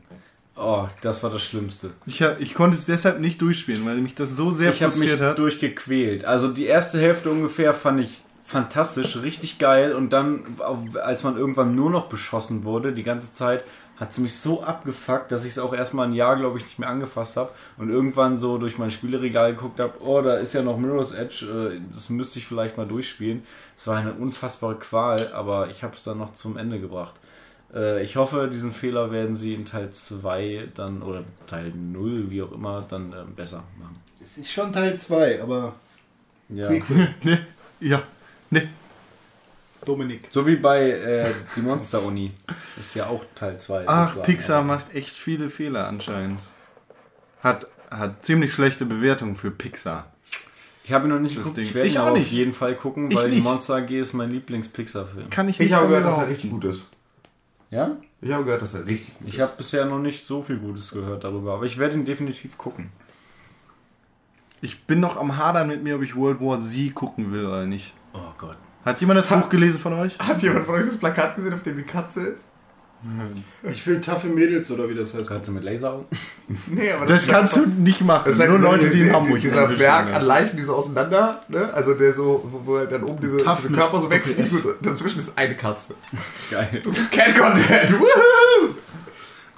[0.62, 1.92] Oh, das war das Schlimmste.
[2.06, 5.10] Ich, ich konnte es deshalb nicht durchspielen, weil mich das so sehr Ich habe mich
[5.10, 5.40] frustriert hat.
[5.40, 6.26] durchgequält.
[6.26, 9.94] Also die erste Hälfte ungefähr fand ich fantastisch, richtig geil.
[9.94, 10.44] Und dann,
[11.02, 13.64] als man irgendwann nur noch beschossen wurde, die ganze Zeit,
[13.98, 16.80] hat es mich so abgefuckt, dass ich es auch erstmal ein Jahr, glaube ich, nicht
[16.80, 17.52] mehr angefasst habe.
[17.78, 21.46] Und irgendwann so durch mein Spieleregal geguckt habe, oh, da ist ja noch Mirror's Edge,
[21.76, 23.44] äh, das müsste ich vielleicht mal durchspielen.
[23.78, 27.14] Es war eine unfassbare Qual, aber ich habe es dann noch zum Ende gebracht.
[27.74, 32.42] Äh, Ich hoffe, diesen Fehler werden sie in Teil 2 dann, oder Teil 0, wie
[32.42, 33.96] auch immer, dann ähm, besser machen.
[34.22, 35.74] Es ist schon Teil 2, aber
[36.50, 36.68] Ja.
[36.68, 37.14] Prequel.
[37.24, 37.38] Nee,
[37.80, 38.02] ja,
[38.50, 38.68] nee.
[39.86, 40.28] Dominik.
[40.30, 42.32] So wie bei äh, die Monster-Uni.
[42.80, 43.84] Ist ja auch Teil 2.
[43.88, 46.40] Ach, Pixar macht echt viele Fehler anscheinend.
[47.42, 50.12] Hat, hat ziemlich schlechte Bewertungen für Pixar.
[50.84, 51.58] Ich habe ihn noch nicht Das geguckt.
[51.58, 51.66] Ding.
[51.66, 52.32] Ich werde Ich ihn auch aber auf nicht.
[52.32, 53.44] jeden Fall gucken, Ich weil die nicht.
[53.44, 55.30] Monster AG ist mein Lieblings-Pixar-Film.
[55.30, 56.84] Kann ich nicht Ich habe gehört, dass er richtig gut ist.
[57.72, 57.98] Ja?
[58.22, 60.92] Ich habe gehört, dass er richtig gut Ich habe bisher noch nicht so viel Gutes
[60.92, 62.90] gehört darüber, aber ich werde ihn definitiv gucken.
[64.62, 67.66] Ich bin noch am Hadern mit mir, ob ich World War Z gucken will oder
[67.66, 67.94] nicht.
[68.14, 68.58] Oh Gott.
[68.84, 70.18] Hat jemand das Buch gelesen von euch?
[70.20, 72.54] Hat jemand von euch das Plakat gesehen, auf dem die Katze ist?
[73.72, 75.30] Ich will taffe Mädels oder wie das heißt.
[75.30, 76.06] Kannst du mit Laseraugen?
[76.68, 78.24] Nee, aber Das kannst du nicht machen.
[78.28, 79.78] Das halt Nur Leute, die in Hamburg Dieser sind.
[79.78, 81.72] Berg an Leichen, die so auseinander, ne?
[81.74, 84.66] Also der so, wo, wo halt dann oben diese, diese Körper so wegfliegen OPF.
[84.66, 85.96] und dazwischen ist eine Katze.
[86.50, 86.82] Geil.
[87.12, 87.92] Cat Content!
[88.00, 88.74] Woohoo!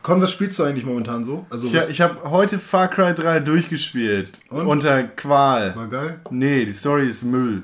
[0.04, 1.46] Con, was spielst du eigentlich momentan so?
[1.50, 4.42] Also Ich, ich habe heute Far Cry 3 durchgespielt.
[4.50, 4.66] Und?
[4.68, 5.76] Unter Qual.
[5.76, 6.20] war geil.
[6.32, 7.64] Nee, die Story ist Müll.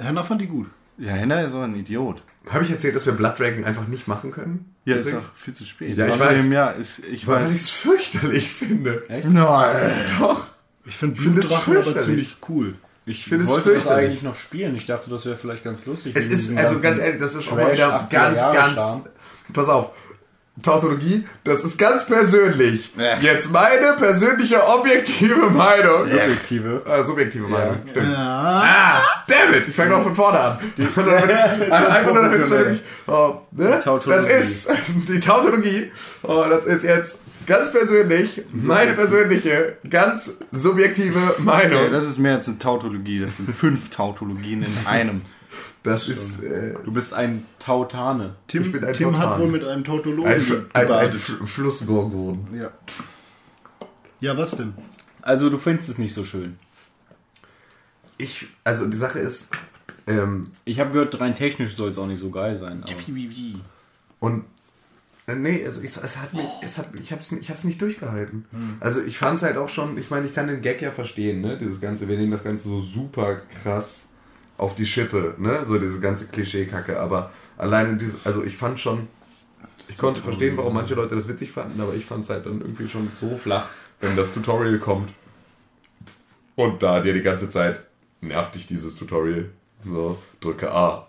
[0.00, 0.66] Henna fand die gut.
[0.98, 2.22] Ja, Henna ist auch ein Idiot.
[2.50, 4.73] Habe ich erzählt, dass wir Blood Dragon einfach nicht machen können?
[4.84, 5.96] Ja, ist auch viel zu spät.
[5.96, 6.44] Ja, ich weiß.
[6.50, 7.50] ja, ist, ich Weil weiß.
[7.52, 9.02] ich es fürchterlich finde.
[9.08, 9.92] Nein.
[10.20, 10.48] Doch.
[10.84, 12.04] Ich finde es Blutdrachen aber fürchterlich.
[12.04, 12.74] ziemlich cool.
[13.06, 14.08] Ich finde es wollte das fürchterlich.
[14.08, 14.76] eigentlich noch spielen.
[14.76, 16.14] Ich dachte, das wäre vielleicht ganz lustig.
[16.16, 19.04] Es ist, also ganz ehrlich, das ist auch mal wieder 80er ganz, ganz.
[19.52, 19.90] Pass auf.
[20.62, 22.92] Tautologie, das ist ganz persönlich.
[22.96, 23.18] Ja.
[23.18, 26.08] Jetzt meine persönliche objektive Meinung.
[26.08, 26.82] Subjektive.
[26.86, 27.78] Äh, subjektive Meinung.
[27.90, 28.06] Stimmt.
[28.16, 29.64] Ah, damn it!
[29.68, 30.58] Ich fange noch von vorne an.
[30.94, 31.40] Damit es-
[31.72, 33.80] einfach nur, damit oh, ne?
[34.06, 34.68] Das ist
[35.08, 35.90] die Tautologie.
[36.22, 41.82] Oh, das ist jetzt ganz persönlich, meine persönliche, ganz subjektive Meinung.
[41.82, 43.20] Okay, das ist mehr als eine Tautologie.
[43.20, 45.22] Das sind fünf Tautologien in einem.
[45.84, 48.34] das ist äh, Du bist ein Tautane.
[48.48, 49.40] Tim, Ich bin ein Tim hat Tautan.
[49.42, 50.42] wohl mit einem Tautologen ein,
[50.72, 51.08] ein, ein.
[51.10, 52.48] F- Flussgorgon.
[52.58, 52.70] ja.
[54.20, 54.74] ja, was denn?
[55.22, 56.58] Also du findest es nicht so schön.
[58.18, 59.50] Ich, also die Sache ist,
[60.06, 62.82] ähm, Ich habe gehört, rein technisch soll es auch nicht so geil sein.
[62.82, 62.92] Aber
[64.20, 64.44] Und
[65.26, 68.44] äh, nee, also ich, es hat mich, es hat, ich hab's, ich hab's nicht durchgehalten.
[68.80, 71.56] Also ich fand's halt auch schon, ich meine, ich kann den Gag ja verstehen, ne?
[71.58, 74.10] Dieses Ganze, wir nehmen das Ganze so super krass
[74.56, 75.64] auf die Schippe, ne?
[75.66, 79.08] So diese ganze Klischee-Kacke, aber alleine diese, also ich fand schon,
[79.88, 82.88] ich konnte verstehen, warum manche Leute das witzig fanden, aber ich fand's halt dann irgendwie
[82.88, 83.66] schon so flach,
[84.00, 85.10] wenn das Tutorial kommt
[86.56, 87.84] und da dir die ganze Zeit
[88.20, 89.50] nervt dich dieses Tutorial.
[89.84, 91.08] So, drücke A.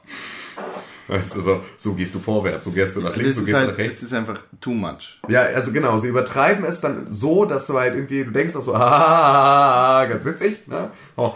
[1.07, 3.53] Weißt du, so, so gehst du vorwärts, so gehst du nach links, Das so gehst
[3.53, 3.97] du halt, nach rechts.
[3.97, 5.21] es ist einfach too much.
[5.29, 8.63] Ja, also genau, sie übertreiben es dann so, dass du halt irgendwie, du denkst auch
[8.63, 10.89] so, ah, ganz witzig, ne?
[11.15, 11.33] Oh,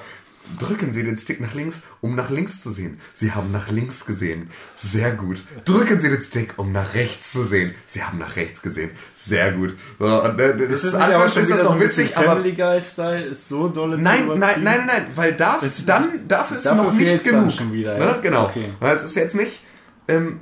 [0.57, 2.99] drücken Sie den Stick nach links, um nach links zu sehen.
[3.13, 4.49] Sie haben nach links gesehen.
[4.75, 5.43] Sehr gut.
[5.65, 7.75] Drücken Sie den Stick, um nach rechts zu sehen.
[7.85, 8.91] Sie haben nach rechts gesehen.
[9.13, 9.77] Sehr gut.
[9.99, 13.47] So, und, äh, das ist, anfangs ist das noch witzig, aber Family Guy Style ist
[13.49, 17.23] so dolle Nein, nein, nein, nein, nein, weil da, dann, dafür ist dafür noch nicht
[17.23, 17.71] genug.
[17.71, 18.05] wieder, ne?
[18.05, 18.17] ja?
[18.21, 18.45] Genau.
[18.45, 18.65] Okay.
[18.79, 19.61] Weil es ist jetzt nicht.
[20.07, 20.39] Ähm,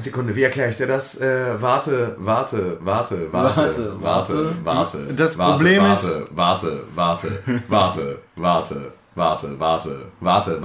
[0.00, 1.20] Sekunde, wie erkläre ich dir das?
[1.20, 4.98] Äh, warte, warte, warte, warte, Warte, warte, warte.
[5.16, 7.38] Das warte, Problem warte, ist- Warte, warte,
[7.68, 8.18] warte, warte.
[8.36, 10.62] Warte, warte, warte, warte,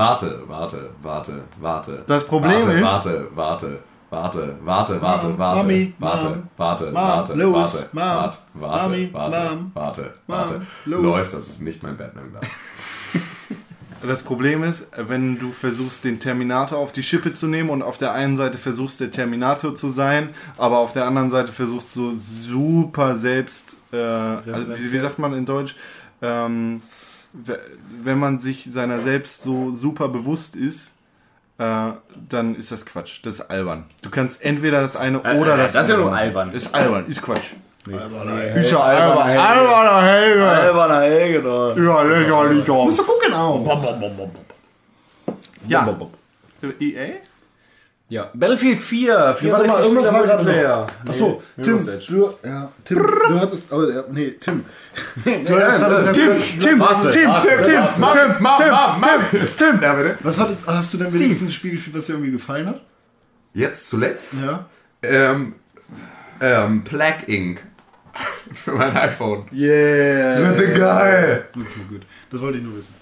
[0.48, 2.04] warte, warte, warte.
[2.08, 6.86] Das Problem warte, ist- Warte, warte, warte, warte, warte, Mom, warte, Mami, warte, Mom, warte,
[6.86, 10.62] Mom, warte, Louis, warte, Mom, warte, warte, Mami, warte, Mom, warte, Mom, warte.
[10.86, 12.44] Lois, das ist nicht mein Batman-Glas.
[14.06, 17.98] Das Problem ist, wenn du versuchst, den Terminator auf die Schippe zu nehmen und auf
[17.98, 20.28] der einen Seite versuchst, der Terminator zu sein,
[20.58, 25.34] aber auf der anderen Seite versuchst du super selbst, äh, also wie, wie sagt man
[25.34, 25.76] in Deutsch,
[26.22, 26.82] ähm,
[28.06, 30.94] wenn man sich seiner selbst so super bewusst ist,
[31.58, 31.92] äh,
[32.30, 33.20] dann ist das Quatsch.
[33.24, 33.86] Das ist albern.
[34.02, 36.52] Du kannst entweder das eine oder äh, das das ist ja andere nur albern.
[36.52, 37.54] Ist albern, ist Quatsch.
[38.56, 39.38] Ist ja albern.
[39.38, 40.46] Alberner Helge.
[40.48, 41.76] Alberner Helge, da.
[41.76, 42.86] Ja, lächerlich doch.
[42.86, 44.10] Musst du gucken auch.
[45.68, 45.98] Ja.
[46.80, 47.18] EA?
[48.10, 48.30] Ja.
[48.34, 50.88] Battlefield 4, Ja, warte mal, irgendwas war gerade Multiplayer.
[51.04, 51.10] noch.
[51.10, 54.64] Achso, Tim, du, ja, Tim, du hattest, oh, ja, nee, Tim.
[55.24, 57.12] Du hattest gerade Tim, Tim, Tim, Tim.
[57.12, 58.72] Tim, Tim,
[59.32, 59.82] Tim, Tim.
[59.82, 60.18] Ja, bitte.
[60.22, 62.82] Was hattest, hast du denn wenigstens ein Spiel gespielt, was dir irgendwie gefallen hat?
[63.56, 64.34] Jetzt zuletzt?
[64.46, 64.66] Ja.
[65.02, 65.56] Ähm,
[66.42, 67.62] ähm, Plague Inc.
[68.54, 69.46] Für mein iPhone.
[69.52, 70.52] Yeah.
[70.52, 71.48] Bitte geil.
[71.56, 72.02] Okay, gut.
[72.30, 72.94] Das wollte ich nur wissen.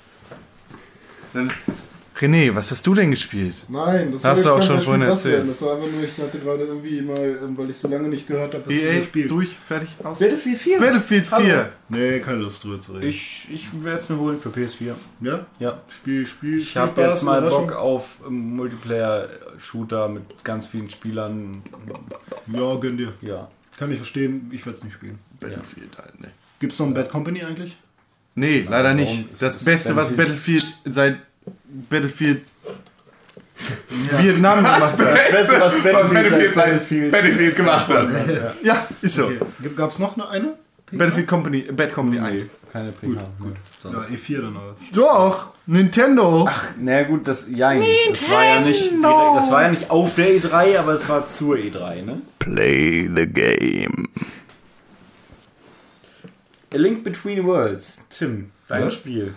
[2.21, 3.55] René, was hast du denn gespielt?
[3.67, 5.35] Nein, das Hast du auch schon vorhin erzählt.
[5.37, 5.47] werden.
[5.49, 8.27] Das war einfach nur, ich hatte gerade irgendwie mal, ähm, weil ich so lange nicht
[8.27, 9.31] gehört habe, was EA, du spielt.
[9.31, 10.19] durch, fertig, aus.
[10.19, 10.79] Battlefield 4.
[10.79, 11.71] Battlefield 4.
[11.89, 13.07] Nee, keine Lust drüber zu reden.
[13.07, 14.93] Ich, ich werde es mir holen für PS4.
[15.21, 15.45] ja?
[15.59, 15.81] Ja.
[15.89, 21.61] Spiel, Spiel, Ich habe jetzt mal Bock auf ähm, Multiplayer-Shooter mit ganz vielen Spielern.
[22.47, 23.13] Ja, gönn dir.
[23.21, 23.49] Ja.
[23.77, 25.17] Kann ich verstehen, ich werde es nicht spielen.
[25.39, 26.27] Battlefield halt, ne?
[26.59, 27.77] Gibt's noch ein Bad Company eigentlich?
[28.35, 29.25] Nee, leider warum nicht.
[29.39, 31.17] Das Beste, was Battlefield seit
[31.89, 32.41] Battlefield
[34.17, 34.97] Vietnam gemacht hat.
[34.97, 38.07] Beste, was was Battlefield Battlefield, Battlefield, Battlefield gemacht hat.
[38.63, 39.25] Ja, ist so.
[39.25, 39.37] Okay.
[39.63, 40.29] Gab- Gab's noch eine?
[40.29, 40.53] eine?
[40.91, 42.41] Battlefield Company, Bad Company 1.
[42.71, 43.21] Keine PK.
[43.39, 44.75] Gut, Ja, E4 dann aber.
[44.93, 46.49] Doch, Nintendo.
[46.79, 47.73] Na gut, das, ja,
[48.09, 51.29] das war ja nicht direkt, das war ja nicht auf der E3, aber es war
[51.29, 52.21] zur E3, ne?
[52.39, 54.09] Play the game.
[56.73, 58.07] A Link Between Worlds.
[58.09, 59.33] Tim, dein Spiel.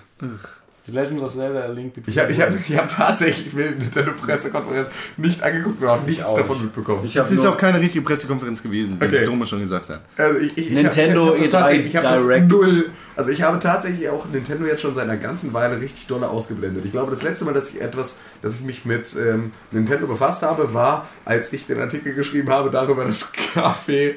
[0.87, 3.79] The Legend of Zelda A Link Between Ich habe ich hab, hab tatsächlich mir die
[3.85, 7.09] Nintendo-Pressekonferenz nicht angeguckt und auch nichts auch davon mitbekommen.
[7.15, 9.25] Hab ist auch keine richtige Pressekonferenz gewesen, wie Okay.
[9.25, 10.03] Dome schon gesagt hat.
[10.17, 12.49] Also ich, ich, Nintendo ich hab, ich hab das tatsächlich- E3 ich hab das Direct.
[12.49, 12.91] null.
[13.17, 16.85] Also ich habe tatsächlich auch Nintendo jetzt schon seit einer ganzen Weile richtig doll ausgeblendet.
[16.85, 20.43] Ich glaube, das letzte Mal, dass ich etwas, dass ich mich mit ähm, Nintendo befasst
[20.43, 24.15] habe, war, als ich den Artikel geschrieben habe darüber, dass Café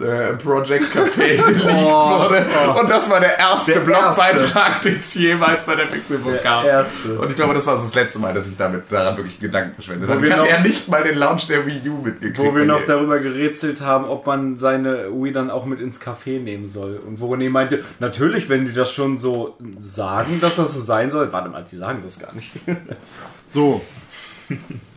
[0.00, 2.46] äh, Project Café geleakt wurde.
[2.80, 6.64] Und das war der erste Der Blogbeitrag, den es jemals bei der Pixelbook Der gab.
[6.64, 7.18] erste.
[7.18, 9.74] Und ich glaube, das war so das letzte Mal, dass ich damit daran wirklich Gedanken
[9.74, 10.22] verschwendet Wo habe.
[10.22, 12.38] wir Ich hatte noch- ja nicht mal den Launch der Wii U mitgekriegt.
[12.38, 16.38] Wo wir noch darüber gerätselt haben, ob man seine Wii dann auch mit ins Café
[16.40, 16.98] nehmen soll.
[17.04, 21.10] Und wo René meinte, natürlich, wenn die das schon so sagen, dass das so sein
[21.10, 21.32] soll.
[21.32, 22.52] Warte mal, die sagen das gar nicht.
[23.48, 23.80] So.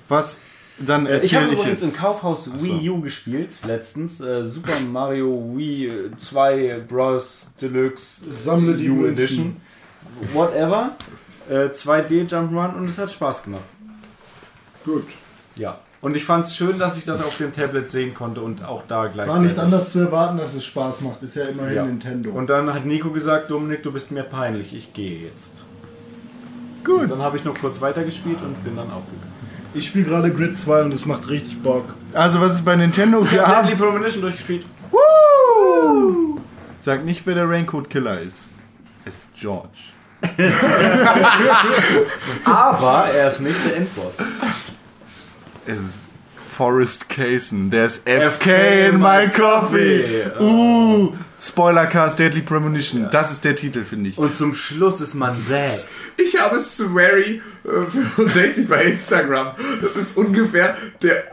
[0.10, 0.42] Was?
[0.86, 1.98] Dann Äh, Ich habe übrigens im jetzt.
[1.98, 4.22] Kaufhaus Wii U gespielt, letztens.
[4.22, 7.52] Äh, Super Mario Wii 2 Bros.
[7.62, 9.06] Deluxe Sammle die U.
[9.06, 9.58] Edition.
[10.34, 10.92] Whatever.
[11.50, 13.64] Äh, 2D Jump'n'Run und es hat Spaß gemacht.
[14.86, 15.06] Gut.
[15.56, 15.78] Ja.
[16.02, 18.84] Und ich fand es schön, dass ich das auf dem Tablet sehen konnte und auch
[18.88, 19.28] da gleich.
[19.28, 21.22] War nicht anders zu erwarten, dass es Spaß macht.
[21.22, 21.84] Ist ja immerhin Ja.
[21.86, 22.32] Nintendo.
[22.32, 25.64] Und dann hat Nico gesagt, Dominik, du bist mir peinlich, ich gehe jetzt.
[26.84, 27.02] Gut.
[27.02, 29.31] Und dann habe ich noch kurz weitergespielt und bin dann auch gegangen.
[29.74, 31.86] Ich spiele gerade Grid 2 und es macht richtig Bock.
[32.14, 33.64] Also, was ist bei Nintendo Ich habe gab?
[33.64, 34.66] Deadly Premonition durchgespielt.
[36.80, 38.50] Sag nicht, wer der Raincoat Killer ist.
[39.06, 39.70] Es ist George.
[42.46, 44.18] Aber er ist nicht der Endboss.
[45.66, 46.10] Es ist
[46.44, 47.70] Forrest Kaysen.
[47.72, 50.26] Der ist FK in my coffee.
[50.40, 53.08] Uh, Spoilercast Deadly Premonition.
[53.12, 54.18] Das ist der Titel, finde ich.
[54.20, 55.72] Und zum Schluss ist man Zack.
[56.18, 57.84] Ich habe Swery äh,
[58.16, 59.48] 65 bei Instagram.
[59.82, 61.24] Das ist ungefähr der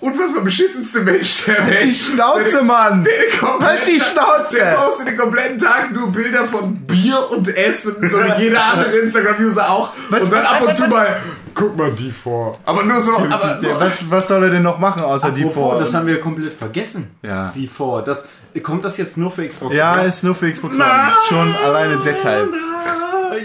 [0.00, 1.84] unfassbar beschissenste Mensch der Welt.
[1.84, 3.04] die Schnauze, Der- Mann!
[3.04, 4.56] Der Halt die Schnauze!
[4.56, 8.96] Der postet den kompletten Tag nur Bilder von Bier und Essen, so wie jeder andere
[8.98, 9.92] Instagram-User auch.
[10.08, 11.16] Was- und dann was- ab und was- zu mal,
[11.54, 12.58] guck mal die vor.
[12.64, 13.68] Aber nur so, aber so.
[13.68, 15.80] Ja, was, was soll er denn noch machen, außer die Apropos, vor?
[15.80, 17.10] das haben wir komplett vergessen.
[17.22, 17.52] Ja.
[17.54, 18.02] Die vor.
[18.02, 18.24] Das,
[18.62, 19.74] kommt das jetzt nur für Xbox?
[19.74, 20.08] Ja, One?
[20.08, 21.12] ist nur für Xbox One.
[21.28, 22.50] Schon alleine deshalb.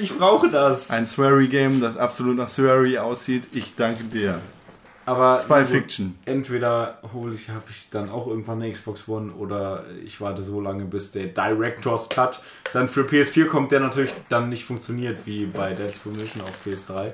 [0.02, 0.90] Ich brauche das.
[0.90, 3.44] Ein Swery-Game, das absolut nach Swery aussieht.
[3.54, 4.40] Ich danke dir.
[5.06, 6.18] Aber Spy gut, Fiction.
[6.26, 10.60] Entweder hole ich, habe ich dann auch irgendwann eine Xbox One oder ich warte so
[10.60, 12.42] lange, bis der Director's Cut
[12.74, 17.14] dann für PS4 kommt, der natürlich dann nicht funktioniert wie bei Deadly Premonition auf PS3.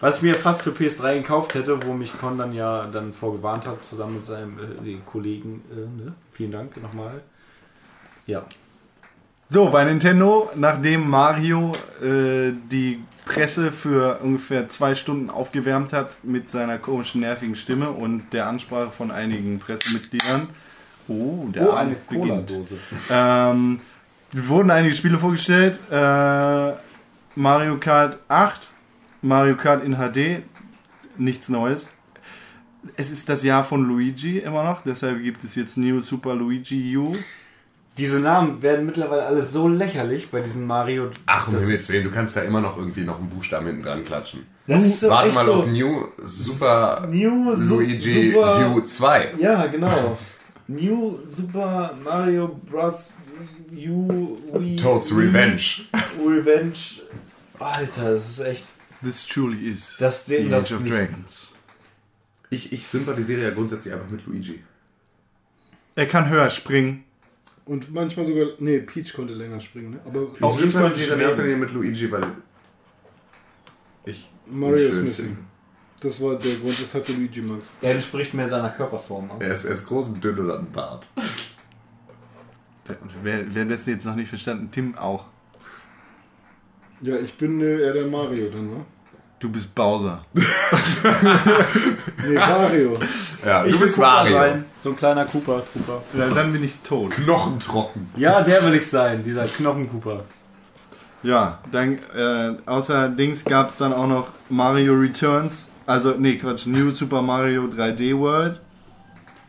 [0.00, 3.66] Was ich mir fast für PS3 gekauft hätte, wo mich Con dann ja dann vorgewarnt
[3.66, 5.62] hat, zusammen mit seinem äh, Kollegen.
[5.70, 6.14] Äh, ne?
[6.38, 7.20] Vielen Dank nochmal.
[8.26, 8.44] Ja.
[9.48, 16.48] So, bei Nintendo, nachdem Mario äh, die Presse für ungefähr zwei Stunden aufgewärmt hat mit
[16.48, 20.48] seiner komischen, nervigen Stimme und der Ansprache von einigen Pressemitgliedern.
[21.08, 22.54] Oh, der Oh, eine beginnt.
[23.10, 23.80] Ähm,
[24.30, 25.80] wurden einige Spiele vorgestellt.
[25.90, 26.72] Äh,
[27.34, 28.70] Mario Kart 8,
[29.22, 30.44] Mario Kart in HD,
[31.16, 31.88] nichts Neues.
[32.96, 36.96] Es ist das Jahr von Luigi immer noch, deshalb gibt es jetzt New Super Luigi
[36.96, 37.14] U.
[37.96, 41.10] Diese Namen werden mittlerweile alle so lächerlich bei diesen Mario.
[41.26, 44.04] Ach, um Himmels Willen, du kannst da immer noch irgendwie noch einen Buchstaben hinten dran
[44.04, 44.46] klatschen.
[44.68, 45.54] Das ist so Warte echt mal so.
[45.54, 49.34] auf New Super New Luigi Super- U 2.
[49.40, 50.16] Ja, genau.
[50.68, 53.14] New Super Mario Bros.
[53.74, 54.36] U
[54.80, 55.62] Toad's Revenge.
[56.24, 56.78] Revenge.
[57.58, 58.64] Alter, das ist echt.
[59.02, 61.52] This truly is Das the das Age of Dragons.
[62.50, 64.62] Ich, ich sympathisiere ja grundsätzlich einfach mit Luigi.
[65.94, 67.04] Er kann höher springen.
[67.64, 70.00] Und manchmal sogar, nee, Peach konnte länger springen, ne?
[70.06, 71.42] Aber Ich jeden Fall sympathisiere in erster.
[71.42, 72.22] Linie mit Luigi, weil
[74.06, 75.38] ich Mario ist schön missing.
[76.00, 77.74] Das war der Grund, weshalb du Luigi magst.
[77.82, 79.26] Er entspricht mehr seiner Körperform.
[79.26, 79.32] ne?
[79.40, 81.06] Er ist, er ist groß und dünn und hat einen Bart.
[82.88, 84.70] Und wer, wer das jetzt noch nicht verstanden?
[84.70, 85.26] Tim auch.
[87.02, 88.84] Ja, ich bin äh, eher der Mario dann, ne?
[89.40, 90.20] Du bist Bowser.
[92.26, 92.98] Nee, Mario.
[93.46, 94.32] Ja, Ich du will bist Cooper Mario.
[94.32, 94.64] sein.
[94.80, 96.02] So ein kleiner Cooper, Trooper.
[96.18, 97.12] Ja, dann bin ich tot.
[97.12, 98.08] Knochentrocken.
[98.16, 100.24] Ja, der will ich sein, dieser Knochencooper.
[101.22, 105.70] Ja, dann äh, außer Dings gab es dann auch noch Mario Returns.
[105.86, 108.60] Also, nee, Quatsch, New Super Mario 3D World.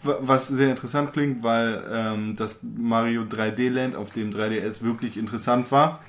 [0.03, 5.18] Wa- Was sehr interessant klingt, weil ähm, das Mario 3D Land auf dem 3DS wirklich
[5.18, 5.99] interessant war.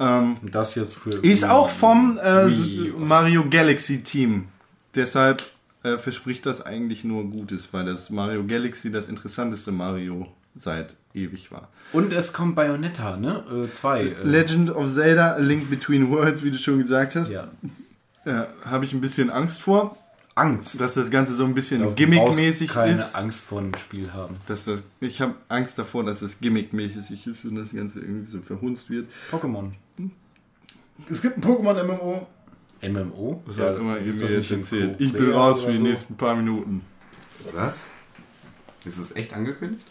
[0.00, 1.10] Ähm, das jetzt für.
[1.10, 2.92] ist auch vom äh, Wii.
[2.96, 4.48] Mario Galaxy Team.
[4.94, 5.42] Deshalb
[5.82, 11.50] äh, verspricht das eigentlich nur Gutes, weil das Mario Galaxy das interessanteste Mario seit ewig
[11.52, 11.68] war.
[11.92, 13.44] Und es kommt Bayonetta, ne?
[13.50, 14.02] Äh, zwei.
[14.02, 17.48] Äh, Legend of Zelda, A Link Between Worlds, wie du schon gesagt hast, ja.
[18.24, 19.96] äh, habe ich ein bisschen Angst vor,
[20.38, 20.80] Angst.
[20.80, 23.14] dass das Ganze so ein bisschen brauchst gimmickmäßig keine ist.
[23.14, 24.36] Angst vor dem Spiel haben.
[24.46, 28.40] Dass das, ich habe Angst davor, dass es gimmickmäßig ist und das Ganze irgendwie so
[28.40, 29.08] verhunzt wird.
[29.30, 29.72] Pokémon.
[31.10, 32.26] Es gibt ein Pokémon-MMO.
[32.82, 33.42] MMO?
[33.46, 34.96] Das hat immer irgendwie das in erzählt.
[35.00, 35.84] Ich bin raus für die so?
[35.84, 36.82] nächsten paar Minuten.
[37.52, 37.86] Was?
[38.84, 39.84] Ist es echt angekündigt?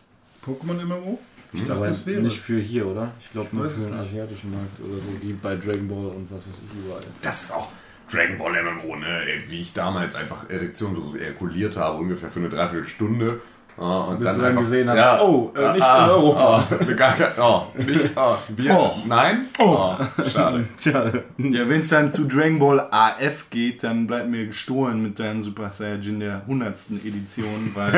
[0.45, 1.19] Pokémon-MMO?
[1.53, 2.21] Ich Aber dachte, es wäre.
[2.21, 3.11] nicht für hier, oder?
[3.21, 6.47] Ich glaube nur für den asiatischen Markt oder so, wie bei Dragon Ball und was
[6.47, 7.03] weiß ich überall.
[7.21, 7.69] Das ist auch
[8.11, 9.21] Dragon Ball MMO, ne?
[9.49, 13.41] Wie ich damals einfach erektionlos ejakuliert habe, ungefähr für eine Dreiviertelstunde.
[13.79, 16.67] Ja, und Bis du dann gesehen hast, oh, äh, nicht ah, in Europa.
[16.71, 18.95] Oh, gar oh, nicht, oh, wir, Oh.
[19.05, 19.45] nein?
[19.59, 19.95] Oh,
[20.27, 20.67] schade.
[20.79, 25.19] Tja, Ja, wenn es dann zu Dragon Ball AF geht, dann bleibt mir gestohlen mit
[25.19, 26.73] deinem Super Saiyajin der 100.
[27.05, 27.91] Edition, weil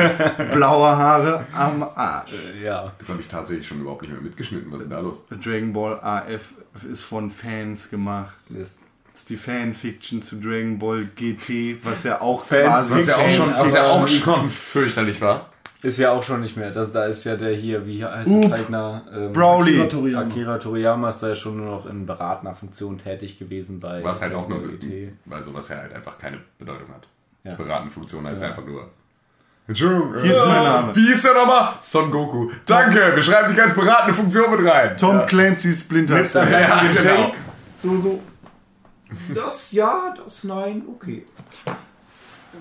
[0.52, 2.32] blaue Haare am Arsch.
[2.62, 2.92] ja.
[2.98, 4.70] Das habe ich tatsächlich schon überhaupt nicht mehr mitgeschnitten.
[4.70, 5.24] Was ist denn da los?
[5.30, 6.52] Dragon Ball AF
[6.90, 8.34] ist von Fans gemacht.
[8.50, 8.80] Das
[9.28, 12.98] die Fanfiction zu Dragon Ball GT, was ja auch Fanfiction.
[12.98, 15.50] Was ja auch schon, was ja auch schon fürchterlich war.
[15.82, 16.70] ist ja auch schon nicht mehr.
[16.70, 18.42] Das, da ist ja der hier, wie heißt Oop.
[18.42, 19.02] der Zeichner?
[19.14, 19.74] Ähm, Broly.
[19.80, 20.26] Akira Toriyama.
[20.26, 24.22] Akira Toriyama ist da ja schon nur noch in beratender Funktion tätig gewesen bei Was
[24.22, 25.12] halt auch nur, GT.
[25.30, 27.06] also was ja halt einfach keine Bedeutung hat.
[27.44, 27.54] Ja.
[27.54, 28.88] Beratende Funktion heißt einfach nur.
[29.66, 30.14] Entschuldigung.
[30.20, 30.96] Hier ist mein Name.
[30.96, 31.74] Wie ist der nochmal?
[31.80, 32.50] Son Goku.
[32.66, 34.96] Danke, wir schreiben dich als beratende Funktion mit rein.
[34.96, 36.20] Tom Clancy's Splinter.
[36.22, 37.32] Ja, genau.
[37.76, 38.20] So, so.
[39.34, 41.24] Das ja, das nein, okay.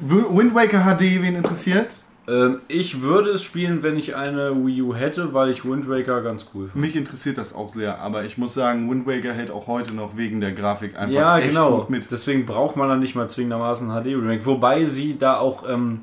[0.02, 1.90] Wind Waker HD, wen interessiert?
[2.28, 6.22] Ähm, ich würde es spielen, wenn ich eine Wii U hätte, weil ich Wind Waker
[6.22, 6.86] ganz cool finde.
[6.86, 10.16] Mich interessiert das auch sehr, aber ich muss sagen, Wind Waker hält auch heute noch
[10.16, 11.78] wegen der Grafik einfach Ja, echt genau.
[11.80, 12.12] gut mit.
[12.12, 14.46] Deswegen braucht man dann nicht mal zwingendermaßen HD Remake.
[14.46, 16.02] Wobei sie da auch ähm,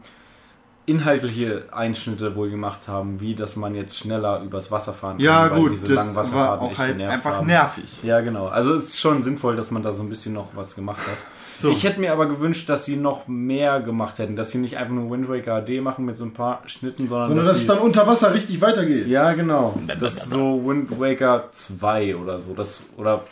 [0.86, 5.24] inhaltliche Einschnitte wohl gemacht haben, wie dass man jetzt schneller übers Wasser fahren kann.
[5.26, 7.46] Ja weil gut, diese langen das Wasserfahrten war auch echt halt einfach haben.
[7.46, 7.84] nervig.
[8.02, 8.46] Ja, genau.
[8.46, 11.18] Also es ist schon sinnvoll, dass man da so ein bisschen noch was gemacht hat.
[11.58, 11.70] So.
[11.70, 14.92] Ich hätte mir aber gewünscht, dass sie noch mehr gemacht hätten, dass sie nicht einfach
[14.92, 17.66] nur Wind Waker HD machen mit so ein paar Schnitten, sondern, Sondern dass dass es
[17.66, 19.06] dann unter Wasser richtig weitergeht.
[19.06, 19.74] ja, genau.
[19.98, 22.52] Das ist so Wind Waker 2 oder so.
[22.52, 23.24] Das, oder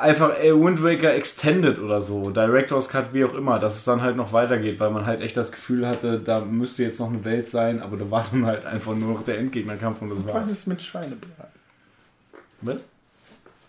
[0.00, 2.30] einfach äh, Wind Waker Extended oder so.
[2.30, 3.58] Director's Cut, wie auch immer.
[3.58, 6.82] Dass es dann halt noch weitergeht, weil man halt echt das Gefühl hatte, da müsste
[6.82, 10.02] jetzt noch eine Welt sein, aber da war dann halt einfach nur noch der Endgegnerkampf
[10.02, 10.50] und das Was war's.
[10.50, 11.60] ist mit Schweinebraten?
[12.62, 12.84] Was?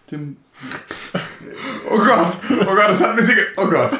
[0.07, 0.37] Tim,
[1.89, 3.35] Oh Gott, oh Gott, das hat ein bisschen.
[3.35, 3.91] Ge oh Gott.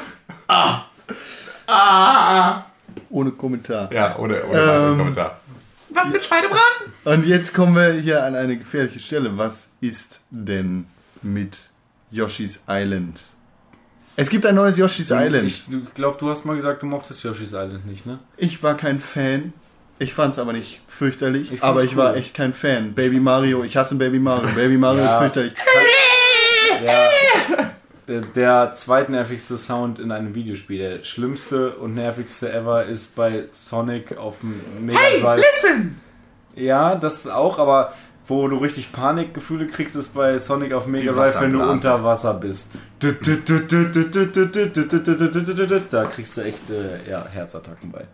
[3.10, 3.92] ohne Kommentar.
[3.92, 5.40] Ja, ohne, ohne weiteren Kommentar.
[5.90, 6.94] Was mit Schweinebraten?
[7.04, 9.38] Und jetzt kommen wir hier an eine gefährliche Stelle.
[9.38, 10.86] Was ist denn
[11.22, 11.71] mit
[12.12, 13.20] Yoshi's Island?
[14.18, 15.48] Es gibt ein neues Yoshi's Island.
[15.48, 18.18] Ich glaube, du hast mal gesagt, du mochtest Yoshi's Island nicht, ne?
[18.38, 19.54] Ich war kein Fan.
[20.00, 21.52] Ich fand es aber nicht fürchterlich.
[21.54, 22.18] Ich fand's aber ich war cool.
[22.18, 22.94] echt kein Fan.
[22.94, 24.50] Baby Mario, ich hasse Baby Mario.
[24.56, 25.14] Baby Mario Ja.
[25.14, 25.54] ist fürchterlich.
[26.82, 27.72] Der,
[28.08, 30.80] der, der zweitnervigste Sound in einem Videospiel.
[30.80, 35.42] Der schlimmste und nervigste ever ist bei Sonic auf dem Mega Drive.
[35.46, 36.00] Listen!
[36.56, 37.94] Ja, das auch, aber
[38.32, 42.34] wo du richtig Panikgefühle kriegst, ist bei Sonic auf Mega Drive, wenn du unter Wasser
[42.34, 42.72] bist.
[45.92, 48.06] Da kriegst du echt äh, ja, Herzattacken bei.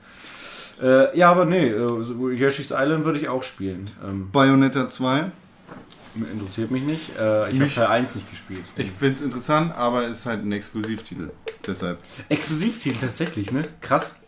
[0.81, 3.89] Äh, ja, aber nee, äh, Yoshi's Island würde ich auch spielen.
[4.06, 5.31] Ähm, Bayonetta 2.
[6.34, 7.18] interessiert mich nicht.
[7.18, 8.64] Äh, ich habe Teil 1 nicht gespielt.
[8.76, 11.31] Ich finde es interessant, aber ist halt ein Exklusivtitel.
[11.65, 11.99] Deshalb.
[12.30, 13.64] Exklusivtitel tatsächlich, ne?
[13.81, 14.22] Krass.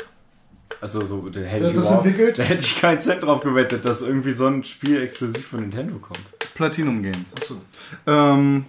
[0.82, 2.40] Also so, da hätte Wer ich das entwickelt?
[2.40, 5.96] Da hätte ich keinen Cent drauf gewettet, dass irgendwie so ein Spiel exklusiv von Nintendo
[5.98, 6.22] kommt.
[6.56, 7.28] Platinum Games.
[8.08, 8.66] Ähm,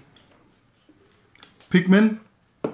[1.70, 2.18] Pikmin.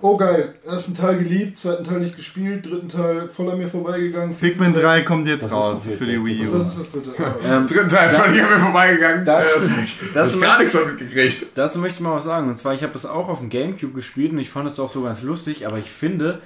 [0.02, 4.34] Oh geil, ersten Teil geliebt, zweiten Teil nicht gespielt, dritten Teil voll an mir vorbeigegangen.
[4.34, 6.22] Pikmin 3 kommt jetzt ist raus für die?
[6.22, 6.54] Wii U.
[6.54, 7.14] Was ist das dritte?
[7.48, 9.24] Ähm, Dritten Teil völlig an mir vorbeigegangen.
[9.24, 9.70] Das- das
[10.16, 11.46] hab ich gar nichts von mitgekriegt.
[11.54, 12.48] Dazu möchte ich mal was sagen.
[12.48, 14.90] Und zwar, ich habe das auch auf dem Gamecube gespielt und ich fand es auch
[14.90, 16.40] so ganz lustig, aber ich finde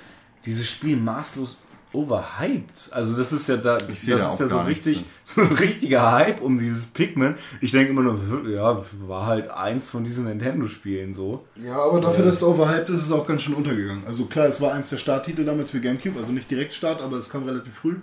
[0.44, 1.56] dieses Spiel maßlos
[1.92, 2.92] overhyped.
[2.92, 6.12] Also das ist ja da, das sehe da ist ja so richtig, so ein richtiger
[6.12, 7.34] Hype um dieses Pikmin.
[7.60, 11.44] Ich denke immer nur, ja, war halt eins von diesen Nintendo-Spielen so.
[11.56, 14.04] Ja, aber dafür, dass es overhyped ist, ist es auch ganz schön untergegangen.
[14.06, 17.16] Also klar, es war eins der Starttitel damals für Gamecube, also nicht direkt Start, aber
[17.16, 17.96] es kam relativ früh.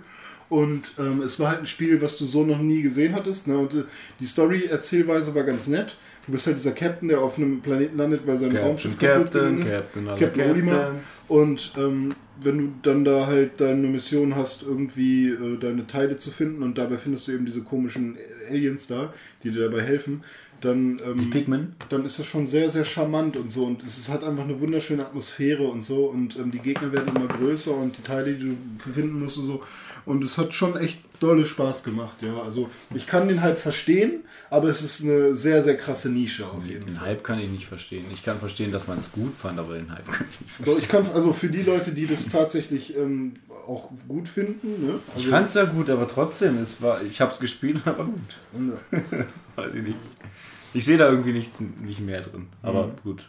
[0.50, 3.48] Und ähm, es war halt ein Spiel, was du so noch nie gesehen hattest.
[3.48, 3.58] Ne?
[3.58, 3.84] Und äh,
[4.18, 5.96] die Story-Erzählweise war ganz nett.
[6.26, 9.24] Du bist halt dieser Captain, der auf einem Planeten landet, weil sein Captain, Raumschiff kaputt
[9.24, 9.72] Captain, gegangen ist.
[9.74, 10.94] Captain, Captain Olimar.
[11.28, 16.30] Und ähm, wenn du dann da halt deine Mission hast, irgendwie äh, deine Teile zu
[16.30, 18.16] finden und dabei findest du eben diese komischen
[18.48, 19.12] Aliens da,
[19.42, 20.22] die dir dabei helfen,
[20.60, 21.74] dann, ähm, Pikmin?
[21.88, 23.64] dann ist das schon sehr, sehr charmant und so.
[23.64, 26.06] Und es hat einfach eine wunderschöne Atmosphäre und so.
[26.06, 29.46] Und ähm, die Gegner werden immer größer und die Teile, die du finden musst und
[29.46, 29.62] so.
[30.08, 32.40] Und es hat schon echt dolle Spaß gemacht, ja.
[32.42, 36.64] Also ich kann den halt verstehen, aber es ist eine sehr, sehr krasse Nische auf
[36.66, 37.08] jeden Den Fall.
[37.08, 38.06] Hype kann ich nicht verstehen.
[38.12, 40.74] Ich kann verstehen, dass man es gut fand, aber den Hype kann ich nicht verstehen.
[40.76, 43.34] Doch, Ich kann, also für die Leute, die das tatsächlich ähm,
[43.66, 44.94] auch gut finden, ne?
[45.08, 48.36] Also, Ich fand's ja gut, aber trotzdem, es war, ich hab's gespielt und war gut.
[49.56, 49.96] Weiß ich nicht.
[50.72, 52.46] Ich sehe da irgendwie nichts nicht mehr drin.
[52.62, 53.26] Aber gut.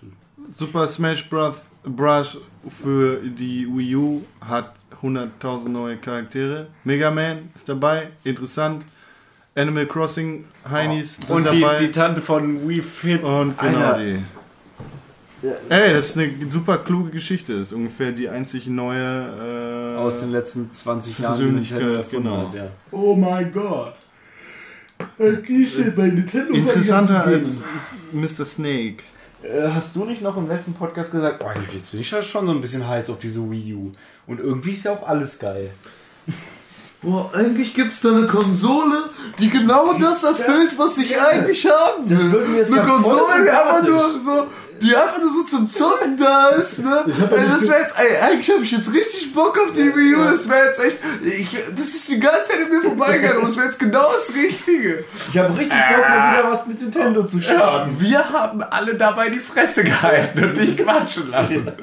[0.49, 1.57] Super Smash Bros.
[1.83, 2.37] Bros.
[2.67, 6.67] für die Wii U hat 100.000 neue Charaktere.
[6.83, 8.83] Mega Man ist dabei, interessant.
[9.55, 11.77] Animal Crossing Heinis sind Und die, dabei.
[11.79, 13.23] die Tante von Wii Fit.
[13.23, 13.99] und genau Alter.
[13.99, 14.19] die.
[15.69, 17.57] Ey, das ist eine super kluge Geschichte.
[17.57, 19.95] Das ist ungefähr die einzig neue.
[19.95, 21.37] Äh, aus den letzten 20 Jahren.
[21.37, 22.47] die Persönlichkeit, genau.
[22.47, 22.67] hat, ja.
[22.91, 23.95] oh mein Gott.
[25.17, 27.59] Äh, Gieße bei Nintendo interessanter als
[28.11, 28.45] Mr.
[28.45, 29.03] Snake.
[29.43, 32.45] Äh, Hast du nicht noch im letzten Podcast gesagt, oh, jetzt bin ich ja schon
[32.45, 33.91] so ein bisschen heiß auf diese Wii U.
[34.27, 35.69] Und irgendwie ist ja auch alles geil.
[37.01, 38.97] Boah, eigentlich gibt's da eine Konsole,
[39.39, 42.17] die genau das erfüllt, was ich eigentlich haben will.
[42.17, 44.47] Das würden wir jetzt eine Konsole, die einfach nur so,
[44.81, 47.05] die einfach nur so zum Zocken da ist, ne?
[47.07, 50.23] Ey, das wäre jetzt, ey, eigentlich habe ich jetzt richtig Bock auf die Wii U.
[50.23, 53.55] Das wäre jetzt echt, ich, das ist die ganze Zeit an mir vorbeigegangen und das
[53.57, 55.03] wäre jetzt genau das Richtige.
[55.31, 57.89] Ich habe richtig Bock, mal wieder was mit Nintendo zu Ja, starten.
[57.91, 61.71] und wir haben alle dabei die Fresse gehalten und dich quatschen lassen.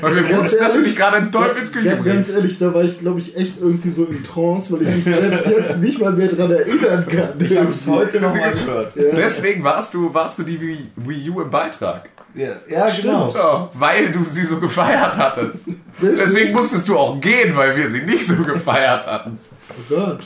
[0.00, 2.98] Weil wir wussten, dass du dich gerade in Teufelsküche Ja, ganz ehrlich, da war ich,
[2.98, 6.28] glaube ich, echt irgendwie so in Trance, weil ich mich selbst jetzt nicht mal mehr
[6.28, 7.32] dran erinnern kann.
[7.38, 8.94] Ich habe es heute noch mal gehört.
[8.96, 12.08] Deswegen warst du, warst du die Wii, Wii U im Beitrag.
[12.34, 13.32] Ja, ja genau.
[13.32, 15.66] Ja, weil du sie so gefeiert hattest.
[16.02, 19.38] Deswegen musstest du auch gehen, weil wir sie nicht so gefeiert hatten.
[19.70, 20.20] Oh Gott.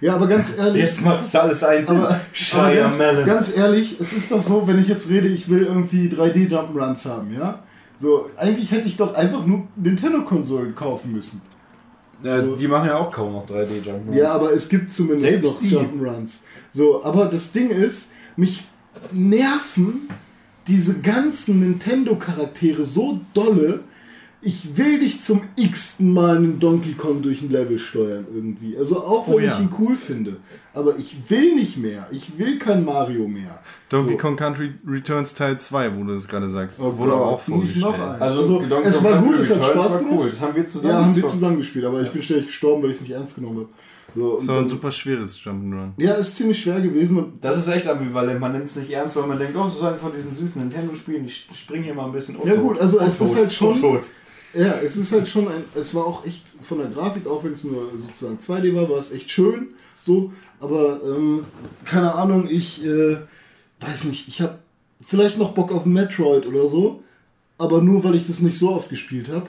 [0.00, 0.82] Ja, aber ganz ehrlich.
[0.82, 1.88] Jetzt macht das alles eins.
[1.88, 3.24] aber, aber ganz, Melon.
[3.24, 7.08] ganz ehrlich, es ist doch so, wenn ich jetzt rede, ich will irgendwie 3D Jump'n'Runs
[7.08, 7.60] haben, ja?
[8.04, 11.40] So, eigentlich hätte ich doch einfach nur Nintendo-Konsolen kaufen müssen.
[12.22, 14.14] Ja, die machen ja auch kaum noch 3D-Jump.
[14.14, 15.70] Ja, aber es gibt zumindest Selbst noch die.
[15.70, 16.40] Jump'n'Runs.
[16.70, 18.64] So, aber das Ding ist, mich
[19.10, 20.10] nerven
[20.68, 23.84] diese ganzen Nintendo-Charaktere so dolle.
[24.46, 28.76] Ich will nicht zum x-ten Mal einen Donkey Kong durch ein Level steuern irgendwie.
[28.76, 29.52] Also auch wenn Oh ja.
[29.54, 30.36] ich ihn cool finde.
[30.74, 32.06] Aber ich will nicht mehr.
[32.10, 33.58] Ich will kein Mario mehr.
[33.88, 34.16] Donkey So.
[34.18, 37.94] Kong Country Returns Teil 2, wo du das gerade sagst, Oh wurde auch nicht noch
[37.96, 38.00] vorgestellt.
[38.00, 38.20] eins.
[38.22, 40.14] Also, Also, Donkey es Kong war Country gut, es hat Returns Spaß war gemacht.
[40.20, 40.28] cool.
[40.28, 42.90] Das haben wir zusammen Ja, haben wir zusammen gespielt, aber ich bin ständig gestorben, weil
[42.90, 43.68] ich es nicht ernst genommen habe.
[44.16, 45.90] So, So ein super schweres Jump'n'Run.
[45.96, 47.16] ja, ist ziemlich schwer gewesen.
[47.18, 48.38] Und Das ist echt ambivalent.
[48.40, 51.24] Man nimmt es nicht ernst, weil man denkt, oh, ist eins von diesen süßen Nintendo-Spielen.
[51.24, 54.02] Ich springe hier mal ein bisschen Ja, gut, also es Tot, ist halt schon- tot.
[54.54, 57.52] Ja, es ist halt schon ein, es war auch echt von der Grafik, auch wenn
[57.52, 59.68] es nur sozusagen 2D war, war es echt schön,
[60.00, 61.44] so, aber ähm,
[61.84, 63.16] keine Ahnung, ich äh,
[63.80, 64.58] weiß nicht, ich habe
[65.00, 67.02] vielleicht noch Bock auf Metroid oder so,
[67.58, 69.46] aber nur weil ich das nicht so oft gespielt habe.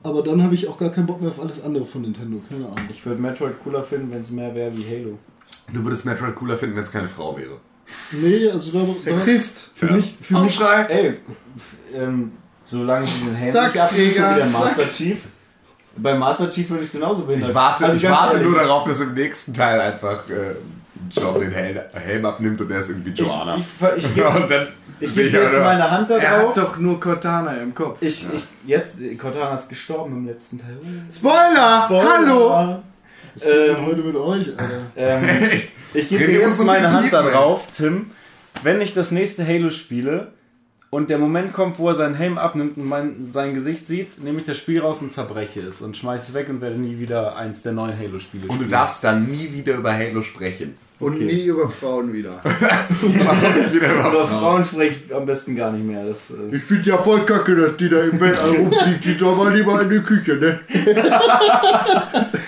[0.00, 2.66] Aber dann habe ich auch gar keinen Bock mehr auf alles andere von Nintendo, keine
[2.66, 2.78] Ahnung.
[2.90, 5.18] Ich würde Metroid cooler finden, wenn es mehr wäre wie Halo.
[5.72, 7.58] Du würdest Metroid cooler finden, wenn es keine Frau wäre.
[8.12, 9.72] Nee, also da, Sexist.
[9.80, 10.82] da für mich, für mich Aufschrei!
[10.84, 11.06] Ey,
[11.56, 12.30] f- ähm,
[12.70, 14.60] solange sie den Helm Sack, nicht abnehmen, so Digga, wie der Sack.
[14.60, 15.18] Master Chief.
[15.96, 17.48] Bei Master Chief würde ich es genauso behindert.
[17.50, 20.54] Ich warte, Also ich ganz warte ehrlich, nur darauf, dass im nächsten Teil einfach äh,
[21.10, 23.56] John den Helm, Helm abnimmt und er ist irgendwie Joanna.
[23.56, 23.62] Ich,
[23.96, 24.68] ich, ich, gebe und dann
[25.00, 27.96] ich sehe gebe jetzt oder- meine Hand da Er hat doch nur Cortana im Kopf.
[28.00, 30.76] Ich, ich, jetzt, Cortana ist gestorben im letzten Teil.
[31.12, 31.88] Spoiler!
[31.88, 32.78] Hallo!
[33.34, 34.80] Was Ähm, heute mit euch, Alter?
[34.96, 35.72] Ähm, Echt?
[35.94, 38.10] ich gebe jetzt so meine Hand da piepen, drauf, Tim.
[38.62, 40.32] Wenn ich das nächste Halo spiele
[40.90, 44.38] und der Moment kommt, wo er seinen Helm abnimmt und mein, sein Gesicht sieht, nehme
[44.38, 47.36] ich das Spiel raus und zerbreche es und schmeiße es weg und werde nie wieder
[47.36, 48.70] eins der neuen Halo-Spiele Und du spielen.
[48.70, 50.76] darfst dann nie wieder über Halo sprechen.
[51.00, 52.42] Und nie über Frauen wieder.
[52.42, 56.04] wieder über Über Frauen spreche ich am besten gar nicht mehr.
[56.04, 59.04] Das, äh, Ich finde ja voll kacke, dass die da im Weltall rumfliegt.
[59.04, 60.58] Die soll mal lieber in die Küche, ne?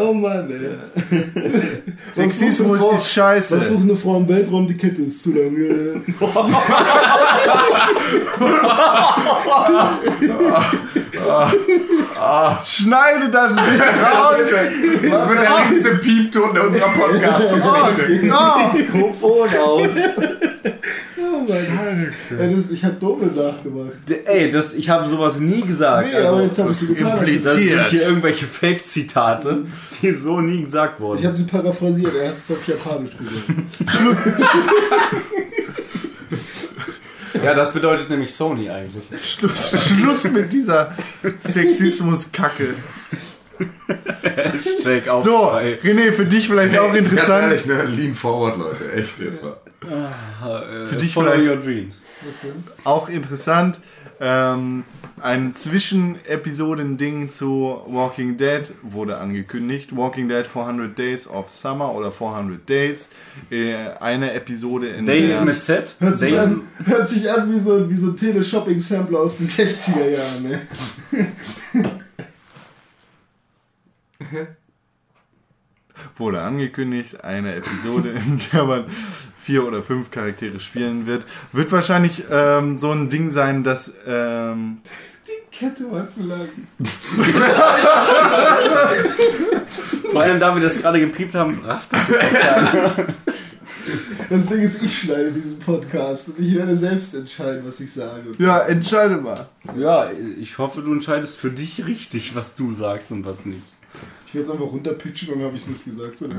[0.00, 0.78] Oh Mann, ey.
[2.10, 3.56] Sexismus ist scheiße.
[3.56, 4.66] Was sucht eine Frau im Weltraum?
[4.66, 5.56] Die Kette ist zu lang.
[5.56, 6.00] äh.
[12.64, 14.36] Schneide das bitte raus!
[15.02, 18.26] Das wird der längste Piepton in unserer Podcast-Geschichte.
[18.74, 19.90] Mikrofon aus.
[21.48, 23.92] Ey, das, ich hab Doppel nachgemacht.
[24.08, 26.08] D- Ey, das, ich habe sowas nie gesagt.
[26.10, 27.12] Nee, also, aber jetzt hab ich sie getan.
[27.18, 27.44] impliziert.
[27.46, 29.64] das sind hier irgendwelche Fake-Zitate,
[30.02, 31.20] die so nie gesagt wurden.
[31.20, 32.12] Ich habe sie paraphrasiert.
[32.14, 33.34] Er hat es auf Japanisch gesagt.
[37.44, 39.04] ja, das bedeutet nämlich Sony eigentlich.
[39.22, 40.94] Schluss, Schluss mit dieser
[41.40, 42.68] Sexismus-Kacke.
[45.22, 45.50] So,
[45.82, 47.42] René, für dich vielleicht auch Ganz interessant.
[47.44, 47.82] ehrlich, ne?
[47.84, 48.92] Lean forward, Leute.
[48.92, 49.56] Echt jetzt mal.
[49.80, 52.02] Für dich Follow vielleicht your dreams.
[52.84, 53.80] auch interessant.
[54.20, 54.82] Ähm,
[55.20, 59.96] ein Zwischenepisoden-Ding zu Walking Dead wurde angekündigt.
[59.96, 63.10] Walking Dead 400 Days of Summer oder 400 Days.
[63.50, 65.46] Äh, eine Episode in Days der...
[65.46, 65.96] mit Z?
[66.00, 70.08] Hört sich, an, hört sich an wie so, wie so ein Teleshopping-Sampler aus den 60er
[70.10, 70.42] Jahren.
[70.42, 70.60] Ne?
[76.16, 78.84] wurde angekündigt, eine Episode, in der man
[79.48, 81.24] vier oder fünf Charaktere spielen wird.
[81.52, 84.82] Wird wahrscheinlich ähm, so ein Ding sein, dass ähm,
[85.50, 86.50] Kette war zu lang.
[90.12, 92.08] Vor allem, da wir das gerade gepiept haben, rafft das.
[94.28, 98.34] Das Ding ist, ich schneide diesen Podcast und ich werde selbst entscheiden, was ich sage.
[98.38, 99.48] ja, entscheide mal.
[99.78, 103.62] Ja, ich hoffe, du entscheidest für dich richtig, was du sagst und was nicht.
[104.28, 106.18] Ich werde es einfach runterpitchen und habe ich es nicht gesagt.
[106.18, 106.38] sondern-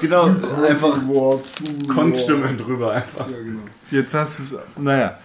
[0.00, 0.30] Genau,
[0.64, 0.96] einfach
[1.92, 3.28] Konststimmen drüber einfach.
[3.28, 3.60] Ja, genau.
[3.90, 4.58] Jetzt hast du es.
[4.78, 5.18] Naja.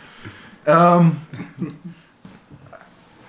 [0.65, 1.11] Ähm,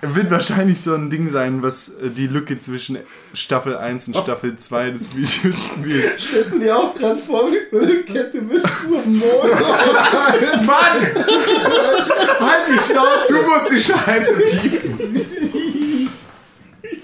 [0.01, 2.97] wird wahrscheinlich so ein Ding sein, was äh, die Lücke zwischen
[3.35, 6.19] Staffel 1 und Staffel 2 des Videospiels.
[6.23, 9.51] Stellst du dir auch gerade vor, wie Kette bis zum Mond?
[10.65, 10.97] Mann!
[12.39, 13.27] halt die Schnauze!
[13.29, 15.21] Du musst die Scheiße piepen.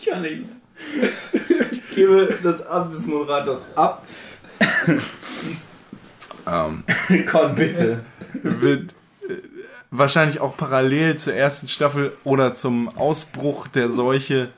[0.08, 0.44] Ich kann nicht.
[1.72, 4.06] Ich gebe das Amt des Moderators ab.
[6.48, 6.84] Ähm,
[7.30, 8.00] Con, bitte.
[8.44, 8.92] wird
[9.27, 9.34] äh,
[9.92, 14.50] wahrscheinlich auch parallel zur ersten Staffel oder zum Ausbruch der Seuche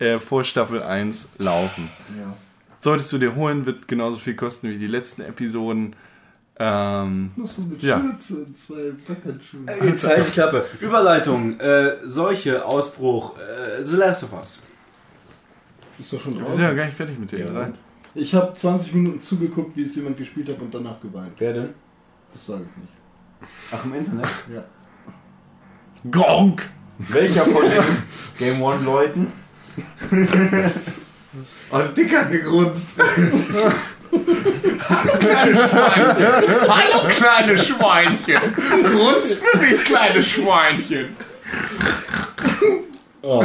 [0.00, 1.90] äh, vor Staffel 1 laufen.
[2.80, 5.94] Solltest du dir holen, wird genauso viel kosten wie die letzten Episoden.
[6.60, 8.00] Ähm, Noch so mit Ja.
[8.00, 8.92] Schürze und zwei.
[9.84, 10.64] Jetzt halt die Klappe.
[10.80, 14.60] Überleitung, äh, Seuche, Ausbruch, äh, The Last of Us.
[15.98, 16.54] Ist doch schon wir drauf.
[16.54, 17.72] sind ja gar nicht fertig mit den drei.
[18.14, 21.32] Ich habe 20 Minuten zugeguckt, wie es jemand gespielt hat und danach geweint.
[21.38, 21.74] Wer denn?
[22.32, 22.92] Das sage ich nicht.
[23.72, 24.26] Ach, im Internet?
[24.52, 24.64] Ja.
[26.10, 26.68] Gronk!
[26.98, 27.84] Welcher von den
[28.38, 29.32] Game One Leuten?
[31.70, 33.00] und Dick hat gegrunzt.
[36.68, 38.40] Hallo, kleine Schweinchen.
[38.84, 41.16] Grunz für dich, kleine Schweinchen.
[43.22, 43.44] Oh.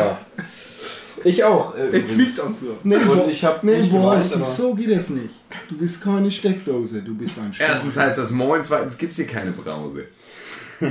[1.23, 1.75] Ich auch.
[1.77, 2.77] Äh, Ich quieks auch so.
[2.83, 5.29] Nee, Und ich hab nee, nicht Boris, geweint, aber- so geht es nicht.
[5.69, 7.67] Du bist keine Steckdose, du bist ein Schwein.
[7.69, 10.05] Erstens heißt das Moin, zweitens gibt's hier keine Brause.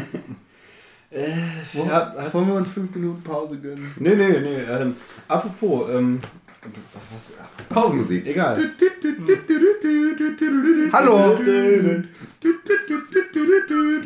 [1.90, 3.90] hat, Wollen wir uns fünf Minuten Pause gönnen?
[3.98, 4.56] nee, nee, nee.
[4.70, 4.96] Ähm,
[5.28, 6.20] apropos, ähm,
[6.62, 7.32] was,
[7.68, 8.26] Pausenmusik.
[8.26, 8.56] egal.
[10.92, 11.36] Hallo!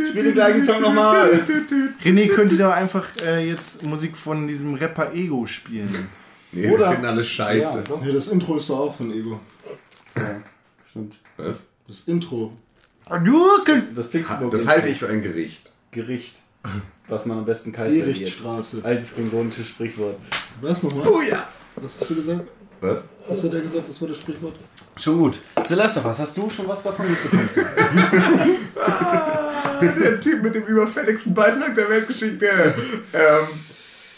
[0.08, 1.30] Spiel den gleichen Song nochmal.
[2.02, 6.08] René könnte doch einfach äh, jetzt Musik von diesem Rapper Ego spielen.
[6.52, 7.84] Nee, Oder- wir finden alles scheiße.
[7.88, 8.06] Ja.
[8.06, 9.40] Ja, das Intro ist doch auch von Ego.
[10.88, 11.16] Stimmt.
[11.36, 11.66] Was?
[11.86, 12.52] Das Intro.
[13.94, 15.70] Das Pixelbook Das halte ich für ein Gericht.
[15.92, 16.36] Gericht,
[17.08, 18.32] was man am besten kalt serviert.
[18.82, 20.16] Altes klingonisches Sprichwort.
[20.62, 21.06] Was nochmal?
[21.06, 21.46] Oh ja.
[21.76, 22.48] Was hast du gesagt?
[22.80, 23.08] Was?
[23.28, 23.88] Was hat er gesagt?
[23.88, 24.54] Was war das Sprichwort?
[24.96, 25.38] Schon gut.
[25.66, 27.48] The Last of Us, hast du schon was davon mitbekommen?
[30.00, 32.46] Der Typ mit dem überfälligsten Beitrag der Weltgeschichte.
[33.12, 33.46] Ähm,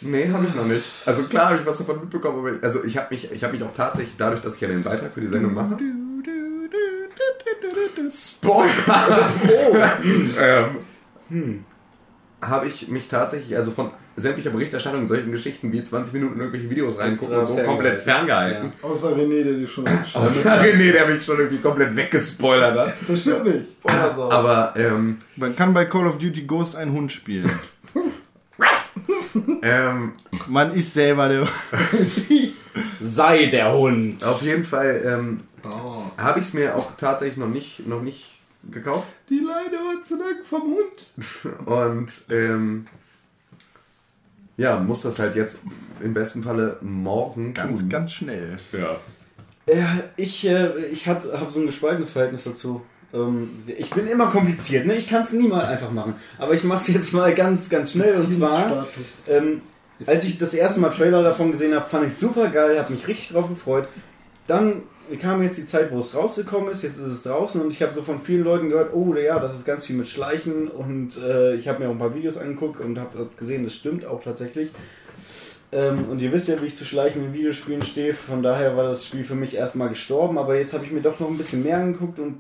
[0.01, 0.85] Nee, habe ich noch nicht.
[1.07, 3.65] Also klar habe ich was davon mitbekommen, aber also ich habe mich, ich habe mich
[3.65, 5.77] auch tatsächlich, dadurch, dass ich ja den Beitrag für die Sendung mache.
[8.11, 9.91] Spoiler!
[11.31, 11.65] ähm,
[12.41, 13.91] Habe ich mich tatsächlich, also von
[14.21, 17.67] sämtlicher Berichterstattung in solchen Geschichten wie 20 Minuten in irgendwelche Videos reingucken und so ferngehalten.
[17.67, 18.73] komplett ferngehalten.
[18.83, 22.95] Außer René, der dir schon Außer René, der mich schon irgendwie komplett weggespoilert hat.
[23.09, 23.65] Das stimmt nicht.
[23.85, 27.51] Aber ähm, Man kann bei Call of Duty Ghost einen Hund spielen.
[29.63, 30.13] ähm,
[30.49, 31.49] Man ist selber der.
[33.01, 34.25] Sei der Hund.
[34.25, 35.41] auf jeden Fall ähm,
[36.17, 38.35] habe ich es mir auch tatsächlich noch nicht, noch nicht
[38.71, 39.07] gekauft.
[39.31, 41.67] Die Leine war zu lang vom Hund.
[41.67, 42.87] Und ähm,
[44.59, 45.63] ja, muss das halt jetzt
[46.03, 47.89] im besten Falle morgen Ganz, tun.
[47.89, 48.59] ganz schnell.
[48.73, 48.97] Ja.
[49.75, 51.21] Ja, ich, äh, ich habe
[51.51, 52.83] so ein gespaltenes Verhältnis dazu.
[53.13, 54.95] Ähm, ich bin immer kompliziert, ne?
[54.97, 56.15] Ich kann es nie mal einfach machen.
[56.39, 58.15] Aber ich mache es jetzt mal ganz, ganz schnell.
[58.15, 58.87] Und zwar,
[59.29, 59.61] ähm,
[60.07, 63.07] als ich das erste Mal Trailer davon gesehen habe, fand ich super geil, habe mich
[63.09, 63.89] richtig drauf gefreut.
[64.47, 64.83] Dann
[65.17, 67.95] kam jetzt die Zeit, wo es rausgekommen ist, jetzt ist es draußen und ich habe
[67.95, 71.55] so von vielen Leuten gehört, oh ja, das ist ganz viel mit Schleichen und äh,
[71.55, 74.71] ich habe mir auch ein paar Videos angeguckt und habe gesehen, das stimmt auch tatsächlich.
[75.71, 78.85] Ähm, und ihr wisst ja, wie ich zu Schleichen in Videospielen stehe, von daher war
[78.85, 81.63] das Spiel für mich erstmal gestorben, aber jetzt habe ich mir doch noch ein bisschen
[81.63, 82.39] mehr angeguckt und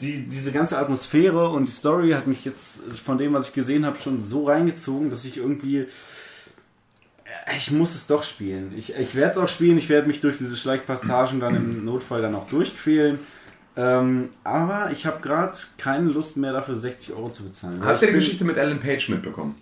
[0.00, 3.86] die, diese ganze Atmosphäre und die Story hat mich jetzt von dem, was ich gesehen
[3.86, 5.86] habe, schon so reingezogen, dass ich irgendwie
[7.56, 8.72] ich muss es doch spielen.
[8.76, 9.78] Ich, ich werde es auch spielen.
[9.78, 13.18] Ich werde mich durch diese Schleichpassagen dann im Notfall dann auch durchquälen.
[13.74, 17.82] Ähm, aber ich habe gerade keine Lust mehr dafür 60 Euro zu bezahlen.
[17.84, 19.54] Habt ihr die Geschichte mit Ellen Page mitbekommen?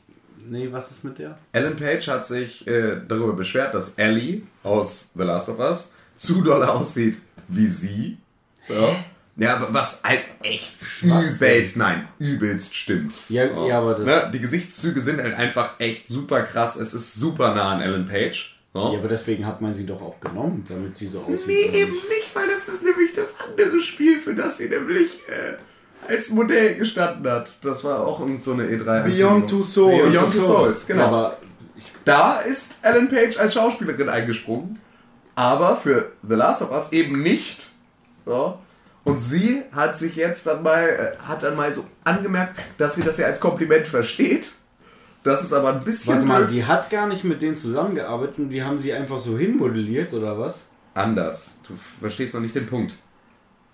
[0.49, 1.39] Nee, was ist mit der?
[1.53, 6.43] Ellen Page hat sich äh, darüber beschwert, dass Ellie aus The Last of Us zu
[6.43, 8.19] doll aussieht wie sie.
[8.69, 8.89] Ja,
[9.41, 13.13] ja aber was halt echt übelst, nein, übelst stimmt.
[13.29, 14.07] Ja, ja aber das.
[14.07, 14.31] Ne?
[14.33, 16.77] Die Gesichtszüge sind halt einfach echt super krass.
[16.77, 18.57] Es ist super nah an Ellen Page.
[18.75, 18.93] Ja?
[18.93, 21.47] Ja, aber deswegen hat man sie doch auch genommen, damit sie so aussieht.
[21.47, 22.09] Nee, eben nicht?
[22.09, 26.77] nicht, weil das ist nämlich das andere Spiel, für das sie nämlich äh, als Modell
[26.77, 27.51] gestanden hat.
[27.65, 29.03] Das war auch so eine E3.
[29.05, 30.13] Beyond Two Souls.
[30.13, 31.03] Beyond Two Souls, genau.
[31.03, 31.39] Ja, aber
[32.05, 34.79] Da ist Ellen Page als Schauspielerin eingesprungen,
[35.35, 37.69] aber für The Last of Us eben nicht.
[38.25, 38.59] So.
[39.05, 43.03] Und sie hat sich jetzt dann mal, äh, hat dann mal so angemerkt, dass sie
[43.03, 44.51] das ja als Kompliment versteht.
[45.23, 46.49] Das ist aber ein bisschen warte mal, blöd.
[46.51, 50.39] sie hat gar nicht mit denen zusammengearbeitet und die haben sie einfach so hinmodelliert oder
[50.39, 50.67] was?
[50.93, 51.61] anders.
[51.69, 52.95] Du verstehst noch nicht den Punkt.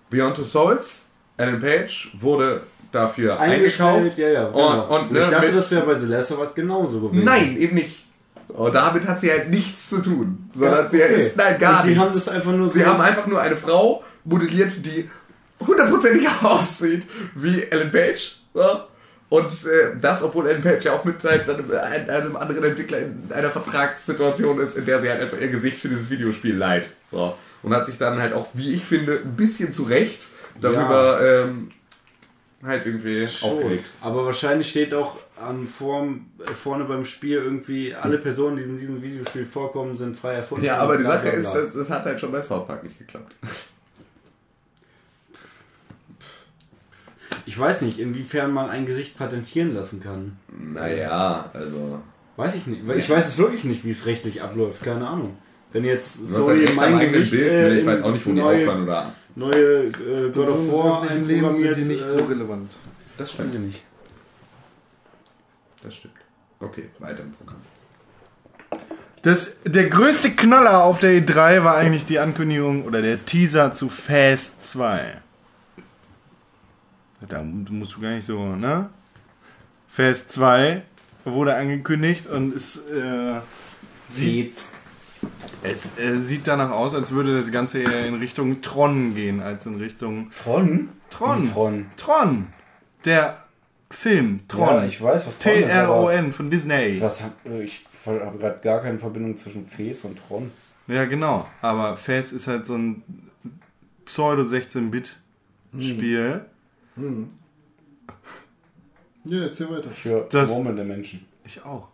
[0.09, 4.17] Beyond Two Souls, Ellen Page wurde dafür eingekauft.
[4.17, 4.49] ja, ja.
[4.49, 4.83] Genau.
[4.95, 5.93] Und, und, ich ne, dachte, mit- das wäre bei
[6.31, 7.25] of Us genauso gewesen.
[7.25, 8.05] Nein, eben nicht.
[8.49, 10.47] Und damit hat sie halt nichts zu tun.
[10.53, 11.15] Sondern Ja, sie okay.
[11.15, 12.03] ist nein, gar Und die nichts.
[12.05, 15.09] haben das einfach nur sie so- haben einfach nur eine Frau modelliert, die
[15.65, 17.03] hundertprozentig aussieht
[17.35, 18.35] wie Ellen Page.
[18.53, 18.79] So.
[19.29, 22.99] Und äh, das, obwohl Ellen Page ja auch mit halt einem, ein- einem anderen Entwickler
[22.99, 26.89] in einer Vertragssituation ist, in der sie halt einfach ihr Gesicht für dieses Videospiel leiht.
[27.11, 27.35] So.
[27.63, 30.27] Und hat sich dann halt auch, wie ich finde, ein bisschen zu Recht
[30.61, 31.71] darüber ähm,
[32.63, 33.85] halt irgendwie aufgeregt.
[34.01, 38.77] Aber wahrscheinlich steht auch an vorm, äh, vorne beim Spiel irgendwie, alle Personen, die in
[38.77, 40.63] diesem Videospiel vorkommen, sind frei erfunden.
[40.65, 43.35] Ja, aber die Sache ist, das, das hat halt schon bei South Park nicht geklappt.
[47.47, 50.37] Ich weiß nicht, inwiefern man ein Gesicht patentieren lassen kann.
[50.49, 52.01] Naja, also.
[52.35, 52.85] Weiß ich nicht.
[52.85, 54.83] Weil Ich weiß es wirklich nicht, wie es rechtlich abläuft.
[54.83, 55.37] Keine Ahnung.
[55.71, 57.79] Wenn jetzt hast halt mein eigenen Gesicht Bild, äh, ne?
[57.79, 59.13] Ich weiß auch nicht, wo die neue, aufhören oder.
[59.35, 62.69] neue äh, God of War Lebens sind die nicht äh, so relevant.
[63.17, 63.65] Das stimmt.
[63.65, 63.81] nicht.
[65.81, 66.15] Das stimmt.
[66.59, 67.61] Okay, weiter im Programm.
[69.21, 73.87] Das, der größte Knaller auf der E3 war eigentlich die Ankündigung oder der Teaser zu
[73.87, 75.21] Fast 2.
[77.27, 78.89] Da musst du gar nicht so, ne?
[79.87, 80.83] Fast 2
[81.25, 83.39] wurde angekündigt und es, äh,
[84.09, 84.55] sieht,
[85.63, 89.65] es äh, sieht danach aus, als würde das Ganze eher in Richtung Tron gehen, als
[89.65, 90.89] in Richtung Tron?
[91.09, 91.51] Tron.
[91.51, 91.85] Tron.
[91.97, 92.47] Tron.
[93.05, 93.37] Der
[93.89, 94.67] Film Tron.
[94.67, 97.01] Ja, ich weiß, was Tron ist, T-R-O-N von Disney.
[97.01, 100.51] Was äh, ich habe gerade gar keine Verbindung zwischen Fes und Tron.
[100.87, 101.47] Ja, genau.
[101.61, 103.03] Aber Fast ist halt so ein
[104.05, 106.45] Pseudo-16-Bit-Spiel.
[109.25, 109.89] Ja, erzähl weiter.
[109.91, 111.25] Für Das- murmelnde Menschen.
[111.45, 111.89] Ich auch.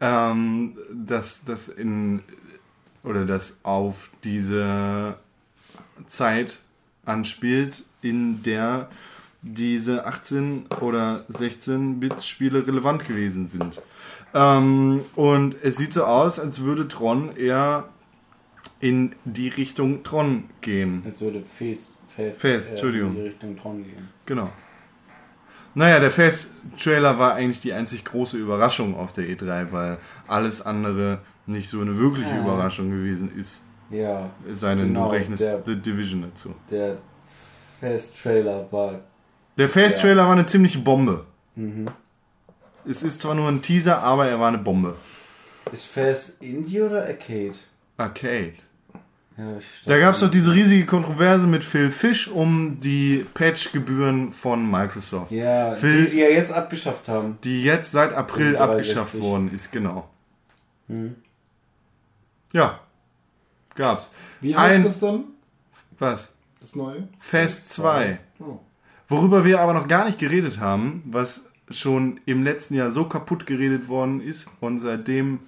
[0.00, 2.20] Ähm, dass das in
[3.02, 5.16] oder das auf diese
[6.06, 6.60] Zeit
[7.04, 8.88] anspielt, in der
[9.42, 13.82] diese 18 oder 16 Bit Spiele relevant gewesen sind.
[14.32, 17.88] Ähm, und es sieht so aus, als würde Tron eher
[18.80, 21.02] in die Richtung Tron gehen.
[21.04, 23.10] Jetzt würde Fes, Fes, Fes, äh, Entschuldigung.
[23.10, 24.08] in die Richtung Tron gehen.
[24.26, 24.50] Genau.
[25.76, 31.18] Naja, der Fest-Trailer war eigentlich die einzig große Überraschung auf der E3, weil alles andere
[31.46, 33.60] nicht so eine wirkliche Überraschung gewesen ist.
[33.90, 34.30] Ja.
[34.48, 36.54] Es sei denn, Genau, du rechnest der- The Division dazu.
[36.70, 36.98] Der
[37.80, 39.00] Fest-Trailer war.
[39.58, 41.26] Der Face-Trailer war eine ziemliche Bombe.
[41.56, 41.86] Mhm.
[42.86, 44.94] Es ist zwar nur ein Teaser, aber er war eine Bombe.
[45.72, 47.52] Ist Fest Indie oder Arcade?
[47.96, 48.54] Arcade.
[49.36, 49.56] Ja,
[49.86, 55.32] Da gab es doch diese riesige Kontroverse mit Phil Fish um die Patch-Gebühren von Microsoft.
[55.32, 57.38] Ja, Phil, die sie ja jetzt abgeschafft haben.
[57.42, 59.20] die jetzt seit April abgeschafft 360.
[59.22, 60.08] worden ist, genau.
[60.88, 61.16] Hm.
[62.52, 62.78] Ja,
[63.74, 64.12] gab's.
[64.40, 65.24] Wie heißt Ein- das dann?
[65.98, 66.36] Was?
[66.60, 67.08] Das neue?
[67.20, 68.20] Fest 2.
[68.38, 68.58] Oh.
[69.08, 73.46] Worüber wir aber noch gar nicht geredet haben, was schon im letzten Jahr so kaputt
[73.46, 75.40] geredet worden ist und seitdem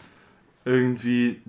[0.65, 1.41] irgendwie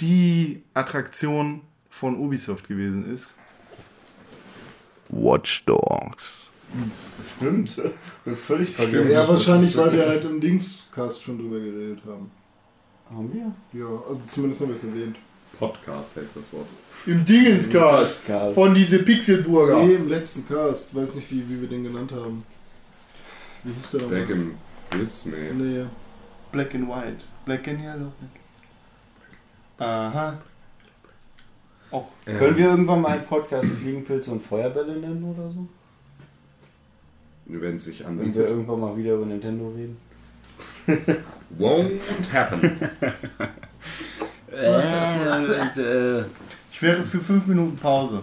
[0.00, 3.34] die Attraktion von Ubisoft gewesen ist.
[5.08, 6.50] Watch Dogs.
[7.36, 7.80] Stimmt.
[8.36, 9.28] Völlig Ja, vergessen.
[9.28, 12.30] wahrscheinlich, weil wir halt im Dingscast schon drüber geredet haben.
[13.10, 13.80] Haben wir?
[13.80, 15.16] Ja, also zumindest haben wir es erwähnt.
[15.58, 16.66] Podcast heißt das Wort.
[17.06, 18.26] Im Dingenscast.
[18.26, 18.54] Cast.
[18.54, 19.82] Von diese Pixelburger.
[19.82, 20.94] Nee, im letzten Cast.
[20.94, 22.44] Weiß nicht, wie, wie wir den genannt haben.
[23.64, 24.46] Wie hieß der Back nochmal?
[24.92, 25.52] in Disney.
[25.56, 25.86] Nee.
[26.52, 27.24] Black and White.
[27.46, 28.12] Black and Yellow.
[29.78, 30.38] Aha.
[32.26, 35.66] Können wir irgendwann mal einen Podcast Fliegenpilze und Feuerbälle nennen oder so?
[37.46, 38.48] Wenn es sich Wenn wir anbietet.
[38.48, 39.96] irgendwann mal wieder über Nintendo reden?
[41.58, 42.00] Won't
[42.32, 42.60] happen.
[44.52, 46.24] Äh, und, äh,
[46.70, 48.22] Ich wäre für fünf Minuten Pause.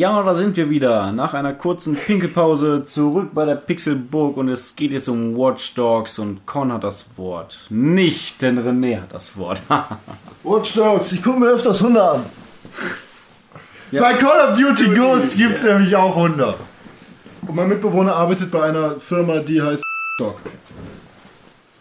[0.00, 1.12] Ja, da sind wir wieder.
[1.12, 6.18] Nach einer kurzen Pinkelpause zurück bei der Pixelburg und es geht jetzt um Watch Dogs
[6.18, 7.66] und Con hat das Wort.
[7.68, 9.60] Nicht, denn René hat das Wort.
[10.42, 12.24] Watch Dogs, ich gucke mir öfters Hunde an.
[13.92, 16.54] Bei Call of Duty Ghosts gibt es nämlich auch Hunde.
[17.46, 19.84] Und mein Mitbewohner arbeitet bei einer Firma, die heißt
[20.16, 20.40] Dog.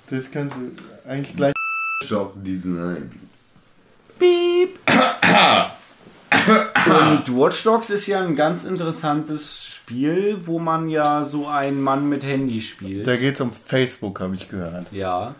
[0.09, 1.53] Das kannst du eigentlich gleich.
[2.03, 3.11] Stock Design.
[4.19, 4.77] Piep.
[6.32, 12.08] Und Watch Dogs ist ja ein ganz interessantes Spiel, wo man ja so einen Mann
[12.09, 13.08] mit Handy spielt.
[13.08, 14.91] Da geht es um Facebook, habe ich gehört.
[14.91, 15.35] ja.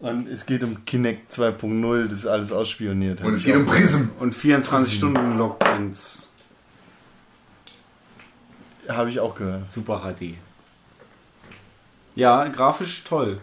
[0.00, 3.22] Und es geht um Kinect 2.0, das ist alles ausspioniert.
[3.22, 4.08] Und es geht um Prism.
[4.20, 6.28] Und 24 Stunden Logins.
[8.86, 9.70] Habe ich auch gehört.
[9.70, 10.34] Super HD.
[12.16, 13.40] Ja, grafisch toll.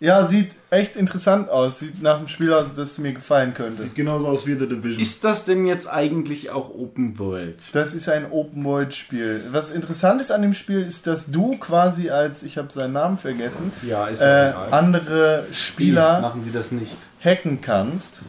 [0.00, 1.80] Ja, sieht echt interessant aus.
[1.80, 3.82] Sieht nach einem Spiel aus, das mir gefallen könnte.
[3.82, 5.02] Sieht genauso aus wie The Division.
[5.02, 7.56] Ist das denn jetzt eigentlich auch Open World?
[7.72, 9.40] Das ist ein Open-World-Spiel.
[9.50, 13.18] Was interessant ist an dem Spiel, ist, dass du quasi als, ich habe seinen Namen
[13.18, 16.96] vergessen, Ja, ist äh, andere Spieler Machen sie das nicht.
[17.24, 18.20] hacken kannst.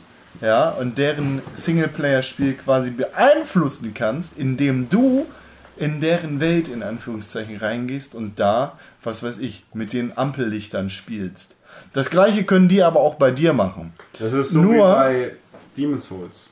[0.42, 5.26] Ja, und deren Singleplayer-Spiel quasi beeinflussen kannst, indem du
[5.78, 11.56] in deren Welt in Anführungszeichen reingehst und da, was weiß ich, mit den Ampellichtern spielst.
[11.94, 13.94] Das gleiche können die aber auch bei dir machen.
[14.20, 15.32] Das ist so Nur- wie bei
[15.78, 16.50] Demon's Souls.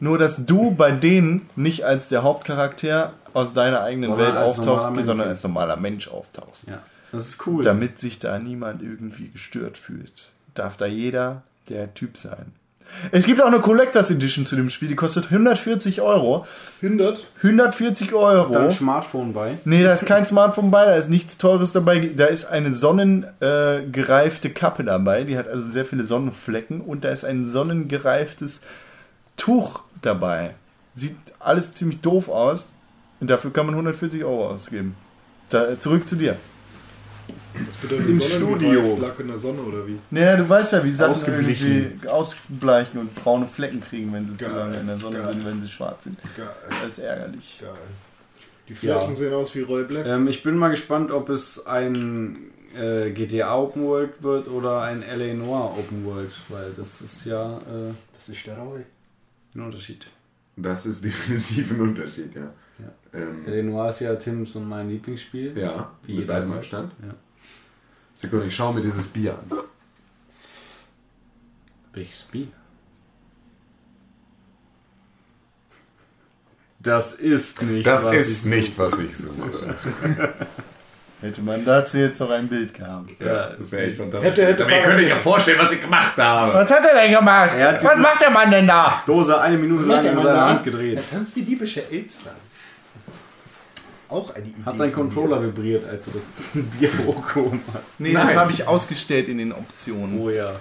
[0.00, 5.06] Nur, dass du bei denen nicht als der Hauptcharakter aus deiner eigenen Sondern Welt auftauchst,
[5.06, 6.68] sondern als normaler Mensch auftauchst.
[6.68, 6.82] Ja.
[7.12, 7.62] Das ist cool.
[7.62, 10.30] Damit sich da niemand irgendwie gestört fühlt.
[10.54, 12.52] Darf da jeder der Typ sein.
[13.12, 16.46] Es gibt auch eine Collectors Edition zu dem Spiel, die kostet 140 Euro.
[16.82, 17.18] 100?
[17.42, 18.56] 140 Ist da Euro.
[18.58, 19.58] ein Smartphone bei?
[19.64, 22.10] Nee, da ist kein Smartphone bei, da ist nichts Teures dabei.
[22.16, 27.10] Da ist eine sonnengereifte äh, Kappe dabei, die hat also sehr viele Sonnenflecken und da
[27.10, 28.62] ist ein sonnengereiftes
[29.36, 30.54] Tuch dabei.
[30.94, 32.74] Sieht alles ziemlich doof aus
[33.20, 34.96] und dafür kann man 140 Euro ausgeben.
[35.48, 36.36] Da, zurück zu dir.
[37.70, 38.98] Das bedeutet Im Studio.
[39.00, 39.96] Lag in der Sonne oder wie?
[40.10, 44.48] Naja, du weißt ja, wie Sachen irgendwie ausbleichen und braune Flecken kriegen, wenn sie zu
[44.50, 45.32] Geil, lange in der Sonne geil.
[45.34, 46.18] sind, wenn sie schwarz sind.
[46.36, 46.48] Geil.
[46.68, 47.58] Das ist ärgerlich.
[47.60, 47.70] Geil.
[48.68, 49.14] Die Flecken Ja.
[49.14, 50.04] sehen aus wie Roy Black.
[50.04, 52.38] Ähm, ich bin mal gespannt, ob es ein
[52.76, 57.56] äh, GTA Open World wird oder ein LA Noir Open World, weil das ist ja
[57.58, 58.80] äh, Das ist der Roy.
[59.54, 60.08] ein Unterschied.
[60.56, 62.52] Das ist definitiv ein Unterschied, ja.
[62.80, 63.20] Ja.
[63.20, 65.56] Ähm, LA Noir ist ja Tims und mein Lieblingsspiel.
[65.56, 66.52] ja, Wie mit weitem.
[66.52, 66.90] Abstand.
[67.02, 67.14] Ja.
[68.20, 69.58] Sekunde, ich schaue mir dieses Bier an.
[71.92, 72.52] Bixby.
[76.80, 77.86] Das ist nicht.
[77.86, 79.74] Das was ist ich nicht, was ich suche.
[81.20, 83.10] Hätte man dazu jetzt noch ein Bild gehabt.
[83.22, 84.30] Ja, Das wäre echt fantastisch.
[84.30, 86.54] Hätte- hätte Aber ihr könnt euch ja vorstellen, was ich gemacht habe.
[86.54, 87.50] Was hat er denn gemacht?
[87.54, 89.02] Er hat Was macht der Mann denn da?
[89.06, 90.96] Dose eine Minute lang in seiner Hand gedreht.
[90.96, 92.30] Er tanzt die diebische Elster.
[94.10, 94.62] Auch eine Idee.
[94.64, 94.92] Hat dein.
[94.92, 96.30] Controller vibriert, als du das
[96.78, 98.00] Bier hochgehoben hast?
[98.00, 100.18] Nee, das habe ich ausgestellt in den Optionen.
[100.20, 100.52] Oh ja.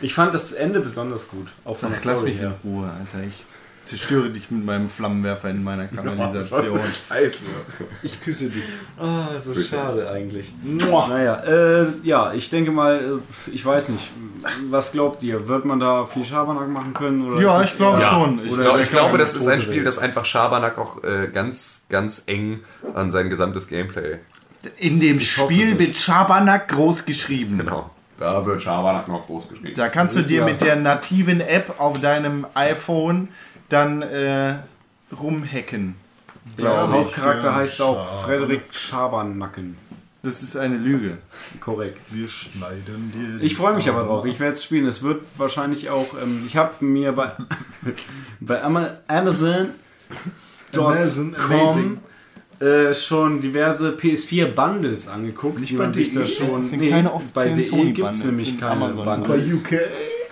[0.00, 1.48] Ich fand das Ende besonders gut.
[1.64, 2.56] Auch von Ach, der lass Story mich in her.
[2.64, 3.26] Ruhe, Alter.
[3.26, 3.44] Ich
[3.88, 6.78] zerstöre dich mit meinem Flammenwerfer in meiner Kanalisation.
[7.08, 7.44] Scheiße.
[8.02, 8.62] Ich küsse dich.
[8.98, 10.52] Ah, so schade eigentlich.
[10.62, 14.04] Naja, äh, ja, ich denke mal, äh, ich weiß nicht,
[14.70, 15.48] was glaubt ihr?
[15.48, 17.26] Wird man da viel Schabernack machen können?
[17.30, 18.40] Oder Ja, ich glaube schon.
[18.44, 21.86] Ich, Oder glaub, ich glaube, das ist ein Spiel, das einfach Schabernack auch äh, ganz,
[21.88, 22.60] ganz eng
[22.94, 24.18] an sein gesamtes Gameplay.
[24.78, 27.58] In dem hoffe Spiel wird Schabernack groß geschrieben.
[27.58, 27.90] Genau.
[28.18, 29.74] Da wird Schabernack noch groß geschrieben.
[29.76, 30.44] Da kannst du dir Ja.
[30.44, 33.28] mit der nativen App auf deinem iPhone
[33.68, 34.54] dann äh,
[35.18, 35.94] rumhacken.
[36.58, 36.90] Der.
[36.90, 39.76] Hauptcharakter heißt auch Frederik Schabernacken.
[40.22, 41.18] Das ist eine Lüge.
[41.60, 42.00] Korrekt.
[42.14, 43.44] Wir schneiden dir.
[43.44, 44.24] Ich freue mich aber drauf.
[44.24, 44.86] Ich werde es spielen.
[44.86, 46.08] Es wird wahrscheinlich auch.
[46.20, 47.30] Ähm, ich habe mir bei,
[48.40, 49.68] bei Ama- Amazon
[50.76, 52.00] Amazon, amazing.
[52.60, 56.26] äh, schon diverse PS4 Bundles angeguckt, Nicht die bei man sich da DE?
[56.28, 56.64] schon.
[56.64, 59.54] Sind keine offiziellen bei Sony DE gibt es Bundles, nämlich keine Amazon Bei Bundles.
[59.54, 59.72] UK.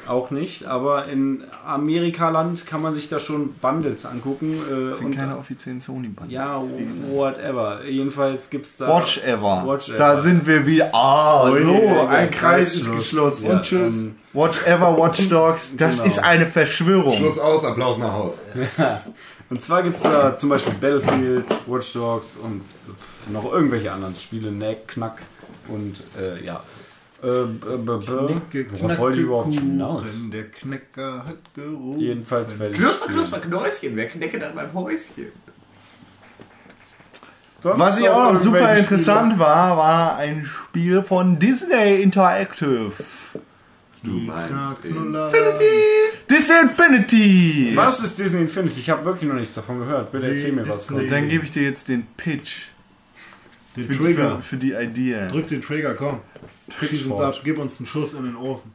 [0.09, 4.55] Auch nicht, aber in Amerikaland kann man sich da schon Bundles angucken.
[4.70, 6.33] Äh, Das sind und- keine offiziellen Sony Bundles.
[6.35, 7.85] ja, wie whatever.
[7.86, 8.89] Jedenfalls gibt es da.
[8.89, 9.65] Watch ever.
[9.67, 10.23] Watch Da ever.
[10.23, 10.91] sind wir wieder.
[10.94, 13.47] Ah, Ui, so, ein Kreis ist geschlossen.
[13.47, 13.94] Ja, Und tschüss.
[13.94, 15.76] ähm, Watch ever, Watch Dogs.
[15.76, 16.09] Das Genau.
[16.09, 17.17] ist eine Verschwörung.
[17.17, 18.43] Schluss aus, Applaus nach Haus.
[19.49, 22.62] Und zwar gibt es da zum Beispiel Battlefield, Watch Dogs und
[23.33, 25.18] noch irgendwelche anderen Spiele, Neck, Knack
[25.68, 26.60] und äh, ja.
[27.23, 30.03] Äh, b- Knicke, Worauf wollte ich überhaupt hinaus?
[30.33, 32.01] Der Knecker hat gerufen.
[32.01, 33.17] Jedenfalls werde ich Knusper, spielen.
[33.19, 33.97] knusper, Knäuschen.
[33.97, 35.27] Wer knecke dann beim Häuschen?
[37.61, 42.93] Sonst Was ich auch noch super interessant war, war ein Spiel von Disney Interactive.
[44.03, 45.65] Du meinst Infinity!
[47.65, 47.77] Spiele.
[47.77, 48.81] Was ist Disney Infinity?
[48.81, 50.12] Ich habe wirklich noch nichts davon gehört.
[50.12, 50.89] Bitte erzähl mir was.
[50.89, 52.67] Dann gebe ich dir jetzt den Pitch
[53.77, 54.37] Den für, Trigger.
[54.37, 55.29] für, für die Idee.
[55.29, 56.21] Drück den Trigger, komm.
[56.81, 58.73] Schieß uns ab, gib uns einen Schuss in den Ofen.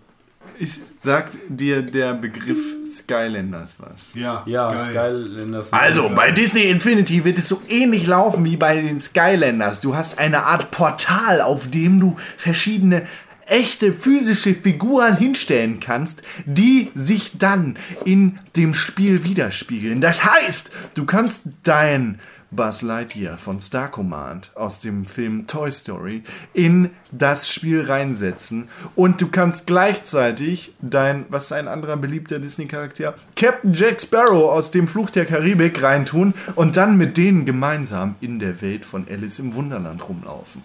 [0.57, 4.09] Ich, sagt dir der Begriff Skylanders was?
[4.13, 5.23] Ja, Ja, geil.
[5.25, 5.73] Skylanders.
[5.73, 9.81] Also, bei Disney Infinity wird es so ähnlich laufen wie bei den Skylanders.
[9.81, 13.07] Du hast eine Art Portal, auf dem du verschiedene
[13.47, 19.99] echte physische Figuren hinstellen kannst, die sich dann in dem Spiel widerspiegeln.
[19.99, 22.19] Das heißt, du kannst dein
[22.51, 26.23] Buzz Lightyear von Star Command aus dem Film Toy Story
[26.53, 33.15] in das Spiel reinsetzen und du kannst gleichzeitig dein, was ist ein anderer beliebter Disney-Charakter?
[33.37, 38.39] Captain Jack Sparrow aus dem Fluch der Karibik reintun und dann mit denen gemeinsam in
[38.39, 40.61] der Welt von Alice im Wunderland rumlaufen.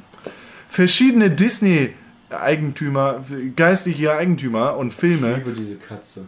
[0.68, 3.22] Verschiedene Disney-Eigentümer,
[3.54, 6.26] geistliche Eigentümer und Filme Ich liebe diese Katze.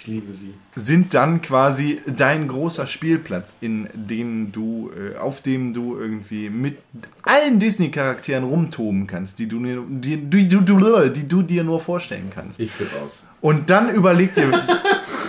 [0.00, 0.54] Ich liebe sie.
[0.76, 6.78] sind dann quasi dein großer Spielplatz, in den du, äh, auf dem du irgendwie mit
[7.22, 12.30] allen Disney-Charakteren rumtoben kannst, die du, dir- die, die, die, die, du dir nur vorstellen
[12.34, 12.60] kannst.
[12.60, 13.24] Ich flippe aus.
[13.42, 14.50] Und dann überleg dir,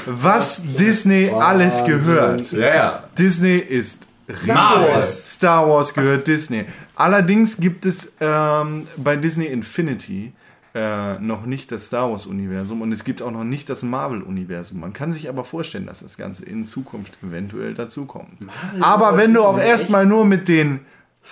[0.05, 2.51] was Disney alles gehört.
[2.53, 3.03] Ja, ja.
[3.17, 4.07] Disney ist.
[4.47, 5.03] Marvel.
[5.03, 6.63] Star Wars gehört Disney.
[6.95, 10.31] Allerdings gibt es ähm, bei Disney Infinity
[10.73, 14.79] äh, noch nicht das Star Wars-Universum und es gibt auch noch nicht das Marvel-Universum.
[14.79, 18.45] Man kann sich aber vorstellen, dass das Ganze in Zukunft eventuell dazukommt.
[18.79, 20.79] Aber wenn du auch erstmal nur mit den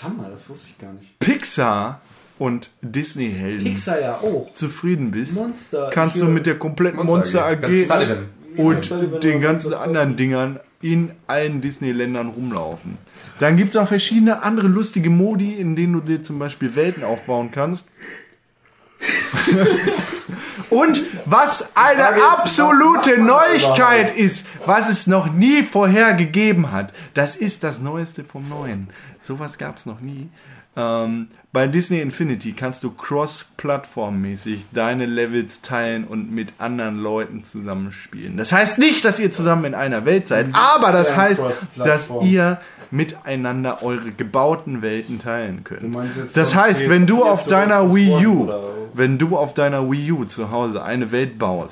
[0.03, 1.17] Hammer, das wusste ich gar nicht.
[1.19, 2.01] Pixar
[2.37, 4.51] und Disney-Helden Pixar ja auch.
[4.53, 5.89] zufrieden bist, Monster.
[5.93, 8.11] kannst du mit der kompletten Monster Monster AG.
[8.11, 8.17] AG
[8.57, 12.97] und Sullivan den ganzen anderen Dingern in allen Disney-Ländern rumlaufen.
[13.39, 17.03] Dann gibt es auch verschiedene andere lustige Modi, in denen du dir zum Beispiel Welten
[17.03, 17.89] aufbauen kannst.
[20.69, 26.93] Und was eine ist, absolute man Neuigkeit ist, was es noch nie vorher gegeben hat,
[27.13, 28.89] das ist das Neueste vom Neuen.
[29.19, 30.29] Sowas gab es noch nie.
[30.75, 38.37] Ähm, bei Disney Infinity kannst du cross-plattformmäßig deine Levels teilen und mit anderen Leuten zusammenspielen.
[38.37, 41.41] Das heißt nicht, dass ihr zusammen in einer Welt seid, aber das heißt,
[41.75, 42.61] dass ihr
[42.91, 45.63] miteinander eure gebauten Welten teilen
[46.17, 49.89] jetzt Das heißt, wenn du PS4 auf deiner Wii U, oder- wenn du auf deiner
[49.89, 51.71] Wii U zu Hause eine Welt baust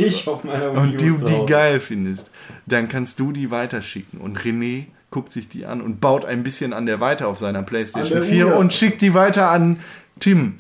[0.76, 2.30] und du die geil findest,
[2.68, 4.20] dann kannst du die weiterschicken.
[4.20, 7.64] Und René guckt sich die an und baut ein bisschen an der weiter auf seiner
[7.64, 8.58] PlayStation An der 4 Uhr.
[8.58, 9.80] und schickt die weiter an
[10.20, 10.56] Tim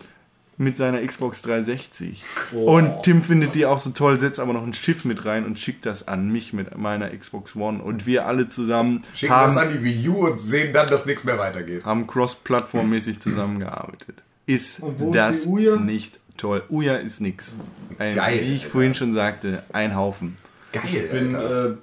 [0.57, 2.23] mit seiner Xbox 360.
[2.53, 5.59] Und Tim findet die auch so toll, setzt aber noch ein Schiff mit rein und
[5.59, 7.81] schickt das an mich mit meiner Xbox One.
[7.81, 11.05] Und wir alle zusammen Schicken das haben, an die Wii U und sehen dann, dass
[11.05, 11.85] nichts mehr weitergeht.
[11.85, 14.23] haben cross-plattformmäßig zusammengearbeitet.
[14.45, 15.75] Ist ist das die Uja?
[15.75, 16.63] nicht toll?
[16.69, 17.57] Uja ist nix.
[17.99, 18.71] Ein, Geil, wie ich Alter.
[18.71, 20.37] vorhin schon sagte, ein Haufen.
[20.71, 21.69] Geil, Ich bin, Alter.
[21.71, 21.73] äh,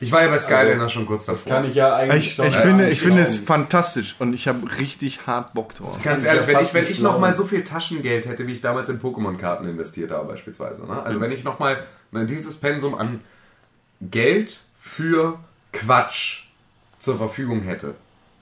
[0.00, 1.52] Ich war ja bei Skylander schon kurz davor.
[1.52, 5.26] kann ich ja eigentlich Ich, ich finde, ich finde es fantastisch und ich habe richtig
[5.26, 6.02] hart Bock drauf.
[6.02, 7.34] Ganz kann ich ehrlich, wenn ich, wenn ich noch mal glauben.
[7.34, 10.86] so viel Taschengeld hätte, wie ich damals in Pokémon-Karten investiert habe, beispielsweise.
[10.86, 11.02] Ne?
[11.02, 13.20] Also wenn ich noch mal dieses Pensum an
[14.00, 15.38] Geld für
[15.72, 16.44] Quatsch
[16.98, 17.94] zur Verfügung hätte,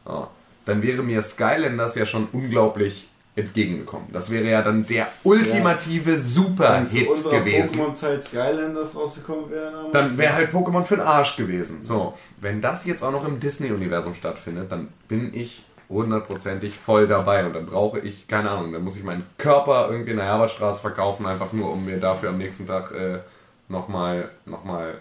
[0.07, 0.29] ja,
[0.65, 4.09] dann wäre mir Skylanders ja schon unglaublich entgegengekommen.
[4.13, 7.81] Das wäre ja dann der ultimative Wenn zu Super-Hit unserer gewesen.
[7.81, 9.91] Pokémon-Zeit Skylanders rausgekommen wäre.
[9.93, 11.83] Dann wäre halt Pokémon für den Arsch gewesen.
[11.83, 17.45] So, wenn das jetzt auch noch im Disney-Universum stattfindet, dann bin ich hundertprozentig voll dabei
[17.45, 20.81] und dann brauche ich, keine Ahnung, dann muss ich meinen Körper irgendwie in der Herbertstraße
[20.81, 23.19] verkaufen, einfach nur um mir dafür am nächsten Tag äh,
[23.69, 24.95] nochmal noch mal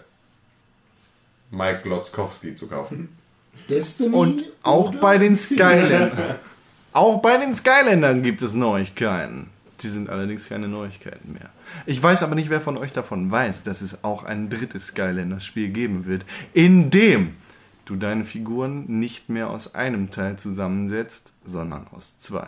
[1.50, 3.16] Mike Glotzkowski zu kaufen.
[3.70, 4.14] Destiny?
[4.14, 4.98] Und auch oder?
[4.98, 6.12] bei den Skylandern.
[6.94, 9.50] auch bei den Skylandern gibt es Neuigkeiten.
[9.80, 11.50] Die sind allerdings keine Neuigkeiten mehr.
[11.86, 15.70] Ich weiß aber nicht, wer von euch davon weiß, dass es auch ein drittes Skylanders-Spiel
[15.70, 17.34] geben wird, in dem
[17.84, 22.46] du deine Figuren nicht mehr aus einem Teil zusammensetzt, sondern aus zwei.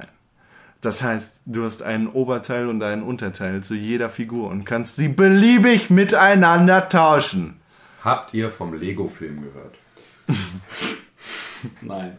[0.81, 5.09] Das heißt, du hast einen Oberteil und einen Unterteil zu jeder Figur und kannst sie
[5.09, 7.57] beliebig miteinander tauschen.
[8.05, 9.75] Habt ihr vom Lego-Film gehört?
[11.81, 12.17] Nein.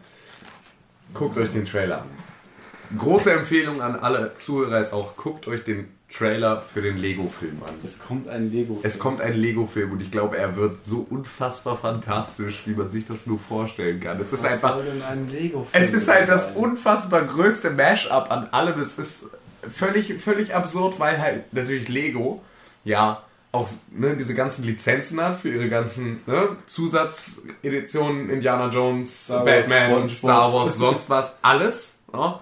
[1.13, 2.97] Guckt euch den Trailer an.
[2.97, 7.73] Große Empfehlung an alle Zuhörer jetzt auch, guckt euch den Trailer für den Lego-Film an.
[7.83, 8.79] Es kommt ein Lego.
[8.83, 13.05] Es kommt ein Lego-Film und ich glaube, er wird so unfassbar fantastisch, wie man sich
[13.05, 14.19] das nur vorstellen kann.
[14.21, 14.75] Es ist Was einfach.
[14.75, 18.79] soll denn ein Lego Es ist halt das unfassbar größte Mash-up an allem.
[18.79, 19.31] Es ist
[19.69, 22.41] völlig, völlig absurd, weil halt natürlich Lego
[22.85, 29.45] ja auch ne, diese ganzen Lizenzen hat für ihre ganzen ne, Zusatzeditionen, Indiana Jones, Star
[29.45, 30.11] Wars, Batman, SpongeBob.
[30.11, 31.99] Star Wars, sonst was, alles.
[32.13, 32.39] Ja?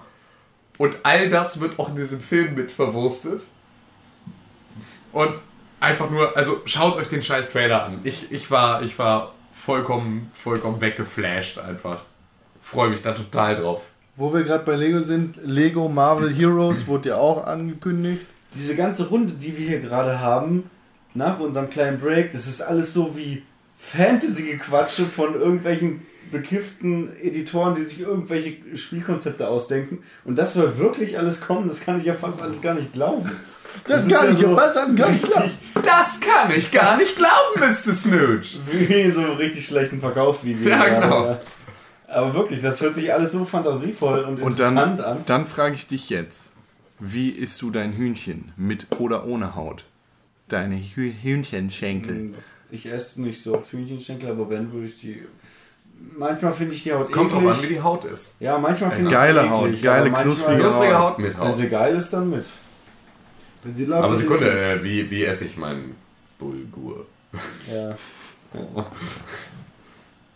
[0.78, 3.44] Und all das wird auch in diesem Film mit verwurstet.
[5.12, 5.34] Und
[5.80, 8.00] einfach nur, also schaut euch den scheiß Trailer an.
[8.04, 12.02] Ich, ich war, ich war vollkommen, vollkommen weggeflasht einfach.
[12.62, 13.84] Freue mich da total drauf.
[14.18, 18.26] Wo wir gerade bei Lego sind, Lego Marvel Heroes wurde ja auch angekündigt.
[18.54, 20.70] Diese ganze Runde, die wir hier gerade haben,
[21.16, 23.44] nach unserem kleinen Break, das ist alles so wie
[23.78, 30.00] Fantasy-Gequatsche von irgendwelchen bekifften Editoren, die sich irgendwelche Spielkonzepte ausdenken.
[30.24, 33.30] Und das soll wirklich alles kommen, das kann ich ja fast alles gar nicht glauben.
[33.88, 35.52] Das, ist kann ja ich so was dann gar nicht glauben.
[35.84, 37.94] Das kann ich gar nicht glauben, Mr.
[37.94, 38.60] Snooch.
[38.72, 40.70] Wie in so einem richtig schlechten Verkaufsvideo.
[40.70, 41.26] Ja, gerade, genau.
[41.26, 41.40] ja.
[42.08, 45.18] Aber wirklich, das hört sich alles so fantasievoll und, Und interessant dann, an.
[45.26, 46.54] dann frage ich dich jetzt,
[47.00, 48.54] wie isst du dein Hühnchen?
[48.56, 49.86] Mit oder ohne Haut?
[50.48, 52.34] Deine Hü Hühnchenschenkel.
[52.72, 55.24] Ich esse nicht so auf Hühnchenschenkel, aber wenn, würde ich die...
[56.18, 57.44] Manchmal finde ich die Haut Es kommt eklig.
[57.46, 58.36] drauf an, wie die Haut ist.
[58.42, 61.00] Ja, manchmal finde ich Geile sie Haut, eklig, geile, knusprige Haut.
[61.00, 61.56] Haut mit Wenn Haut.
[61.56, 62.46] sie geil ist, dann mit.
[63.64, 65.96] Wenn sie Aber Sekunde, äh, wie, wie esse ich meinen
[66.38, 67.06] Bulgur?
[67.74, 67.96] Ja.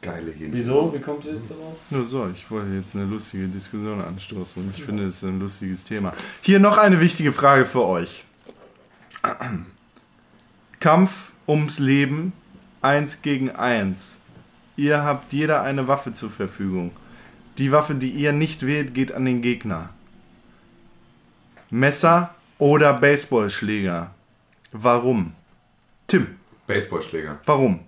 [0.02, 0.54] Geile Hähnchen.
[0.54, 0.94] Wieso?
[0.94, 1.78] Wie kommt ihr jetzt darauf?
[1.90, 4.72] Nur so, ich wollte jetzt eine lustige Diskussion anstoßen.
[4.76, 6.14] Ich finde, es ist ein lustiges Thema.
[6.42, 8.24] Hier noch eine wichtige Frage für euch.
[10.80, 12.32] Kampf ums Leben,
[12.82, 14.22] eins gegen eins.
[14.78, 16.92] Ihr habt jeder eine Waffe zur Verfügung.
[17.58, 19.90] Die Waffe, die ihr nicht wählt, geht an den Gegner.
[21.70, 24.12] Messer oder Baseballschläger.
[24.72, 25.34] Warum?
[26.08, 26.28] Tim,
[26.66, 27.40] Baseballschläger.
[27.46, 27.82] warum?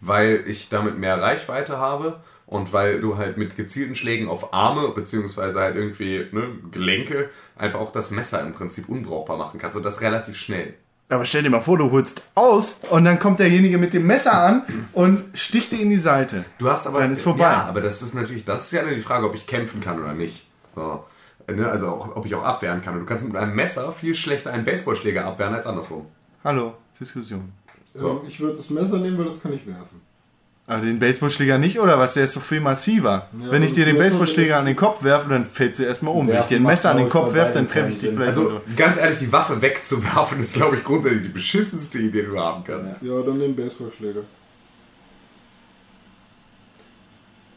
[0.00, 4.88] Weil ich damit mehr Reichweite habe und weil du halt mit gezielten Schlägen auf Arme
[4.88, 9.82] beziehungsweise halt irgendwie ne, Gelenke einfach auch das Messer im Prinzip unbrauchbar machen kannst und
[9.82, 10.72] das relativ schnell.
[11.10, 14.42] Aber stell dir mal vor, du holst aus und dann kommt derjenige mit dem Messer
[14.42, 14.62] an
[14.92, 16.44] und sticht dir in die Seite.
[16.58, 17.44] Du hast aber Dann ist vorbei.
[17.44, 19.98] Ja, aber das ist natürlich, das ist ja dann die Frage, ob ich kämpfen kann
[19.98, 20.46] oder nicht.
[20.74, 21.04] So.
[21.50, 22.92] Ne, also auch, ob ich auch abwehren kann.
[22.94, 26.04] Und du kannst mit einem Messer viel schlechter einen Baseballschläger abwehren als andersrum.
[26.44, 27.52] Hallo, Diskussion.
[27.96, 30.02] Ähm, ich würde das Messer nehmen, weil das kann ich werfen.
[30.70, 32.12] Aber den Baseballschläger nicht, oder was?
[32.12, 33.28] Der ist doch viel massiver.
[33.42, 36.28] Ja, Wenn ich dir den Baseballschläger an den Kopf werfe, dann fällst du erstmal um.
[36.28, 38.48] Wenn ich dir ein Messer an den Kopf werfe, dann treffe ich dich vielleicht Also
[38.50, 38.60] so.
[38.76, 42.62] ganz ehrlich, die Waffe wegzuwerfen ist, glaube ich, grundsätzlich die beschissenste Idee, die du haben
[42.64, 43.00] kannst.
[43.02, 44.20] Ja, dann den Baseballschläger.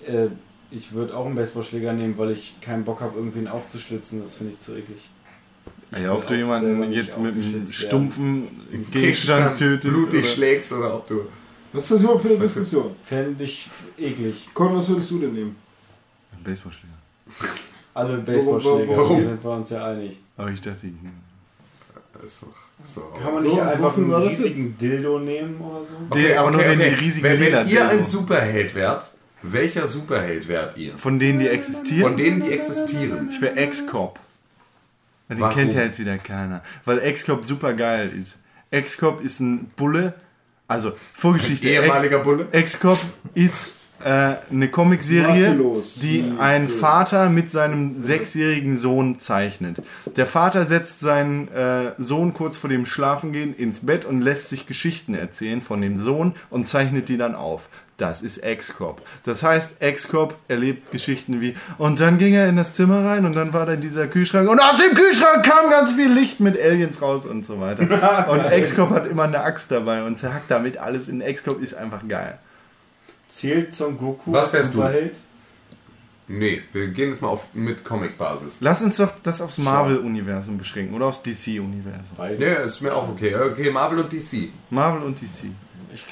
[0.07, 0.27] Äh,
[0.73, 4.21] Ich würde auch einen Baseballschläger nehmen, weil ich keinen Bock habe, irgendwen aufzuschlitzen.
[4.21, 5.09] Das finde ich zu eklig.
[5.91, 9.93] Ich Ja, ob du jemanden jetzt mit einem stumpfen Gegenstand Gegenstand tötest.
[9.93, 11.25] blutig oder- schlägst oder ob du.
[11.73, 12.95] Was ist das überhaupt für eine Diskussion?
[13.03, 14.49] Fände ich eklig.
[14.53, 15.55] Con, was würdest du denn nehmen?
[16.33, 16.93] Ein Baseballschläger.
[17.93, 19.17] Alle Baseballschläger, Warum?
[19.17, 20.17] da sind wir uns ja einig.
[20.37, 22.47] Aber ich dachte, ich Ist doch
[22.83, 23.01] so.
[23.21, 25.93] Kann man nicht So, einfach einen riesigen Dildo nehmen oder so?
[26.09, 28.03] Okay, aber nur wenn die riesigen wenn, lila wenn ihr ein.
[28.03, 29.11] Superheld wärt,
[29.43, 30.97] welcher Superheld wärt ihr?
[30.97, 32.01] Von denen, die existieren?
[32.01, 33.29] Von denen, die existieren.
[33.31, 34.19] Ich wäre Ex-Cop.
[35.29, 35.55] Den Warum?
[35.55, 36.61] kennt ja jetzt wieder keiner.
[36.85, 38.39] Weil Ex-Cop super geil ist.
[38.71, 40.13] Ex-Cop ist ein Bulle.
[40.71, 41.67] Also, Vorgeschichte.
[41.67, 42.47] Ehemaliger Ex- Bulle?
[42.51, 42.97] Ex-Cop
[43.33, 43.71] ist
[44.03, 45.55] äh, eine Comicserie,
[46.01, 46.39] die Mhm.
[46.39, 49.83] ein Vater mit seinem sechsjährigen Sohn zeichnet.
[50.15, 54.65] Der Vater setzt seinen äh, Sohn kurz vor dem Schlafengehen ins Bett und lässt sich
[54.65, 57.69] Geschichten erzählen von dem Sohn und zeichnet die dann auf.
[58.01, 58.99] Das ist Ex-Cop.
[59.25, 63.35] Das heißt, Ex-Cop erlebt Geschichten wie, und dann ging er in das Zimmer rein und
[63.35, 66.99] dann war da dieser Kühlschrank und aus dem Kühlschrank kam ganz viel Licht mit Aliens
[67.03, 67.83] raus und so weiter.
[68.31, 72.07] Und Ex-Cop hat immer eine Axt dabei und zerhackt damit alles in Ex-Cop ist einfach
[72.07, 72.39] geil.
[73.27, 74.77] Zählt Son Goku Was wärst du?
[74.77, 75.17] Superheld?
[76.27, 78.61] Nee, wir gehen jetzt mal auf mit Comic-Basis.
[78.61, 82.17] Lass uns doch das aufs Marvel-Universum beschränken oder aufs DC-Universum.
[82.39, 83.35] Ja, ist mir auch okay.
[83.35, 84.49] Okay, Marvel und DC.
[84.71, 85.51] Marvel und DC.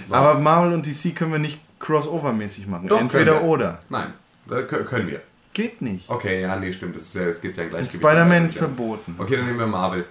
[0.09, 2.87] Aber Marvel und DC können wir nicht crossover-mäßig machen.
[2.87, 3.79] Doch, Entweder oder.
[3.89, 4.13] Nein,
[4.49, 5.21] äh, kö- können wir.
[5.53, 6.09] Geht nicht.
[6.09, 6.95] Okay, ja, nee, stimmt.
[6.95, 8.01] Ist ja, es gibt ja ein Gleichgewicht.
[8.03, 9.15] Spider-Man ist verboten.
[9.17, 10.05] Okay, dann nehmen wir Marvel.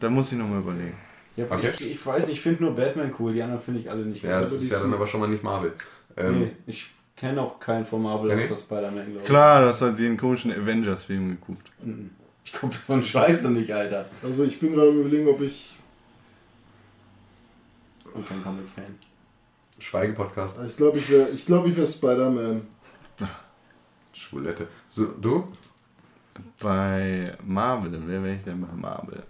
[0.00, 0.94] Da muss ich nochmal überlegen.
[1.36, 1.72] Ja, Okay.
[1.78, 4.22] ich, ich weiß nicht, ich finde nur Batman cool, die anderen finde ich alle nicht
[4.22, 4.40] Ja, cool.
[4.42, 5.72] das ist ja dann aber schon mal nicht Marvel.
[6.16, 6.86] Ähm, Nee, ich
[7.16, 9.24] kenne auch keinen von Marvel Nee, außer Spider-Man, glaube ich.
[9.24, 11.70] Klar, du hast halt den komischen Avengers-Film geguckt.
[12.44, 14.04] Ich gucke so einen Scheiße nicht, Alter.
[14.22, 15.76] Also ich bin gerade überlegen, ob ich.
[18.12, 18.84] Und kein Comic-Fan.
[19.84, 20.58] Schweigen-Podcast.
[20.66, 22.66] Ich glaube, ich wäre ich glaub, ich wär Spider-Man.
[24.12, 24.66] Schwulette.
[24.88, 25.48] So, du?
[26.60, 29.22] Bei Marvel, wer wäre ich denn bei Marvel?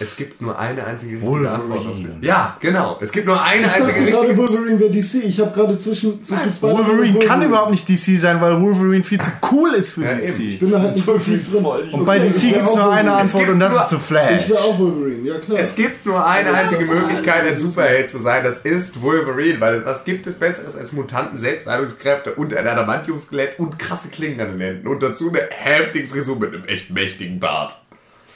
[0.00, 1.50] Es gibt nur eine einzige richtige Wolverine.
[1.62, 2.18] Antwort auf den.
[2.22, 2.98] Ja, genau.
[3.00, 4.16] Es gibt nur eine Ich einzige dachte richtige.
[4.16, 5.14] gerade Wolverine wäre DC.
[5.24, 9.04] Ich habe gerade zwischen, zwischen Spider-Man Wolverine und kann überhaupt nicht DC sein, weil Wolverine
[9.04, 10.40] viel zu cool ist für Ja, DC.
[10.40, 10.48] eben.
[10.50, 11.64] Ich bin da halt nicht so tief drin.
[11.64, 13.12] Und bei Okay, DC ich wär gibt es nur eine Wolverine.
[13.12, 14.42] Antwort und das nur- ist The Flash.
[14.42, 15.58] Ich wäre auch Wolverine, ja klar.
[15.58, 18.42] Es gibt nur eine einzige Möglichkeit, ein Superheld zu sein.
[18.44, 19.60] Das ist Wolverine.
[19.60, 24.52] Weil was gibt es Besseres als Mutanten, Selbstheilungskräfte und ein Adamantium-Skelett und krasse Klingen an
[24.52, 24.86] den Händen.
[24.88, 27.76] Und dazu eine heftige Frisur mit einem echt mächtigen Bart.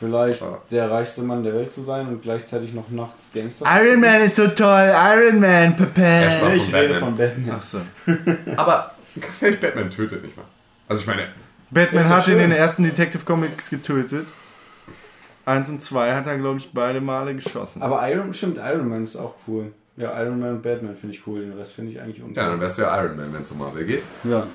[0.04, 3.64] Vielleicht der reichste Mann der Welt zu sein und gleichzeitig noch nachts Gangster.
[3.66, 6.30] Iron Man ist so toll, Iron Man, Pepe.
[6.36, 7.00] sprach ich rede Batman.
[7.00, 7.56] von Batman.
[7.58, 7.80] Ach so.
[8.56, 10.44] Aber ganz ehrlich, Batman tötet nicht mal.
[10.88, 11.22] Also ich meine,
[11.70, 14.26] Batman hat in den ersten Detective Comics getötet.
[15.46, 17.82] Eins und zwei hat er, glaube ich, beide Male geschossen.
[17.82, 19.72] Aber Iron, stimmt, Iron Man ist auch cool.
[19.96, 21.40] Ja, Iron Man und Batman finde ich cool.
[21.40, 22.44] Den Rest finde ich eigentlich ja, uncool.
[22.44, 24.02] dann wärst du ja Iron Man, wenn es um Marvel geht.
[24.24, 24.46] Ja.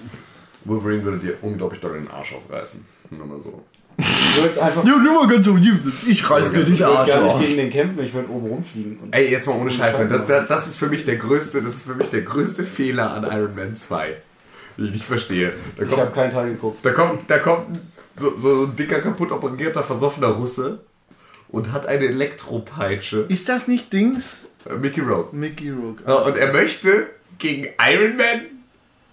[0.66, 2.86] Wolverine würde dir unglaublich doll den Arsch aufreißen.
[3.12, 3.64] Nur mal so.
[4.00, 6.08] Ich würde einfach Ja, nur mal ganz objektiv.
[6.08, 8.98] Ich reiß dir ich den Arsch gar nicht gegen den kämpfen, ich würde oben rumfliegen.
[9.00, 11.62] Und Ey, jetzt mal ohne Scheiß, Scheiße das, das, das ist für mich der größte,
[11.62, 14.08] das ist für mich der größte Fehler an Iron Man 2.
[14.78, 15.52] Den ich nicht verstehe.
[15.78, 16.86] Da ich habe kommt, keinen Teil geguckt.
[16.86, 17.80] da kommt, da kommt
[18.20, 20.80] so, so ein dicker, kaputt operierter, versoffener Russe
[21.50, 23.26] und hat eine Elektropeitsche.
[23.28, 24.48] Ist das nicht Dings?
[24.70, 25.30] Äh, Mickey Rogue.
[25.34, 26.04] Mickey Rook.
[26.08, 28.42] Ja, und er möchte gegen Iron Man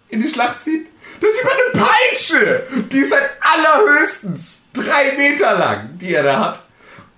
[0.08, 0.86] in die Schlacht ziehen.
[1.20, 2.66] Das ist immer eine Peitsche!
[2.90, 6.62] Die ist halt allerhöchstens drei Meter lang, die er da hat.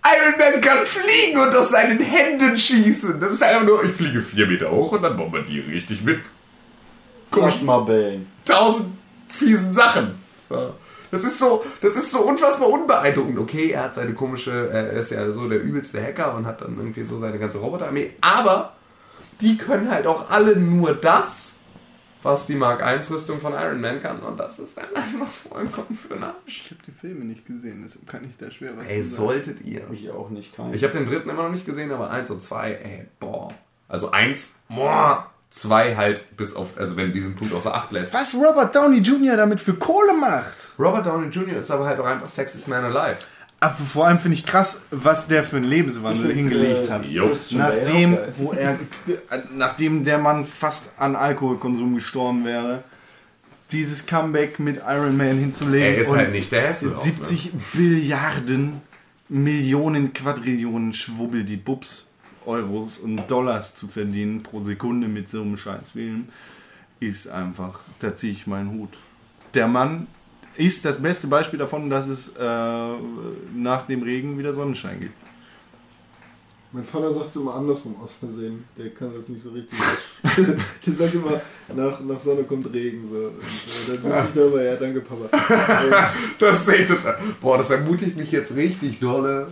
[0.04, 3.20] Iron Man kann fliegen und aus seinen Händen schießen.
[3.20, 6.20] Das ist einfach nur, ich fliege vier Meter hoch und dann bombardiere ich dich mit
[7.30, 8.26] Plasmabällen.
[8.44, 8.96] tausend
[9.28, 10.14] fiesen Sachen.
[11.10, 13.38] Das ist so, das ist so unfassbar unbeeindruckend.
[13.38, 16.76] Okay, er hat seine komische, er ist ja so der übelste Hacker und hat dann
[16.76, 18.74] irgendwie so seine ganze Roboterarmee, aber
[19.40, 21.57] die können halt auch alle nur das,
[22.28, 25.96] was die Mark 1 Rüstung von Iron Man kann und das ist dann einfach vollkommen
[25.96, 26.34] für den Arsch.
[26.46, 29.26] Ich habe die Filme nicht gesehen, deshalb kann ich da schwer was Ey, sagen.
[29.28, 29.82] solltet ihr.
[29.92, 30.72] Ich auch nicht, kein.
[30.74, 33.52] Ich habe den dritten immer noch nicht gesehen, aber eins und zwei, ey, boah.
[33.88, 35.30] Also eins, boah.
[35.50, 38.12] Zwei halt bis auf, also wenn diesen Punkt außer Acht lässt.
[38.12, 39.34] Was Robert Downey Jr.
[39.34, 40.54] damit für Kohle macht.
[40.78, 41.56] Robert Downey Jr.
[41.56, 43.16] ist aber halt auch einfach Sexiest Man Alive.
[43.60, 47.06] Aber vor allem finde ich krass, was der für einen Lebenswandel hingelegt hat.
[47.06, 47.32] Jo.
[47.52, 52.84] Nachdem, wo er, äh, nachdem der Mann fast an Alkoholkonsum gestorben wäre,
[53.72, 55.94] dieses Comeback mit Iron Man hinzulegen.
[55.94, 58.80] Er ist und halt nicht der Hasselhoff, 70 Billiarden,
[59.28, 62.12] Millionen, Quadrillionen Schwubbel, die Bubs,
[62.46, 66.28] Euros und Dollars zu verdienen pro Sekunde mit so einem Scheißfilm,
[67.00, 68.90] ist einfach, da ziehe ich meinen Hut.
[69.54, 70.06] Der Mann
[70.58, 72.42] ist das beste Beispiel davon, dass es äh,
[73.54, 75.14] nach dem Regen wieder Sonnenschein gibt.
[76.70, 78.64] Mein Vater sagt es immer andersrum aus Versehen.
[78.76, 79.78] Der kann das nicht so richtig.
[80.86, 81.40] der sagt immer,
[81.74, 83.08] nach, nach Sonne kommt Regen.
[83.08, 83.16] So.
[83.16, 86.12] Und, äh, dann sitze ich da immer, ja, danke Papa.
[86.38, 87.16] Das echt total.
[87.40, 89.46] Boah, das ermutigt mich jetzt richtig dolle.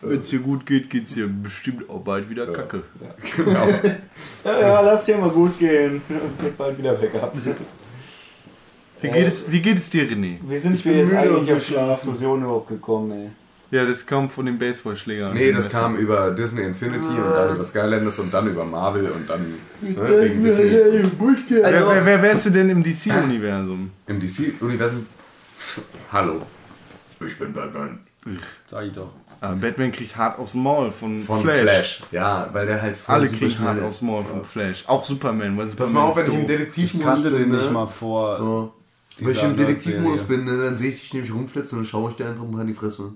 [0.00, 2.82] Wenn es dir gut geht, geht es dir bestimmt auch bald wieder kacke.
[3.36, 3.68] Genau.
[4.44, 6.02] Ja, ja, lass dir mal gut gehen.
[6.40, 7.34] Wird bald wieder Backup.
[9.02, 10.36] Wie geht es, wie geht es dir, René?
[10.42, 12.06] Wie sind Ich bin wir jetzt eigentlich auf die schlafen.
[12.06, 13.30] Diskussion überhaupt gekommen, ey?
[13.72, 15.32] Ja, das kam von den Baseballschlägern.
[15.32, 19.28] Nee, das kam über Disney Infinity und dann über Skylanders und dann über Marvel und
[19.28, 19.40] dann
[19.80, 20.58] ne, wegen DC.
[21.48, 23.90] wer, wer, wer wärst du denn im DC-Universum?
[24.06, 25.06] Im DC-Universum.
[26.12, 26.42] Hallo.
[27.24, 28.00] Ich bin Batman.
[28.66, 29.10] Sag ich doch.
[29.40, 31.62] Ah, Batman kriegt hart aufs Maul von, Von Flash.
[31.62, 32.02] Flash.
[32.12, 33.84] Ja, weil der halt voll Alle super kriegen hart ist.
[33.84, 34.84] aufs Maul von Flash.
[34.86, 36.46] Auch Superman, weil Pass Superman mal auf, wenn ich im doof.
[36.48, 37.56] Detektivmodus Kannte den ne?
[37.56, 38.38] nicht mal vor.
[38.38, 38.72] So.
[39.24, 42.10] Wenn ich im Detektivmodus bin, ne, dann sehe ich dich nämlich rumflitzen und dann schaue
[42.10, 43.12] ich dir einfach mal in die Fresse.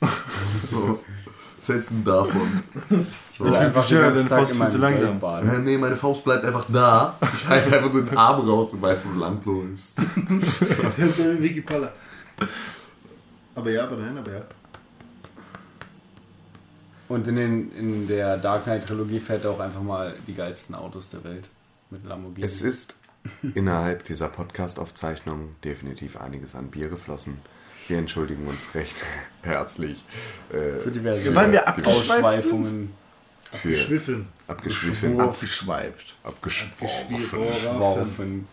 [0.70, 0.98] so.
[1.58, 2.62] Was hältst du denn davon?
[3.38, 3.46] So.
[3.46, 5.20] Ich Einfach bin den deine Faust viel zu langsam.
[5.22, 7.16] Äh, nee, meine Faust bleibt einfach da.
[7.34, 9.98] Ich halte einfach nur den Arm raus und weiß, wo du langläufst.
[10.40, 11.92] Das ist so wie Vicky Palla.
[13.54, 14.42] Aber ja, aber nein, aber ja.
[17.08, 20.74] Und in, den, in der Dark Knight Trilogie fährt er auch einfach mal die geilsten
[20.74, 21.50] Autos der Welt
[21.90, 22.44] mit Lamborghini.
[22.44, 22.96] Es ist
[23.54, 27.38] innerhalb dieser Podcast-Aufzeichnung definitiv einiges an Bier geflossen.
[27.88, 28.96] Wir entschuldigen uns recht
[29.42, 30.04] herzlich
[30.50, 31.86] äh, für diverse Weil wir.
[31.86, 32.92] Ausschweifungen.
[33.60, 34.28] für Schwiffeln.
[34.46, 36.14] abgeschwiffen, Abgeschweift.
[36.24, 38.46] abgeschworfen,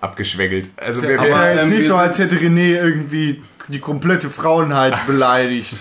[0.00, 0.68] abgeschwägelt.
[0.76, 4.94] Also wir, wir, ja jetzt ähm, nicht so, als hätte René irgendwie die komplette Frauenheit
[5.06, 5.74] beleidigt.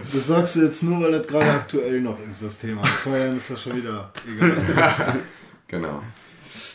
[0.00, 2.82] Das sagst du jetzt nur, weil das gerade aktuell noch ist, das Thema.
[2.82, 5.20] In zwei Jahren ist das schon wieder egal.
[5.68, 6.02] genau.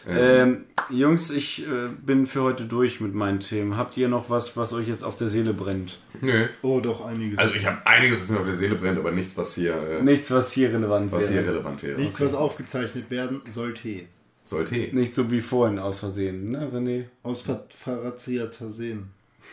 [0.08, 3.76] Ähm, Jungs, ich äh, bin für heute durch mit meinen Themen.
[3.78, 6.00] Habt ihr noch was, was euch jetzt auf der Seele brennt?
[6.22, 6.48] Nö.
[6.62, 7.38] Oh, doch einiges.
[7.38, 10.02] Also ich habe einiges, was mir auf der Seele brennt, aber nichts, was hier, äh,
[10.02, 11.54] Nichts, was hier relevant was hier wäre.
[11.56, 12.00] relevant wäre.
[12.00, 14.06] Nichts, was aufgezeichnet werden sollte.
[14.44, 14.76] Sollte.
[14.94, 17.04] Nicht so wie vorhin aus Versehen, ne, René?
[17.22, 19.12] Aus ver verrazierter Sehen.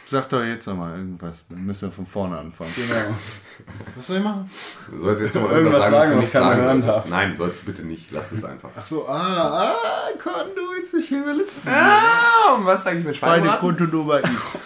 [0.09, 2.73] Sag doch jetzt nochmal irgendwas, dann müssen wir von vorne anfangen.
[2.77, 3.17] Genau.
[3.97, 4.49] Was soll ich machen?
[4.89, 6.99] Du sollst jetzt mal Irgendwas irgendwas sagen, was keiner sagen hören solltest.
[6.99, 7.09] darf.
[7.09, 8.13] Nein, sollst du bitte nicht.
[8.13, 8.71] Lass es einfach.
[8.79, 9.75] Ach so, ah, ah,
[10.23, 11.73] Con, du willst mich hier überlisten.
[11.73, 13.61] Ah, und was sage ich mit Meine Schweinbraten?
[13.61, 14.61] Kontonummer ist.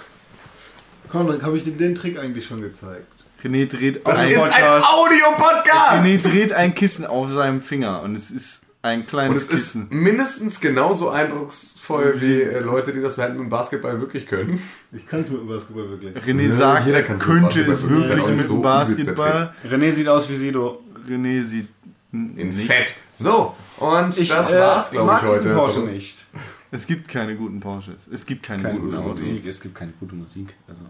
[1.13, 3.07] Dann habe ich dir den Trick eigentlich schon gezeigt.
[3.43, 6.05] René dreht Das ein ist ein Audio-Podcast!
[6.05, 9.51] René dreht ein Kissen auf seinem Finger und es ist ein Und kleines es ist
[9.51, 9.89] Kissen.
[9.91, 14.63] mindestens genauso eindrucksvoll wie äh, Leute, die das mit dem Basketball wirklich können.
[14.93, 16.17] Ich kann es mit dem Basketball wirklich.
[16.25, 19.55] René Ja, sagt, jeder er könnte Basketball es wirklich mit so dem Basketball.
[19.69, 20.83] René sieht aus wie Sido.
[21.07, 21.69] René sieht
[22.13, 22.67] In nicht.
[22.67, 22.95] Fett.
[23.15, 25.55] So, und Ich das äh, war's, glaube mag ich, heute.
[25.55, 25.97] Porsche von uns.
[25.97, 26.27] nicht.
[26.73, 28.07] Es gibt keine guten Porsches.
[28.11, 29.19] Es gibt keine, Keine guten gute Autos.
[29.19, 29.45] Musik.
[29.47, 30.55] Es gibt keine gute Musik.
[30.69, 30.85] Also.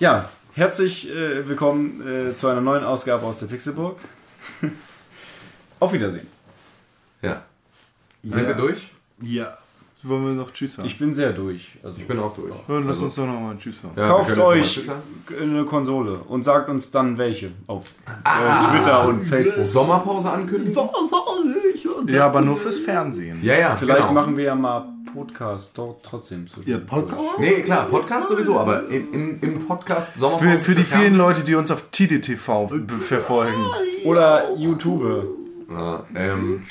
[0.00, 3.98] Ja, herzlich äh, willkommen äh, zu einer neuen Ausgabe aus der Pixelburg.
[5.80, 6.26] Auf Wiedersehen.
[7.24, 7.42] Ja.
[8.22, 8.90] Sind wir durch?
[9.22, 9.56] Ja.
[10.02, 10.86] Wollen wir noch Tschüss sagen?
[10.86, 11.78] Ich bin sehr durch.
[11.82, 12.52] Also, Ich bin auch durch.
[12.68, 13.94] Ja, lass uns doch nochmal Tschüss sagen.
[13.96, 14.80] Ja, Kauft euch
[15.40, 19.64] eine Konsole und sagt uns dann welche auf äh, Twitter und Facebook.
[19.64, 20.76] Sommerpause ankündigen?
[22.08, 23.38] Ja, aber nur fürs Fernsehen.
[23.42, 24.12] Ja, ja, Vielleicht genau.
[24.12, 26.60] machen wir ja mal Podcast dort trotzdem zu.
[26.66, 27.20] Ja, Podcast?
[27.38, 30.58] Nee, klar, Podcast sowieso, aber im, im, im Podcast Für, Sommerpause.
[30.58, 31.16] für die vielen Fernsehen.
[31.16, 33.64] Leute, die uns auf TDTV verfolgen.
[34.04, 35.28] Oder YouTube.
[35.70, 36.62] Ja, ähm,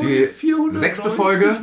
[0.00, 1.56] die sechste Folge.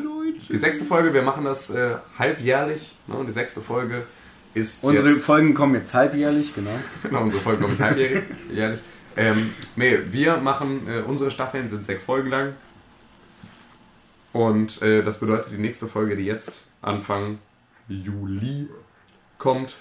[0.50, 2.93] Die sechste Folge, wir machen das äh, halbjährlich.
[3.08, 3.16] Ne?
[3.16, 4.03] Und die sechste Folge
[4.53, 6.72] ist Unsere jetzt, Folgen kommen jetzt halbjährlich, genau.
[7.03, 8.24] genau, unsere Folge kommt jetzt halbjährlich.
[8.51, 8.80] jährlich.
[9.16, 12.53] Ähm, nee, wir machen, äh, unsere Staffeln sind sechs Folgen lang.
[14.33, 17.40] Und äh, das bedeutet, die nächste Folge, die jetzt Anfang
[17.90, 18.69] Juli
[19.38, 19.75] kommt,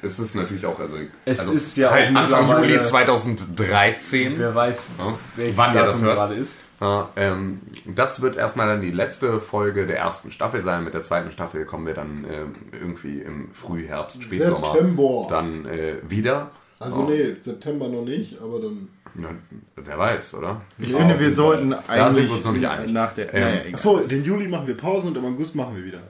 [0.00, 0.96] es ist natürlich auch, also,
[1.26, 4.38] Es also ist ja halt auch Anfang Juli 2013.
[4.38, 5.14] Wer weiß, Ja,
[5.56, 6.16] wann ihr das hört.
[6.16, 6.60] gerade ist.
[6.82, 10.82] Ja, ähm, das wird erstmal dann die letzte Folge der ersten Staffel sein.
[10.82, 15.26] Mit der zweiten Staffel kommen wir dann ähm, irgendwie im Frühherbst, Spätsommer September.
[15.30, 16.50] dann äh, wieder.
[16.80, 17.10] Also Ja.
[17.10, 18.88] nee, September noch nicht, aber dann.
[19.14, 19.28] Ja,
[19.76, 20.60] wer weiß, oder?
[20.80, 22.92] Ich finde, wir sollten Da sind eigentlich wir uns noch nicht einig.
[22.92, 23.32] nach der.
[23.32, 23.60] Ähm, naja.
[23.74, 26.00] Achso, den Juli machen wir Pause und im August machen wir wieder.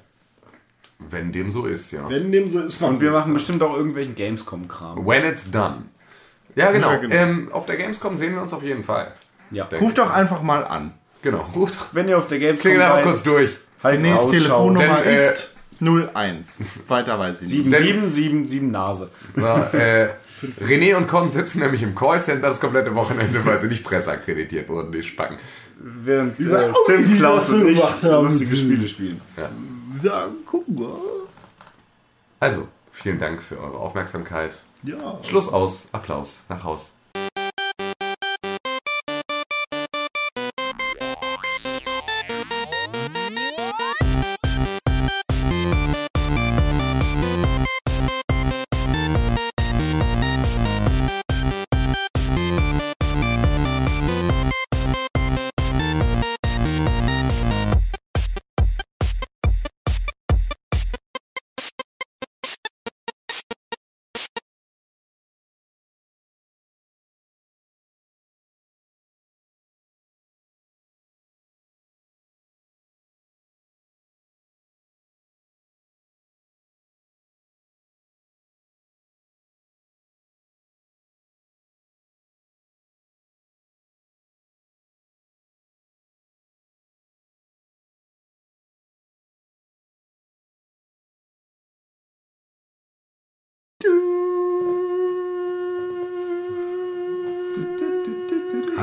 [1.10, 2.08] Wenn dem so ist, ja.
[2.08, 5.04] Wenn dem so ist, machen Und wir machen bestimmt auch irgendwelchen Gamescom-Kram.
[5.06, 5.82] When it's done.
[6.54, 6.92] Ja, genau.
[6.92, 7.14] Ja, genau.
[7.14, 9.12] Ähm, auf der Gamescom sehen wir uns auf jeden Fall.
[9.52, 9.64] Ja.
[9.64, 10.92] Denke Ruf doch einfach mal an.
[11.22, 11.46] Genau.
[11.54, 11.86] Ruft doch.
[11.92, 13.50] Wenn ihr auf der Gamescom Klingel einfach kurz durch.
[13.82, 14.30] halt Renés Ausschau.
[14.30, 16.58] Telefonnummer Denn, äh, ist 01.
[16.88, 17.64] Weiter weiß ich nicht.
[17.64, 19.10] 7777 Nase.
[19.36, 20.08] So, äh,
[20.60, 24.92] René und Con sitzen nämlich im Callcenter das komplette Wochenende, weil sie nicht presseakkreditiert wurden,
[24.92, 25.38] die Spacken.
[25.78, 29.20] Während äh, Ja, Tim, wie Klaus und ich lustige Spiele spielen.
[30.02, 30.96] Ja, guck mal.
[32.40, 34.56] Also, vielen Dank für eure Aufmerksamkeit.
[34.82, 35.18] Ja.
[35.22, 35.88] Schluss aus.
[35.92, 36.44] Applaus.
[36.48, 36.96] Nach Haus.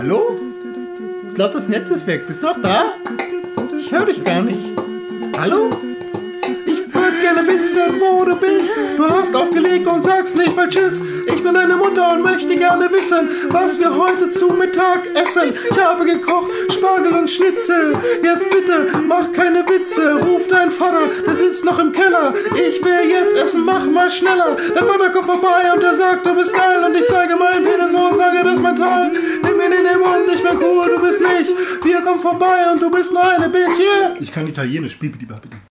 [0.01, 0.39] Hallo?
[1.27, 2.25] Ich glaube, das Netz ist weg.
[2.25, 2.85] Bist du noch da?
[3.77, 4.63] Ich höre dich gar nicht.
[5.37, 5.71] Hallo?
[6.65, 8.77] Ich würde gerne wissen, wo du bist.
[8.95, 11.01] Du hast aufgelegt und sagst nicht mal Tschüss.
[11.27, 15.53] Ich bin deine Mutter und möchte gerne wissen, was wir heute zu Mittag essen.
[15.69, 17.93] Ich habe gekocht Spargel und Schnitzel.
[18.23, 20.21] Jetzt bitte, mach keine Witze.
[20.25, 22.33] Ruf deinen Vater, der sitzt noch im Keller.
[22.53, 24.55] Ich will jetzt essen, mach mal schneller.
[24.73, 26.85] Der Vater kommt vorbei und er sagt, du bist geil.
[26.87, 29.11] Und ich zeige meinen Penis und sage, das ist mein Teil.
[29.89, 31.83] Den Mund, ich bin cool, du bist nicht.
[31.83, 34.15] Wir kommen vorbei und du bist nur eine Bitch, yeah.
[34.19, 34.97] Ich kann Italienisch.
[34.99, 35.68] Bibi, bitte.